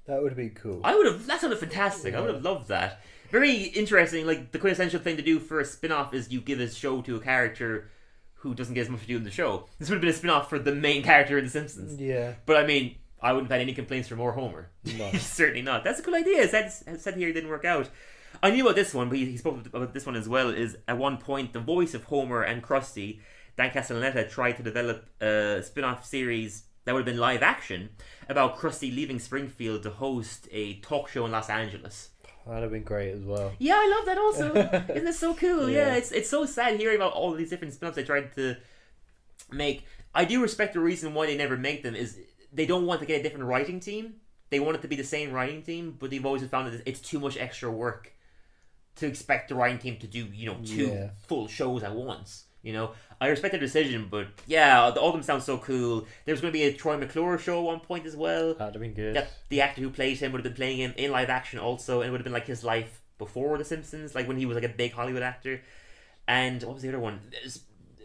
That 0.05 0.22
would 0.22 0.36
be 0.36 0.49
cool. 0.49 0.82
I 0.84 0.93
would 0.93 1.08
have. 1.08 1.26
That 1.26 1.41
sounded 1.41 1.58
fantastic. 1.58 2.14
I 2.14 2.22
would 2.22 2.32
have 2.32 2.43
loved 2.43 2.68
that. 2.68 3.01
Very 3.32 3.64
interesting. 3.64 4.28
Like 4.28 4.51
the 4.51 4.60
quintessential 4.60 4.99
thing 4.99 5.18
to 5.18 5.24
do 5.24 5.39
for 5.39 5.60
a 5.60 5.66
spin-off 5.66 6.14
is 6.14 6.32
you 6.32 6.39
give 6.39 6.60
a 6.60 6.70
show 6.70 7.01
to 7.01 7.16
a 7.16 7.20
character 7.20 7.89
who 8.36 8.53
doesn't 8.53 8.76
get 8.76 8.82
as 8.82 8.89
much 8.89 9.01
to 9.01 9.08
do 9.08 9.18
in 9.18 9.24
the 9.24 9.32
show. 9.32 9.66
This 9.80 9.89
would 9.89 9.95
have 9.95 10.01
been 10.01 10.12
a 10.12 10.14
spin-off 10.14 10.51
for 10.51 10.60
the 10.60 10.76
main 10.76 11.01
character 11.01 11.39
in 11.39 11.45
The 11.45 11.49
Simpsons. 11.49 11.99
Yeah. 11.99 12.34
But 12.45 12.58
I 12.58 12.68
mean, 12.68 12.97
I 13.22 13.34
wouldn't 13.34 13.49
have 13.51 13.57
had 13.57 13.61
any 13.61 13.74
complaints 13.74 14.07
for 14.07 14.15
more 14.15 14.34
Homer. 14.34 14.70
No. 14.97 15.11
Certainly 15.20 15.63
not. 15.63 15.84
That's 15.84 15.99
a 15.99 16.03
good 16.03 16.13
idea. 16.13 16.47
Sad, 16.47 16.72
sad 16.72 17.15
here 17.15 17.34
didn't 17.34 17.49
work 17.49 17.65
out. 17.65 17.89
I 18.43 18.51
knew 18.51 18.63
about 18.63 18.76
this 18.76 18.93
one, 18.93 19.09
but 19.09 19.18
he, 19.18 19.26
he 19.26 19.38
spoke 19.38 19.65
about 19.65 19.93
this 19.93 20.05
one 20.05 20.15
as 20.15 20.30
well. 20.30 20.49
Is 20.49 20.78
at 20.88 20.97
one 20.97 21.18
point 21.18 21.53
the 21.53 21.59
voice 21.59 21.93
of 21.93 22.05
Homer 22.05 22.43
and 22.43 22.61
Krusty, 22.61 23.20
Dan 23.57 23.72
Castellaneta, 23.72 24.30
tried 24.30 24.53
to 24.57 24.63
develop 24.63 25.07
a 25.22 25.63
spin-off 25.63 26.05
series 26.05 26.63
that 26.86 26.93
would 26.93 26.99
have 26.99 27.13
been 27.13 27.20
live 27.20 27.41
action 27.41 27.89
about 28.30 28.57
Krusty 28.57 28.93
leaving 28.93 29.20
Springfield 29.20 29.84
to 29.84 29.89
host 29.89 30.47
a 30.51 30.76
talk 30.80 31.09
show 31.09 31.26
in 31.26 31.32
Los 31.32 31.49
Angeles. 31.49 32.09
That'd 32.45 32.63
have 32.63 32.72
been 32.72 32.84
great 32.84 33.11
as 33.11 33.24
well. 33.24 33.51
Yeah, 33.59 33.76
I 33.76 33.95
love 33.97 34.05
that 34.05 34.18
also. 34.18 34.55
Isn't 34.95 35.07
it 35.07 35.15
so 35.15 35.34
cool? 35.34 35.70
Yeah. 35.70 35.88
Yeah. 35.88 35.95
it's 35.95 36.11
it's 36.11 36.30
so 36.30 36.45
sad 36.45 36.80
hearing 36.80 36.95
about 36.95 37.13
all 37.13 37.34
these 37.34 37.49
different 37.49 37.74
spin-offs 37.74 37.95
they 37.95 38.03
tried 38.03 38.34
to 38.36 38.55
make. 39.51 39.86
I 40.15 40.24
do 40.24 40.41
respect 40.41 40.74
the 40.74 40.80
reason 40.80 41.13
why 41.13 41.26
they 41.26 41.36
never 41.36 41.57
make 41.57 41.84
them 41.84 41.93
is 41.95 42.20
they 42.54 42.66
don't 42.66 42.86
want 42.86 43.00
to 43.02 43.06
get 43.06 43.20
a 43.20 43.24
different 43.24 43.45
writing 43.45 43.80
team. 43.80 44.16
They 44.50 44.60
want 44.60 44.78
it 44.78 44.82
to 44.82 44.88
be 44.88 44.95
the 44.95 45.04
same 45.04 45.32
writing 45.32 45.62
team, 45.62 45.95
but 46.00 46.10
they've 46.10 46.26
always 46.26 46.43
found 46.48 46.72
that 46.74 46.82
it's 46.86 47.02
too 47.02 47.20
much 47.20 47.38
extra 47.38 47.70
work 47.70 48.14
to 48.95 49.06
expect 49.08 49.50
the 49.50 49.56
writing 49.56 49.78
team 49.78 49.98
to 50.00 50.08
do, 50.08 50.26
you 50.34 50.45
know, 50.48 50.58
two 50.66 50.88
Yeah. 50.88 51.10
full 51.28 51.48
shows 51.48 51.84
at 51.84 51.93
once. 51.93 52.45
You 52.64 52.74
know, 52.74 52.91
I 53.22 53.28
respect 53.28 53.52
their 53.52 53.62
decision, 53.62 54.08
but 54.10 54.28
yeah, 54.45 54.82
all 54.82 55.08
of 55.10 55.14
them 55.14 55.22
sound 55.24 55.43
so 55.43 55.58
cool. 55.58 56.08
There's 56.26 56.41
going 56.41 56.52
to 56.52 56.58
be 56.58 56.64
a 56.64 56.74
Troy 56.74 56.98
McClure 56.98 57.38
show 57.38 57.60
at 57.60 57.64
one 57.66 57.80
point 57.80 58.06
as 58.06 58.16
well 58.16 58.56
That'd 58.56 58.74
have 58.74 58.82
been 58.82 58.93
good. 58.93 59.16
that 59.16 59.30
the 59.50 59.62
actor 59.62 59.82
who 59.82 59.89
played 59.89 60.18
him 60.18 60.32
would 60.32 60.39
have 60.39 60.43
been 60.43 60.58
playing 60.58 60.78
him 60.80 60.93
in 60.98 61.12
live 61.12 61.30
action 61.30 61.60
also, 61.60 62.02
and 62.02 62.08
it 62.10 62.12
would 62.12 62.20
have 62.20 62.26
been 62.26 62.34
like 62.34 62.48
his 62.48 62.64
life 62.64 63.02
before 63.18 63.58
The 63.58 63.64
Simpsons, 63.66 64.16
like 64.16 64.28
when 64.28 64.38
he 64.38 64.45
was 64.45 64.56
like 64.56 64.64
a 64.66 64.70
big 64.70 64.93
Hollywood 64.93 65.22
actor. 65.24 65.62
And 66.28 66.62
what 66.64 66.74
was 66.74 66.84
the 66.84 66.89
other 66.89 67.00
one? 67.00 67.20
There's 67.32 67.62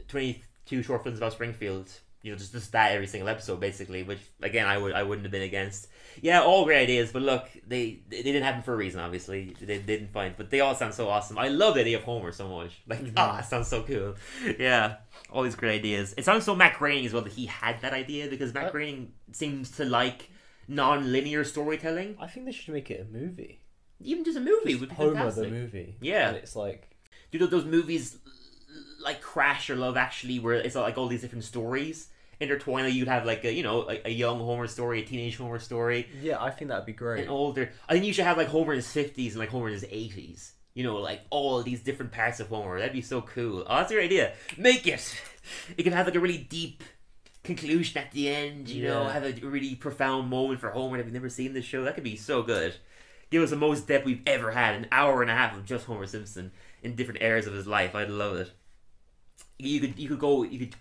Twenty-two 0.09 0.83
short 0.83 1.03
films 1.03 1.19
about 1.19 1.33
Springfield. 1.33 1.91
You 2.23 2.31
know, 2.33 2.39
just 2.39 2.53
just 2.53 2.71
that 2.73 2.93
every 2.93 3.07
single 3.09 3.29
episode, 3.29 3.59
basically. 3.59 4.03
Which 4.05 4.21
again, 4.41 4.67
I 4.67 4.79
would 4.79 4.93
I 4.93 5.03
wouldn't 5.03 5.25
have 5.25 5.33
been 5.33 5.43
against. 5.43 5.89
Yeah, 6.21 6.43
all 6.43 6.65
great 6.65 6.83
ideas, 6.83 7.11
but 7.13 7.23
look, 7.23 7.49
they 7.67 8.01
they 8.09 8.23
didn't 8.23 8.43
happen 8.45 8.63
for 8.63 8.75
a 8.75 8.77
reason. 8.77 9.01
Obviously, 9.01 9.57
they 9.61 9.79
didn't 9.79 10.13
find, 10.13 10.35
but 10.37 10.51
they 10.51 10.61
all 10.61 10.75
sound 10.75 10.95
so 10.95 11.09
awesome. 11.09 11.37
I 11.39 11.49
love 11.49 11.75
the 11.75 11.81
idea 11.81 11.97
of 11.99 12.05
Homer 12.05 12.31
so 12.33 12.49
much. 12.49 12.81
Like, 12.87 13.01
ah, 13.17 13.41
it 13.41 13.45
sounds 13.47 13.69
so 13.69 13.83
cool. 13.83 14.15
Yeah, 14.59 14.97
all 15.31 15.43
these 15.43 15.57
great 15.57 15.75
ideas. 15.81 16.15
It 16.17 16.25
sounds 16.25 16.45
so 16.45 16.55
Matt 16.55 16.79
Groening 16.79 17.07
as 17.07 17.13
well 17.13 17.23
that 17.23 17.33
he 17.33 17.47
had 17.47 17.81
that 17.83 17.93
idea 17.93 18.29
because 18.29 18.53
Matt 18.55 18.67
Uh, 18.67 18.71
Groening 18.71 19.13
seems 19.33 19.71
to 19.79 19.85
like 19.85 20.31
non-linear 20.69 21.45
storytelling. 21.45 22.17
I 22.21 22.27
think 22.29 22.47
they 22.47 22.53
should 22.53 22.75
make 22.75 22.91
it 22.91 23.01
a 23.09 23.13
movie. 23.13 23.61
Even 24.01 24.25
just 24.25 24.37
a 24.37 24.41
movie 24.41 24.71
Just 24.71 24.81
would 24.81 24.89
be 24.91 24.95
Homer 24.97 25.15
fantastic. 25.15 25.45
the 25.45 25.51
movie. 25.51 25.97
Yeah. 26.01 26.29
And 26.29 26.37
it's 26.39 26.57
like 26.57 26.89
Do 27.31 27.47
those 27.47 27.65
movies 27.65 28.19
like 29.03 29.21
Crash 29.21 29.71
or 29.71 29.77
Love 29.77 29.97
Actually, 29.97 30.39
where 30.39 30.55
it's 30.55 30.75
like 30.75 30.97
all 30.99 31.09
these 31.09 31.21
different 31.23 31.45
stories 31.45 32.09
intertwined? 32.41 32.87
Like 32.87 32.95
you'd 32.95 33.09
have 33.09 33.25
like 33.27 33.45
a 33.45 33.53
you 33.53 33.63
know 33.63 33.89
a, 33.89 34.09
a 34.09 34.11
young 34.11 34.39
Homer 34.39 34.67
story, 34.67 35.03
a 35.03 35.05
teenage 35.05 35.37
Homer 35.37 35.59
story, 35.59 36.09
yeah, 36.21 36.43
I 36.43 36.51
think 36.51 36.69
that'd 36.69 36.87
be 36.87 36.93
great. 36.93 37.25
an 37.25 37.29
older. 37.31 37.71
I 37.89 37.93
think 37.95 38.05
you 38.05 38.13
should 38.13 38.25
have 38.25 38.37
like 38.37 38.49
Homer 38.49 38.73
in 38.73 38.77
his 38.77 38.91
fifties 38.91 39.33
and 39.35 39.41
like 39.41 39.51
Homer 39.51 39.69
in 39.69 39.75
his 39.75 39.85
eighties. 39.91 40.53
You 40.75 40.85
know, 40.85 40.97
like 40.97 41.21
all 41.29 41.63
these 41.63 41.81
different 41.83 42.13
parts 42.13 42.41
of 42.41 42.49
Homer. 42.49 42.79
That'd 42.79 42.95
be 42.95 43.03
so 43.03 43.21
cool. 43.21 43.65
Oh, 43.67 43.77
that's 43.77 43.93
your 43.93 44.01
idea. 44.03 44.33
Make 44.57 44.87
it. 44.87 45.15
It 45.77 45.83
could 45.83 45.93
have 45.93 46.07
like 46.07 46.15
a 46.15 46.21
really 46.21 46.39
deep 46.39 46.85
conclusion 47.43 47.99
at 48.01 48.13
the 48.13 48.29
end. 48.29 48.69
You 48.69 48.85
know, 48.85 49.05
have 49.09 49.25
a 49.25 49.33
really 49.45 49.75
profound 49.75 50.31
moment 50.31 50.61
for 50.61 50.71
Homer 50.71 50.99
that 50.99 51.05
we've 51.05 51.13
never 51.13 51.29
seen 51.29 51.53
this 51.53 51.65
show. 51.65 51.83
That 51.83 51.97
could 51.97 52.05
be 52.05 52.15
so 52.15 52.45
good. 52.45 52.77
Give 53.31 53.43
us 53.43 53.51
the 53.51 53.57
most 53.57 53.89
depth 53.89 54.05
we've 54.05 54.23
ever 54.25 54.53
had. 54.53 54.77
An 54.77 54.87
hour 54.93 55.21
and 55.21 55.31
a 55.31 55.35
half 55.35 55.57
of 55.57 55.65
just 55.65 55.87
Homer 55.87 56.07
Simpson 56.07 56.53
in 56.83 56.95
different 56.95 57.23
eras 57.23 57.49
of 57.49 57.55
his 57.55 57.67
life. 57.67 57.97
I'd 57.97 58.09
love 58.09 58.37
it. 58.37 58.53
You 59.63 59.81
could 59.81 59.99
you 59.99 60.09
could 60.09 60.19
go 60.19 60.43
you 60.43 60.59
could 60.59 60.77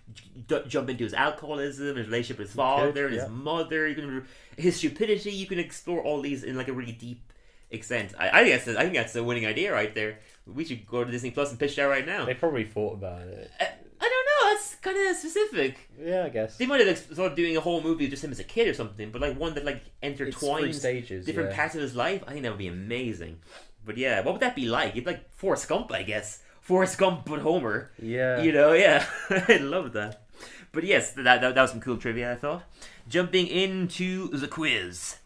j- 0.48 0.64
jump 0.68 0.90
into 0.90 1.04
his 1.04 1.14
alcoholism, 1.14 1.96
his 1.96 2.06
relationship 2.06 2.38
with 2.38 2.48
his 2.48 2.56
father, 2.56 3.06
and 3.06 3.14
his 3.14 3.28
mother. 3.28 3.86
You 3.86 3.94
can 3.94 4.26
his 4.56 4.76
stupidity. 4.76 5.32
You 5.32 5.46
can 5.46 5.58
explore 5.58 6.02
all 6.02 6.20
these 6.20 6.42
in 6.42 6.56
like 6.56 6.68
a 6.68 6.72
really 6.72 6.92
deep 6.92 7.32
extent. 7.70 8.14
I, 8.18 8.40
I 8.40 8.44
think 8.44 8.56
that's 8.56 8.68
a, 8.68 8.78
I 8.78 8.82
think 8.82 8.94
that's 8.94 9.16
a 9.16 9.24
winning 9.24 9.46
idea 9.46 9.72
right 9.72 9.94
there. 9.94 10.18
We 10.46 10.64
should 10.64 10.86
go 10.86 11.04
to 11.04 11.10
Disney 11.10 11.30
Plus 11.30 11.50
and 11.50 11.58
pitch 11.58 11.76
that 11.76 11.84
right 11.84 12.06
now. 12.06 12.24
They 12.24 12.34
probably 12.34 12.64
thought 12.64 12.94
about 12.94 13.22
it. 13.22 13.50
I, 13.60 13.64
I 13.64 14.08
don't 14.08 14.26
know. 14.26 14.54
That's 14.54 14.74
kind 14.76 15.08
of 15.08 15.16
specific. 15.16 15.90
Yeah, 16.00 16.24
I 16.24 16.28
guess. 16.28 16.56
They 16.56 16.66
might 16.66 16.84
have 16.84 16.98
thought 16.98 17.30
of 17.30 17.36
doing 17.36 17.56
a 17.56 17.60
whole 17.60 17.80
movie 17.80 18.04
of 18.04 18.10
just 18.10 18.24
him 18.24 18.32
as 18.32 18.40
a 18.40 18.44
kid 18.44 18.68
or 18.68 18.74
something, 18.74 19.10
but 19.10 19.20
like 19.20 19.38
one 19.38 19.54
that 19.54 19.64
like 19.64 19.82
intertwines 20.02 20.74
stages. 20.74 21.24
different 21.24 21.50
yeah. 21.50 21.56
parts 21.56 21.74
of 21.74 21.80
his 21.80 21.94
life. 21.94 22.22
I 22.26 22.32
think 22.32 22.42
that 22.42 22.50
would 22.50 22.58
be 22.58 22.68
amazing. 22.68 23.38
But 23.84 23.96
yeah, 23.96 24.20
what 24.20 24.34
would 24.34 24.42
that 24.42 24.54
be 24.54 24.66
like? 24.66 24.92
It'd 24.92 25.04
be 25.04 25.12
like 25.12 25.32
Forrest 25.34 25.68
Gump, 25.68 25.92
I 25.92 26.02
guess. 26.02 26.42
Forrest 26.62 26.96
Gump, 26.96 27.26
but 27.26 27.40
Homer. 27.40 27.90
Yeah. 28.00 28.40
You 28.40 28.52
know, 28.52 28.72
yeah, 28.72 29.04
I 29.30 29.56
love 29.58 29.92
that. 29.92 30.22
But 30.70 30.84
yes, 30.84 31.10
that, 31.12 31.24
that 31.24 31.54
that 31.54 31.60
was 31.60 31.72
some 31.72 31.80
cool 31.80 31.98
trivia. 31.98 32.32
I 32.32 32.36
thought. 32.36 32.64
Jumping 33.08 33.48
into 33.48 34.28
the 34.28 34.48
quiz. 34.48 35.18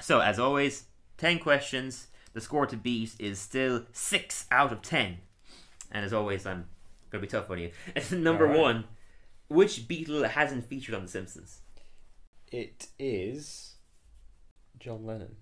So 0.00 0.20
as 0.20 0.38
always, 0.38 0.84
ten 1.16 1.38
questions. 1.38 2.08
The 2.34 2.40
score 2.40 2.66
to 2.66 2.76
beat 2.76 3.14
is 3.20 3.38
still 3.38 3.84
six 3.92 4.46
out 4.50 4.72
of 4.72 4.82
ten. 4.82 5.18
And 5.92 6.04
as 6.04 6.12
always, 6.12 6.44
I'm 6.44 6.66
gonna 7.10 7.22
be 7.22 7.28
tough 7.28 7.48
on 7.48 7.60
you. 7.60 7.70
Number 8.10 8.46
Alright. 8.46 8.60
one, 8.60 8.84
which 9.48 9.86
Beatle 9.86 10.28
hasn't 10.28 10.64
featured 10.66 10.96
on 10.96 11.02
The 11.02 11.08
Simpsons? 11.08 11.60
It 12.50 12.88
is 12.98 13.76
John 14.80 15.06
Lennon 15.06 15.36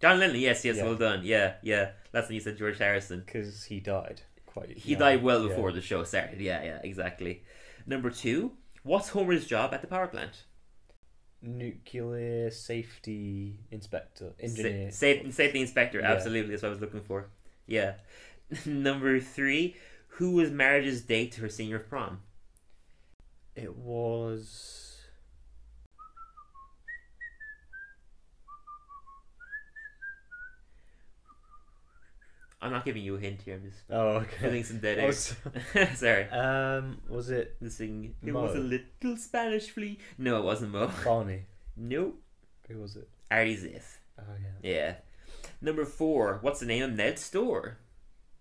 John 0.00 0.18
Lennon. 0.20 0.36
Yes, 0.40 0.64
yes, 0.64 0.76
Yeah. 0.76 0.84
well 0.84 0.94
done. 0.96 1.20
Yeah, 1.24 1.54
yeah. 1.62 1.90
That's 2.12 2.28
when 2.28 2.34
you 2.36 2.40
said 2.40 2.56
George 2.58 2.78
Harrison. 2.78 3.22
because 3.26 3.64
he 3.64 3.80
died 3.80 4.22
quite. 4.46 4.70
He 4.78 4.92
young. 4.92 5.00
died 5.00 5.22
well 5.22 5.42
Yeah. 5.42 5.48
before 5.48 5.72
the 5.72 5.80
show 5.82 6.04
started. 6.04 6.40
Yeah, 6.40 6.62
yeah, 6.62 6.80
exactly. 6.84 7.42
Number 7.86 8.10
two, 8.10 8.52
what's 8.82 9.08
Homer's 9.10 9.46
job 9.46 9.74
at 9.74 9.80
the 9.80 9.86
power 9.88 10.06
plant? 10.06 10.44
Nuclear 11.40 12.50
safety 12.50 13.60
inspector, 13.70 14.32
engineer. 14.40 14.90
Sa- 14.90 14.96
safe, 14.98 15.32
safety 15.34 15.60
inspector. 15.60 16.00
Yeah. 16.00 16.12
Absolutely, 16.12 16.50
that's 16.50 16.62
what 16.62 16.68
I 16.68 16.72
was 16.72 16.80
looking 16.80 17.02
for. 17.02 17.28
Yeah. 17.66 17.94
Number 18.66 19.20
three, 19.20 19.76
who 20.08 20.32
was 20.32 20.50
Marge's 20.50 21.02
date 21.02 21.32
to 21.32 21.42
her 21.42 21.48
senior 21.48 21.78
prom? 21.78 22.22
It 23.54 23.76
was. 23.76 24.87
I'm 32.68 32.74
not 32.74 32.84
giving 32.84 33.02
you 33.02 33.16
a 33.16 33.18
hint 33.18 33.42
here. 33.42 33.54
I'm 33.56 33.62
just 33.62 33.82
Oh, 33.90 34.08
okay. 34.22 34.36
filling 34.40 34.64
some 34.64 34.78
dead 34.78 34.98
I 34.98 35.02
air. 35.02 35.06
was- 35.08 35.34
Sorry. 35.94 36.24
um, 36.30 36.98
was 37.08 37.30
it 37.30 37.56
The 37.60 37.70
sing. 37.70 38.14
It 38.22 38.32
Moe. 38.32 38.42
was 38.42 38.54
a 38.54 38.60
little 38.60 39.16
Spanish 39.16 39.70
flea. 39.70 39.98
No, 40.18 40.38
it 40.38 40.44
wasn't 40.44 40.72
Moe. 40.72 40.90
Barney? 41.04 41.46
Nope. 41.76 42.20
Who 42.68 42.78
was 42.80 42.96
it? 42.96 43.08
Artie 43.30 43.56
Ziff. 43.56 43.98
Oh 44.18 44.24
yeah. 44.62 44.70
Yeah. 44.70 44.94
Number 45.60 45.84
four, 45.84 46.38
what's 46.42 46.60
the 46.60 46.66
name 46.66 46.82
of 46.84 46.92
Ned's 46.92 47.22
store? 47.22 47.78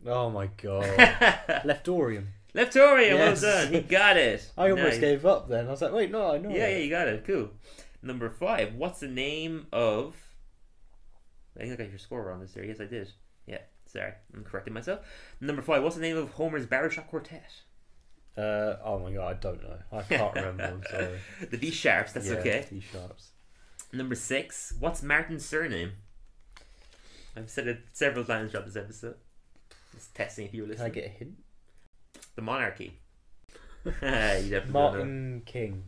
Oh 0.05 0.29
my 0.29 0.47
god. 0.61 0.83
Leftorium. 1.65 2.27
Leftorium, 2.55 3.17
Yes. 3.17 3.41
well 3.41 3.63
done. 3.65 3.73
He 3.73 3.81
got 3.81 4.17
it. 4.17 4.49
I 4.57 4.69
almost 4.71 4.91
Nice. 4.93 4.99
gave 4.99 5.25
up 5.25 5.47
then. 5.49 5.67
I 5.67 5.71
was 5.71 5.81
like, 5.81 5.91
wait, 5.93 6.11
no, 6.11 6.33
I 6.33 6.37
know. 6.37 6.49
Yeah, 6.49 6.67
yeah, 6.69 6.77
you 6.77 6.89
got 6.89 7.07
it. 7.07 7.23
Cool. 7.25 7.49
Number 8.01 8.29
five. 8.29 8.75
What's 8.75 8.99
the 8.99 9.07
name 9.07 9.67
of? 9.71 10.15
I 11.55 11.61
think 11.61 11.73
I 11.73 11.75
got 11.83 11.89
your 11.89 11.99
score 11.99 12.23
wrong 12.23 12.39
this 12.41 12.53
there. 12.53 12.63
Yes, 12.63 12.79
I 12.79 12.85
did. 12.85 13.11
Yeah. 13.47 13.59
Sorry, 13.87 14.13
I'm 14.33 14.43
correcting 14.43 14.73
myself. 14.73 14.99
Number 15.39 15.61
five. 15.61 15.81
What's 15.81 15.95
the 15.95 16.01
name 16.01 16.17
of 16.17 16.31
Homer's 16.31 16.65
barbershop 16.65 17.07
quartet? 17.07 17.51
Uh, 18.37 18.75
oh 18.83 18.99
my 18.99 19.11
god, 19.11 19.27
I 19.27 19.33
don't 19.33 19.63
know. 19.63 19.77
I 19.91 20.01
can't 20.03 20.35
remember. 20.35 20.63
I'm 20.63 20.83
sorry. 20.91 21.19
the 21.49 21.57
Be 21.57 21.71
Sharps. 21.71 22.11
That's 22.11 22.27
yeah, 22.27 22.33
okay. 22.35 22.67
Be 22.69 22.81
Sharps. 22.81 23.31
Number 23.93 24.15
six. 24.15 24.73
What's 24.79 25.01
Martin's 25.01 25.45
surname? 25.45 25.93
I've 27.35 27.49
said 27.49 27.67
it 27.67 27.79
several 27.93 28.25
times 28.25 28.51
throughout 28.51 28.65
this 28.65 28.75
episode. 28.75 29.15
Just 29.95 30.13
testing 30.13 30.45
if 30.45 30.53
you 30.53 30.63
were 30.63 30.67
listening. 30.67 30.91
Can 30.91 31.01
I 31.01 31.05
get 31.05 31.15
a 31.15 31.17
hint? 31.17 31.37
The 32.35 32.41
monarchy. 32.41 32.99
you 33.85 33.91
definitely 33.91 34.49
know. 34.49 34.71
Martin 34.71 35.41
King. 35.45 35.83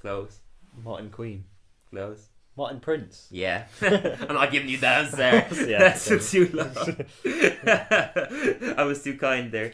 Close. 0.00 0.40
Martin 0.84 1.10
Queen. 1.10 1.44
Close. 1.90 2.28
Martin 2.56 2.80
Prince. 2.80 3.26
Yeah. 3.30 3.66
I'm 3.82 4.34
not 4.34 4.52
giving 4.52 4.68
you 4.68 4.78
that 4.78 5.06
answer. 5.06 5.66
Yeah, 5.68 5.78
That's 5.96 6.30
too 6.30 6.50
long. 6.52 6.96
I 8.76 8.84
was 8.84 9.02
too 9.02 9.16
kind 9.18 9.50
there. 9.50 9.72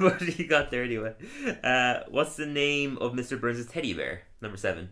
but 0.00 0.20
you 0.38 0.46
got 0.46 0.70
there 0.70 0.82
anyway. 0.82 1.14
Uh, 1.62 2.00
what's 2.08 2.36
the 2.36 2.46
name 2.46 2.98
of 2.98 3.12
Mr. 3.12 3.40
Burns' 3.40 3.64
teddy 3.66 3.94
bear? 3.94 4.22
Number 4.40 4.56
seven. 4.56 4.90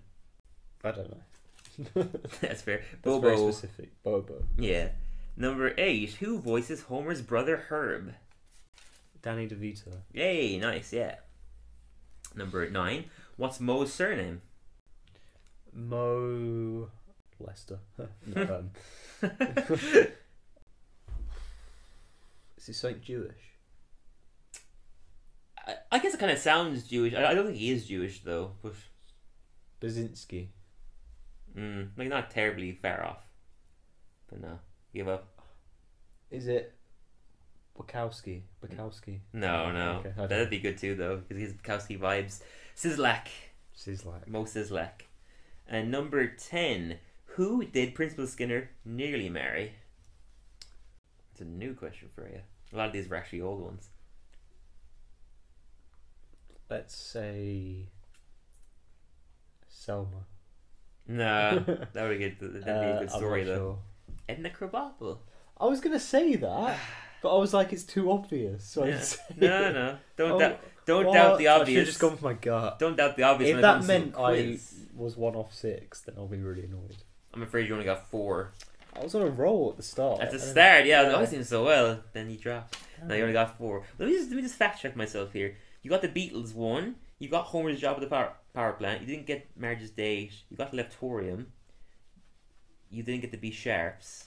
I 0.85 0.93
don't 0.93 1.11
know. 1.11 2.09
That's 2.41 2.62
fair. 2.62 2.83
That's 3.03 3.19
very 3.19 3.37
specific. 3.53 4.03
Bobo. 4.03 4.45
Yeah. 4.57 4.91
Number 5.37 5.75
eight. 5.77 6.14
Who 6.21 6.39
voices 6.39 6.83
Homer's 6.83 7.23
brother 7.23 7.57
Herb? 7.69 8.14
Danny 9.23 9.49
DeVito. 9.49 9.93
Yay, 10.12 10.59
nice, 10.59 10.93
yeah. 10.93 11.16
Number 12.35 12.69
nine. 12.71 13.07
What's 13.37 13.59
Moe's 13.59 13.93
surname? 13.93 14.43
Moe 15.73 16.91
Lester. 17.41 17.78
no, 18.26 18.43
um, 18.43 18.70
is 22.57 22.66
he 22.66 22.72
something 22.72 23.01
Jewish? 23.03 23.34
I, 25.66 25.74
I 25.93 25.99
guess 25.99 26.14
it 26.14 26.20
kind 26.20 26.32
of 26.32 26.39
sounds 26.39 26.84
Jewish. 26.84 27.14
I, 27.14 27.26
I 27.30 27.34
don't 27.34 27.47
think 27.47 27.59
he 27.59 27.70
is 27.70 27.86
Jewish 27.86 28.22
though, 28.22 28.53
but 28.62 28.74
Basinski. 29.80 30.49
mm, 31.57 31.89
like 31.97 32.09
not 32.09 32.30
terribly 32.30 32.72
far 32.72 33.05
off. 33.05 33.24
But 34.28 34.41
no, 34.41 34.59
give 34.93 35.09
up. 35.09 35.28
Is 36.30 36.47
it 36.49 36.74
Bukowski? 37.78 38.43
Bukowski. 38.62 39.20
No, 39.32 39.72
no. 39.72 40.03
Okay, 40.05 40.12
That'd 40.16 40.51
be 40.51 40.59
good 40.59 40.76
too, 40.76 40.95
though, 40.95 41.16
because 41.18 41.41
he's 41.41 41.55
Bukowski 41.55 41.99
vibes. 41.99 42.43
Szyslak. 42.76 43.28
Szyslak. 43.76 44.26
Moe 44.28 44.45
Szyslak. 44.45 45.03
And 45.66 45.91
number 45.91 46.26
10. 46.26 46.99
Who 47.39 47.64
did 47.64 47.95
Principal 47.95 48.26
Skinner 48.26 48.70
nearly 48.84 49.28
marry? 49.28 49.74
It's 51.30 51.41
a 51.41 51.45
new 51.45 51.72
question 51.72 52.09
for 52.12 52.26
you. 52.28 52.41
A 52.72 52.76
lot 52.76 52.89
of 52.89 52.93
these 52.93 53.09
were 53.09 53.14
actually 53.14 53.43
old 53.43 53.61
ones. 53.62 53.91
Let's 56.68 56.97
say 56.97 57.86
Selma. 59.68 60.26
No, 61.07 61.61
that 61.93 62.09
would 62.09 62.18
be 62.18 62.28
good. 62.28 62.41
That'd 62.41 62.64
be 62.64 62.70
a 62.70 62.74
Uh, 62.97 62.99
good 62.99 63.11
I'm 63.12 63.18
story, 63.18 63.45
not 63.45 63.47
though. 63.55 63.57
sure. 63.57 63.78
Edna 64.28 64.51
Krabappel. 64.51 65.18
I 65.61 65.66
was 65.66 65.80
gonna 65.80 66.01
say 66.01 66.34
that, 66.34 66.78
but 67.22 67.36
I 67.36 67.39
was 67.39 67.55
like, 67.55 67.72
it's 67.72 67.84
too 67.84 68.11
obvious. 68.11 68.64
So 68.64 68.82
I 68.82 68.86
Yeah. 68.89 68.93
didn't 68.95 69.07
say 69.07 69.24
No, 69.36 69.62
it. 69.68 69.72
no. 69.74 69.99
Don't, 70.16 70.32
Oh, 70.32 70.39
doubt, 70.41 70.61
don't 70.86 71.07
what? 71.07 71.14
doubt 71.14 71.39
the 71.39 71.47
I 71.47 71.55
should 71.55 71.61
obvious. 71.61 71.86
just 71.86 72.01
gone 72.01 72.16
for 72.16 72.24
my 72.24 72.32
gut. 72.34 72.80
Don't 72.80 72.97
doubt 72.97 73.16
the 73.16 73.22
obvious. 73.22 73.51
If 73.51 73.55
when 73.55 73.59
it 73.61 73.62
that 73.62 73.74
comes 73.74 73.86
to 73.86 73.95
a 73.95 73.99
meant 74.01 74.14
I 74.16 74.32
quiz. 74.43 74.74
was 74.97 75.16
one 75.16 75.36
off 75.36 75.55
six, 75.55 76.01
then 76.01 76.16
I'll 76.18 76.26
be 76.26 76.39
really 76.39 76.64
annoyed. 76.64 76.97
I'm 77.39 77.45
afraid 77.45 77.68
you 77.68 77.72
only 77.72 77.84
got 77.84 78.11
four. 78.11 78.51
I 78.97 79.05
was 79.05 79.14
on 79.14 79.22
a 79.22 79.30
roll 79.30 79.70
at 79.70 79.76
the 79.76 79.82
start. 79.84 80.20
At 80.20 80.32
the 80.32 80.41
start, 80.41 80.86
yeah, 80.86 81.03
I 81.03 81.05
was 81.05 81.14
always 81.14 81.30
doing 81.30 81.45
so 81.45 81.64
well. 81.64 82.01
Then 82.12 82.28
you 82.28 82.36
dropped. 82.36 82.76
Now 83.07 83.14
you 83.14 83.22
only 83.22 83.32
got 83.32 83.57
four. 83.57 83.84
Let 83.97 84.09
me 84.09 84.14
just 84.16 84.28
let 84.28 84.34
me 84.36 84.43
just 84.43 84.57
fact 84.57 84.82
check 84.82 84.97
myself 84.97 85.32
here. 85.32 85.57
You 85.82 85.89
got 85.89 86.03
the 86.03 86.09
Beatles 86.09 86.53
one. 86.53 86.97
You 87.20 87.28
got 87.28 87.45
Homer's 87.45 87.80
job 87.80 87.95
at 87.95 88.01
the 88.01 88.09
power 88.09 88.32
power 88.55 88.72
plant. 88.72 89.03
You 89.03 89.07
didn't 89.07 89.26
get 89.26 89.47
Marge's 89.57 89.91
date. 89.91 90.32
You 90.51 90.57
got 90.57 90.72
Leftorium. 90.72 91.47
You 92.91 93.05
didn't 93.05 93.20
get 93.20 93.30
the 93.30 93.36
Be 93.36 93.53
Sharps. 93.53 94.24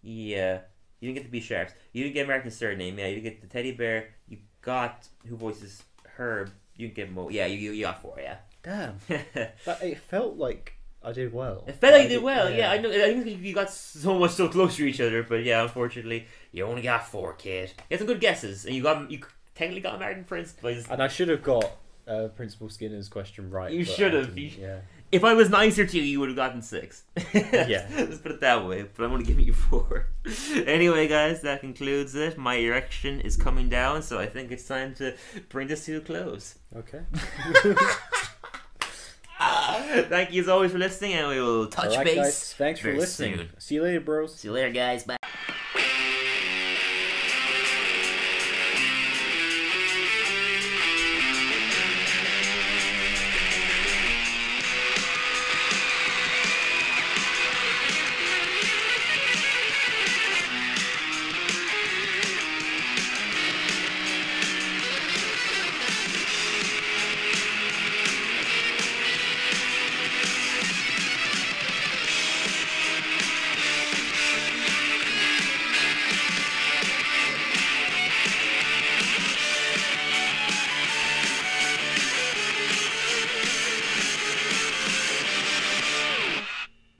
Yeah, 0.00 0.60
you 1.00 1.08
didn't 1.08 1.16
get 1.16 1.24
the 1.24 1.38
Be 1.38 1.42
Sharps. 1.42 1.74
You 1.92 2.04
didn't 2.04 2.14
get 2.14 2.26
Martin's 2.26 2.56
surname. 2.56 2.98
Yeah, 2.98 3.08
you 3.08 3.16
didn't 3.16 3.24
get 3.24 3.40
the 3.42 3.48
teddy 3.48 3.72
bear. 3.72 4.14
You 4.28 4.38
got 4.62 5.06
who 5.26 5.36
voices 5.36 5.82
Herb. 6.16 6.52
You 6.74 6.86
didn't 6.86 6.96
get 6.96 7.12
Mo. 7.12 7.28
Yeah, 7.28 7.44
you 7.44 7.58
you, 7.58 7.72
you 7.72 7.84
got 7.84 8.00
four. 8.00 8.16
Yeah. 8.18 8.36
Damn. 8.62 8.96
But 9.66 9.82
it 9.82 9.98
felt 9.98 10.38
like 10.38 10.72
I 11.04 11.12
did 11.12 11.32
well. 11.32 11.64
I 11.68 11.72
felt 11.72 11.92
like 11.92 12.00
I 12.00 12.02
you 12.04 12.08
did 12.08 12.22
well. 12.22 12.50
Yeah. 12.50 12.70
I 12.70 12.78
know. 12.78 12.90
I 12.90 13.20
think 13.22 13.42
you 13.42 13.54
got 13.54 13.70
so 13.70 14.18
much 14.18 14.32
so 14.32 14.48
close 14.48 14.76
to 14.76 14.84
each 14.86 15.00
other, 15.00 15.22
but 15.22 15.44
yeah, 15.44 15.62
unfortunately, 15.62 16.26
you 16.52 16.64
only 16.64 16.82
got 16.82 17.06
four, 17.08 17.34
kid. 17.34 17.72
You 17.76 17.84
had 17.90 17.98
some 18.00 18.06
good 18.06 18.20
guesses, 18.20 18.64
and 18.64 18.74
you 18.74 18.82
got 18.82 19.10
you 19.10 19.20
technically 19.54 19.82
got 19.82 19.98
Martin 19.98 20.24
Prince. 20.24 20.54
But 20.60 20.76
And 20.90 21.02
I 21.02 21.08
should 21.08 21.28
have 21.28 21.42
got 21.42 21.70
uh, 22.06 22.28
Principal 22.28 22.68
Skinner's 22.68 23.08
question 23.08 23.50
right. 23.50 23.72
You 23.72 23.84
should 23.84 24.14
have. 24.14 24.36
Yeah. 24.38 24.80
If 25.12 25.22
I 25.22 25.34
was 25.34 25.48
nicer 25.48 25.86
to 25.86 25.96
you, 25.96 26.02
you 26.02 26.18
would 26.20 26.28
have 26.28 26.36
gotten 26.36 26.60
six. 26.60 27.04
Yeah. 27.32 27.86
Let's 27.96 28.18
put 28.18 28.32
it 28.32 28.40
that 28.40 28.66
way. 28.66 28.82
But 28.82 29.04
I'm 29.04 29.12
only 29.12 29.24
giving 29.24 29.44
you 29.44 29.52
four. 29.52 30.08
anyway, 30.66 31.06
guys, 31.06 31.42
that 31.42 31.60
concludes 31.60 32.14
it. 32.16 32.36
My 32.36 32.56
erection 32.56 33.20
is 33.20 33.36
coming 33.36 33.68
down, 33.68 34.02
so 34.02 34.18
I 34.18 34.26
think 34.26 34.50
it's 34.50 34.66
time 34.66 34.94
to 34.96 35.14
bring 35.50 35.68
this 35.68 35.84
to 35.86 35.98
a 35.98 36.00
close. 36.00 36.56
Okay. 36.74 37.02
Thank 40.08 40.32
you 40.32 40.42
as 40.42 40.48
always 40.48 40.72
for 40.72 40.78
listening, 40.78 41.14
and 41.14 41.28
we 41.28 41.40
will 41.40 41.66
touch 41.66 41.96
right, 41.96 42.04
base. 42.04 42.16
guys. 42.16 42.54
Thanks 42.54 42.80
for 42.80 42.92
listening. 42.92 43.36
soon. 43.36 43.48
See 43.58 43.74
you 43.76 43.82
later, 43.82 44.00
bros. 44.00 44.34
See 44.34 44.48
you 44.48 44.54
later, 44.54 44.70
guys. 44.70 45.04
Bye. 45.04 45.16